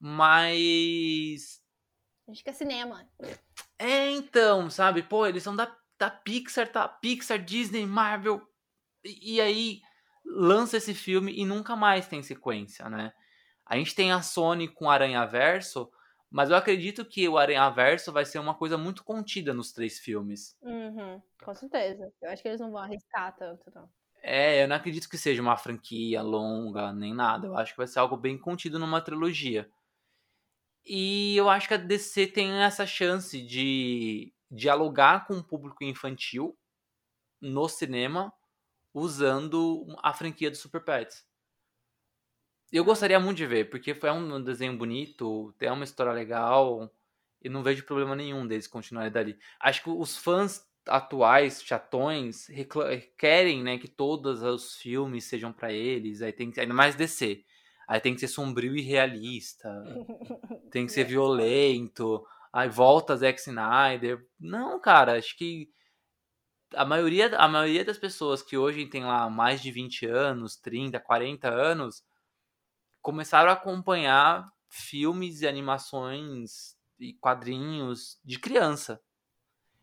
Mas. 0.00 1.61
Acho 2.32 2.42
que 2.42 2.48
é 2.48 2.54
cinema. 2.54 3.06
É, 3.78 4.10
então, 4.10 4.70
sabe? 4.70 5.02
Pô, 5.02 5.26
eles 5.26 5.42
são 5.42 5.54
da, 5.54 5.70
da 5.98 6.10
Pixar, 6.10 6.66
tá? 6.66 6.88
Pixar, 6.88 7.38
Disney, 7.38 7.84
Marvel. 7.84 8.40
E, 9.04 9.34
e 9.34 9.40
aí 9.40 9.82
lança 10.24 10.78
esse 10.78 10.94
filme 10.94 11.38
e 11.38 11.44
nunca 11.44 11.76
mais 11.76 12.08
tem 12.08 12.22
sequência, 12.22 12.88
né? 12.88 13.12
A 13.66 13.76
gente 13.76 13.94
tem 13.94 14.12
a 14.12 14.22
Sony 14.22 14.66
com 14.66 14.90
Aranha 14.90 15.26
Verso, 15.26 15.92
mas 16.30 16.48
eu 16.48 16.56
acredito 16.56 17.04
que 17.04 17.28
o 17.28 17.36
Aranha 17.36 17.68
Verso 17.68 18.10
vai 18.10 18.24
ser 18.24 18.38
uma 18.38 18.54
coisa 18.54 18.78
muito 18.78 19.04
contida 19.04 19.52
nos 19.52 19.70
três 19.70 19.98
filmes. 19.98 20.56
Uhum, 20.62 21.20
com 21.44 21.54
certeza. 21.54 22.10
Eu 22.22 22.30
acho 22.30 22.42
que 22.42 22.48
eles 22.48 22.60
não 22.60 22.70
vão 22.70 22.80
arriscar 22.80 23.36
tanto, 23.36 23.70
não. 23.74 23.88
É, 24.22 24.62
eu 24.62 24.68
não 24.68 24.76
acredito 24.76 25.08
que 25.08 25.18
seja 25.18 25.42
uma 25.42 25.56
franquia 25.58 26.22
longa, 26.22 26.92
nem 26.92 27.12
nada. 27.12 27.46
Eu 27.46 27.56
acho 27.56 27.72
que 27.72 27.78
vai 27.78 27.86
ser 27.86 27.98
algo 27.98 28.16
bem 28.16 28.38
contido 28.38 28.78
numa 28.78 29.02
trilogia. 29.02 29.68
E 30.84 31.36
eu 31.36 31.48
acho 31.48 31.68
que 31.68 31.74
a 31.74 31.76
DC 31.76 32.26
tem 32.28 32.52
essa 32.62 32.84
chance 32.86 33.40
de 33.40 34.32
dialogar 34.50 35.26
com 35.26 35.38
o 35.38 35.44
público 35.44 35.84
infantil 35.84 36.56
no 37.40 37.68
cinema 37.68 38.32
usando 38.92 39.86
a 40.02 40.12
franquia 40.12 40.50
do 40.50 40.56
Super 40.56 40.84
Pets. 40.84 41.24
Eu 42.70 42.84
gostaria 42.84 43.20
muito 43.20 43.36
de 43.36 43.46
ver, 43.46 43.70
porque 43.70 43.94
foi 43.94 44.10
um 44.10 44.42
desenho 44.42 44.76
bonito, 44.76 45.54
tem 45.58 45.70
uma 45.70 45.84
história 45.84 46.12
legal, 46.12 46.90
e 47.42 47.48
não 47.48 47.62
vejo 47.62 47.84
problema 47.84 48.16
nenhum 48.16 48.46
deles 48.46 48.66
continuarem 48.66 49.12
dali. 49.12 49.38
Acho 49.60 49.82
que 49.82 49.90
os 49.90 50.16
fãs 50.16 50.66
atuais, 50.86 51.62
chatões, 51.62 52.48
querem, 53.18 53.62
né, 53.62 53.78
que 53.78 53.88
todos 53.88 54.42
os 54.42 54.76
filmes 54.76 55.24
sejam 55.24 55.52
pra 55.52 55.72
eles, 55.72 56.22
aí 56.22 56.32
tem 56.32 56.50
que, 56.50 56.60
ainda 56.60 56.74
mais 56.74 56.94
DC. 56.94 57.44
Aí 57.86 58.00
tem 58.00 58.14
que 58.14 58.20
ser 58.20 58.28
sombrio 58.28 58.76
e 58.76 58.80
realista, 58.82 59.68
tem 60.70 60.86
que 60.86 60.92
ser 60.92 61.04
violento, 61.04 62.26
aí 62.52 62.68
volta 62.68 63.16
Zack 63.16 63.38
Snyder. 63.40 64.26
Não, 64.38 64.80
cara, 64.80 65.18
acho 65.18 65.36
que 65.36 65.70
a 66.74 66.84
maioria, 66.84 67.36
a 67.36 67.48
maioria 67.48 67.84
das 67.84 67.98
pessoas 67.98 68.42
que 68.42 68.56
hoje 68.56 68.86
tem 68.86 69.04
lá 69.04 69.28
mais 69.28 69.60
de 69.60 69.70
20 69.70 70.06
anos, 70.06 70.56
30, 70.56 70.98
40 70.98 71.48
anos, 71.48 72.02
começaram 73.02 73.50
a 73.50 73.54
acompanhar 73.54 74.50
filmes 74.68 75.42
e 75.42 75.46
animações 75.46 76.76
e 76.98 77.12
quadrinhos 77.14 78.18
de 78.24 78.38
criança. 78.38 79.00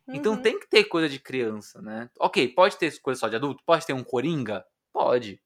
Então 0.08 0.34
Uhum. 0.34 0.42
tem 0.42 0.58
que 0.58 0.68
ter 0.68 0.84
coisa 0.84 1.08
de 1.08 1.20
criança, 1.20 1.80
né? 1.80 2.10
Ok, 2.18 2.48
pode 2.48 2.76
ter 2.76 2.98
coisa 3.00 3.20
só 3.20 3.28
de 3.28 3.36
adulto? 3.36 3.62
Pode 3.64 3.86
ter 3.86 3.92
um 3.92 4.02
Coringa? 4.02 4.64
Pode. 4.92 5.40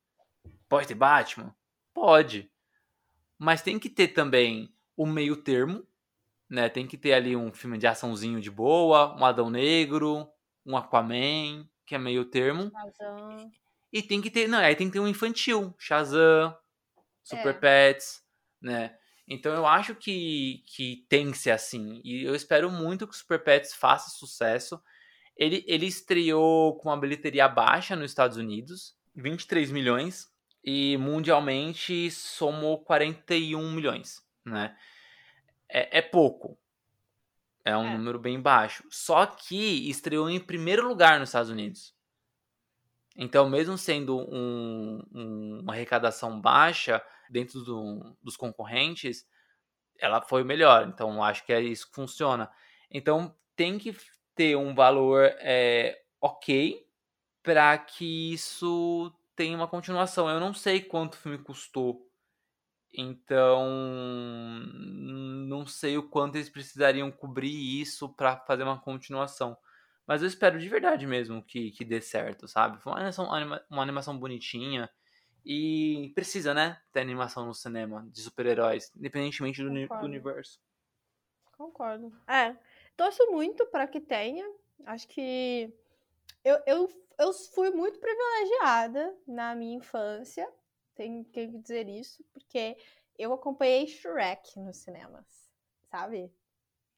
Pode 0.68 0.88
ter 0.88 0.94
Batman? 0.94 1.54
Pode. 1.94 2.50
Mas 3.38 3.62
tem 3.62 3.78
que 3.78 3.88
ter 3.88 4.08
também 4.08 4.74
o 4.96 5.06
meio 5.06 5.36
termo, 5.36 5.86
né? 6.48 6.68
Tem 6.68 6.86
que 6.86 6.98
ter 6.98 7.14
ali 7.14 7.34
um 7.36 7.52
filme 7.52 7.78
de 7.78 7.86
açãozinho 7.86 8.40
de 8.40 8.50
boa, 8.50 9.16
um 9.16 9.24
Adão 9.24 9.48
Negro, 9.48 10.28
um 10.66 10.76
Aquaman, 10.76 11.68
que 11.86 11.94
é 11.94 11.98
meio 11.98 12.24
termo. 12.24 12.70
Razão. 12.74 13.50
E 13.92 14.02
tem 14.02 14.20
que 14.20 14.30
ter, 14.30 14.48
não, 14.48 14.58
aí 14.58 14.74
tem 14.74 14.88
que 14.88 14.94
ter 14.94 15.00
um 15.00 15.08
infantil, 15.08 15.74
Shazam, 15.78 16.56
Super 17.22 17.54
É. 17.54 17.58
Pets, 17.58 18.22
né? 18.60 18.96
Então 19.26 19.54
eu 19.54 19.66
acho 19.66 19.94
que, 19.94 20.62
que 20.66 21.06
tem 21.08 21.30
que 21.30 21.38
ser 21.38 21.52
assim. 21.52 22.00
E 22.04 22.24
eu 22.24 22.34
espero 22.34 22.70
muito 22.70 23.06
que 23.06 23.14
o 23.14 23.16
Super 23.16 23.42
Pets 23.42 23.72
faça 23.74 24.10
sucesso. 24.10 24.82
Ele, 25.36 25.64
ele 25.66 25.86
estreou 25.86 26.76
com 26.76 26.88
uma 26.88 27.00
bilheteria 27.00 27.48
baixa 27.48 27.96
nos 27.96 28.10
Estados 28.10 28.36
Unidos, 28.36 28.96
23 29.14 29.70
milhões, 29.70 30.30
e 30.64 30.96
mundialmente 30.96 32.10
somou 32.10 32.78
41 32.82 33.70
milhões, 33.72 34.26
né? 34.44 34.76
É, 35.68 35.98
é 35.98 36.02
pouco. 36.02 36.58
É 37.64 37.76
um 37.76 37.86
É. 37.86 37.96
número 37.96 38.18
bem 38.18 38.40
baixo. 38.40 38.84
Só 38.90 39.26
que 39.26 39.88
estreou 39.88 40.28
em 40.30 40.40
primeiro 40.40 40.86
lugar 40.86 41.18
nos 41.20 41.28
Estados 41.30 41.50
Unidos. 41.50 41.94
Então, 43.16 43.48
mesmo 43.48 43.78
sendo 43.78 44.18
um- 44.18 45.02
um- 45.14 45.60
uma 45.60 45.72
arrecadação 45.72 46.40
baixa 46.40 47.02
dentro 47.30 47.62
do- 47.62 48.16
dos 48.22 48.36
concorrentes, 48.36 49.26
ela 49.98 50.20
foi 50.20 50.42
o 50.42 50.46
melhor. 50.46 50.88
Então, 50.88 51.22
acho 51.22 51.44
que 51.46 51.52
é 51.52 51.60
isso 51.60 51.88
que 51.88 51.94
funciona. 51.94 52.50
Então, 52.90 53.34
tem 53.54 53.78
que 53.78 53.96
ter 54.34 54.56
um 54.56 54.74
valor 54.74 55.22
é, 55.38 56.02
ok 56.20 56.84
para 57.42 57.78
que 57.78 58.32
isso 58.32 59.12
tenha 59.36 59.56
uma 59.56 59.68
continuação. 59.68 60.28
Eu 60.28 60.40
não 60.40 60.54
sei 60.54 60.80
quanto 60.80 61.14
o 61.14 61.18
filme 61.18 61.38
custou. 61.38 62.08
Então, 62.96 63.68
não 65.48 65.66
sei 65.66 65.98
o 65.98 66.08
quanto 66.08 66.36
eles 66.36 66.48
precisariam 66.48 67.10
cobrir 67.10 67.80
isso 67.80 68.08
para 68.14 68.36
fazer 68.46 68.62
uma 68.62 68.80
continuação. 68.80 69.56
Mas 70.06 70.22
eu 70.22 70.28
espero 70.28 70.58
de 70.58 70.68
verdade 70.68 71.06
mesmo 71.06 71.42
que, 71.42 71.72
que 71.72 71.84
dê 71.84 72.00
certo, 72.00 72.46
sabe? 72.46 72.80
Foi 72.80 72.92
uma 72.92 72.98
animação, 72.98 73.32
anima- 73.32 73.64
uma 73.68 73.82
animação 73.82 74.16
bonitinha. 74.18 74.88
E 75.44 76.12
precisa, 76.14 76.54
né? 76.54 76.80
Ter 76.92 77.00
animação 77.00 77.44
no 77.44 77.52
cinema 77.54 78.06
de 78.10 78.20
super-heróis, 78.22 78.90
independentemente 78.96 79.62
do, 79.62 79.68
do 79.68 80.04
universo. 80.04 80.58
Concordo. 81.56 82.12
É, 82.26 82.56
torço 82.96 83.30
muito 83.30 83.66
para 83.66 83.86
que 83.86 84.00
tenha. 84.00 84.44
Acho 84.86 85.06
que 85.08 85.72
eu, 86.44 86.62
eu, 86.66 87.03
eu 87.18 87.32
fui 87.32 87.70
muito 87.70 87.98
privilegiada 87.98 89.16
na 89.26 89.54
minha 89.54 89.76
infância, 89.76 90.48
tenho 90.94 91.24
que 91.24 91.46
dizer 91.46 91.88
isso, 91.88 92.24
porque 92.32 92.76
eu 93.18 93.32
acompanhei 93.32 93.86
Shrek 93.86 94.58
nos 94.58 94.78
cinemas, 94.78 95.50
sabe? 95.90 96.32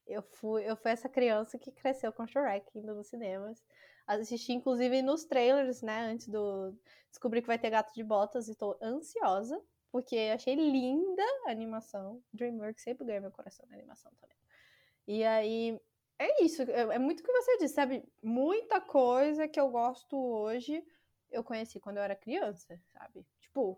Eu 0.05 0.21
fui, 0.21 0.63
eu 0.63 0.75
fui 0.75 0.91
essa 0.91 1.09
criança 1.09 1.57
que 1.57 1.71
cresceu 1.71 2.11
com 2.13 2.25
Shrek 2.25 2.77
indo 2.77 2.95
nos 2.95 3.07
cinemas. 3.07 3.63
Assisti, 4.05 4.53
inclusive, 4.53 5.01
nos 5.01 5.25
trailers, 5.25 5.81
né? 5.81 5.99
Antes 5.99 6.29
do. 6.29 6.73
Descobri 7.09 7.41
que 7.41 7.47
vai 7.47 7.59
ter 7.59 7.69
gato 7.69 7.93
de 7.93 8.03
botas 8.03 8.47
e 8.47 8.55
tô 8.55 8.77
ansiosa, 8.81 9.61
porque 9.91 10.15
achei 10.33 10.55
linda 10.55 11.23
a 11.45 11.51
animação. 11.51 12.23
Dreamworks 12.33 12.83
sempre 12.83 13.05
ganha 13.05 13.19
meu 13.19 13.31
coração 13.31 13.65
na 13.69 13.75
animação 13.75 14.11
também. 14.21 14.37
E 15.07 15.25
aí, 15.25 15.77
é 16.19 16.43
isso. 16.43 16.61
É 16.63 16.81
é 16.95 16.99
muito 16.99 17.19
o 17.19 17.23
que 17.23 17.31
você 17.31 17.57
disse, 17.57 17.73
sabe? 17.75 18.03
Muita 18.23 18.79
coisa 18.81 19.47
que 19.47 19.59
eu 19.59 19.69
gosto 19.69 20.17
hoje 20.17 20.83
eu 21.29 21.43
conheci 21.43 21.79
quando 21.79 21.97
eu 21.97 22.03
era 22.03 22.15
criança, 22.15 22.79
sabe? 22.93 23.25
Tipo, 23.41 23.77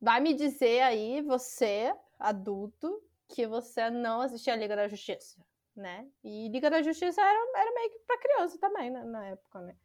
vai 0.00 0.20
me 0.20 0.34
dizer 0.34 0.82
aí, 0.82 1.22
você, 1.22 1.94
adulto, 2.18 3.00
que 3.28 3.46
você 3.46 3.88
não 3.90 4.20
assistia 4.20 4.52
a 4.52 4.56
Liga 4.56 4.74
da 4.74 4.88
Justiça, 4.88 5.40
né? 5.74 6.06
E 6.24 6.48
Liga 6.48 6.68
da 6.68 6.82
Justiça 6.82 7.20
era, 7.20 7.38
era 7.60 7.72
meio 7.72 7.90
que 7.90 7.98
pra 8.00 8.18
criança 8.18 8.58
também, 8.58 8.90
né? 8.90 9.04
Na 9.04 9.26
época, 9.26 9.60
né? 9.60 9.76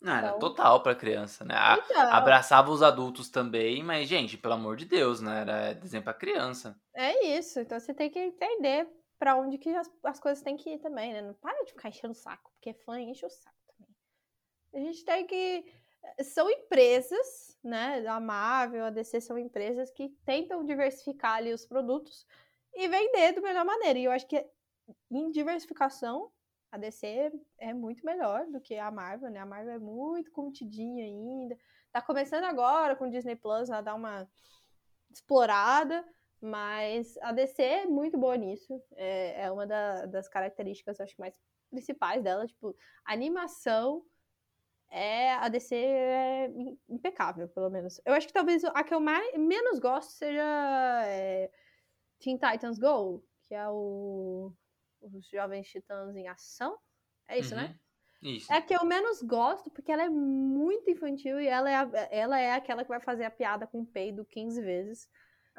Não, 0.00 0.12
era 0.14 0.26
Então- 0.28 0.38
total 0.38 0.80
pra 0.80 0.94
criança, 0.94 1.44
né? 1.44 1.54
A- 1.56 1.76
Então, 1.84 2.00
abraçava 2.12 2.70
os 2.70 2.82
adultos 2.84 3.28
também, 3.28 3.82
mas, 3.82 4.08
gente, 4.08 4.38
pelo 4.38 4.54
amor 4.54 4.76
de 4.76 4.84
Deus, 4.84 5.20
né? 5.20 5.40
Era 5.40 5.72
desenho 5.74 6.04
pra 6.04 6.14
criança. 6.14 6.80
é 6.94 7.26
isso. 7.36 7.58
Então 7.58 7.78
você 7.80 7.92
tem 7.92 8.08
que 8.08 8.18
entender 8.20 8.88
pra 9.18 9.36
onde 9.36 9.58
que 9.58 9.70
as, 9.70 9.90
as 10.04 10.20
coisas 10.20 10.42
têm 10.42 10.56
que 10.56 10.70
ir 10.70 10.78
também, 10.78 11.12
né? 11.12 11.22
Não 11.22 11.34
para 11.34 11.64
de 11.64 11.72
ficar 11.72 11.88
enchendo 11.88 12.12
o 12.12 12.16
saco, 12.16 12.50
porque 12.52 12.72
fã 12.72 13.00
enche 13.00 13.26
o 13.26 13.30
saco 13.30 13.56
também. 13.66 13.94
A 14.74 14.78
gente 14.78 15.04
tem 15.04 15.26
que. 15.26 15.72
São 16.22 16.48
empresas, 16.48 17.58
né? 17.62 18.06
A 18.06 18.20
Marvel, 18.20 18.84
a 18.84 18.90
DC 18.90 19.20
são 19.20 19.36
empresas 19.36 19.90
que 19.90 20.08
tentam 20.24 20.64
diversificar 20.64 21.34
ali 21.36 21.52
os 21.52 21.66
produtos 21.66 22.26
e 22.72 22.86
vender 22.88 23.32
da 23.32 23.40
melhor 23.40 23.64
maneira. 23.64 23.98
E 23.98 24.04
eu 24.04 24.12
acho 24.12 24.26
que 24.26 24.46
em 25.10 25.30
diversificação, 25.30 26.30
a 26.70 26.78
DC 26.78 27.32
é 27.58 27.74
muito 27.74 28.04
melhor 28.04 28.46
do 28.46 28.60
que 28.60 28.76
a 28.76 28.90
Marvel, 28.90 29.30
né? 29.30 29.40
A 29.40 29.46
Marvel 29.46 29.74
é 29.74 29.78
muito 29.78 30.30
contidinha 30.30 31.04
ainda. 31.04 31.58
Tá 31.90 32.00
começando 32.00 32.44
agora 32.44 32.94
com 32.94 33.06
o 33.06 33.10
Disney 33.10 33.36
Plus 33.36 33.70
a 33.70 33.80
dar 33.80 33.94
uma 33.94 34.28
explorada, 35.10 36.06
mas 36.40 37.16
a 37.22 37.32
DC 37.32 37.62
é 37.62 37.86
muito 37.86 38.16
boa 38.18 38.36
nisso. 38.36 38.82
É, 38.96 39.42
é 39.44 39.50
uma 39.50 39.66
da- 39.66 40.06
das 40.06 40.28
características, 40.28 41.00
acho 41.00 41.14
que 41.14 41.20
mais 41.20 41.38
principais 41.70 42.22
dela. 42.22 42.46
Tipo, 42.46 42.74
a 43.04 43.12
animação 43.12 44.04
é 44.90 45.32
a 45.34 45.48
DC 45.48 45.74
é 45.74 46.46
im- 46.48 46.78
impecável, 46.88 47.48
pelo 47.48 47.68
menos. 47.70 48.00
Eu 48.04 48.14
acho 48.14 48.26
que 48.26 48.32
talvez 48.32 48.64
a 48.64 48.82
que 48.84 48.94
eu 48.94 49.00
mais, 49.00 49.36
menos 49.36 49.78
gosto 49.78 50.10
seja 50.12 51.02
é, 51.06 51.50
Teen 52.18 52.38
Titans 52.38 52.78
Go, 52.78 53.22
que 53.42 53.54
é 53.54 53.68
o 53.68 54.52
os 55.00 55.28
Jovens 55.28 55.68
Titãs 55.68 56.16
em 56.16 56.26
Ação. 56.26 56.76
É 57.28 57.38
isso, 57.38 57.54
né? 57.54 57.78
Uhum. 58.22 58.30
Isso. 58.30 58.52
É 58.52 58.56
a 58.56 58.62
que 58.62 58.74
eu 58.74 58.84
menos 58.84 59.22
gosto, 59.22 59.70
porque 59.70 59.92
ela 59.92 60.02
é 60.02 60.08
muito 60.08 60.90
infantil 60.90 61.40
e 61.40 61.46
ela 61.46 61.70
é, 61.70 61.74
a- 61.76 62.08
ela 62.10 62.40
é 62.40 62.52
aquela 62.52 62.82
que 62.82 62.88
vai 62.88 62.98
fazer 63.00 63.24
a 63.24 63.30
piada 63.30 63.64
com 63.64 63.82
o 63.82 63.86
peido 63.86 64.24
15 64.24 64.60
vezes. 64.60 65.08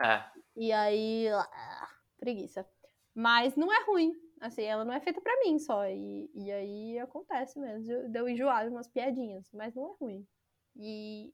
É. 0.01 0.23
E 0.55 0.71
aí. 0.71 1.27
ah, 1.29 1.89
preguiça. 2.17 2.67
Mas 3.13 3.55
não 3.55 3.71
é 3.71 3.83
ruim. 3.85 4.13
Assim, 4.41 4.63
ela 4.63 4.85
não 4.85 4.93
é 4.93 5.01
feita 5.01 5.21
para 5.21 5.39
mim 5.41 5.59
só. 5.59 5.85
E, 5.87 6.29
e 6.33 6.51
aí 6.51 6.99
acontece 6.99 7.59
mesmo. 7.59 8.09
Deu 8.09 8.27
enjoado 8.29 8.69
umas 8.69 8.87
piadinhas, 8.87 9.49
mas 9.53 9.75
não 9.75 9.91
é 9.91 9.95
ruim. 9.99 10.27
E 10.75 11.33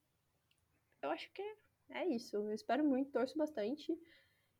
eu 1.03 1.11
acho 1.11 1.31
que 1.33 1.41
é 1.91 2.07
isso. 2.07 2.35
Eu 2.35 2.51
espero 2.53 2.83
muito, 2.83 3.11
torço 3.11 3.37
bastante. 3.37 3.95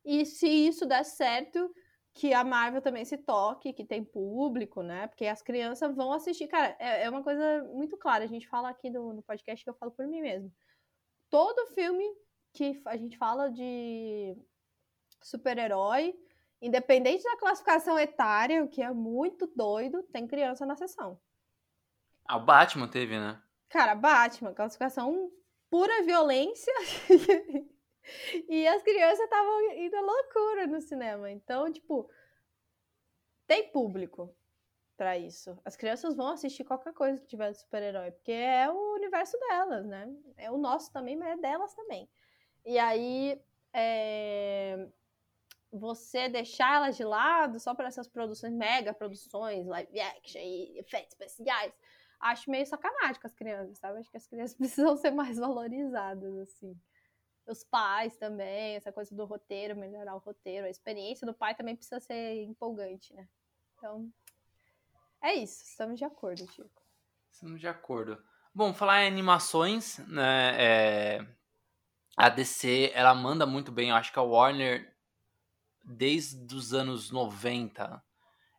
E 0.04 0.24
se 0.24 0.46
isso 0.46 0.86
der 0.86 1.04
certo, 1.04 1.72
que 2.14 2.32
a 2.32 2.44
Marvel 2.44 2.80
também 2.80 3.04
se 3.04 3.18
toque, 3.18 3.72
que 3.72 3.84
tem 3.84 4.04
público, 4.04 4.82
né? 4.82 5.06
Porque 5.08 5.26
as 5.26 5.42
crianças 5.42 5.94
vão 5.94 6.12
assistir. 6.12 6.46
Cara, 6.46 6.76
é, 6.78 7.04
é 7.04 7.10
uma 7.10 7.22
coisa 7.22 7.64
muito 7.74 7.96
clara. 7.96 8.24
A 8.24 8.28
gente 8.28 8.48
fala 8.48 8.70
aqui 8.70 8.88
no, 8.88 9.12
no 9.12 9.22
podcast 9.22 9.62
que 9.64 9.68
eu 9.68 9.74
falo 9.74 9.92
por 9.92 10.06
mim 10.06 10.22
mesmo. 10.22 10.50
Todo 11.28 11.66
filme 11.74 12.04
que 12.56 12.80
a 12.86 12.96
gente 12.96 13.18
fala 13.18 13.50
de 13.50 14.34
super-herói, 15.22 16.18
independente 16.60 17.22
da 17.22 17.36
classificação 17.36 17.98
etária, 17.98 18.64
o 18.64 18.68
que 18.68 18.82
é 18.82 18.90
muito 18.90 19.46
doido, 19.54 20.02
tem 20.04 20.26
criança 20.26 20.64
na 20.64 20.74
sessão. 20.74 21.20
Ah, 22.24 22.38
o 22.38 22.44
Batman 22.44 22.88
teve, 22.88 23.18
né? 23.18 23.40
Cara, 23.68 23.94
Batman, 23.94 24.54
classificação 24.54 25.30
pura 25.68 26.02
violência. 26.02 26.72
e 28.48 28.66
as 28.66 28.82
crianças 28.82 29.20
estavam 29.20 29.72
indo 29.72 29.96
à 29.96 30.00
loucura 30.00 30.66
no 30.66 30.80
cinema. 30.80 31.30
Então, 31.30 31.70
tipo, 31.70 32.08
tem 33.46 33.70
público 33.70 34.34
para 34.96 35.18
isso. 35.18 35.58
As 35.64 35.76
crianças 35.76 36.16
vão 36.16 36.28
assistir 36.28 36.64
qualquer 36.64 36.94
coisa 36.94 37.20
que 37.20 37.26
tiver 37.26 37.52
de 37.52 37.58
super-herói, 37.58 38.12
porque 38.12 38.32
é 38.32 38.70
o 38.70 38.94
universo 38.94 39.38
delas, 39.38 39.84
né? 39.86 40.08
É 40.38 40.50
o 40.50 40.56
nosso 40.56 40.90
também, 40.90 41.16
mas 41.16 41.28
é 41.28 41.36
delas 41.36 41.74
também. 41.74 42.08
E 42.66 42.80
aí, 42.80 43.40
é... 43.72 44.88
você 45.70 46.28
deixar 46.28 46.74
elas 46.74 46.96
de 46.96 47.04
lado 47.04 47.60
só 47.60 47.76
para 47.76 47.86
essas 47.86 48.08
produções, 48.08 48.52
mega 48.52 48.92
produções, 48.92 49.64
live 49.64 50.00
action 50.00 50.40
e 50.40 50.76
efeitos 50.76 51.12
especiais, 51.12 51.72
acho 52.18 52.50
meio 52.50 52.66
sacanagem 52.66 53.20
com 53.20 53.26
as 53.28 53.34
crianças, 53.34 53.78
sabe? 53.78 54.00
Acho 54.00 54.10
que 54.10 54.16
as 54.16 54.26
crianças 54.26 54.56
precisam 54.58 54.96
ser 54.96 55.12
mais 55.12 55.38
valorizadas, 55.38 56.36
assim. 56.38 56.76
Os 57.46 57.62
pais 57.62 58.16
também, 58.16 58.74
essa 58.74 58.90
coisa 58.90 59.14
do 59.14 59.24
roteiro, 59.24 59.76
melhorar 59.76 60.16
o 60.16 60.18
roteiro. 60.18 60.66
A 60.66 60.70
experiência 60.70 61.24
do 61.24 61.32
pai 61.32 61.54
também 61.54 61.76
precisa 61.76 62.00
ser 62.00 62.42
empolgante, 62.42 63.14
né? 63.14 63.28
Então, 63.76 64.12
é 65.22 65.34
isso. 65.34 65.62
Estamos 65.62 65.96
de 65.96 66.04
acordo, 66.04 66.44
Chico. 66.50 66.82
Estamos 67.30 67.60
de 67.60 67.68
acordo. 67.68 68.20
Bom, 68.52 68.74
falar 68.74 69.04
em 69.04 69.06
animações, 69.06 69.98
né? 70.08 70.56
É... 70.58 71.36
A 72.16 72.28
DC, 72.28 72.92
ela 72.94 73.14
manda 73.14 73.44
muito 73.44 73.70
bem. 73.70 73.90
Eu 73.90 73.96
acho 73.96 74.12
que 74.12 74.18
a 74.18 74.22
Warner, 74.22 74.92
desde 75.84 76.54
os 76.54 76.72
anos 76.72 77.10
90, 77.10 78.02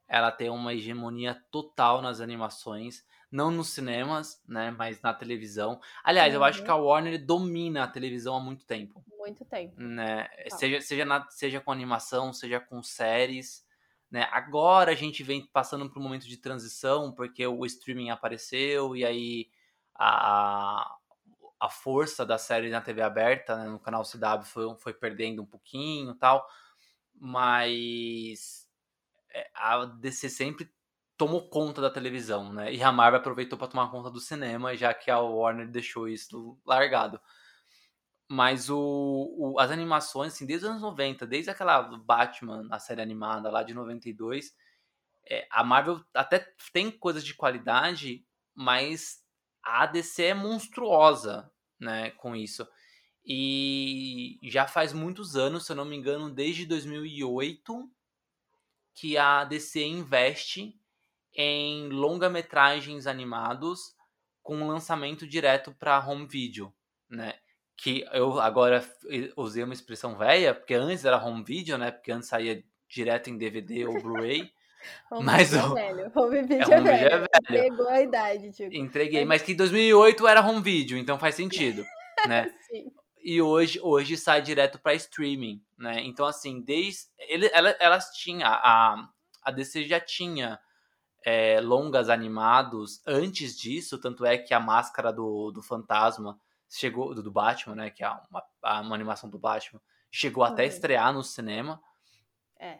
ela 0.07 0.31
tem 0.31 0.49
uma 0.49 0.73
hegemonia 0.73 1.41
total 1.51 2.01
nas 2.01 2.21
animações 2.21 3.03
não 3.31 3.51
nos 3.51 3.69
cinemas, 3.69 4.41
né, 4.47 4.71
mas 4.71 5.01
na 5.01 5.13
televisão. 5.13 5.79
Aliás, 6.03 6.34
uhum. 6.34 6.39
eu 6.39 6.43
acho 6.43 6.63
que 6.63 6.69
a 6.69 6.75
uhum. 6.75 6.85
Warner 6.85 7.23
domina 7.23 7.84
a 7.84 7.88
televisão 7.88 8.35
há 8.35 8.39
muito 8.39 8.65
tempo. 8.65 9.03
Muito 9.17 9.43
tempo. 9.45 9.79
Né? 9.79 10.27
Seja, 10.49 10.81
seja, 10.81 11.05
na, 11.05 11.29
seja 11.29 11.59
com 11.59 11.71
animação, 11.71 12.31
seja 12.31 12.59
com 12.59 12.81
séries. 12.81 13.65
Né? 14.09 14.27
Agora 14.31 14.91
a 14.91 14.95
gente 14.95 15.23
vem 15.23 15.45
passando 15.45 15.89
por 15.89 15.99
um 15.99 16.03
momento 16.03 16.27
de 16.27 16.38
transição, 16.38 17.11
porque 17.11 17.45
o 17.45 17.65
streaming 17.65 18.09
apareceu 18.09 18.95
e 18.95 19.03
aí 19.03 19.49
a, 19.93 20.97
a 21.59 21.69
força 21.69 22.25
da 22.25 22.38
série 22.38 22.69
na 22.69 22.81
TV 22.81 23.01
aberta, 23.01 23.55
né, 23.57 23.69
no 23.69 23.79
canal 23.79 24.03
CW, 24.03 24.45
foi, 24.45 24.75
foi 24.77 24.93
perdendo 24.93 25.41
um 25.41 25.45
pouquinho 25.45 26.13
tal. 26.15 26.47
Mas 27.19 28.67
é, 29.34 29.49
a 29.55 29.85
DC 29.85 30.29
sempre 30.29 30.71
tomou 31.17 31.49
conta 31.49 31.81
da 31.81 31.89
televisão, 31.89 32.53
né? 32.53 32.71
E 32.73 32.84
a 32.84 32.91
Marvel 32.91 33.19
aproveitou 33.19 33.57
para 33.57 33.67
tomar 33.67 33.89
conta 33.89 34.11
do 34.11 34.19
cinema, 34.19 34.75
já 34.75 34.93
que 34.93 35.09
a 35.09 35.19
Warner 35.19 35.67
deixou 35.67 36.07
isso 36.07 36.59
largado. 36.65 37.19
Mas 38.29 38.69
o, 38.69 38.77
o, 39.38 39.59
as 39.59 39.71
animações, 39.71 40.34
assim, 40.34 40.45
desde 40.45 40.65
os 40.65 40.71
anos 40.71 40.81
90, 40.84 41.25
desde 41.25 41.49
aquela 41.49 41.81
Batman, 41.81 42.67
a 42.69 42.77
série 42.77 43.01
animada 43.01 43.49
lá 43.49 43.63
de 43.63 43.73
92, 43.73 44.53
é, 45.29 45.47
a 45.49 45.63
Marvel 45.63 46.01
até 46.13 46.39
tem 46.71 46.91
coisas 46.91 47.25
de 47.25 47.34
qualidade, 47.34 48.25
mas 48.53 49.23
a 49.68 49.84
ADC 49.84 50.23
é 50.23 50.34
monstruosa, 50.34 51.52
né, 51.80 52.11
com 52.11 52.35
isso. 52.35 52.68
E 53.26 54.39
já 54.44 54.65
faz 54.65 54.94
muitos 54.94 55.35
anos, 55.35 55.65
se 55.65 55.73
eu 55.73 55.76
não 55.76 55.84
me 55.84 55.98
engano, 55.98 56.31
desde 56.31 56.65
2008, 56.65 57.91
que 58.95 59.18
a 59.18 59.44
DC 59.44 59.84
investe 59.84 60.80
em 61.35 61.89
longa-metragens 61.89 63.06
animados 63.06 63.94
com 64.41 64.65
lançamento 64.65 65.27
direto 65.27 65.73
para 65.73 65.99
home 65.99 66.26
video, 66.26 66.73
né? 67.10 67.34
Que 67.76 68.06
eu 68.14 68.39
agora 68.39 68.84
usei 69.35 69.61
uma 69.61 69.73
expressão 69.73 70.18
velha, 70.18 70.56
porque 70.56 70.73
antes 70.73 71.03
era 71.03 71.23
home 71.23 71.44
video, 71.44 71.77
né? 71.77 71.91
Porque 71.91 72.14
antes 72.14 72.30
saía 72.30 72.64
direto 72.88 73.30
em 73.30 73.38
DVD 73.38 73.85
ou 73.85 73.94
Blu-ray. 74.02 74.52
Mas 75.22 75.54
o... 75.54 75.78
é 75.78 75.94
velho. 75.94 76.12
Home 76.16 76.41
video, 76.44 76.74
é, 76.74 76.80
home 76.80 76.90
é, 76.90 76.98
velho. 76.98 77.14
é 77.14 77.20
velho. 77.20 77.64
Pegou 77.70 77.88
a 77.90 78.02
idade, 78.02 78.52
tipo. 78.52 78.76
Entreguei, 78.76 79.26
mas 79.26 79.41
que 79.41 79.54
em 79.54 79.56
2008 79.56 80.28
era 80.28 80.45
home 80.45 80.62
video, 80.62 80.98
então 80.98 81.20
faz 81.20 81.36
sentido, 81.36 81.84
né? 82.28 82.54
Sim. 82.70 82.91
E 83.24 83.41
hoje, 83.41 83.80
hoje 83.82 84.16
sai 84.16 84.41
direto 84.41 84.80
para 84.80 84.94
streaming, 84.94 85.62
né? 85.78 86.02
Então 86.02 86.26
assim, 86.26 86.62
desde 86.62 87.08
ele, 87.20 87.49
ela, 87.54 87.76
elas 87.80 88.10
tinham 88.12 88.48
a 88.48 89.10
a 89.48 89.52
DC 89.52 89.86
já 89.86 89.98
tinha 89.98 90.60
é, 91.24 91.62
longas 91.62 92.10
animados 92.10 93.02
antes 93.08 93.58
disso, 93.58 93.98
tanto 93.98 94.26
é 94.26 94.38
que 94.38 94.54
a 94.54 94.60
máscara 94.60 95.12
do, 95.14 95.52
do 95.52 95.62
fantasma 95.62 96.38
chegou, 96.70 97.16
do, 97.16 97.24
do 97.24 97.32
Batman, 97.32 97.76
né, 97.76 97.90
que 97.90 98.04
é 98.04 98.10
uma, 98.10 98.44
uma 98.82 98.94
animação 98.94 99.30
do 99.30 99.40
Batman, 99.40 99.80
chegou 100.12 100.44
até 100.44 100.64
a 100.64 100.66
estrear 100.66 101.14
no 101.14 101.24
cinema. 101.24 101.82
É. 102.60 102.80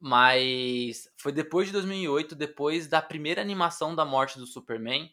Mas 0.00 1.08
foi 1.16 1.32
depois 1.32 1.66
de 1.68 1.72
2008, 1.72 2.34
depois 2.34 2.88
da 2.88 3.00
primeira 3.00 3.40
animação 3.40 3.94
da 3.94 4.04
morte 4.04 4.38
do 4.38 4.46
Superman, 4.46 5.12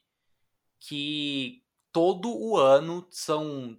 que 0.79 1.63
todo 1.91 2.35
o 2.35 2.57
ano 2.57 3.07
são 3.11 3.77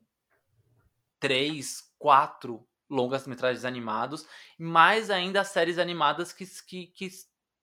três, 1.18 1.92
quatro 1.98 2.66
longas 2.88 3.26
metragens 3.26 3.64
animados, 3.64 4.26
mais 4.58 5.10
ainda 5.10 5.40
as 5.40 5.48
séries 5.48 5.78
animadas 5.78 6.32
que, 6.32 6.44
que, 6.66 6.86
que 6.88 7.10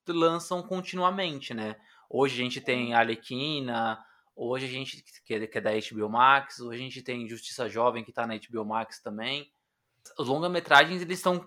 lançam 0.08 0.64
continuamente, 0.64 1.54
né? 1.54 1.76
Hoje 2.10 2.36
a 2.36 2.44
gente 2.44 2.62
tem 2.62 2.94
Arlequina, 2.94 4.02
hoje 4.34 4.66
a 4.66 4.70
gente, 4.70 5.04
que 5.26 5.34
é, 5.34 5.48
que 5.48 5.58
é 5.58 5.62
da 5.62 5.72
HBO 5.72 6.10
Max, 6.10 6.60
hoje 6.62 6.80
a 6.80 6.84
gente 6.84 7.02
tem 7.02 7.28
Justiça 7.28 7.68
Jovem, 7.68 8.04
que 8.04 8.14
tá 8.14 8.26
na 8.26 8.38
HBO 8.38 8.64
Max 8.64 9.02
também. 9.02 9.52
Os 10.18 10.28
longa-metragens, 10.28 11.02
eles 11.02 11.20
estão 11.20 11.46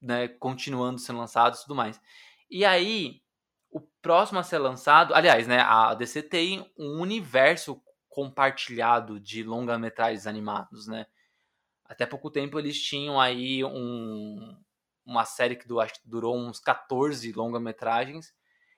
né, 0.00 0.28
continuando 0.28 0.98
sendo 0.98 1.18
lançados 1.18 1.60
e 1.60 1.62
tudo 1.62 1.74
mais. 1.74 2.00
E 2.50 2.64
aí, 2.64 3.22
o 3.70 3.80
próximo 4.02 4.38
a 4.38 4.42
ser 4.42 4.58
lançado, 4.58 5.14
aliás, 5.14 5.46
né, 5.46 5.60
a 5.60 5.94
DC 5.94 6.22
tem 6.22 6.70
um 6.78 7.00
universo 7.00 7.82
compartilhado 8.08 9.20
de 9.20 9.42
longa-metragens 9.42 10.26
animados, 10.26 10.86
né? 10.86 11.06
Até 11.84 12.04
pouco 12.04 12.30
tempo 12.30 12.58
eles 12.58 12.80
tinham 12.82 13.20
aí 13.20 13.64
um, 13.64 14.56
uma 15.06 15.24
série 15.24 15.56
que 15.56 15.66
durou 16.04 16.36
uns 16.36 16.60
14 16.60 17.32
longa-metragens. 17.32 18.34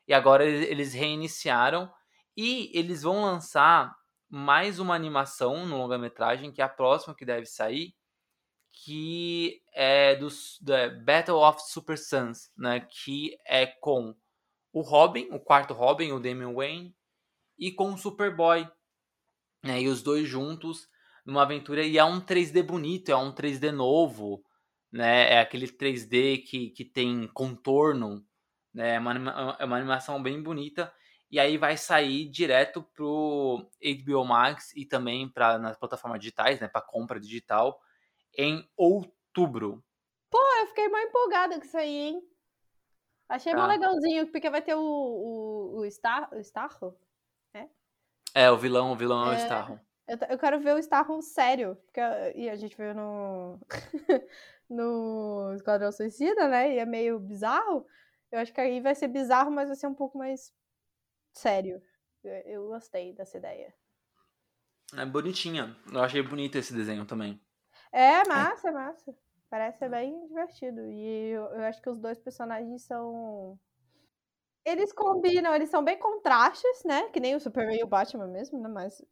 E 0.06 0.14
agora 0.14 0.44
eles 0.44 0.92
reiniciaram 0.92 1.92
e 2.36 2.70
eles 2.72 3.02
vão 3.02 3.22
lançar 3.22 3.96
mais 4.28 4.78
uma 4.78 4.94
animação 4.94 5.66
no 5.66 5.76
longa-metragem, 5.76 6.52
que 6.52 6.62
é 6.62 6.64
a 6.64 6.68
próxima 6.68 7.14
que 7.14 7.24
deve 7.24 7.46
sair, 7.46 7.94
que 8.72 9.62
é 9.72 10.16
do 10.16 10.28
Battle 11.04 11.38
of 11.38 11.60
Super 11.62 11.98
Sons, 11.98 12.50
né? 12.56 12.80
Que 12.80 13.36
é 13.46 13.66
com 13.66 14.14
o 14.72 14.80
Robin, 14.80 15.28
o 15.32 15.40
quarto 15.40 15.74
Robin, 15.74 16.12
o 16.12 16.20
Damian 16.20 16.52
Wayne, 16.52 16.94
e 17.58 17.72
com 17.72 17.92
o 17.92 17.98
Superboy. 17.98 18.68
Né, 19.62 19.82
e 19.82 19.88
os 19.88 20.02
dois 20.02 20.26
juntos 20.26 20.88
numa 21.24 21.42
aventura. 21.42 21.84
E 21.84 21.98
é 21.98 22.04
um 22.04 22.18
3D 22.18 22.62
bonito, 22.62 23.10
é 23.10 23.16
um 23.16 23.30
3D 23.30 23.70
novo 23.70 24.42
né? 24.92 25.34
É 25.34 25.40
aquele 25.40 25.68
3D 25.68 26.44
que, 26.44 26.70
que 26.70 26.84
tem 26.84 27.28
contorno, 27.28 28.24
né? 28.74 28.94
É 28.96 28.98
uma, 28.98 29.56
é 29.58 29.64
uma 29.64 29.76
animação 29.76 30.22
bem 30.22 30.42
bonita. 30.42 30.92
E 31.30 31.38
aí 31.38 31.56
vai 31.56 31.76
sair 31.76 32.28
direto 32.28 32.82
pro 32.94 33.68
HBO 33.80 34.24
Max 34.24 34.72
e 34.74 34.84
também 34.84 35.28
para 35.28 35.58
nas 35.58 35.78
plataformas 35.78 36.18
digitais, 36.20 36.60
né? 36.60 36.68
Para 36.68 36.82
compra 36.82 37.20
digital 37.20 37.80
em 38.36 38.68
outubro. 38.76 39.82
Pô, 40.30 40.38
eu 40.60 40.66
fiquei 40.68 40.88
mais 40.88 41.08
empolgada 41.08 41.58
com 41.58 41.64
isso 41.64 41.76
aí, 41.76 41.96
hein? 41.96 42.30
Achei 43.28 43.52
ah. 43.52 43.66
legalzinho, 43.66 44.26
porque 44.30 44.50
vai 44.50 44.60
ter 44.60 44.74
o, 44.74 44.80
o, 44.80 45.78
o, 45.78 45.90
Star, 45.90 46.28
o 46.32 46.38
Starro, 46.40 46.98
né? 47.54 47.70
É, 48.34 48.50
o 48.50 48.58
vilão, 48.58 48.92
o 48.92 48.96
vilão 48.96 49.30
é, 49.30 49.34
é 49.34 49.36
o 49.36 49.40
Starro. 49.40 49.80
Eu, 50.08 50.18
eu 50.30 50.38
quero 50.38 50.58
ver 50.60 50.74
o 50.74 50.78
Starro 50.78 51.22
sério, 51.22 51.76
porque 51.76 52.00
e 52.34 52.50
a 52.50 52.56
gente 52.56 52.76
viu 52.76 52.92
no 52.92 53.60
no 54.68 55.52
Esquadrão 55.54 55.92
Suicida, 55.92 56.48
né? 56.48 56.74
E 56.74 56.78
é 56.78 56.86
meio 56.86 57.18
bizarro. 57.18 57.86
Eu 58.30 58.38
acho 58.38 58.52
que 58.52 58.60
aí 58.60 58.80
vai 58.80 58.94
ser 58.94 59.08
bizarro, 59.08 59.50
mas 59.50 59.68
vai 59.68 59.76
ser 59.76 59.86
um 59.86 59.94
pouco 59.94 60.18
mais 60.18 60.52
sério. 61.32 61.82
Eu, 62.22 62.32
eu 62.32 62.68
gostei 62.68 63.12
dessa 63.12 63.38
ideia. 63.38 63.74
É 64.96 65.04
bonitinha. 65.04 65.76
Eu 65.92 66.00
achei 66.00 66.22
bonito 66.22 66.56
esse 66.56 66.72
desenho 66.72 67.04
também. 67.04 67.40
É 67.92 68.26
massa, 68.28 68.68
é 68.68 68.72
massa. 68.72 69.14
Parece 69.48 69.78
ser 69.78 69.90
bem 69.90 70.26
divertido. 70.26 70.86
E 70.86 71.30
eu, 71.30 71.44
eu 71.46 71.64
acho 71.64 71.82
que 71.82 71.90
os 71.90 71.98
dois 71.98 72.18
personagens 72.18 72.82
são. 72.82 73.58
Eles 74.64 74.92
combinam, 74.92 75.54
eles 75.54 75.70
são 75.70 75.82
bem 75.82 75.98
contrastes, 75.98 76.84
né? 76.84 77.08
Que 77.10 77.18
nem 77.18 77.34
o 77.34 77.40
Superman 77.40 77.78
e 77.78 77.84
o 77.84 77.88
Batman 77.88 78.28
mesmo, 78.28 78.60
né? 78.60 78.68
Mas. 78.68 79.02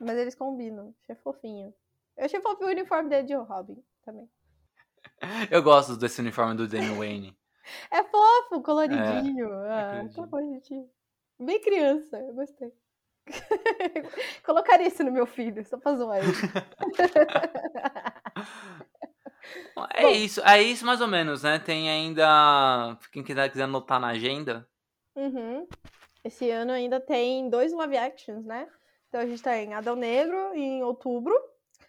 Mas 0.00 0.16
eles 0.16 0.34
combinam. 0.34 0.94
Achei 1.02 1.14
fofinho. 1.22 1.74
Eu 2.16 2.24
achei 2.24 2.40
fofinho 2.40 2.68
o 2.68 2.72
uniforme 2.72 3.08
dele 3.08 3.26
de 3.26 3.34
Robin 3.34 3.82
também. 4.02 4.28
Eu 5.50 5.62
gosto 5.62 5.96
desse 5.96 6.20
uniforme 6.20 6.56
do 6.56 6.66
Daniel 6.66 6.96
Wayne. 6.96 7.38
É 7.90 8.02
fofo, 8.02 8.62
coloridinho. 8.62 9.52
É, 9.64 9.70
ah, 9.70 10.04
é 10.04 10.26
bonitinho. 10.26 10.90
Bem 11.38 11.60
criança, 11.60 12.18
eu 12.18 12.34
gostei. 12.34 12.72
Colocaria 14.44 14.88
isso 14.88 15.04
no 15.04 15.12
meu 15.12 15.26
filho, 15.26 15.64
só 15.64 15.78
pra 15.78 15.94
zoar 15.94 16.18
ele. 16.18 16.32
É 19.94 20.02
Bom, 20.02 20.10
isso, 20.10 20.40
é 20.42 20.62
isso 20.62 20.84
mais 20.84 21.00
ou 21.00 21.08
menos, 21.08 21.42
né? 21.42 21.58
Tem 21.58 21.88
ainda. 21.88 22.98
Quem 23.12 23.22
quiser, 23.22 23.50
quiser 23.50 23.64
anotar 23.64 23.98
na 23.98 24.08
agenda. 24.08 24.68
Uhum. 25.16 25.66
Esse 26.22 26.50
ano 26.50 26.72
ainda 26.72 27.00
tem 27.00 27.48
dois 27.48 27.72
live 27.72 27.96
actions, 27.96 28.44
né? 28.44 28.68
Então 29.08 29.20
a 29.20 29.26
gente 29.26 29.42
tem 29.42 29.74
Adão 29.74 29.96
Negro 29.96 30.54
em 30.54 30.82
outubro. 30.82 31.34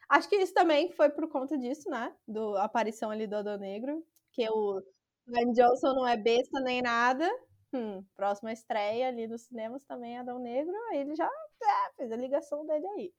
Acho 0.07 0.30
que 0.30 0.38
isso 0.38 0.53
também 0.53 0.91
foi 0.91 1.10
por 1.10 1.28
conta 1.28 1.57
disso, 1.57 1.90
né? 1.90 2.14
Do 2.28 2.56
a 2.56 2.64
aparição 2.64 3.11
ali 3.11 3.28
do 3.28 3.36
Adão 3.36 3.57
Negro. 3.57 4.03
Que 4.32 4.48
o 4.49 4.82
Van 5.28 5.52
Johnson 5.52 5.94
não 5.94 6.07
é 6.07 6.16
besta 6.16 6.60
nem 6.61 6.82
nada. 6.82 7.30
Hum, 7.73 8.03
próxima 8.15 8.51
estreia 8.51 9.07
ali 9.07 9.27
nos 9.27 9.43
cinemas 9.43 9.83
também 9.83 10.15
é 10.15 10.19
Adão 10.19 10.39
Negro. 10.39 10.73
Ele 10.93 11.15
já 11.15 11.25
é, 11.27 11.93
fez 11.95 12.11
a 12.11 12.15
ligação 12.15 12.65
dele 12.65 12.87
aí. 12.87 13.13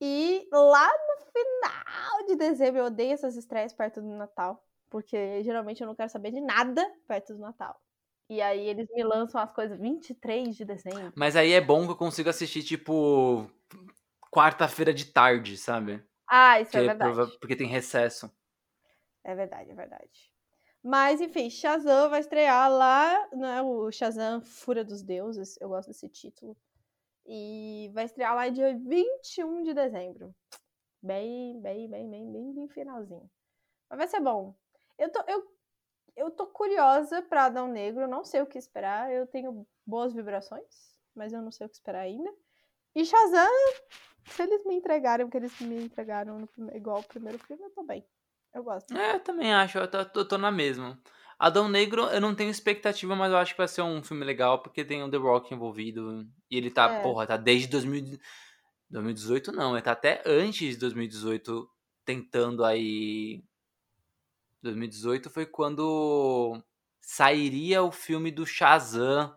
E 0.00 0.48
lá 0.52 0.86
no 0.86 1.26
final 1.32 2.26
de 2.26 2.36
dezembro, 2.36 2.80
eu 2.80 2.86
odeio 2.86 3.12
essas 3.12 3.36
estreias 3.36 3.72
perto 3.72 4.00
do 4.00 4.08
Natal. 4.08 4.64
Porque 4.90 5.42
geralmente 5.42 5.80
eu 5.80 5.86
não 5.86 5.94
quero 5.94 6.10
saber 6.10 6.30
de 6.30 6.40
nada 6.40 6.88
perto 7.08 7.34
do 7.34 7.40
Natal. 7.40 7.80
E 8.30 8.40
aí 8.40 8.66
eles 8.66 8.88
me 8.92 9.02
lançam 9.02 9.40
as 9.40 9.52
coisas 9.52 9.78
23 9.78 10.56
de 10.56 10.64
dezembro. 10.64 11.12
Mas 11.16 11.36
aí 11.36 11.52
é 11.52 11.60
bom 11.60 11.84
que 11.84 11.92
eu 11.92 11.96
consigo 11.96 12.28
assistir, 12.28 12.62
tipo, 12.62 13.50
quarta-feira 14.30 14.94
de 14.94 15.06
tarde, 15.06 15.56
sabe? 15.56 16.02
Ah, 16.28 16.60
isso 16.60 16.76
é 16.76 16.84
porque, 16.88 16.90
é 16.90 17.06
verdade. 17.06 17.38
Porque 17.38 17.56
tem 17.56 17.68
recesso. 17.68 18.30
É 19.22 19.34
verdade, 19.34 19.70
é 19.70 19.74
verdade. 19.74 20.33
Mas, 20.84 21.18
enfim, 21.18 21.48
Shazam 21.48 22.10
vai 22.10 22.20
estrear 22.20 22.70
lá, 22.70 23.26
né? 23.32 23.62
O 23.62 23.90
Shazam 23.90 24.42
Fúria 24.42 24.84
dos 24.84 25.02
Deuses. 25.02 25.56
Eu 25.58 25.70
gosto 25.70 25.88
desse 25.88 26.10
título. 26.10 26.54
E 27.24 27.90
vai 27.94 28.04
estrear 28.04 28.34
lá 28.34 28.50
dia 28.50 28.76
21 28.76 29.62
de 29.62 29.72
dezembro. 29.72 30.34
Bem, 31.02 31.58
bem, 31.62 31.88
bem, 31.88 32.10
bem, 32.10 32.30
bem, 32.30 32.52
bem 32.52 32.68
finalzinho. 32.68 33.30
Mas 33.88 33.98
vai 33.98 34.08
ser 34.08 34.20
bom. 34.20 34.54
Eu 34.98 35.10
tô, 35.10 35.24
eu, 35.26 35.56
eu 36.16 36.30
tô 36.30 36.46
curiosa 36.48 37.22
pra 37.22 37.46
Adão 37.46 37.66
Negro, 37.66 38.06
não 38.06 38.22
sei 38.22 38.42
o 38.42 38.46
que 38.46 38.58
esperar. 38.58 39.10
Eu 39.10 39.26
tenho 39.26 39.66
boas 39.86 40.12
vibrações, 40.12 40.98
mas 41.14 41.32
eu 41.32 41.40
não 41.40 41.50
sei 41.50 41.66
o 41.66 41.70
que 41.70 41.76
esperar 41.76 42.00
ainda. 42.00 42.30
E 42.94 43.06
Shazam, 43.06 43.48
se 44.26 44.42
eles 44.42 44.62
me 44.66 44.74
entregarem 44.74 45.24
o 45.24 45.30
que 45.30 45.38
eles 45.38 45.58
me 45.60 45.82
entregaram 45.82 46.46
no, 46.58 46.76
igual 46.76 47.00
o 47.00 47.08
primeiro 47.08 47.38
filme, 47.38 47.64
eu 47.64 47.70
tô 47.70 47.82
bem. 47.82 48.06
Eu 48.54 48.62
gosto. 48.62 48.96
É, 48.96 49.16
eu 49.16 49.20
também 49.20 49.52
acho, 49.52 49.78
eu 49.78 49.88
tô, 49.88 49.98
eu 49.98 50.28
tô 50.28 50.38
na 50.38 50.50
mesma. 50.50 50.98
Adão 51.38 51.68
Negro, 51.68 52.02
eu 52.04 52.20
não 52.20 52.34
tenho 52.34 52.50
expectativa, 52.50 53.16
mas 53.16 53.32
eu 53.32 53.38
acho 53.38 53.52
que 53.52 53.58
vai 53.58 53.66
ser 53.66 53.82
um 53.82 54.02
filme 54.02 54.24
legal, 54.24 54.62
porque 54.62 54.84
tem 54.84 55.02
o 55.02 55.10
The 55.10 55.16
Rock 55.16 55.52
envolvido. 55.52 56.26
E 56.50 56.56
ele 56.56 56.70
tá, 56.70 56.90
é. 56.90 57.02
porra, 57.02 57.26
tá 57.26 57.36
desde 57.36 57.66
2000, 57.66 58.18
2018, 58.88 59.50
não, 59.50 59.74
ele 59.74 59.82
tá 59.82 59.92
até 59.92 60.22
antes 60.24 60.74
de 60.74 60.76
2018 60.76 61.68
tentando 62.04 62.64
aí. 62.64 63.42
2018 64.62 65.28
foi 65.28 65.44
quando 65.44 66.62
sairia 67.00 67.82
o 67.82 67.90
filme 67.90 68.30
do 68.30 68.46
Shazam, 68.46 69.36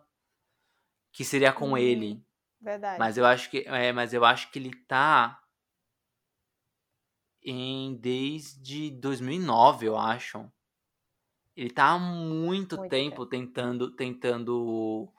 que 1.12 1.24
seria 1.24 1.52
com 1.52 1.72
hum, 1.72 1.78
ele. 1.78 2.24
Verdade. 2.60 2.98
Mas 2.98 3.18
eu 3.18 3.26
acho 3.26 3.50
que, 3.50 3.64
é, 3.66 3.92
mas 3.92 4.14
eu 4.14 4.24
acho 4.24 4.50
que 4.50 4.58
ele 4.58 4.74
tá 4.86 5.42
em 7.50 7.94
desde 7.96 8.90
2009, 8.90 9.86
eu 9.86 9.96
acho. 9.96 10.50
Ele 11.56 11.70
tá 11.70 11.90
há 11.90 11.98
muito, 11.98 12.76
muito 12.76 12.90
tempo, 12.90 13.26
tentando 13.26 13.90
tentando 13.90 15.12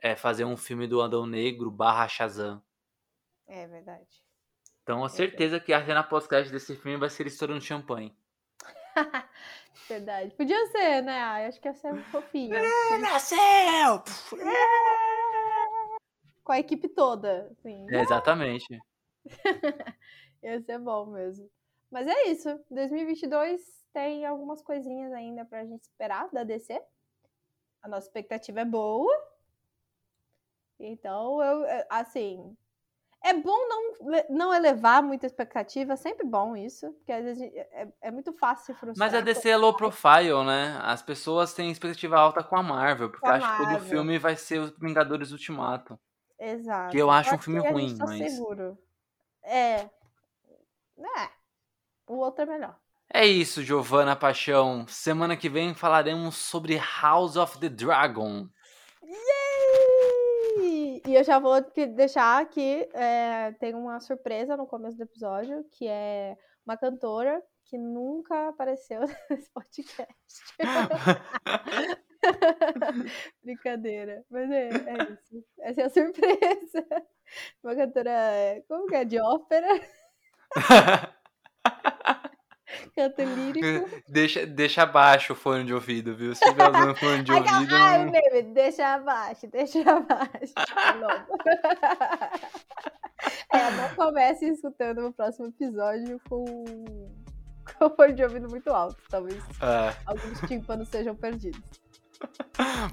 é, 0.00 0.14
fazer 0.14 0.44
um 0.44 0.56
filme 0.56 0.86
do 0.86 1.00
Adão 1.00 1.26
Negro 1.26 1.70
barra 1.70 2.06
Shazam. 2.08 2.62
É 3.46 3.66
verdade. 3.66 4.22
Então, 4.82 5.02
a 5.02 5.06
é 5.06 5.10
certeza 5.10 5.60
que 5.60 5.72
a 5.72 5.84
cena 5.84 6.02
pós-crédito 6.02 6.52
desse 6.52 6.74
filme 6.76 6.98
vai 6.98 7.08
ser 7.08 7.26
estourando 7.26 7.60
champanhe. 7.60 8.16
verdade. 9.88 10.34
Podia 10.34 10.66
ser, 10.66 11.02
né? 11.02 11.20
Ah, 11.20 11.46
acho 11.46 11.60
que 11.60 11.68
ia 11.68 11.74
ser 11.74 11.96
fofinho. 12.04 12.54
É, 12.54 12.98
nasceu! 12.98 14.02
Com 16.44 16.52
a 16.52 16.58
equipe 16.58 16.88
toda. 16.88 17.48
Assim. 17.52 17.86
É, 17.90 18.00
exatamente. 18.00 18.78
ia 20.42 20.60
ser 20.62 20.78
bom 20.78 21.06
mesmo. 21.06 21.48
Mas 21.92 22.06
é 22.06 22.28
isso. 22.28 22.58
2022 22.70 23.60
tem 23.92 24.24
algumas 24.24 24.62
coisinhas 24.62 25.12
ainda 25.12 25.44
pra 25.44 25.66
gente 25.66 25.82
esperar 25.82 26.30
da 26.32 26.42
DC. 26.42 26.82
A 27.82 27.88
nossa 27.88 28.06
expectativa 28.06 28.60
é 28.60 28.64
boa. 28.64 29.12
Então, 30.80 31.42
eu, 31.42 31.64
é, 31.66 31.86
assim, 31.90 32.56
é 33.22 33.34
bom 33.34 33.56
não, 33.68 33.94
não 34.30 34.54
elevar 34.54 35.02
muita 35.02 35.26
expectativa, 35.26 35.92
é 35.92 35.96
sempre 35.96 36.26
bom 36.26 36.56
isso, 36.56 36.90
porque 36.94 37.12
às 37.12 37.22
vezes 37.22 37.42
é, 37.54 37.88
é 38.00 38.10
muito 38.10 38.32
fácil 38.32 38.74
frustrar. 38.74 39.10
Mas 39.10 39.14
a 39.16 39.20
DC 39.20 39.50
é 39.50 39.56
low 39.56 39.76
profile, 39.76 40.44
né? 40.44 40.80
As 40.82 41.02
pessoas 41.02 41.52
têm 41.52 41.70
expectativa 41.70 42.18
alta 42.18 42.42
com 42.42 42.56
a 42.56 42.62
Marvel, 42.62 43.10
porque 43.10 43.28
acho 43.28 43.56
que 43.56 43.64
todo 43.64 43.84
filme 43.84 44.18
vai 44.18 44.34
ser 44.34 44.60
os 44.60 44.76
Vingadores 44.78 45.30
Ultimato. 45.30 46.00
Exato. 46.38 46.90
Que 46.90 46.98
eu 46.98 47.10
acho 47.10 47.34
um 47.34 47.38
filme 47.38 47.60
ruim, 47.60 47.96
tá 47.96 48.06
mas. 48.06 48.32
Seguro. 48.32 48.76
É. 49.44 49.88
É. 50.98 51.41
O 52.06 52.16
outro 52.16 52.42
é 52.42 52.46
melhor. 52.46 52.76
É 53.12 53.26
isso, 53.26 53.62
Giovana 53.62 54.16
Paixão. 54.16 54.86
Semana 54.88 55.36
que 55.36 55.48
vem 55.48 55.74
falaremos 55.74 56.36
sobre 56.36 56.80
House 57.02 57.36
of 57.36 57.58
the 57.58 57.68
Dragon. 57.68 58.48
Yay! 59.02 61.02
E 61.06 61.14
eu 61.14 61.22
já 61.22 61.38
vou 61.38 61.60
deixar 61.94 62.40
aqui, 62.40 62.88
é, 62.94 63.52
tem 63.60 63.74
uma 63.74 64.00
surpresa 64.00 64.56
no 64.56 64.66
começo 64.66 64.96
do 64.96 65.02
episódio, 65.02 65.62
que 65.72 65.86
é 65.86 66.38
uma 66.64 66.76
cantora 66.76 67.42
que 67.66 67.76
nunca 67.76 68.48
apareceu 68.48 69.00
nesse 69.28 69.50
podcast. 69.50 70.08
Brincadeira. 73.42 74.24
Mas 74.30 74.50
é, 74.50 74.68
é, 74.68 75.12
isso. 75.12 75.44
Essa 75.60 75.82
é 75.82 75.84
a 75.84 75.90
surpresa. 75.90 76.86
Uma 77.62 77.74
cantora, 77.74 78.10
como 78.68 78.86
que 78.86 78.94
é? 78.94 79.04
De 79.04 79.20
ópera. 79.20 79.68
Canto 82.94 83.22
lírico. 83.22 83.88
Deixa, 84.06 84.46
deixa 84.46 84.82
abaixo 84.82 85.32
o 85.32 85.36
fone 85.36 85.64
de 85.64 85.72
ouvido, 85.72 86.14
viu? 86.14 86.34
Se 86.34 86.44
tiver 86.44 86.70
usando 86.70 86.94
fone 86.96 87.22
de 87.22 87.32
ouvido. 87.32 87.74
Ai, 87.74 88.04
não... 88.04 88.12
Baby, 88.12 88.42
deixa 88.52 88.94
abaixo, 88.94 89.46
deixa 89.46 89.80
abaixo. 89.90 90.52
é, 93.50 93.70
não 93.70 93.94
comece 93.94 94.46
escutando 94.46 95.06
o 95.06 95.12
próximo 95.12 95.46
episódio 95.46 96.20
com, 96.28 96.44
com 97.78 97.86
o 97.86 97.90
fone 97.96 98.12
de 98.12 98.24
ouvido 98.24 98.48
muito 98.50 98.68
alto. 98.70 98.96
Talvez 99.08 99.42
é. 99.62 99.96
alguns 100.04 100.40
tímpanos 100.42 100.88
sejam 100.88 101.16
perdidos. 101.16 101.62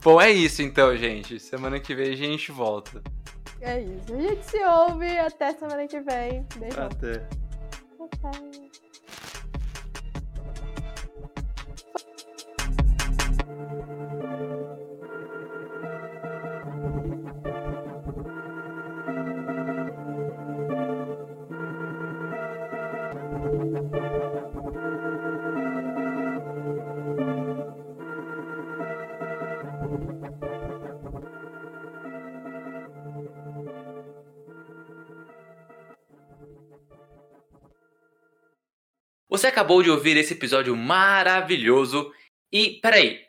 Bom, 0.01 0.19
é 0.21 0.31
isso 0.31 0.61
então, 0.61 0.95
gente. 0.95 1.39
Semana 1.39 1.79
que 1.79 1.93
vem 1.93 2.13
a 2.13 2.15
gente 2.15 2.51
volta. 2.51 3.03
É 3.61 3.81
isso. 3.81 4.15
A 4.15 4.21
gente 4.21 4.45
se 4.45 4.63
ouve. 4.63 5.17
Até 5.19 5.53
semana 5.53 5.85
que 5.87 5.99
vem. 5.99 6.47
Beijo. 6.57 6.81
Até. 6.81 7.27
Até. 7.99 8.68
Você 39.29 39.47
acabou 39.47 39.81
de 39.81 39.89
ouvir 39.89 40.17
esse 40.17 40.33
episódio 40.33 40.75
maravilhoso. 40.75 42.11
E, 42.51 42.79
peraí, 42.81 43.28